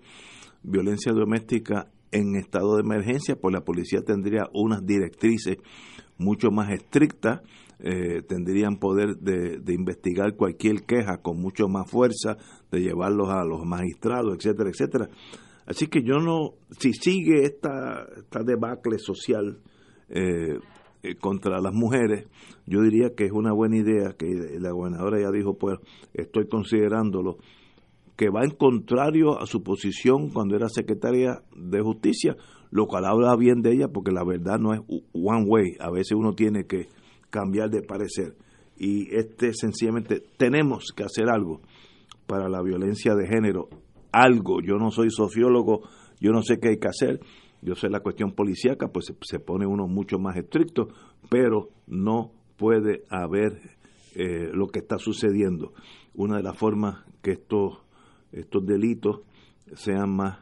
violencia 0.62 1.12
doméstica 1.12 1.90
en 2.12 2.36
estado 2.36 2.76
de 2.76 2.82
emergencia 2.82 3.36
pues 3.36 3.52
la 3.52 3.62
policía 3.62 4.02
tendría 4.02 4.48
unas 4.52 4.84
directrices 4.84 5.58
mucho 6.18 6.50
más 6.50 6.70
estrictas 6.70 7.40
eh, 7.82 8.20
tendrían 8.28 8.76
poder 8.76 9.16
de, 9.16 9.58
de, 9.58 9.72
investigar 9.72 10.36
cualquier 10.36 10.82
queja 10.82 11.22
con 11.22 11.40
mucho 11.40 11.66
más 11.66 11.90
fuerza, 11.90 12.36
de 12.70 12.80
llevarlos 12.80 13.28
a 13.28 13.44
los 13.44 13.64
magistrados, 13.64 14.36
etcétera, 14.36 14.70
etcétera. 14.70 15.08
Así 15.66 15.86
que 15.86 16.02
yo 16.02 16.18
no, 16.18 16.54
si 16.78 16.92
sigue 16.92 17.44
esta, 17.44 18.04
esta 18.16 18.42
debacle 18.42 18.98
social 18.98 19.58
eh, 20.08 20.58
eh, 21.02 21.14
contra 21.16 21.60
las 21.60 21.72
mujeres, 21.72 22.26
yo 22.66 22.82
diría 22.82 23.14
que 23.14 23.26
es 23.26 23.32
una 23.32 23.52
buena 23.52 23.76
idea, 23.76 24.14
que 24.18 24.26
la 24.58 24.72
gobernadora 24.72 25.20
ya 25.20 25.30
dijo, 25.30 25.56
pues 25.56 25.78
estoy 26.12 26.48
considerándolo, 26.48 27.38
que 28.16 28.30
va 28.30 28.44
en 28.44 28.50
contrario 28.50 29.40
a 29.40 29.46
su 29.46 29.62
posición 29.62 30.30
cuando 30.30 30.56
era 30.56 30.68
secretaria 30.68 31.42
de 31.56 31.80
justicia, 31.80 32.36
lo 32.70 32.86
cual 32.86 33.04
habla 33.04 33.34
bien 33.36 33.62
de 33.62 33.72
ella 33.72 33.88
porque 33.88 34.12
la 34.12 34.24
verdad 34.24 34.58
no 34.58 34.74
es 34.74 34.80
one 35.12 35.44
way, 35.46 35.76
a 35.80 35.90
veces 35.90 36.12
uno 36.12 36.34
tiene 36.34 36.66
que 36.66 36.88
cambiar 37.30 37.70
de 37.70 37.82
parecer. 37.82 38.36
Y 38.76 39.14
este 39.14 39.54
sencillamente 39.54 40.22
tenemos 40.36 40.92
que 40.94 41.04
hacer 41.04 41.28
algo 41.28 41.60
para 42.30 42.48
la 42.48 42.62
violencia 42.62 43.16
de 43.16 43.26
género. 43.26 43.68
Algo, 44.12 44.60
yo 44.62 44.76
no 44.76 44.92
soy 44.92 45.10
sociólogo, 45.10 45.82
yo 46.20 46.30
no 46.30 46.42
sé 46.42 46.60
qué 46.60 46.68
hay 46.68 46.78
que 46.78 46.86
hacer, 46.86 47.20
yo 47.60 47.74
sé 47.74 47.88
la 47.88 48.00
cuestión 48.00 48.32
policíaca, 48.32 48.88
pues 48.88 49.12
se, 49.20 49.40
pone 49.40 49.66
uno 49.66 49.88
mucho 49.88 50.18
más 50.18 50.36
estricto, 50.36 50.88
pero 51.28 51.70
no 51.88 52.30
puede 52.56 53.02
haber 53.10 53.60
eh, 54.14 54.48
lo 54.52 54.68
que 54.68 54.78
está 54.78 54.98
sucediendo. 54.98 55.72
Una 56.14 56.36
de 56.36 56.44
las 56.44 56.56
formas 56.56 57.04
que 57.20 57.32
estos, 57.32 57.78
estos 58.30 58.64
delitos 58.64 59.22
sean 59.74 60.14
más 60.14 60.38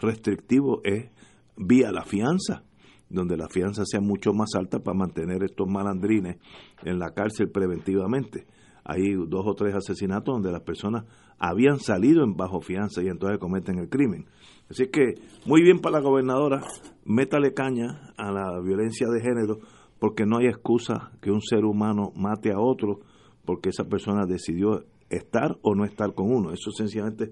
restrictivos 0.00 0.80
es 0.82 1.10
vía 1.56 1.92
la 1.92 2.04
fianza, 2.04 2.64
donde 3.08 3.36
la 3.36 3.48
fianza 3.48 3.84
sea 3.84 4.00
mucho 4.00 4.32
más 4.32 4.50
alta 4.56 4.80
para 4.80 4.98
mantener 4.98 5.44
estos 5.44 5.68
malandrines 5.68 6.38
en 6.82 6.98
la 6.98 7.10
cárcel 7.10 7.48
preventivamente. 7.50 8.46
Hay 8.84 9.12
dos 9.14 9.44
o 9.46 9.54
tres 9.54 9.74
asesinatos 9.74 10.34
donde 10.34 10.50
las 10.50 10.62
personas 10.62 11.04
habían 11.38 11.78
salido 11.78 12.24
en 12.24 12.36
bajo 12.36 12.60
fianza 12.60 13.02
y 13.02 13.08
entonces 13.08 13.38
cometen 13.38 13.78
el 13.78 13.88
crimen. 13.88 14.26
Así 14.70 14.88
que 14.88 15.14
muy 15.46 15.62
bien 15.62 15.80
para 15.80 15.98
la 15.98 16.04
gobernadora, 16.04 16.62
métale 17.04 17.54
caña 17.54 18.12
a 18.16 18.30
la 18.30 18.60
violencia 18.60 19.08
de 19.08 19.20
género 19.20 19.58
porque 19.98 20.26
no 20.26 20.38
hay 20.38 20.46
excusa 20.46 21.12
que 21.20 21.30
un 21.30 21.40
ser 21.40 21.64
humano 21.64 22.12
mate 22.14 22.52
a 22.52 22.60
otro 22.60 23.00
porque 23.44 23.70
esa 23.70 23.84
persona 23.84 24.26
decidió 24.26 24.84
estar 25.08 25.56
o 25.62 25.74
no 25.74 25.84
estar 25.84 26.12
con 26.14 26.30
uno. 26.30 26.52
Eso 26.52 26.70
sencillamente 26.70 27.30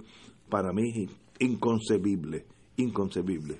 para 0.48 0.72
mí 0.72 1.08
inconcebible, 1.38 2.46
inconcebible. 2.76 3.56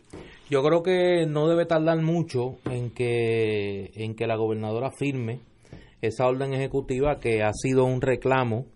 Yo 0.49 0.63
creo 0.63 0.83
que 0.83 1.27
no 1.27 1.49
debe 1.49 1.67
tardar 1.67 2.01
mucho 2.01 2.57
en 2.65 2.91
que 2.91 3.91
en 3.95 4.15
que 4.15 4.27
la 4.27 4.37
gobernadora 4.37 4.91
firme 4.91 5.41
esa 6.01 6.27
orden 6.27 6.55
ejecutiva 6.55 7.19
que 7.19 7.43
ha 7.43 7.53
sido 7.53 7.85
un 7.85 8.01
reclamo 8.01 8.67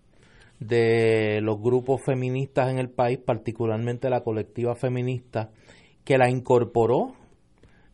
de 0.61 1.41
los 1.41 1.59
grupos 1.59 2.01
feministas 2.05 2.69
en 2.69 2.77
el 2.77 2.89
país, 2.89 3.17
particularmente 3.17 4.11
la 4.11 4.21
colectiva 4.21 4.75
feminista, 4.75 5.49
que 6.05 6.19
la 6.19 6.29
incorporó 6.29 7.15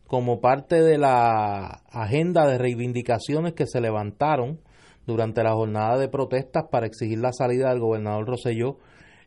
como 0.06 0.40
parte 0.40 0.82
de 0.82 0.98
la 0.98 1.82
agenda 1.90 2.46
de 2.46 2.58
reivindicaciones 2.58 3.54
que 3.54 3.66
se 3.66 3.80
levantaron 3.80 4.60
durante 5.06 5.42
la 5.42 5.54
jornada 5.54 5.98
de 5.98 6.08
protestas 6.08 6.64
para 6.70 6.86
exigir 6.86 7.18
la 7.18 7.32
salida 7.32 7.70
del 7.70 7.80
gobernador 7.80 8.26
Roselló. 8.26 8.76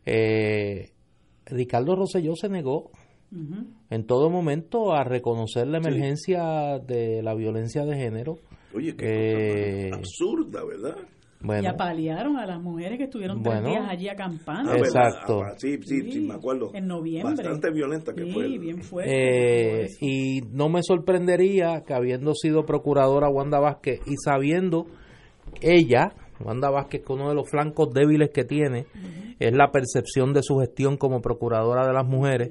Eh, 0.06 0.90
Ricardo 1.46 1.96
Roselló 1.96 2.36
se 2.36 2.48
negó 2.48 2.90
en 3.90 4.06
todo 4.06 4.30
momento 4.30 4.92
a 4.92 5.04
reconocer 5.04 5.66
la 5.66 5.78
emergencia 5.78 6.78
de 6.78 7.22
la 7.22 7.34
violencia 7.34 7.84
de 7.84 7.96
género. 7.96 8.36
Oye, 8.74 8.94
qué 8.94 9.88
cosa 9.90 9.98
absurda, 9.98 10.64
¿verdad? 10.64 10.96
Y 11.60 11.66
apalearon 11.66 12.36
a 12.36 12.46
las 12.46 12.60
mujeres 12.60 12.98
que 12.98 13.04
estuvieron 13.04 13.42
tres 13.42 13.64
días 13.64 13.86
allí 13.88 14.08
acampando. 14.08 14.72
Ah, 14.72 14.76
exacto. 14.78 15.42
Ah, 15.42 15.54
sí, 15.56 15.78
sí, 15.82 16.10
sí, 16.10 16.20
me 16.20 16.34
acuerdo. 16.34 16.70
En 16.74 16.86
noviembre. 16.86 17.34
Bastante 17.34 17.70
violenta 17.70 18.12
que 18.14 18.26
fue. 18.26 18.58
bien 18.58 18.82
fuerte. 18.82 19.84
Eh, 19.84 19.88
y 20.00 20.40
no 20.50 20.68
me 20.68 20.82
sorprendería 20.82 21.82
que 21.86 21.94
habiendo 21.94 22.34
sido 22.34 22.64
procuradora 22.64 23.28
Wanda 23.28 23.58
Vázquez 23.58 24.00
y 24.06 24.14
sabiendo 24.24 24.86
ella, 25.60 26.14
Wanda 26.40 26.70
Vázquez, 26.70 27.02
que 27.04 27.12
uno 27.12 27.28
de 27.28 27.34
los 27.34 27.48
flancos 27.48 27.92
débiles 27.92 28.30
que 28.30 28.44
tiene 28.44 28.86
es 29.38 29.52
la 29.52 29.70
percepción 29.70 30.32
de 30.32 30.42
su 30.42 30.58
gestión 30.58 30.96
como 30.96 31.20
procuradora 31.20 31.86
de 31.86 31.92
las 31.92 32.06
mujeres, 32.06 32.50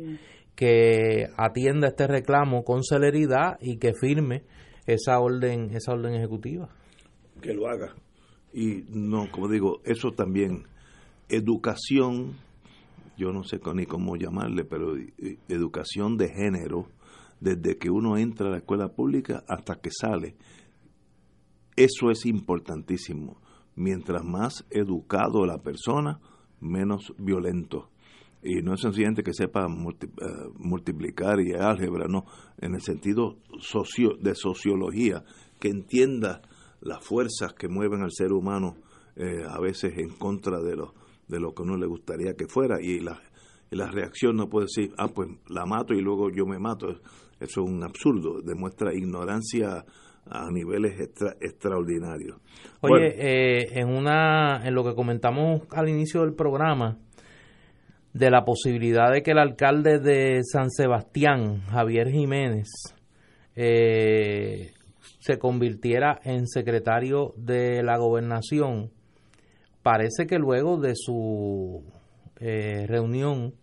que 0.55 1.27
atienda 1.38 1.88
este 1.88 2.07
reclamo 2.07 2.63
con 2.63 2.84
celeridad 2.84 3.57
y 3.61 3.77
que 3.77 3.93
firme 3.93 4.43
esa 4.85 5.19
orden, 5.19 5.72
esa 5.73 5.93
orden 5.93 6.15
ejecutiva. 6.15 6.69
Que 7.41 7.53
lo 7.53 7.68
haga. 7.68 7.95
Y 8.53 8.84
no, 8.90 9.32
como 9.32 9.48
digo, 9.48 9.82
eso 9.86 10.11
también, 10.11 10.64
educación, 11.30 12.38
yo 13.18 13.32
no 13.32 13.44
sé 13.44 13.60
ni 13.73 13.86
cómo 13.86 14.15
llamarle, 14.15 14.65
pero 14.65 14.95
educación 15.48 16.18
de 16.18 16.30
género, 16.30 16.88
desde 17.40 17.78
que 17.78 17.90
uno 17.90 18.18
entra 18.18 18.48
a 18.48 18.52
la 18.52 18.57
escuela 18.57 18.90
pública 18.90 19.44
hasta 19.48 19.76
que 19.76 19.90
sale, 19.91 20.36
eso 21.76 22.11
es 22.11 22.26
importantísimo. 22.26 23.38
Mientras 23.76 24.23
más 24.23 24.65
educado 24.69 25.45
la 25.45 25.60
persona, 25.60 26.19
menos 26.60 27.14
violento. 27.18 27.90
Y 28.44 28.61
no 28.61 28.73
es 28.73 28.82
sencillamente 28.82 29.23
que 29.23 29.34
sepa 29.34 29.65
eh, 29.65 30.06
multiplicar 30.57 31.40
y 31.40 31.53
álgebra, 31.53 32.07
no, 32.07 32.26
en 32.60 32.76
el 32.76 32.82
sentido 32.82 33.38
socio, 33.60 34.18
de 34.19 34.36
sociología, 34.36 35.23
que 35.60 35.69
entienda 35.69 36.41
las 36.82 37.03
fuerzas 37.03 37.53
que 37.53 37.68
mueven 37.68 38.02
al 38.02 38.12
ser 38.12 38.32
humano 38.32 38.76
eh, 39.16 39.44
a 39.48 39.60
veces 39.60 39.98
en 39.98 40.10
contra 40.10 40.62
de 40.62 40.76
lo, 40.76 40.94
de 41.28 41.40
lo 41.40 41.53
que 41.53 41.64
uno 41.64 41.78
le 41.78 41.88
gustaría 41.88 42.34
que 42.34 42.48
fuera 42.48 42.82
y 42.82 42.99
la, 42.99 43.22
la 43.72 43.90
reacción 43.90 44.36
no 44.36 44.49
puede 44.49 44.66
decir, 44.66 44.94
ah, 44.98 45.08
pues 45.14 45.30
la 45.48 45.66
mato 45.66 45.94
y 45.94 46.02
luego 46.02 46.30
yo 46.30 46.45
me 46.45 46.60
mato. 46.60 46.90
Eso 47.40 47.64
es 47.64 47.70
un 47.70 47.84
absurdo, 47.84 48.41
demuestra 48.41 48.94
ignorancia 48.94 49.84
a 50.30 50.52
niveles 50.52 50.99
extraordinarios. 51.40 52.38
Oye, 52.82 53.16
eh, 53.18 53.80
en, 53.80 53.90
una, 53.90 54.62
en 54.66 54.76
lo 54.76 54.84
que 54.84 54.94
comentamos 54.94 55.62
al 55.72 55.90
inicio 55.90 56.22
del 56.22 56.34
programa, 56.36 56.99
de 58.14 58.30
la 58.30 58.44
posibilidad 58.44 59.12
de 59.12 59.24
que 59.24 59.32
el 59.32 59.40
alcalde 59.40 59.99
de 59.99 60.41
San 60.44 60.70
Sebastián, 60.70 61.62
Javier 61.70 62.10
Jiménez, 62.10 62.68
eh, 63.56 64.74
se 65.22 65.38
convirtiera 65.38 66.19
en 66.23 66.48
secretario 66.48 67.34
de 67.38 67.84
la 67.84 67.98
gobernación, 67.98 68.91
parece 69.84 70.26
que 70.26 70.39
luego 70.39 70.77
de 70.77 70.95
su 70.95 71.84
eh, 72.39 72.88
reunión 72.88 73.53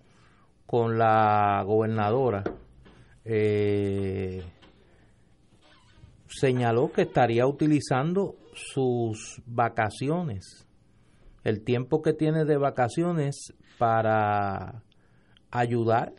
con 0.67 0.99
la 0.99 1.65
gobernadora, 1.67 2.45
eh, 3.25 4.45
señaló 6.29 6.93
que 6.93 7.03
estaría 7.03 7.45
utilizando 7.45 8.37
sus 8.55 9.43
vacaciones, 9.45 10.65
el 11.43 11.65
tiempo 11.65 12.03
que 12.03 12.13
tiene 12.13 12.45
de 12.45 12.57
vacaciones 12.57 13.53
para 13.79 14.85
ayudar 15.51 16.13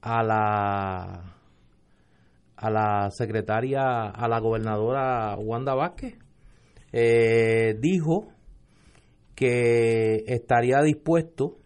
a 0.00 0.22
la 0.22 1.35
a 2.56 2.70
la 2.70 3.10
secretaria, 3.10 4.08
a 4.08 4.28
la 4.28 4.40
gobernadora 4.40 5.36
Wanda 5.36 5.74
Vázquez, 5.74 6.14
eh, 6.92 7.76
dijo 7.78 8.28
que 9.34 10.24
estaría 10.26 10.80
dispuesto 10.82 11.58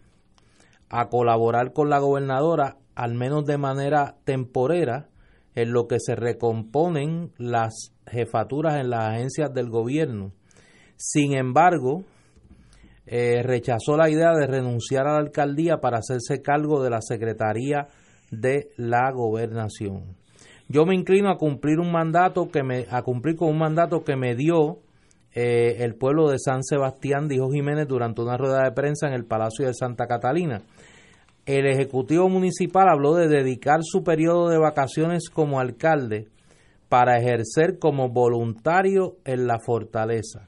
a 0.89 1.07
colaborar 1.07 1.71
con 1.71 1.89
la 1.89 1.99
gobernadora, 1.99 2.77
al 2.95 3.15
menos 3.15 3.45
de 3.45 3.57
manera 3.57 4.17
temporera, 4.25 5.07
en 5.55 5.71
lo 5.71 5.87
que 5.87 5.97
se 5.99 6.15
recomponen 6.15 7.31
las 7.37 7.93
jefaturas 8.07 8.79
en 8.79 8.89
las 8.89 9.05
agencias 9.05 9.53
del 9.53 9.69
gobierno. 9.69 10.33
Sin 10.95 11.33
embargo, 11.33 12.03
eh, 13.05 13.41
rechazó 13.43 13.97
la 13.97 14.09
idea 14.09 14.33
de 14.33 14.47
renunciar 14.47 15.07
a 15.07 15.13
la 15.13 15.19
alcaldía 15.19 15.77
para 15.77 15.99
hacerse 15.99 16.41
cargo 16.41 16.83
de 16.83 16.89
la 16.89 17.01
Secretaría 17.01 17.87
de 18.31 18.69
la 18.77 19.11
Gobernación. 19.11 20.20
Yo 20.71 20.85
me 20.85 20.95
inclino 20.95 21.29
a 21.29 21.37
cumplir 21.37 21.79
un 21.79 21.91
mandato 21.91 22.49
que 22.49 22.63
me 22.63 22.85
a 22.89 23.01
cumplir 23.01 23.35
con 23.35 23.49
un 23.49 23.57
mandato 23.57 24.05
que 24.05 24.15
me 24.15 24.35
dio 24.35 24.79
eh, 25.33 25.77
el 25.79 25.95
pueblo 25.95 26.29
de 26.29 26.39
San 26.39 26.63
Sebastián, 26.63 27.27
dijo 27.27 27.51
Jiménez 27.51 27.89
durante 27.89 28.21
una 28.21 28.37
rueda 28.37 28.63
de 28.63 28.71
prensa 28.71 29.07
en 29.07 29.13
el 29.13 29.25
Palacio 29.25 29.67
de 29.67 29.73
Santa 29.73 30.07
Catalina. 30.07 30.61
El 31.45 31.67
Ejecutivo 31.67 32.29
Municipal 32.29 32.87
habló 32.87 33.15
de 33.15 33.27
dedicar 33.27 33.79
su 33.83 34.01
periodo 34.03 34.47
de 34.47 34.59
vacaciones 34.59 35.29
como 35.29 35.59
alcalde 35.59 36.29
para 36.87 37.17
ejercer 37.17 37.77
como 37.77 38.07
voluntario 38.07 39.17
en 39.25 39.47
la 39.47 39.59
fortaleza. 39.59 40.47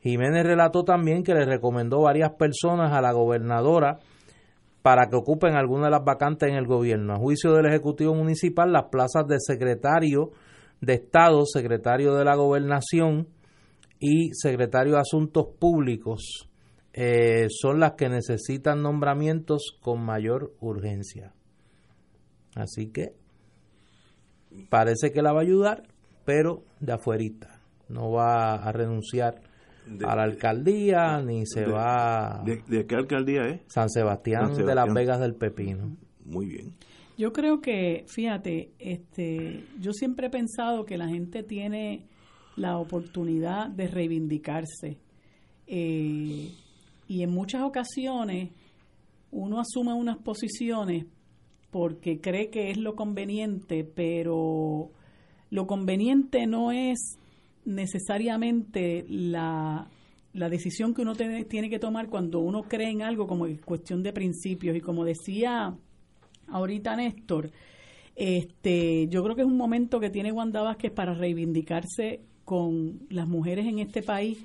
Jiménez 0.00 0.44
relató 0.44 0.84
también 0.84 1.22
que 1.22 1.32
le 1.32 1.46
recomendó 1.46 2.02
varias 2.02 2.32
personas 2.34 2.92
a 2.92 3.00
la 3.00 3.12
gobernadora 3.12 4.00
para 4.82 5.08
que 5.08 5.16
ocupen 5.16 5.54
alguna 5.54 5.86
de 5.86 5.92
las 5.92 6.04
vacantes 6.04 6.48
en 6.48 6.56
el 6.56 6.66
gobierno. 6.66 7.14
A 7.14 7.18
juicio 7.18 7.52
del 7.52 7.66
Ejecutivo 7.66 8.14
Municipal, 8.14 8.72
las 8.72 8.86
plazas 8.90 9.26
de 9.28 9.36
secretario 9.38 10.32
de 10.80 10.94
Estado, 10.94 11.46
secretario 11.46 12.14
de 12.14 12.24
la 12.24 12.34
Gobernación 12.34 13.28
y 14.00 14.30
secretario 14.34 14.94
de 14.94 15.00
Asuntos 15.00 15.46
Públicos 15.58 16.48
eh, 16.92 17.46
son 17.48 17.78
las 17.78 17.92
que 17.92 18.08
necesitan 18.08 18.82
nombramientos 18.82 19.78
con 19.80 20.04
mayor 20.04 20.52
urgencia. 20.60 21.32
Así 22.56 22.90
que 22.90 23.14
parece 24.68 25.12
que 25.12 25.22
la 25.22 25.32
va 25.32 25.38
a 25.38 25.44
ayudar, 25.44 25.84
pero 26.24 26.64
de 26.80 26.92
afuerita. 26.92 27.60
No 27.88 28.10
va 28.10 28.54
a 28.54 28.72
renunciar 28.72 29.40
a 30.06 30.16
la 30.16 30.22
alcaldía, 30.22 31.20
ni 31.22 31.46
se 31.46 31.66
va... 31.66 32.42
De, 32.44 32.86
qué 32.86 32.94
alcaldía 32.94 33.48
es? 33.48 33.60
San 33.66 33.88
Sebastián, 33.90 34.54
de 34.54 34.74
Las 34.74 34.92
Vegas 34.92 35.20
del 35.20 35.34
Pepino. 35.34 35.96
Muy 36.24 36.46
bien. 36.46 36.74
Yo 37.18 37.32
creo 37.32 37.60
que, 37.60 38.04
fíjate, 38.08 38.72
este, 38.78 39.64
yo 39.80 39.92
siempre 39.92 40.28
he 40.28 40.30
pensado 40.30 40.84
que 40.84 40.96
la 40.96 41.08
gente 41.08 41.42
tiene 41.42 42.06
la 42.56 42.78
oportunidad 42.78 43.68
de 43.68 43.86
reivindicarse. 43.88 44.98
Eh, 45.66 46.50
y 47.08 47.22
en 47.22 47.30
muchas 47.30 47.62
ocasiones 47.62 48.50
uno 49.30 49.60
asume 49.60 49.92
unas 49.92 50.18
posiciones 50.18 51.06
porque 51.70 52.20
cree 52.20 52.50
que 52.50 52.70
es 52.70 52.76
lo 52.76 52.94
conveniente, 52.94 53.84
pero 53.84 54.90
lo 55.50 55.66
conveniente 55.66 56.46
no 56.46 56.70
es 56.70 57.18
necesariamente 57.64 59.04
la, 59.08 59.88
la 60.32 60.48
decisión 60.48 60.94
que 60.94 61.02
uno 61.02 61.14
tiene 61.14 61.70
que 61.70 61.78
tomar 61.78 62.08
cuando 62.08 62.40
uno 62.40 62.62
cree 62.62 62.90
en 62.90 63.02
algo 63.02 63.26
como 63.26 63.46
cuestión 63.64 64.02
de 64.02 64.12
principios. 64.12 64.76
Y 64.76 64.80
como 64.80 65.04
decía 65.04 65.74
ahorita 66.48 66.96
Néstor, 66.96 67.50
este, 68.14 69.08
yo 69.08 69.22
creo 69.22 69.36
que 69.36 69.42
es 69.42 69.48
un 69.48 69.56
momento 69.56 70.00
que 70.00 70.10
tiene 70.10 70.32
Wanda 70.32 70.62
Vázquez 70.62 70.92
para 70.92 71.14
reivindicarse 71.14 72.20
con 72.44 73.00
las 73.08 73.26
mujeres 73.26 73.66
en 73.66 73.78
este 73.78 74.02
país 74.02 74.38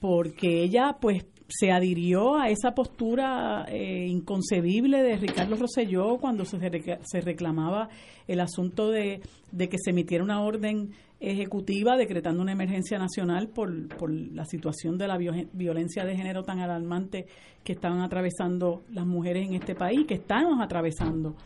porque 0.00 0.62
ella 0.62 0.96
pues 1.00 1.26
se 1.48 1.72
adhirió 1.72 2.36
a 2.36 2.48
esa 2.48 2.74
postura 2.74 3.66
eh, 3.68 4.06
inconcebible 4.08 5.02
de 5.02 5.16
Ricardo 5.16 5.56
Rosselló 5.56 6.18
cuando 6.18 6.44
se, 6.44 6.58
se 7.02 7.20
reclamaba 7.20 7.88
el 8.26 8.40
asunto 8.40 8.90
de, 8.90 9.20
que 9.56 9.76
se 9.82 9.90
emitiera 9.90 10.24
una 10.24 10.42
orden 10.42 10.92
ejecutiva 11.20 11.96
decretando 11.96 12.42
una 12.42 12.52
emergencia 12.52 12.98
nacional 12.98 13.48
por, 13.48 13.88
por 13.96 14.10
la 14.10 14.46
situación 14.46 14.96
de 14.96 15.06
la 15.06 15.18
violencia 15.18 16.04
de 16.04 16.16
género 16.16 16.42
tan 16.42 16.60
alarmante 16.60 17.26
que 17.62 17.72
estaban 17.72 18.00
atravesando 18.00 18.82
las 18.90 19.06
mujeres 19.06 19.46
en 19.46 19.54
este 19.54 19.74
país, 19.74 20.06
que 20.06 20.14
estamos 20.14 20.60
atravesando. 20.60 21.36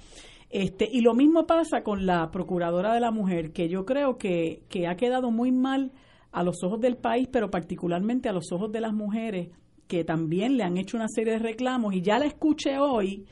Este, 0.49 0.89
y 0.91 1.01
lo 1.01 1.15
mismo 1.15 1.47
pasa 1.47 1.83
con 1.83 2.07
la 2.07 2.31
Procuradora 2.31 2.95
de 2.95 3.01
la 3.01 3.11
Mujer, 3.11 3.51
que 3.53 3.69
yo 3.69 3.85
creo 3.85 4.17
que, 4.17 4.63
que 4.69 4.87
ha 4.87 4.97
quedado 4.97 5.33
muy 5.33 5.51
mal 5.51 5.91
a 6.31 6.45
los 6.45 6.63
ojos 6.63 6.81
del 6.81 6.97
país, 6.97 7.29
pero 7.31 7.51
particularmente 7.51 8.29
a 8.29 8.33
los 8.33 8.53
ojos 8.53 8.71
de 8.71 8.81
las 8.81 8.93
mujeres 8.93 9.49
que 9.89 10.05
también 10.05 10.57
le 10.57 10.65
han 10.65 10.77
hecho 10.77 10.97
una 10.97 11.09
serie 11.09 11.35
de 11.35 11.39
reclamos 11.41 11.95
y 11.95 12.03
ya 12.03 12.19
la 12.19 12.27
escuché 12.27 12.79
hoy 12.79 13.27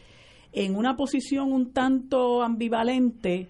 en 0.52 0.76
una 0.76 0.96
posición 0.96 1.52
un 1.52 1.72
tanto 1.72 2.42
ambivalente, 2.42 3.48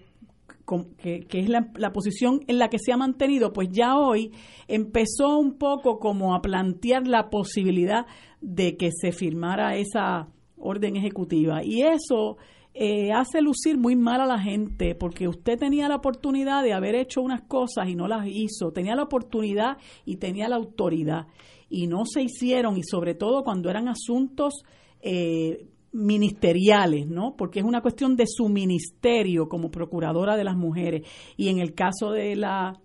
que, 0.97 1.27
es 1.29 1.49
la, 1.49 1.71
la, 1.75 1.91
posición 1.91 2.41
en 2.47 2.57
la 2.57 2.69
que 2.69 2.79
se 2.79 2.93
ha 2.93 2.97
mantenido, 2.97 3.53
pues 3.53 3.69
ya 3.71 3.97
hoy 3.97 4.31
empezó 4.67 5.37
un 5.37 5.57
poco 5.57 5.99
como 5.99 6.35
a 6.35 6.41
plantear 6.41 7.07
la 7.07 7.29
posibilidad 7.29 8.05
de 8.41 8.77
que 8.77 8.89
se 8.91 9.11
firmara 9.11 9.75
esa 9.75 10.27
orden 10.57 10.95
ejecutiva. 10.95 11.63
Y 11.63 11.81
eso 11.81 12.37
eh, 12.73 13.11
hace 13.11 13.41
lucir 13.41 13.77
muy 13.77 13.95
mal 13.95 14.19
a 14.21 14.25
la 14.25 14.39
gente, 14.39 14.95
porque 14.95 15.27
usted 15.27 15.59
tenía 15.59 15.87
la 15.87 15.97
oportunidad 15.97 16.63
de 16.63 16.73
haber 16.73 16.95
hecho 16.95 17.21
unas 17.21 17.43
cosas 17.43 17.87
y 17.87 17.95
no 17.95 18.07
las 18.07 18.27
hizo, 18.27 18.71
tenía 18.71 18.95
la 18.95 19.03
oportunidad 19.03 19.77
y 20.05 20.15
tenía 20.15 20.47
la 20.47 20.55
autoridad 20.55 21.27
y 21.69 21.85
no 21.85 22.05
se 22.05 22.23
hicieron 22.23 22.77
y 22.77 22.83
sobre 22.83 23.13
todo 23.13 23.43
cuando 23.43 23.69
eran 23.69 23.87
asuntos 23.87 24.63
eh, 25.01 25.67
ministeriales, 25.93 27.07
¿no? 27.07 27.35
Porque 27.37 27.59
es 27.59 27.65
una 27.65 27.81
cuestión 27.81 28.15
de 28.15 28.25
su 28.27 28.49
ministerio 28.49 29.47
como 29.47 29.71
procuradora 29.71 30.35
de 30.35 30.43
las 30.43 30.57
mujeres 30.57 31.07
y 31.37 31.49
en 31.49 31.59
el 31.59 31.73
caso 31.73 32.11
de 32.11 32.35
la 32.35 32.79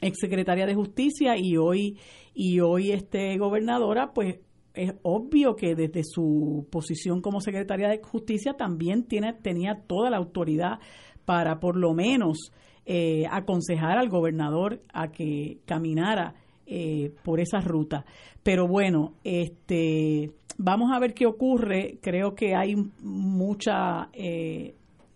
exsecretaria 0.00 0.66
de 0.66 0.74
Justicia 0.74 1.34
y 1.36 1.56
hoy 1.56 1.98
y 2.34 2.60
hoy 2.60 2.92
este 2.92 3.36
gobernadora, 3.36 4.12
pues 4.14 4.40
es 4.74 4.94
obvio 5.02 5.56
que 5.56 5.74
desde 5.74 6.02
su 6.04 6.66
posición 6.70 7.20
como 7.20 7.40
secretaria 7.40 7.88
de 7.88 8.00
Justicia 8.02 8.54
también 8.54 9.04
tiene 9.04 9.34
tenía 9.34 9.82
toda 9.86 10.08
la 10.08 10.16
autoridad 10.16 10.78
para 11.24 11.60
por 11.60 11.76
lo 11.76 11.92
menos 11.94 12.52
eh, 12.86 13.24
aconsejar 13.30 13.98
al 13.98 14.08
gobernador 14.08 14.80
a 14.94 15.10
que 15.10 15.58
caminara 15.66 16.34
eh, 16.64 17.12
por 17.22 17.40
esa 17.40 17.60
ruta. 17.60 18.06
Pero 18.42 18.66
bueno, 18.66 19.14
este, 19.24 20.30
vamos 20.58 20.90
a 20.92 20.98
ver 20.98 21.14
qué 21.14 21.24
ocurre. 21.24 21.98
Creo 22.02 22.34
que 22.34 22.54
hay 22.54 22.76
mucha 23.00 24.10
eh, 24.12 24.74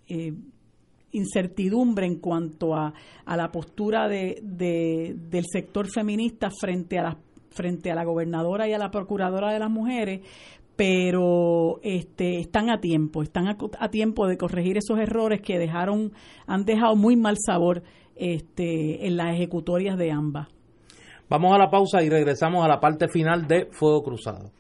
eh, 0.08 0.32
incertidumbre 1.10 2.06
en 2.06 2.16
cuanto 2.16 2.74
a, 2.74 2.94
la 3.26 3.52
postura 3.52 4.08
de, 4.08 4.40
del 4.42 5.44
sector 5.52 5.88
feminista 5.92 6.48
frente 6.50 6.98
a, 6.98 7.02
la, 7.02 7.16
frente 7.50 7.90
a 7.90 7.94
la 7.94 8.04
gobernadora 8.04 8.66
y 8.66 8.72
a 8.72 8.78
la 8.78 8.90
procuradora 8.90 9.52
de 9.52 9.58
las 9.58 9.70
mujeres, 9.70 10.22
pero 10.74 11.80
este, 11.82 12.38
están 12.38 12.70
a 12.70 12.80
tiempo, 12.80 13.22
están 13.22 13.48
a, 13.48 13.58
a, 13.78 13.90
tiempo 13.90 14.26
de 14.26 14.38
corregir 14.38 14.78
esos 14.78 14.98
errores 14.98 15.42
que 15.42 15.58
dejaron, 15.58 16.12
han 16.46 16.64
dejado 16.64 16.96
muy 16.96 17.14
mal 17.14 17.36
sabor 17.38 17.82
este, 18.16 19.06
en 19.06 19.16
las 19.18 19.34
ejecutorias 19.34 19.98
de 19.98 20.10
ambas. 20.10 20.48
Vamos 21.28 21.54
a 21.54 21.58
la 21.58 21.70
pausa 21.70 22.02
y 22.02 22.08
regresamos 22.08 22.64
a 22.64 22.68
la 22.68 22.80
parte 22.80 23.08
final 23.08 23.46
de 23.46 23.66
Fuego 23.70 24.02
Cruzado. 24.02 24.50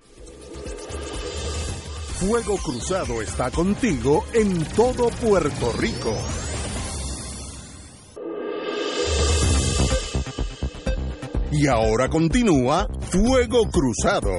Fuego 2.22 2.56
Cruzado 2.56 3.20
está 3.20 3.50
contigo 3.50 4.24
en 4.32 4.64
todo 4.76 5.08
Puerto 5.08 5.72
Rico. 5.72 6.14
Y 11.50 11.66
ahora 11.66 12.08
continúa 12.08 12.86
Fuego 13.10 13.68
Cruzado. 13.68 14.30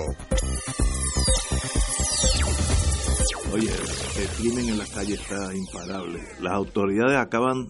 Oye, 3.53 3.67
el 3.67 4.27
crimen 4.37 4.69
en 4.69 4.77
la 4.77 4.85
calle 4.85 5.15
está 5.15 5.53
imparable. 5.53 6.21
Las 6.39 6.53
autoridades 6.53 7.17
acaban 7.17 7.67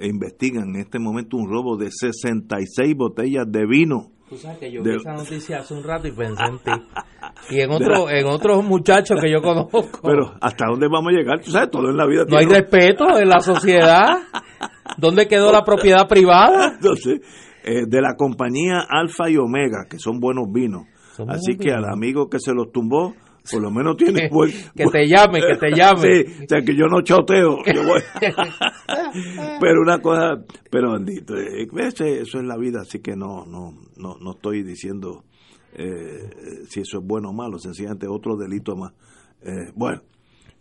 e 0.00 0.08
investigan 0.08 0.70
en 0.70 0.80
este 0.80 0.98
momento 0.98 1.36
un 1.36 1.48
robo 1.48 1.76
de 1.76 1.92
66 1.92 2.96
botellas 2.96 3.46
de 3.48 3.64
vino. 3.64 4.10
Tú 4.28 4.36
sabes 4.36 4.58
que 4.58 4.72
yo 4.72 4.82
vi 4.82 4.96
esa 4.96 5.12
noticia 5.12 5.60
hace 5.60 5.74
un 5.74 5.84
rato 5.84 6.08
y 6.08 6.12
pensé 6.12 6.42
en 6.42 6.58
ti. 6.58 6.70
Y 7.50 7.60
en, 7.60 7.70
otro, 7.70 8.10
en 8.10 8.26
otros 8.26 8.64
muchachos 8.64 9.18
que 9.20 9.30
yo 9.30 9.42
conozco. 9.42 9.82
Pero, 10.02 10.34
¿hasta 10.40 10.66
dónde 10.66 10.88
vamos 10.88 11.12
a 11.12 11.16
llegar? 11.16 11.40
Tú 11.40 11.50
sabes, 11.50 11.70
todo 11.70 11.90
en 11.90 11.96
la 11.96 12.06
vida. 12.06 12.24
No 12.28 12.38
hay 12.38 12.46
respeto 12.46 13.18
en 13.18 13.28
la 13.28 13.40
sociedad. 13.40 14.18
¿Dónde 14.98 15.26
quedó 15.26 15.50
la 15.52 15.62
propiedad 15.62 16.06
privada? 16.08 16.74
Entonces, 16.74 17.20
eh, 17.64 17.86
de 17.86 18.00
la 18.00 18.14
compañía 18.16 18.84
Alfa 18.88 19.28
y 19.28 19.36
Omega, 19.36 19.86
que 19.88 19.98
son 19.98 20.20
buenos 20.20 20.50
vinos. 20.52 20.86
Así 21.28 21.56
que 21.56 21.72
al 21.72 21.84
amigo 21.84 22.30
que 22.30 22.38
se 22.38 22.54
los 22.54 22.72
tumbó, 22.72 23.14
por 23.50 23.62
lo 23.62 23.70
menos 23.70 23.96
tiene 23.96 24.30
que 24.74 24.86
te 24.86 25.06
llame, 25.06 25.40
que 25.40 25.56
te 25.56 25.70
llame. 25.74 26.24
Sí, 26.24 26.44
o 26.44 26.48
sea, 26.48 26.62
que 26.62 26.74
yo 26.74 26.86
no 26.86 27.02
choteo. 27.02 27.58
pero 29.60 29.82
una 29.82 30.00
cosa, 30.00 30.42
pero 30.70 30.92
bendito, 30.92 31.36
eh, 31.36 31.66
eso 31.66 32.38
es 32.38 32.44
la 32.44 32.56
vida, 32.56 32.80
así 32.82 33.00
que 33.00 33.16
no, 33.16 33.44
no, 33.46 33.74
no, 33.96 34.16
no 34.20 34.30
estoy 34.32 34.62
diciendo 34.62 35.24
eh, 35.72 36.64
si 36.68 36.80
eso 36.80 36.98
es 36.98 37.06
bueno 37.06 37.30
o 37.30 37.32
malo, 37.32 37.58
sencillamente 37.58 38.06
otro 38.08 38.36
delito 38.36 38.76
más. 38.76 38.92
Eh, 39.42 39.72
bueno. 39.74 40.02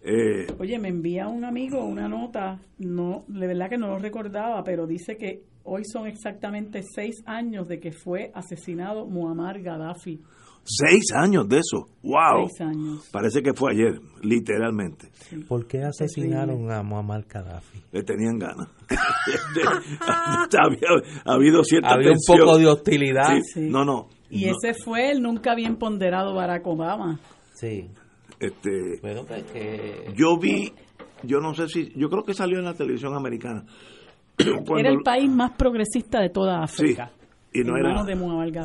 Eh, 0.02 0.48
Oye, 0.57 0.80
me 0.80 0.88
envía 0.88 1.27
un 1.27 1.44
amigo 1.44 1.84
una 1.84 2.07
nota, 2.07 2.61
no, 2.77 3.26
de 3.27 3.48
verdad 3.48 3.69
que 3.69 3.77
no 3.77 3.88
lo 3.88 3.99
recordaba, 3.99 4.64
pero 4.64 4.88
dice 4.88 5.18
que 5.18 5.44
hoy 5.64 5.84
son 5.84 6.07
exactamente 6.07 6.84
seis 6.95 7.22
años 7.26 7.68
de 7.68 7.80
que 7.80 7.91
fue 7.91 8.31
asesinado 8.34 9.06
Muammar 9.06 9.61
Gaddafi. 9.61 10.22
Seis 10.64 11.11
años 11.15 11.48
de 11.49 11.57
eso. 11.57 11.88
¡Wow! 12.03 12.48
Parece 13.11 13.41
que 13.41 13.53
fue 13.53 13.72
ayer, 13.73 13.99
literalmente. 14.22 15.10
¿Por 15.48 15.65
qué 15.68 15.84
asesinaron 15.84 16.72
a 16.72 16.84
Muammar 16.84 17.26
Gaddafi? 17.27 17.81
Le 17.91 18.03
tenían 18.03 18.38
ganas. 18.38 18.69
había, 20.60 20.90
habido 21.26 21.64
cierta 21.64 21.94
Había 21.94 22.11
un 22.11 22.19
poco 22.26 22.57
de 22.57 22.68
hostilidad. 22.68 23.38
No, 23.56 23.84
no. 23.84 24.10
Y 24.30 24.45
ese 24.45 24.73
fue 24.73 25.11
el 25.11 25.22
nunca 25.22 25.56
bien 25.56 25.76
ponderado 25.76 26.34
Barack 26.34 26.65
Obama. 26.68 27.19
Sí. 27.53 27.89
Este, 28.39 28.99
bueno, 29.01 29.23
pues 29.27 29.43
que... 29.45 30.14
Yo 30.15 30.38
vi, 30.38 30.72
yo 31.23 31.39
no 31.39 31.53
sé 31.53 31.68
si, 31.68 31.91
yo 31.95 32.10
creo 32.10 32.23
que 32.23 32.34
salió 32.34 32.60
en 32.60 32.65
la 32.65 32.73
televisión 32.73 33.15
americana. 33.15 33.65
Era 34.77 34.89
el 34.89 35.01
país 35.03 35.30
más 35.30 35.51
progresista 35.51 36.22
de 36.22 36.30
toda 36.30 36.64
África 36.64 37.11
y 37.52 37.64
no 37.64 37.78
era, 37.78 38.04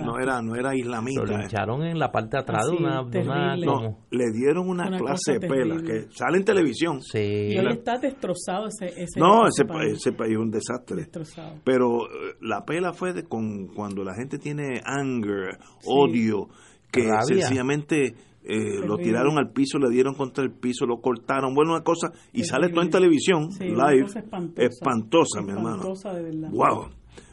no 0.02 0.19
era 0.19 0.43
no 0.43 0.55
era 0.56 0.77
islamita 0.77 1.23
lo 1.23 1.40
echaron 1.40 1.82
en 1.85 1.98
la 1.98 2.12
parte 2.12 2.36
de 2.36 2.43
atrás 2.43 2.66
de 2.66 2.77
una, 2.77 3.56
no, 3.56 3.98
le 4.11 4.31
dieron 4.32 4.69
una, 4.69 4.90
clase 4.98 5.39
de 5.39 5.48
pela 5.48 5.77
que 5.82 6.09
sale 6.11 6.39
en 6.39 6.44
televisión. 6.44 7.01
Sí. 7.01 7.48
y 7.52 7.59
hoy 7.59 7.73
está 7.73 7.97
destrozado 7.98 8.66
ese, 8.66 8.89
ese 8.89 9.19
no 9.19 9.47
ese 9.47 9.65
país. 9.65 9.94
ese 9.94 10.12
país 10.12 10.32
es 10.32 10.39
un 10.39 10.51
desastre. 10.51 10.97
Destrozado. 10.97 11.61
pero 11.65 12.05
eh, 12.05 12.36
la 12.43 12.65
pela 12.65 12.93
fue 12.93 13.15
de 13.15 13.24
con 13.24 13.69
cuando 13.69 14.05
la 14.05 14.15
gente 14.15 14.39
tiene 14.39 14.81
anger 14.85 15.59
odio 15.86 16.48
que 16.93 17.09
sencillamente 17.27 18.15
eh, 18.44 18.86
lo 18.86 18.98
tiraron 18.98 19.39
al 19.39 19.51
piso, 19.51 19.78
le 19.78 19.89
dieron 19.89 20.15
contra 20.15 20.44
el 20.44 20.52
piso, 20.52 20.85
lo 20.85 21.01
cortaron, 21.01 21.55
bueno, 21.55 21.73
una 21.73 21.82
cosa, 21.82 22.12
y 22.32 22.44
sale 22.44 22.69
todo 22.69 22.82
en 22.82 22.90
televisión, 22.90 23.48
live, 23.59 24.06
espantosa, 24.15 24.62
espantosa, 24.62 25.43
mi 25.43 25.52
hermano. 25.52 25.82
De 25.82 26.23
verdad. 26.23 26.51
Wow. 26.51 26.90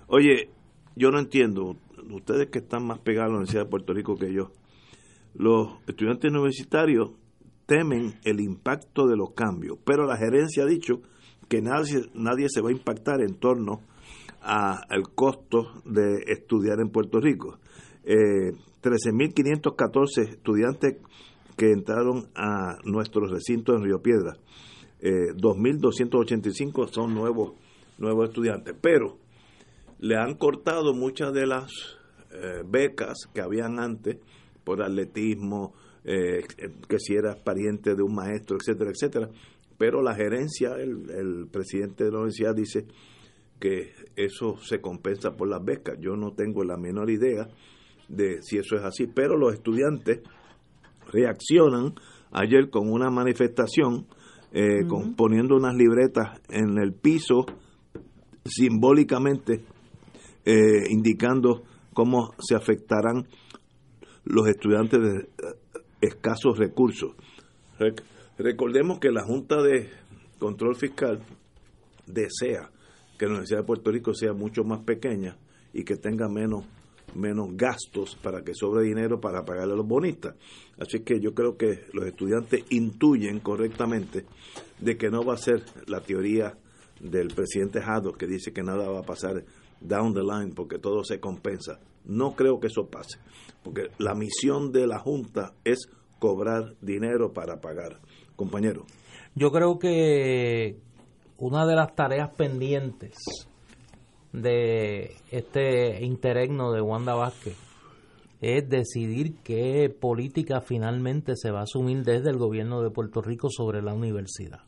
Oye, 0.07 0.49
yo 0.95 1.11
no 1.11 1.19
entiendo, 1.19 1.75
ustedes 2.11 2.49
que 2.49 2.59
están 2.59 2.85
más 2.85 2.99
pegados 2.99 3.29
a 3.29 3.31
la 3.31 3.37
Universidad 3.37 3.63
de 3.63 3.69
Puerto 3.69 3.93
Rico 3.93 4.15
que 4.15 4.33
yo, 4.33 4.51
los 5.33 5.79
estudiantes 5.87 6.31
universitarios 6.31 7.11
temen 7.65 8.15
el 8.23 8.41
impacto 8.41 9.07
de 9.07 9.15
los 9.15 9.31
cambios, 9.31 9.77
pero 9.85 10.05
la 10.05 10.17
gerencia 10.17 10.63
ha 10.63 10.67
dicho 10.67 11.01
que 11.47 11.61
nadie, 11.61 12.01
nadie 12.13 12.47
se 12.49 12.61
va 12.61 12.69
a 12.69 12.73
impactar 12.73 13.21
en 13.21 13.35
torno 13.35 13.81
al 14.41 15.03
costo 15.13 15.81
de 15.85 16.23
estudiar 16.27 16.79
en 16.79 16.89
Puerto 16.89 17.19
Rico. 17.19 17.59
Eh, 18.03 18.53
13.514 18.81 20.29
estudiantes 20.29 20.97
que 21.55 21.71
entraron 21.71 22.27
a 22.35 22.77
nuestro 22.85 23.27
recinto 23.27 23.75
en 23.75 23.83
Río 23.83 24.01
Piedra. 24.01 24.33
Eh, 24.99 25.33
2.285 25.35 26.89
son 26.89 27.13
nuevos, 27.13 27.53
nuevos 27.99 28.29
estudiantes, 28.29 28.75
pero 28.81 29.17
le 30.01 30.17
han 30.17 30.35
cortado 30.35 30.93
muchas 30.93 31.31
de 31.31 31.45
las 31.47 31.71
eh, 32.31 32.63
becas 32.65 33.17
que 33.33 33.41
habían 33.41 33.79
antes 33.79 34.17
por 34.63 34.81
atletismo, 34.81 35.73
eh, 36.03 36.43
que 36.89 36.99
si 36.99 37.13
eras 37.13 37.37
pariente 37.37 37.95
de 37.95 38.03
un 38.03 38.15
maestro, 38.15 38.57
etcétera, 38.57 38.91
etcétera. 38.91 39.29
Pero 39.77 40.01
la 40.01 40.15
gerencia, 40.15 40.73
el, 40.75 41.09
el 41.11 41.47
presidente 41.51 42.03
de 42.03 42.11
la 42.11 42.17
universidad 42.17 42.55
dice 42.55 42.85
que 43.59 43.93
eso 44.15 44.57
se 44.57 44.81
compensa 44.81 45.35
por 45.35 45.47
las 45.47 45.63
becas. 45.63 45.97
Yo 45.99 46.15
no 46.15 46.33
tengo 46.33 46.63
la 46.63 46.77
menor 46.77 47.11
idea 47.11 47.47
de 48.09 48.41
si 48.41 48.57
eso 48.57 48.75
es 48.75 48.83
así, 48.83 49.05
pero 49.05 49.37
los 49.37 49.53
estudiantes 49.53 50.21
reaccionan 51.11 51.93
ayer 52.31 52.69
con 52.69 52.91
una 52.91 53.11
manifestación 53.11 54.07
eh, 54.51 54.83
poniendo 55.15 55.55
unas 55.55 55.75
libretas 55.75 56.41
en 56.49 56.77
el 56.79 56.93
piso 56.93 57.45
simbólicamente 58.43 59.63
eh, 60.45 60.83
indicando 60.89 61.63
cómo 61.93 62.33
se 62.39 62.55
afectarán 62.55 63.27
los 64.23 64.47
estudiantes 64.47 64.99
de 65.01 65.19
eh, 65.19 65.27
escasos 66.01 66.57
recursos. 66.57 67.13
recordemos 68.37 68.99
que 68.99 69.11
la 69.11 69.23
Junta 69.23 69.61
de 69.61 69.89
Control 70.39 70.75
Fiscal 70.75 71.19
desea 72.07 72.69
que 73.17 73.25
la 73.25 73.31
Universidad 73.31 73.59
de 73.59 73.65
Puerto 73.65 73.91
Rico 73.91 74.13
sea 74.13 74.33
mucho 74.33 74.63
más 74.63 74.83
pequeña 74.83 75.37
y 75.73 75.83
que 75.83 75.95
tenga 75.95 76.27
menos 76.27 76.65
menos 77.15 77.49
gastos 77.55 78.15
para 78.21 78.41
que 78.41 78.53
sobre 78.53 78.85
dinero 78.85 79.19
para 79.19 79.43
pagarle 79.43 79.73
a 79.73 79.75
los 79.75 79.87
bonistas. 79.87 80.35
Así 80.79 81.01
que 81.01 81.19
yo 81.19 81.33
creo 81.33 81.57
que 81.57 81.85
los 81.93 82.05
estudiantes 82.05 82.63
intuyen 82.69 83.39
correctamente 83.39 84.25
de 84.79 84.97
que 84.97 85.09
no 85.09 85.23
va 85.23 85.33
a 85.33 85.37
ser 85.37 85.63
la 85.87 86.01
teoría 86.01 86.57
del 86.99 87.29
presidente 87.29 87.79
Haddock 87.79 88.17
que 88.17 88.27
dice 88.27 88.53
que 88.53 88.63
nada 88.63 88.89
va 88.89 88.99
a 88.99 89.03
pasar 89.03 89.43
down 89.81 90.13
the 90.13 90.21
line 90.21 90.53
porque 90.55 90.79
todo 90.79 91.03
se 91.03 91.19
compensa. 91.19 91.79
No 92.05 92.35
creo 92.35 92.59
que 92.59 92.67
eso 92.67 92.87
pase, 92.87 93.19
porque 93.63 93.89
la 93.97 94.15
misión 94.15 94.71
de 94.71 94.87
la 94.87 94.99
Junta 94.99 95.53
es 95.63 95.89
cobrar 96.19 96.75
dinero 96.81 97.33
para 97.33 97.59
pagar. 97.59 97.99
Compañero. 98.35 98.85
Yo 99.35 99.51
creo 99.51 99.77
que 99.77 100.77
una 101.37 101.65
de 101.65 101.75
las 101.75 101.95
tareas 101.95 102.31
pendientes 102.35 103.15
de 104.33 105.15
este 105.31 106.03
interregno 106.03 106.71
de 106.71 106.81
Wanda 106.81 107.15
Vázquez 107.15 107.57
es 108.41 108.67
decidir 108.67 109.35
qué 109.43 109.89
política 109.89 110.61
finalmente 110.61 111.33
se 111.35 111.51
va 111.51 111.59
a 111.59 111.63
asumir 111.63 112.03
desde 112.03 112.31
el 112.31 112.37
gobierno 112.37 112.81
de 112.81 112.89
Puerto 112.89 113.21
Rico 113.21 113.49
sobre 113.49 113.81
la 113.81 113.93
universidad. 113.93 114.61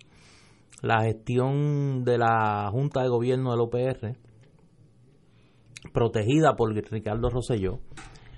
La 0.81 1.03
gestión 1.03 2.03
de 2.03 2.18
la 2.18 2.69
Junta 2.72 3.02
de 3.02 3.10
Gobierno 3.10 3.52
del 3.52 3.61
OPR, 3.61 4.15
protegida 5.94 6.56
por 6.56 6.74
Ricardo 6.74 7.30
Rosselló, 7.30 7.80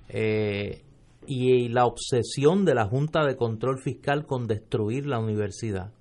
eh, 0.09 0.83
y 1.27 1.69
la 1.69 1.85
obsesión 1.85 2.65
de 2.65 2.75
la 2.75 2.85
Junta 2.85 3.25
de 3.25 3.35
Control 3.35 3.79
Fiscal 3.79 4.25
con 4.25 4.45
destruir 4.45 5.07
la 5.07 5.19
universidad, 5.19 5.91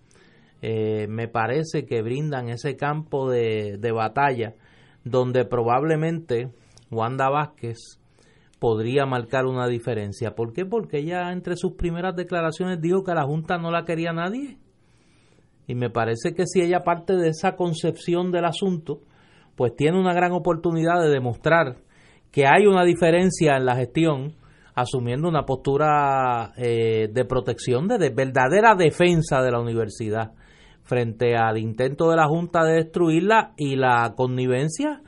eh, 0.60 1.06
me 1.08 1.28
parece 1.28 1.86
que 1.86 2.02
brindan 2.02 2.48
ese 2.48 2.76
campo 2.76 3.30
de, 3.30 3.76
de 3.78 3.92
batalla 3.92 4.54
donde 5.04 5.44
probablemente 5.44 6.50
Wanda 6.90 7.28
Vázquez 7.28 7.98
podría 8.58 9.04
marcar 9.04 9.44
una 9.44 9.66
diferencia. 9.66 10.34
¿Por 10.34 10.52
qué? 10.54 10.64
Porque 10.64 10.98
ella 10.98 11.32
entre 11.32 11.56
sus 11.56 11.72
primeras 11.72 12.16
declaraciones 12.16 12.80
dijo 12.80 13.04
que 13.04 13.12
la 13.12 13.24
Junta 13.24 13.58
no 13.58 13.70
la 13.70 13.84
quería 13.84 14.12
nadie. 14.12 14.58
Y 15.66 15.74
me 15.74 15.90
parece 15.90 16.34
que 16.34 16.46
si 16.46 16.62
ella 16.62 16.80
parte 16.80 17.14
de 17.14 17.28
esa 17.28 17.56
concepción 17.56 18.30
del 18.30 18.46
asunto, 18.46 19.00
pues 19.56 19.74
tiene 19.76 19.98
una 19.98 20.12
gran 20.12 20.32
oportunidad 20.32 21.00
de 21.02 21.10
demostrar 21.10 21.76
que 22.30 22.46
hay 22.46 22.66
una 22.66 22.84
diferencia 22.84 23.56
en 23.56 23.64
la 23.64 23.76
gestión, 23.76 24.34
asumiendo 24.74 25.28
una 25.28 25.44
postura 25.44 26.52
eh, 26.56 27.08
de 27.12 27.24
protección, 27.24 27.86
de 27.86 28.10
verdadera 28.10 28.74
defensa 28.74 29.40
de 29.40 29.52
la 29.52 29.60
universidad 29.60 30.32
frente 30.84 31.36
al 31.36 31.58
intento 31.58 32.10
de 32.10 32.16
la 32.16 32.26
Junta 32.26 32.64
de 32.64 32.74
destruirla 32.74 33.52
y 33.56 33.76
la 33.76 34.14
connivencia 34.16 35.00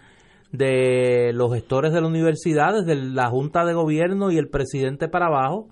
de 0.52 1.32
los 1.35 1.52
gestores 1.52 1.93
de 1.93 2.01
la 2.01 2.06
universidad, 2.06 2.73
desde 2.73 2.97
la 2.97 3.28
Junta 3.28 3.64
de 3.64 3.74
Gobierno 3.74 4.31
y 4.31 4.39
el 4.39 4.48
presidente 4.48 5.09
para 5.09 5.27
abajo, 5.27 5.68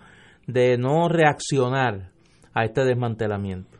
de 0.47 0.77
no 0.77 1.09
reaccionar 1.09 2.11
a 2.53 2.65
este 2.65 2.85
desmantelamiento. 2.85 3.79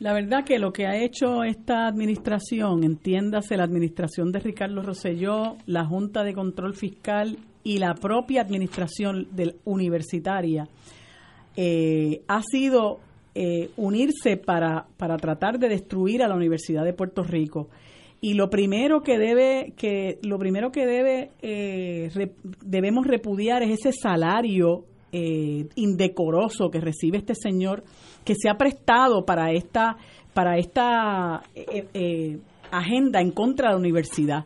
La 0.00 0.14
verdad 0.14 0.44
que 0.44 0.58
lo 0.58 0.72
que 0.72 0.86
ha 0.86 0.96
hecho 0.96 1.44
esta 1.44 1.86
administración, 1.86 2.84
entiéndase 2.84 3.58
la 3.58 3.64
administración 3.64 4.32
de 4.32 4.40
Ricardo 4.40 4.80
Rosselló, 4.82 5.58
la 5.66 5.84
Junta 5.84 6.24
de 6.24 6.32
Control 6.32 6.74
Fiscal 6.74 7.36
y 7.62 7.76
la 7.76 7.94
propia 7.94 8.40
administración 8.40 9.28
del, 9.32 9.56
universitaria, 9.66 10.66
eh, 11.54 12.22
ha 12.28 12.40
sido 12.40 13.00
eh, 13.34 13.68
unirse 13.76 14.38
para, 14.38 14.86
para 14.96 15.18
tratar 15.18 15.58
de 15.58 15.68
destruir 15.68 16.22
a 16.22 16.28
la 16.28 16.34
Universidad 16.34 16.82
de 16.82 16.94
Puerto 16.94 17.22
Rico. 17.22 17.68
Y 18.22 18.32
lo 18.32 18.48
primero 18.48 19.02
que 19.02 19.18
debe, 19.18 19.74
que 19.76 20.18
lo 20.22 20.38
primero 20.38 20.72
que 20.72 20.86
debe, 20.86 21.30
eh, 21.42 22.10
debemos 22.64 23.06
repudiar 23.06 23.62
es 23.62 23.84
ese 23.84 23.92
salario 23.92 24.86
eh, 25.12 25.68
indecoroso 25.74 26.70
que 26.70 26.80
recibe 26.80 27.18
este 27.18 27.34
señor, 27.34 27.84
que 28.24 28.34
se 28.34 28.48
ha 28.48 28.56
prestado 28.56 29.24
para 29.24 29.52
esta, 29.52 29.96
para 30.34 30.58
esta 30.58 31.42
agenda 32.70 33.20
en 33.20 33.30
contra 33.30 33.68
de 33.68 33.74
la 33.74 33.80
universidad. 33.80 34.44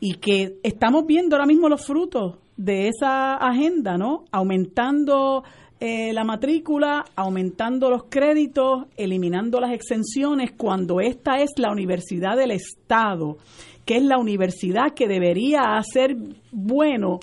Y 0.00 0.14
que 0.14 0.58
estamos 0.62 1.06
viendo 1.06 1.36
ahora 1.36 1.46
mismo 1.46 1.68
los 1.68 1.86
frutos 1.86 2.36
de 2.56 2.88
esa 2.88 3.36
agenda, 3.36 3.96
¿no? 3.96 4.24
Aumentando 4.30 5.44
eh, 5.80 6.12
la 6.12 6.24
matrícula, 6.24 7.04
aumentando 7.16 7.90
los 7.90 8.04
créditos, 8.04 8.86
eliminando 8.96 9.60
las 9.60 9.72
exenciones, 9.72 10.52
cuando 10.56 11.00
esta 11.00 11.38
es 11.40 11.50
la 11.56 11.70
universidad 11.70 12.36
del 12.36 12.52
Estado, 12.52 13.38
que 13.84 13.96
es 13.96 14.02
la 14.02 14.18
universidad 14.18 14.94
que 14.94 15.08
debería 15.08 15.76
hacer 15.76 16.16
bueno 16.52 17.18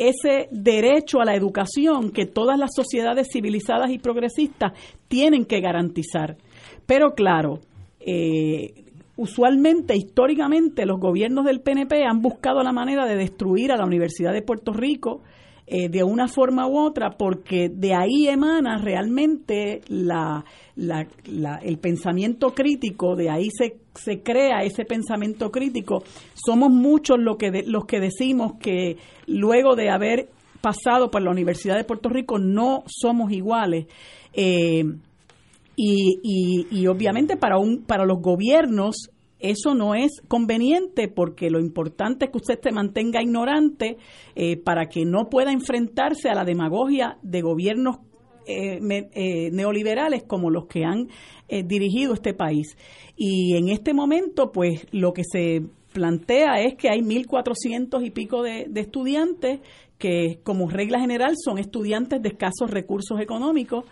ese 0.00 0.48
derecho 0.50 1.20
a 1.20 1.26
la 1.26 1.34
educación 1.34 2.10
que 2.10 2.24
todas 2.24 2.58
las 2.58 2.70
sociedades 2.74 3.28
civilizadas 3.30 3.90
y 3.90 3.98
progresistas 3.98 4.72
tienen 5.08 5.44
que 5.44 5.60
garantizar. 5.60 6.38
Pero 6.86 7.14
claro, 7.14 7.60
eh, 8.00 8.84
usualmente, 9.16 9.94
históricamente, 9.94 10.86
los 10.86 10.98
gobiernos 10.98 11.44
del 11.44 11.60
PNP 11.60 12.02
han 12.04 12.22
buscado 12.22 12.62
la 12.62 12.72
manera 12.72 13.04
de 13.04 13.16
destruir 13.16 13.72
a 13.72 13.76
la 13.76 13.84
Universidad 13.84 14.32
de 14.32 14.40
Puerto 14.40 14.72
Rico, 14.72 15.20
eh, 15.72 15.88
de 15.88 16.02
una 16.02 16.26
forma 16.26 16.66
u 16.66 16.76
otra, 16.76 17.10
porque 17.16 17.68
de 17.68 17.94
ahí 17.94 18.26
emana 18.26 18.76
realmente 18.78 19.82
la, 19.86 20.44
el 20.74 21.78
pensamiento 21.78 22.54
crítico, 22.54 23.14
de 23.14 23.30
ahí 23.30 23.50
se, 23.56 23.76
se 23.94 24.20
crea 24.20 24.64
ese 24.64 24.84
pensamiento 24.84 25.52
crítico. 25.52 26.02
Somos 26.34 26.72
muchos 26.72 27.20
lo 27.20 27.36
que 27.36 27.62
los 27.68 27.84
que 27.84 28.00
decimos 28.00 28.54
que 28.60 28.96
luego 29.28 29.76
de 29.76 29.90
haber 29.90 30.30
pasado 30.60 31.08
por 31.08 31.22
la 31.22 31.30
Universidad 31.30 31.76
de 31.76 31.84
Puerto 31.84 32.08
Rico 32.08 32.40
no 32.40 32.82
somos 32.88 33.30
iguales. 33.30 33.86
Eh, 34.32 34.82
y, 35.76 36.18
y, 36.24 36.66
y, 36.72 36.86
obviamente 36.88 37.36
para 37.36 37.58
un 37.58 37.84
para 37.84 38.04
los 38.04 38.20
gobiernos 38.20 39.10
eso 39.40 39.74
no 39.74 39.94
es 39.94 40.20
conveniente 40.28 41.08
porque 41.08 41.50
lo 41.50 41.60
importante 41.60 42.26
es 42.26 42.30
que 42.30 42.38
usted 42.38 42.60
se 42.62 42.72
mantenga 42.72 43.22
ignorante 43.22 43.96
eh, 44.34 44.56
para 44.58 44.86
que 44.86 45.04
no 45.04 45.28
pueda 45.30 45.50
enfrentarse 45.50 46.28
a 46.28 46.34
la 46.34 46.44
demagogia 46.44 47.18
de 47.22 47.40
gobiernos 47.40 47.96
eh, 48.46 48.78
eh, 49.14 49.50
neoliberales 49.50 50.24
como 50.24 50.50
los 50.50 50.66
que 50.66 50.84
han 50.84 51.08
dirigido 51.64 52.14
este 52.14 52.32
país. 52.32 52.76
Y 53.16 53.56
en 53.56 53.70
este 53.70 53.92
momento, 53.92 54.52
pues 54.52 54.86
lo 54.92 55.12
que 55.12 55.24
se 55.24 55.62
plantea 55.92 56.60
es 56.60 56.76
que 56.76 56.88
hay 56.88 57.00
1.400 57.00 58.06
y 58.06 58.10
pico 58.10 58.44
de, 58.44 58.70
estudiantes 58.76 59.58
que 59.98 60.38
como 60.44 60.70
regla 60.70 61.00
general 61.00 61.34
son 61.44 61.58
estudiantes 61.58 62.22
de 62.22 62.28
escasos 62.28 62.70
recursos 62.70 63.20
económicos. 63.20 63.84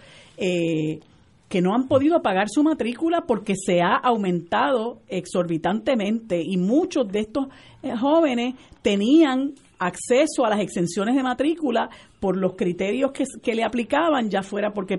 Que 1.48 1.60
no 1.62 1.74
han 1.74 1.88
podido 1.88 2.20
pagar 2.22 2.48
su 2.48 2.62
matrícula 2.62 3.22
porque 3.26 3.54
se 3.56 3.80
ha 3.80 3.94
aumentado 3.94 5.00
exorbitantemente 5.08 6.42
y 6.42 6.56
muchos 6.56 7.08
de 7.08 7.20
estos 7.20 7.46
eh, 7.82 7.96
jóvenes 7.96 8.54
tenían 8.82 9.54
acceso 9.78 10.44
a 10.44 10.50
las 10.50 10.60
exenciones 10.60 11.14
de 11.14 11.22
matrícula 11.22 11.88
por 12.20 12.36
los 12.36 12.54
criterios 12.54 13.12
que, 13.12 13.54
le 13.54 13.62
aplicaban, 13.62 14.28
ya 14.28 14.42
fuera 14.42 14.72
porque 14.72 14.98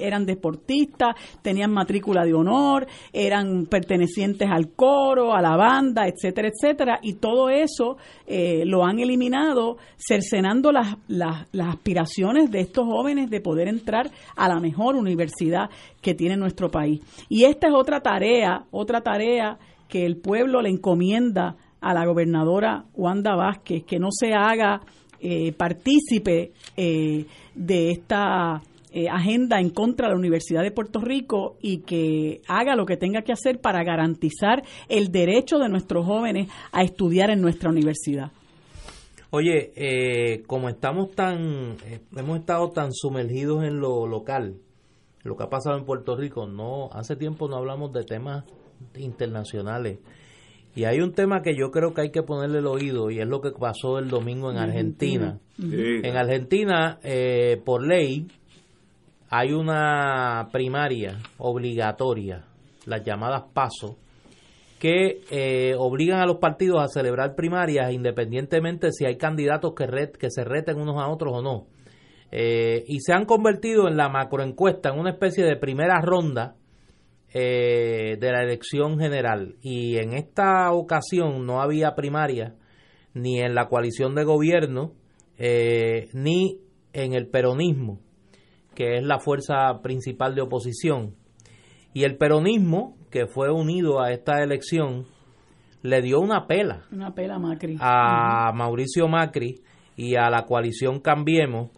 eran 0.00 0.24
deportistas, 0.24 1.14
tenían 1.42 1.70
matrícula 1.70 2.24
de 2.24 2.32
honor, 2.32 2.86
eran 3.12 3.66
pertenecientes 3.66 4.48
al 4.50 4.70
coro, 4.70 5.34
a 5.34 5.42
la 5.42 5.56
banda, 5.56 6.06
etcétera, 6.08 6.48
etcétera, 6.48 6.98
y 7.02 7.14
todo 7.14 7.50
eso 7.50 7.98
eh, 8.26 8.62
lo 8.64 8.84
han 8.84 8.98
eliminado, 8.98 9.76
cercenando 9.96 10.72
las, 10.72 10.96
las, 11.06 11.46
las 11.52 11.68
aspiraciones 11.68 12.50
de 12.50 12.60
estos 12.60 12.86
jóvenes 12.86 13.28
de 13.28 13.40
poder 13.40 13.68
entrar 13.68 14.10
a 14.34 14.48
la 14.48 14.58
mejor 14.58 14.96
universidad 14.96 15.68
que 16.00 16.14
tiene 16.14 16.36
nuestro 16.36 16.70
país. 16.70 17.00
Y 17.28 17.44
esta 17.44 17.68
es 17.68 17.74
otra 17.74 18.00
tarea, 18.00 18.64
otra 18.70 19.02
tarea 19.02 19.58
que 19.88 20.06
el 20.06 20.16
pueblo 20.16 20.62
le 20.62 20.70
encomienda 20.70 21.56
a 21.84 21.94
la 21.94 22.06
gobernadora 22.06 22.84
Wanda 22.94 23.34
Vázquez, 23.36 23.84
que 23.84 23.98
no 23.98 24.08
se 24.10 24.32
haga 24.32 24.80
eh, 25.20 25.52
partícipe 25.52 26.52
eh, 26.76 27.26
de 27.54 27.90
esta 27.90 28.62
eh, 28.96 29.08
agenda 29.08 29.58
en 29.58 29.70
contra 29.70 30.06
de 30.06 30.12
la 30.12 30.18
Universidad 30.18 30.62
de 30.62 30.70
Puerto 30.70 31.00
Rico 31.00 31.56
y 31.60 31.78
que 31.78 32.42
haga 32.46 32.76
lo 32.76 32.86
que 32.86 32.96
tenga 32.96 33.22
que 33.22 33.32
hacer 33.32 33.60
para 33.60 33.82
garantizar 33.82 34.62
el 34.88 35.10
derecho 35.10 35.58
de 35.58 35.68
nuestros 35.68 36.06
jóvenes 36.06 36.48
a 36.70 36.84
estudiar 36.84 37.30
en 37.30 37.42
nuestra 37.42 37.70
universidad. 37.70 38.30
Oye, 39.30 39.72
eh, 39.74 40.44
como 40.46 40.68
estamos 40.68 41.10
tan, 41.10 41.76
eh, 41.86 42.02
hemos 42.16 42.38
estado 42.38 42.70
tan 42.70 42.92
sumergidos 42.92 43.64
en 43.64 43.80
lo 43.80 44.06
local, 44.06 44.58
lo 45.24 45.36
que 45.36 45.42
ha 45.42 45.50
pasado 45.50 45.76
en 45.76 45.84
Puerto 45.84 46.16
Rico, 46.16 46.46
no, 46.46 46.88
hace 46.92 47.16
tiempo 47.16 47.48
no 47.48 47.56
hablamos 47.56 47.92
de 47.92 48.04
temas 48.04 48.44
internacionales. 48.96 49.98
Y 50.76 50.84
hay 50.84 51.00
un 51.00 51.12
tema 51.12 51.40
que 51.40 51.56
yo 51.56 51.70
creo 51.70 51.94
que 51.94 52.02
hay 52.02 52.10
que 52.10 52.22
ponerle 52.22 52.58
el 52.58 52.66
oído 52.66 53.10
y 53.10 53.20
es 53.20 53.28
lo 53.28 53.40
que 53.40 53.50
pasó 53.52 53.98
el 53.98 54.08
domingo 54.08 54.50
en 54.50 54.58
Argentina. 54.58 55.38
En 55.58 56.16
Argentina, 56.16 56.98
eh, 57.02 57.60
por 57.64 57.86
ley, 57.86 58.26
hay 59.30 59.52
una 59.52 60.48
primaria 60.52 61.18
obligatoria, 61.38 62.44
las 62.86 63.04
llamadas 63.04 63.44
PASO, 63.52 63.96
que 64.80 65.20
eh, 65.30 65.74
obligan 65.78 66.20
a 66.20 66.26
los 66.26 66.38
partidos 66.38 66.82
a 66.82 66.88
celebrar 66.88 67.36
primarias 67.36 67.92
independientemente 67.92 68.90
si 68.90 69.06
hay 69.06 69.16
candidatos 69.16 69.74
que, 69.74 69.86
que 70.18 70.30
se 70.30 70.44
reten 70.44 70.80
unos 70.80 71.00
a 71.00 71.08
otros 71.08 71.38
o 71.38 71.42
no. 71.42 71.66
Eh, 72.32 72.82
y 72.88 72.98
se 72.98 73.12
han 73.12 73.26
convertido 73.26 73.86
en 73.86 73.96
la 73.96 74.08
macroencuesta, 74.08 74.90
en 74.90 74.98
una 74.98 75.10
especie 75.10 75.44
de 75.44 75.56
primera 75.56 76.00
ronda 76.00 76.56
eh, 77.34 78.16
de 78.18 78.32
la 78.32 78.42
elección 78.42 78.98
general. 78.98 79.56
Y 79.60 79.98
en 79.98 80.14
esta 80.14 80.72
ocasión 80.72 81.44
no 81.44 81.60
había 81.60 81.94
primaria 81.94 82.54
ni 83.12 83.40
en 83.40 83.54
la 83.54 83.68
coalición 83.68 84.14
de 84.14 84.24
gobierno, 84.24 84.94
ni 85.36 86.60
en 86.92 87.12
el 87.12 87.28
peronismo 87.28 88.00
que 88.74 88.96
es 88.96 89.04
la 89.04 89.20
fuerza 89.20 89.80
principal 89.82 90.34
de 90.34 90.42
oposición. 90.42 91.14
Y 91.94 92.04
el 92.04 92.16
peronismo, 92.16 92.96
que 93.10 93.26
fue 93.26 93.50
unido 93.50 94.02
a 94.02 94.12
esta 94.12 94.42
elección, 94.42 95.06
le 95.82 96.02
dio 96.02 96.20
una 96.20 96.46
pela, 96.46 96.84
una 96.90 97.14
pela 97.14 97.38
Macri. 97.38 97.76
a 97.80 98.52
Mauricio 98.52 99.06
Macri 99.06 99.60
y 99.96 100.16
a 100.16 100.28
la 100.28 100.44
coalición 100.44 101.00
Cambiemos 101.00 101.70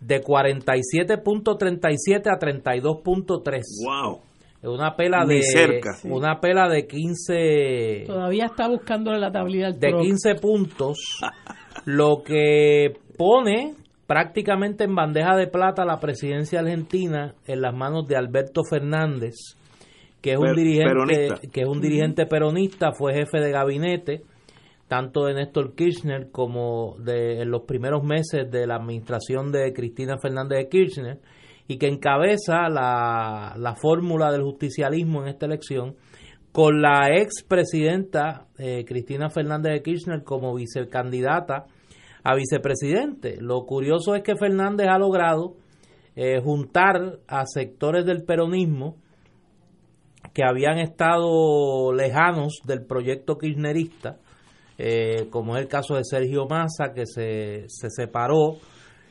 de 0.00 0.22
47.37 0.22 2.30
a 2.30 2.38
32.3. 2.38 3.62
Wow. 3.84 4.20
Una 4.66 4.96
pela 4.96 5.24
de 5.24 5.42
cerca. 5.42 5.96
una 6.04 6.40
pela 6.40 6.68
de 6.68 6.86
15 6.86 8.04
Todavía 8.06 8.46
está 8.46 8.68
buscando 8.68 9.12
la 9.12 9.30
tablilla 9.30 9.70
de 9.70 9.92
15 9.92 10.34
puntos, 10.36 11.20
lo 11.84 12.22
que 12.24 12.94
pone 13.16 13.74
prácticamente 14.06 14.84
en 14.84 14.94
bandeja 14.94 15.36
de 15.36 15.46
plata 15.46 15.84
la 15.84 15.98
presidencia 15.98 16.60
argentina 16.60 17.34
en 17.46 17.60
las 17.60 17.74
manos 17.74 18.06
de 18.06 18.16
Alberto 18.16 18.62
Fernández, 18.68 19.34
que 20.20 20.32
es 20.32 20.38
un 20.38 20.54
dirigente 20.54 20.88
peronista. 20.88 21.40
que 21.52 21.60
es 21.60 21.68
un 21.68 21.80
dirigente 21.80 22.26
peronista, 22.26 22.92
fue 22.92 23.14
jefe 23.14 23.40
de 23.40 23.50
gabinete 23.50 24.22
tanto 24.88 25.24
de 25.24 25.34
Néstor 25.34 25.74
Kirchner 25.74 26.30
como 26.30 26.96
de 26.98 27.42
en 27.42 27.50
los 27.50 27.62
primeros 27.62 28.04
meses 28.04 28.50
de 28.50 28.66
la 28.66 28.76
administración 28.76 29.50
de 29.50 29.72
Cristina 29.72 30.16
Fernández 30.18 30.58
de 30.58 30.68
Kirchner 30.68 31.18
y 31.68 31.78
que 31.78 31.88
encabeza 31.88 32.68
la, 32.68 33.54
la 33.56 33.74
fórmula 33.74 34.30
del 34.30 34.42
justicialismo 34.42 35.22
en 35.22 35.28
esta 35.28 35.46
elección 35.46 35.96
con 36.56 36.80
la 36.80 37.10
ex 37.14 37.44
presidenta 37.46 38.46
eh, 38.56 38.84
Cristina 38.86 39.28
Fernández 39.28 39.74
de 39.74 39.82
Kirchner 39.82 40.24
como 40.24 40.54
vicecandidata 40.54 41.66
a 42.24 42.34
vicepresidente. 42.34 43.36
Lo 43.40 43.66
curioso 43.66 44.14
es 44.14 44.22
que 44.22 44.36
Fernández 44.36 44.86
ha 44.88 44.98
logrado 44.98 45.56
eh, 46.14 46.40
juntar 46.42 47.18
a 47.28 47.44
sectores 47.46 48.06
del 48.06 48.24
peronismo 48.24 48.96
que 50.32 50.44
habían 50.44 50.78
estado 50.78 51.92
lejanos 51.92 52.60
del 52.64 52.86
proyecto 52.86 53.36
kirchnerista, 53.36 54.16
eh, 54.78 55.28
como 55.30 55.56
es 55.56 55.62
el 55.62 55.68
caso 55.68 55.94
de 55.94 56.04
Sergio 56.04 56.46
Massa, 56.46 56.94
que 56.94 57.04
se, 57.04 57.64
se 57.68 57.90
separó 57.90 58.56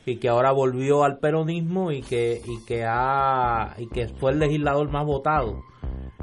y 0.06 0.18
que 0.18 0.30
ahora 0.30 0.52
volvió 0.52 1.04
al 1.04 1.18
peronismo 1.18 1.92
y 1.92 2.02
que, 2.02 2.42
y 2.46 2.64
que, 2.66 2.84
ha, 2.88 3.76
y 3.78 3.88
que 3.88 4.08
fue 4.20 4.32
el 4.32 4.40
legislador 4.40 4.92
más 4.92 5.06
votado 5.06 5.64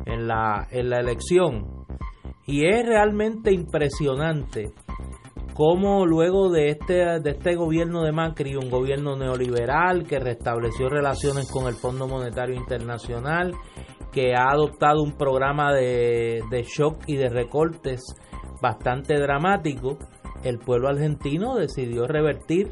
en 0.06 0.28
la, 0.28 0.68
en 0.70 0.90
la 0.90 1.00
elección. 1.00 1.86
Y 2.46 2.66
es 2.66 2.86
realmente 2.86 3.52
impresionante 3.52 4.72
cómo 5.54 6.06
luego 6.06 6.50
de 6.50 6.70
este, 6.70 7.20
de 7.20 7.30
este 7.30 7.56
gobierno 7.56 8.02
de 8.02 8.12
Macri, 8.12 8.56
un 8.56 8.70
gobierno 8.70 9.16
neoliberal 9.16 10.04
que 10.04 10.18
restableció 10.18 10.88
relaciones 10.88 11.50
con 11.50 11.66
el 11.66 11.74
Fondo 11.74 12.06
Monetario 12.06 12.54
Internacional, 12.54 13.52
que 14.12 14.34
ha 14.34 14.50
adoptado 14.50 15.02
un 15.02 15.16
programa 15.16 15.72
de, 15.72 16.42
de 16.50 16.62
shock 16.62 17.02
y 17.06 17.16
de 17.16 17.28
recortes 17.28 18.00
bastante 18.60 19.18
dramático, 19.18 19.98
el 20.44 20.58
pueblo 20.58 20.88
argentino 20.88 21.56
decidió 21.56 22.06
revertir 22.06 22.70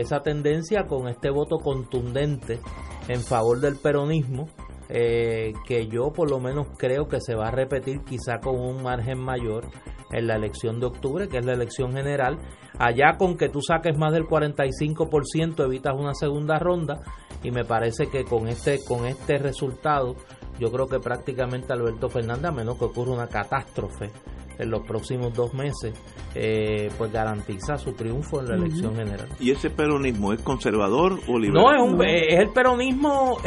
esa 0.00 0.20
tendencia 0.20 0.86
con 0.86 1.08
este 1.08 1.30
voto 1.30 1.58
contundente 1.58 2.60
en 3.08 3.20
favor 3.22 3.60
del 3.60 3.76
peronismo, 3.76 4.48
eh, 4.88 5.52
que 5.66 5.86
yo 5.88 6.12
por 6.12 6.30
lo 6.30 6.40
menos 6.40 6.68
creo 6.78 7.08
que 7.08 7.20
se 7.20 7.34
va 7.34 7.48
a 7.48 7.50
repetir 7.50 8.00
quizá 8.04 8.38
con 8.40 8.58
un 8.58 8.82
margen 8.82 9.18
mayor 9.18 9.66
en 10.12 10.26
la 10.26 10.36
elección 10.36 10.80
de 10.80 10.86
octubre, 10.86 11.28
que 11.28 11.38
es 11.38 11.44
la 11.44 11.52
elección 11.52 11.92
general. 11.92 12.38
Allá 12.78 13.16
con 13.18 13.36
que 13.36 13.48
tú 13.48 13.60
saques 13.60 13.96
más 13.98 14.12
del 14.12 14.24
45% 14.24 15.64
evitas 15.64 15.94
una 15.94 16.14
segunda 16.14 16.58
ronda 16.58 17.00
y 17.42 17.50
me 17.50 17.64
parece 17.64 18.08
que 18.08 18.24
con 18.24 18.48
este 18.48 18.78
con 18.86 19.06
este 19.06 19.38
resultado 19.38 20.16
yo 20.58 20.72
creo 20.72 20.86
que 20.86 20.98
prácticamente 20.98 21.72
Alberto 21.72 22.08
Fernández, 22.08 22.46
a 22.46 22.52
menos 22.52 22.78
que 22.78 22.86
ocurra 22.86 23.12
una 23.12 23.28
catástrofe 23.28 24.10
en 24.58 24.70
los 24.70 24.86
próximos 24.86 25.32
dos 25.34 25.54
meses, 25.54 25.94
eh, 26.34 26.88
pues 26.98 27.12
garantiza 27.12 27.76
su 27.78 27.92
triunfo 27.92 28.40
en 28.40 28.48
la 28.48 28.54
elección 28.56 28.94
general. 28.94 29.28
¿Y 29.40 29.50
ese 29.52 29.70
peronismo 29.70 30.32
es 30.32 30.42
conservador 30.42 31.18
o 31.28 31.38
liberal? 31.38 31.62
No, 31.62 31.72
es, 31.72 31.92
un, 31.92 32.04
es 32.04 32.38
el 32.40 32.50
peronismo. 32.50 33.38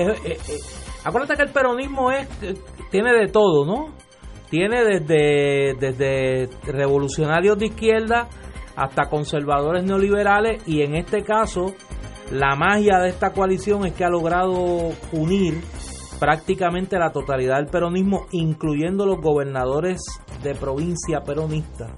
acuérdate 1.03 1.35
que 1.35 1.43
el 1.43 1.51
peronismo 1.51 2.11
es 2.11 2.27
tiene 2.89 3.13
de 3.13 3.27
todo, 3.27 3.65
¿no? 3.65 3.93
tiene 4.51 4.83
desde, 4.83 5.75
desde 5.79 6.49
revolucionarios 6.63 7.57
de 7.57 7.67
izquierda 7.67 8.27
hasta 8.75 9.09
conservadores 9.09 9.83
neoliberales 9.85 10.67
y 10.67 10.81
en 10.81 10.95
este 10.95 11.23
caso 11.23 11.73
la 12.31 12.55
magia 12.57 12.99
de 12.99 13.09
esta 13.09 13.31
coalición 13.31 13.85
es 13.85 13.93
que 13.93 14.03
ha 14.03 14.09
logrado 14.09 14.91
unir 15.13 15.61
prácticamente 16.19 16.99
la 16.99 17.11
totalidad 17.11 17.57
del 17.57 17.67
peronismo, 17.67 18.27
incluyendo 18.31 19.05
los 19.05 19.21
gobernadores 19.21 20.01
de 20.43 20.55
provincia 20.55 21.21
peronistas, 21.21 21.91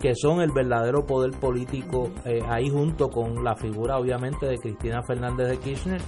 que 0.00 0.14
son 0.14 0.40
el 0.40 0.52
verdadero 0.52 1.06
poder 1.06 1.32
político 1.32 2.10
eh, 2.24 2.40
ahí 2.48 2.68
junto 2.68 3.08
con 3.08 3.42
la 3.42 3.56
figura 3.56 3.98
obviamente 3.98 4.46
de 4.46 4.58
Cristina 4.58 5.02
Fernández 5.06 5.48
de 5.48 5.58
Kirchner 5.58 6.00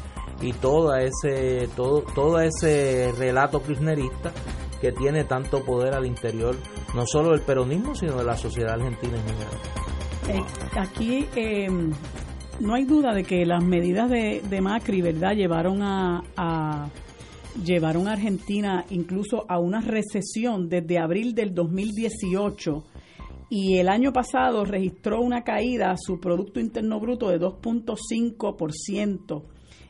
y 0.42 0.52
todo 0.52 0.94
ese 0.94 1.68
todo 1.74 2.02
todo 2.14 2.40
ese 2.40 3.12
relato 3.16 3.62
kirchnerista 3.62 4.32
que 4.80 4.92
tiene 4.92 5.24
tanto 5.24 5.64
poder 5.64 5.94
al 5.94 6.06
interior, 6.06 6.54
no 6.94 7.06
solo 7.06 7.30
del 7.30 7.40
peronismo, 7.40 7.94
sino 7.94 8.16
de 8.16 8.24
la 8.24 8.36
sociedad 8.36 8.74
argentina 8.74 9.16
en 9.16 9.22
general. 9.22 9.54
Eh, 10.28 10.78
aquí 10.78 11.26
eh, 11.34 11.68
no 12.60 12.74
hay 12.74 12.84
duda 12.84 13.14
de 13.14 13.24
que 13.24 13.44
las 13.46 13.64
medidas 13.64 14.10
de, 14.10 14.60
Macri, 14.60 15.02
¿verdad?, 15.02 15.32
llevaron 15.32 15.82
a, 15.82 16.22
a, 16.36 16.88
llevaron 17.64 18.08
a 18.08 18.12
Argentina 18.12 18.84
incluso 18.90 19.46
a 19.48 19.58
una 19.58 19.80
recesión 19.80 20.68
desde 20.68 20.98
abril 20.98 21.34
del 21.34 21.54
2018 21.54 22.84
y 23.48 23.78
el 23.78 23.88
año 23.88 24.12
pasado 24.12 24.64
registró 24.64 25.20
una 25.20 25.42
caída 25.42 25.92
a 25.92 25.96
su 25.96 26.20
Producto 26.20 26.60
Interno 26.60 26.98
Bruto 26.98 27.30
de 27.30 27.38
2.5%. 27.38 29.42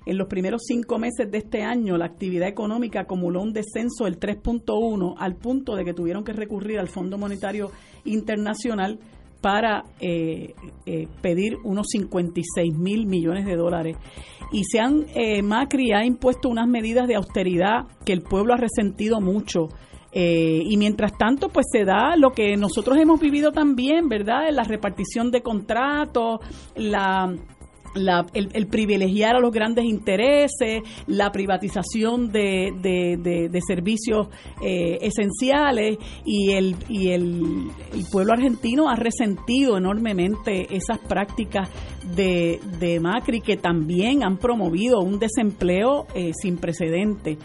En 0.05 0.19
los 0.19 0.29
primeros 0.29 0.63
cinco 0.67 0.99
meses 0.99 1.31
de 1.31 1.39
este 1.39 1.63
año, 1.63 1.97
la 1.97 2.05
actividad 2.05 2.49
económica 2.49 3.01
acumuló 3.01 3.43
un 3.43 3.53
descenso 3.53 4.05
del 4.05 4.21
3.1 4.21 5.15
al 5.19 5.35
punto 5.35 5.75
de 5.75 5.85
que 5.85 5.95
tuvieron 5.95 6.23
que 6.23 6.33
recurrir 6.33 6.79
al 6.79 6.89
Fondo 6.89 7.19
Monetario 7.19 7.73
Internacional 8.05 9.01
para 9.41 9.85
eh, 10.01 10.55
eh, 10.87 11.09
pedir 11.23 11.57
unos 11.65 11.87
56 11.91 12.75
mil 12.77 13.07
millones 13.07 13.47
de 13.47 13.57
dólares. 13.57 13.97
Y 14.53 14.65
se 14.65 14.81
han, 14.81 15.07
eh, 15.15 15.43
Macri 15.43 15.93
ha 15.93 16.05
impuesto 16.05 16.49
unas 16.49 16.69
medidas 16.69 17.09
de 17.09 17.17
austeridad 17.17 17.87
que 18.05 18.13
el 18.13 18.23
pueblo 18.23 18.55
ha 18.55 18.57
resentido 18.57 19.21
mucho. 19.21 19.69
y 20.19 20.75
mientras 20.79 21.13
tanto, 21.19 21.51
pues 21.51 21.67
se 21.71 21.85
da 21.85 22.17
lo 22.17 22.31
que 22.31 22.57
nosotros 22.57 22.97
hemos 22.97 23.21
vivido 23.21 23.53
también, 23.53 24.09
¿verdad? 24.09 24.49
La 24.51 24.65
repartición 24.65 25.31
de 25.31 25.43
contratos, 25.43 26.41
la 26.75 27.37
el, 27.97 28.67
privilegiar 28.67 29.37
a 29.37 29.41
los 29.41 29.53
grandes 29.53 29.85
intereses, 29.85 30.83
la 31.07 31.31
privatización 31.33 32.31
de, 32.31 32.73
de, 32.81 33.61
servicios 33.67 34.29
eh, 34.63 34.99
esenciales 35.01 35.99
y, 36.25 36.53
el, 36.53 36.77
y 36.89 37.11
el, 37.11 37.71
pueblo 38.13 38.33
argentino 38.33 38.89
ha 38.89 38.97
resentido 38.97 39.77
enormemente 39.77 40.75
esas 40.75 40.99
prácticas 40.99 41.69
de, 42.15 42.61
de 42.79 43.01
Macri 43.01 43.41
que 43.41 43.57
también 43.57 44.23
han 44.23 44.37
promovido 44.37 45.01
un 45.01 45.19
desempleo 45.19 46.07
eh, 46.15 46.33
sin 46.41 46.59
precedentes. 46.59 47.39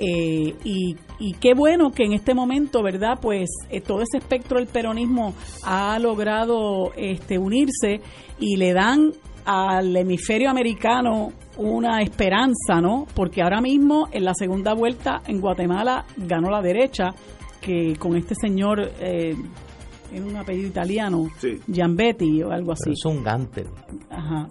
Eh, 0.00 0.54
y, 0.64 0.96
y, 1.18 1.32
qué 1.40 1.54
bueno 1.54 1.90
que 1.90 2.04
en 2.04 2.12
este 2.12 2.32
momento, 2.32 2.84
¿verdad? 2.84 3.18
Pues 3.20 3.50
todo 3.84 4.00
ese 4.02 4.18
espectro 4.18 4.58
del 4.58 4.68
peronismo 4.68 5.34
ha 5.64 5.98
logrado 5.98 6.92
este, 6.96 7.36
unirse 7.36 8.00
y 8.38 8.56
le 8.56 8.72
dan 8.72 9.12
al 9.50 9.96
hemisferio 9.96 10.50
americano 10.50 11.32
una 11.56 12.02
esperanza, 12.02 12.82
¿no? 12.82 13.06
Porque 13.14 13.40
ahora 13.40 13.62
mismo 13.62 14.06
en 14.12 14.26
la 14.26 14.34
segunda 14.34 14.74
vuelta 14.74 15.22
en 15.26 15.40
Guatemala 15.40 16.04
ganó 16.18 16.50
la 16.50 16.60
derecha, 16.60 17.14
que 17.58 17.96
con 17.98 18.14
este 18.14 18.34
señor, 18.34 18.78
eh, 19.00 19.34
en 20.12 20.24
un 20.24 20.36
apellido 20.36 20.68
italiano, 20.68 21.28
sí. 21.38 21.58
Giambetti 21.66 22.42
o 22.42 22.52
algo 22.52 22.72
así. 22.72 22.90
es 22.90 23.02
un 23.06 23.24
Gantel, 23.24 23.68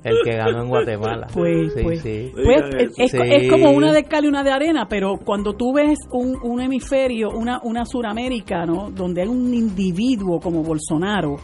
el 0.03 0.17
que 0.23 0.35
ganó 0.35 0.63
en 0.63 0.67
Guatemala. 0.69 1.27
Pues, 1.33 1.73
pues, 1.73 2.01
pues 2.01 3.13
es, 3.13 3.49
como 3.51 3.69
una 3.69 3.93
de 3.93 4.03
cal 4.03 4.25
y 4.25 4.27
una 4.27 4.43
de 4.43 4.51
arena, 4.51 4.87
pero 4.89 5.17
cuando 5.23 5.53
tú 5.53 5.73
ves 5.73 5.99
un, 6.11 6.39
un 6.41 6.59
hemisferio, 6.59 7.29
una, 7.29 7.59
una 7.63 7.85
Suramérica, 7.85 8.65
¿no? 8.65 8.89
Donde 8.89 9.21
hay 9.21 9.27
un 9.27 9.53
individuo 9.53 10.39
como 10.39 10.63
Bolsonaro, 10.63 11.35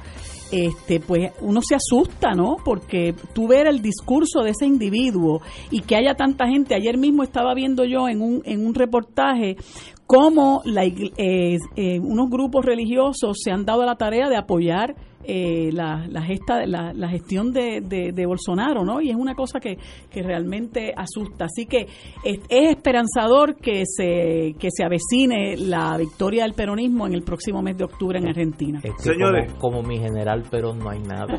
este, 0.53 0.99
pues 0.99 1.31
uno 1.41 1.61
se 1.63 1.73
asusta, 1.75 2.33
¿no? 2.35 2.57
Porque 2.63 3.15
tú 3.33 3.47
ver 3.47 3.65
el 3.65 3.81
discurso 3.81 4.41
de 4.43 4.51
ese 4.51 4.67
individuo 4.67 5.41
y 5.71 5.81
que 5.81 5.95
haya 5.95 6.13
tanta 6.13 6.47
gente. 6.47 6.75
Ayer 6.75 6.95
mismo 6.95 7.23
estaba 7.23 7.55
viendo 7.55 7.85
yo 7.85 8.07
en 8.07 8.21
un, 8.21 8.43
en 8.45 8.63
un 8.63 8.75
reportaje 8.75 9.57
cómo 10.05 10.61
la, 10.65 10.83
eh, 10.83 11.57
eh, 11.75 11.99
unos 11.99 12.29
grupos 12.29 12.63
religiosos 12.63 13.37
se 13.43 13.51
han 13.51 13.65
dado 13.65 13.83
la 13.83 13.95
tarea 13.95 14.29
de 14.29 14.37
apoyar 14.37 14.95
eh, 15.25 15.69
la, 15.71 16.05
la, 16.09 16.21
gesta, 16.21 16.65
la, 16.65 16.93
la, 16.93 17.09
gestión 17.09 17.51
de, 17.51 17.81
de, 17.81 18.25
Bolsonaro, 18.25 18.83
¿no? 18.83 19.01
Y 19.01 19.09
es 19.09 19.15
una 19.15 19.35
cosa 19.35 19.59
que, 19.59 19.77
que 20.09 20.21
realmente 20.21 20.93
asusta. 20.95 21.45
Así 21.45 21.65
que 21.65 21.87
es, 22.23 22.39
esperanzador 22.49 23.55
que 23.55 23.83
se, 23.85 24.55
que 24.59 24.69
se 24.71 24.83
avecine 24.83 25.55
la 25.57 25.97
victoria 25.97 26.43
del 26.43 26.53
peronismo 26.53 27.07
en 27.07 27.13
el 27.13 27.23
próximo 27.23 27.61
mes 27.61 27.77
de 27.77 27.85
octubre 27.85 28.19
en 28.19 28.27
Argentina. 28.27 28.81
Señores. 28.97 29.53
Como, 29.59 29.81
mi 29.81 29.97
general 29.97 30.43
Perón 30.49 30.79
no 30.79 30.89
hay 30.89 30.99
nada. 30.99 31.37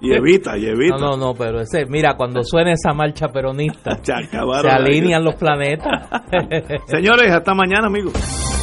y 0.00 0.12
evita, 0.12 0.56
y 0.56 0.66
evita. 0.66 0.96
No, 0.96 1.16
no, 1.16 1.16
no, 1.16 1.34
pero 1.34 1.60
ese, 1.60 1.86
mira, 1.86 2.14
cuando 2.16 2.42
suene 2.42 2.72
esa 2.72 2.92
marcha 2.92 3.28
peronista, 3.28 3.98
se 4.02 4.12
alinean 4.68 5.24
los 5.24 5.34
planetas. 5.36 6.08
Señores, 6.86 7.32
hasta 7.32 7.54
mañana, 7.54 7.86
amigos. 7.86 8.53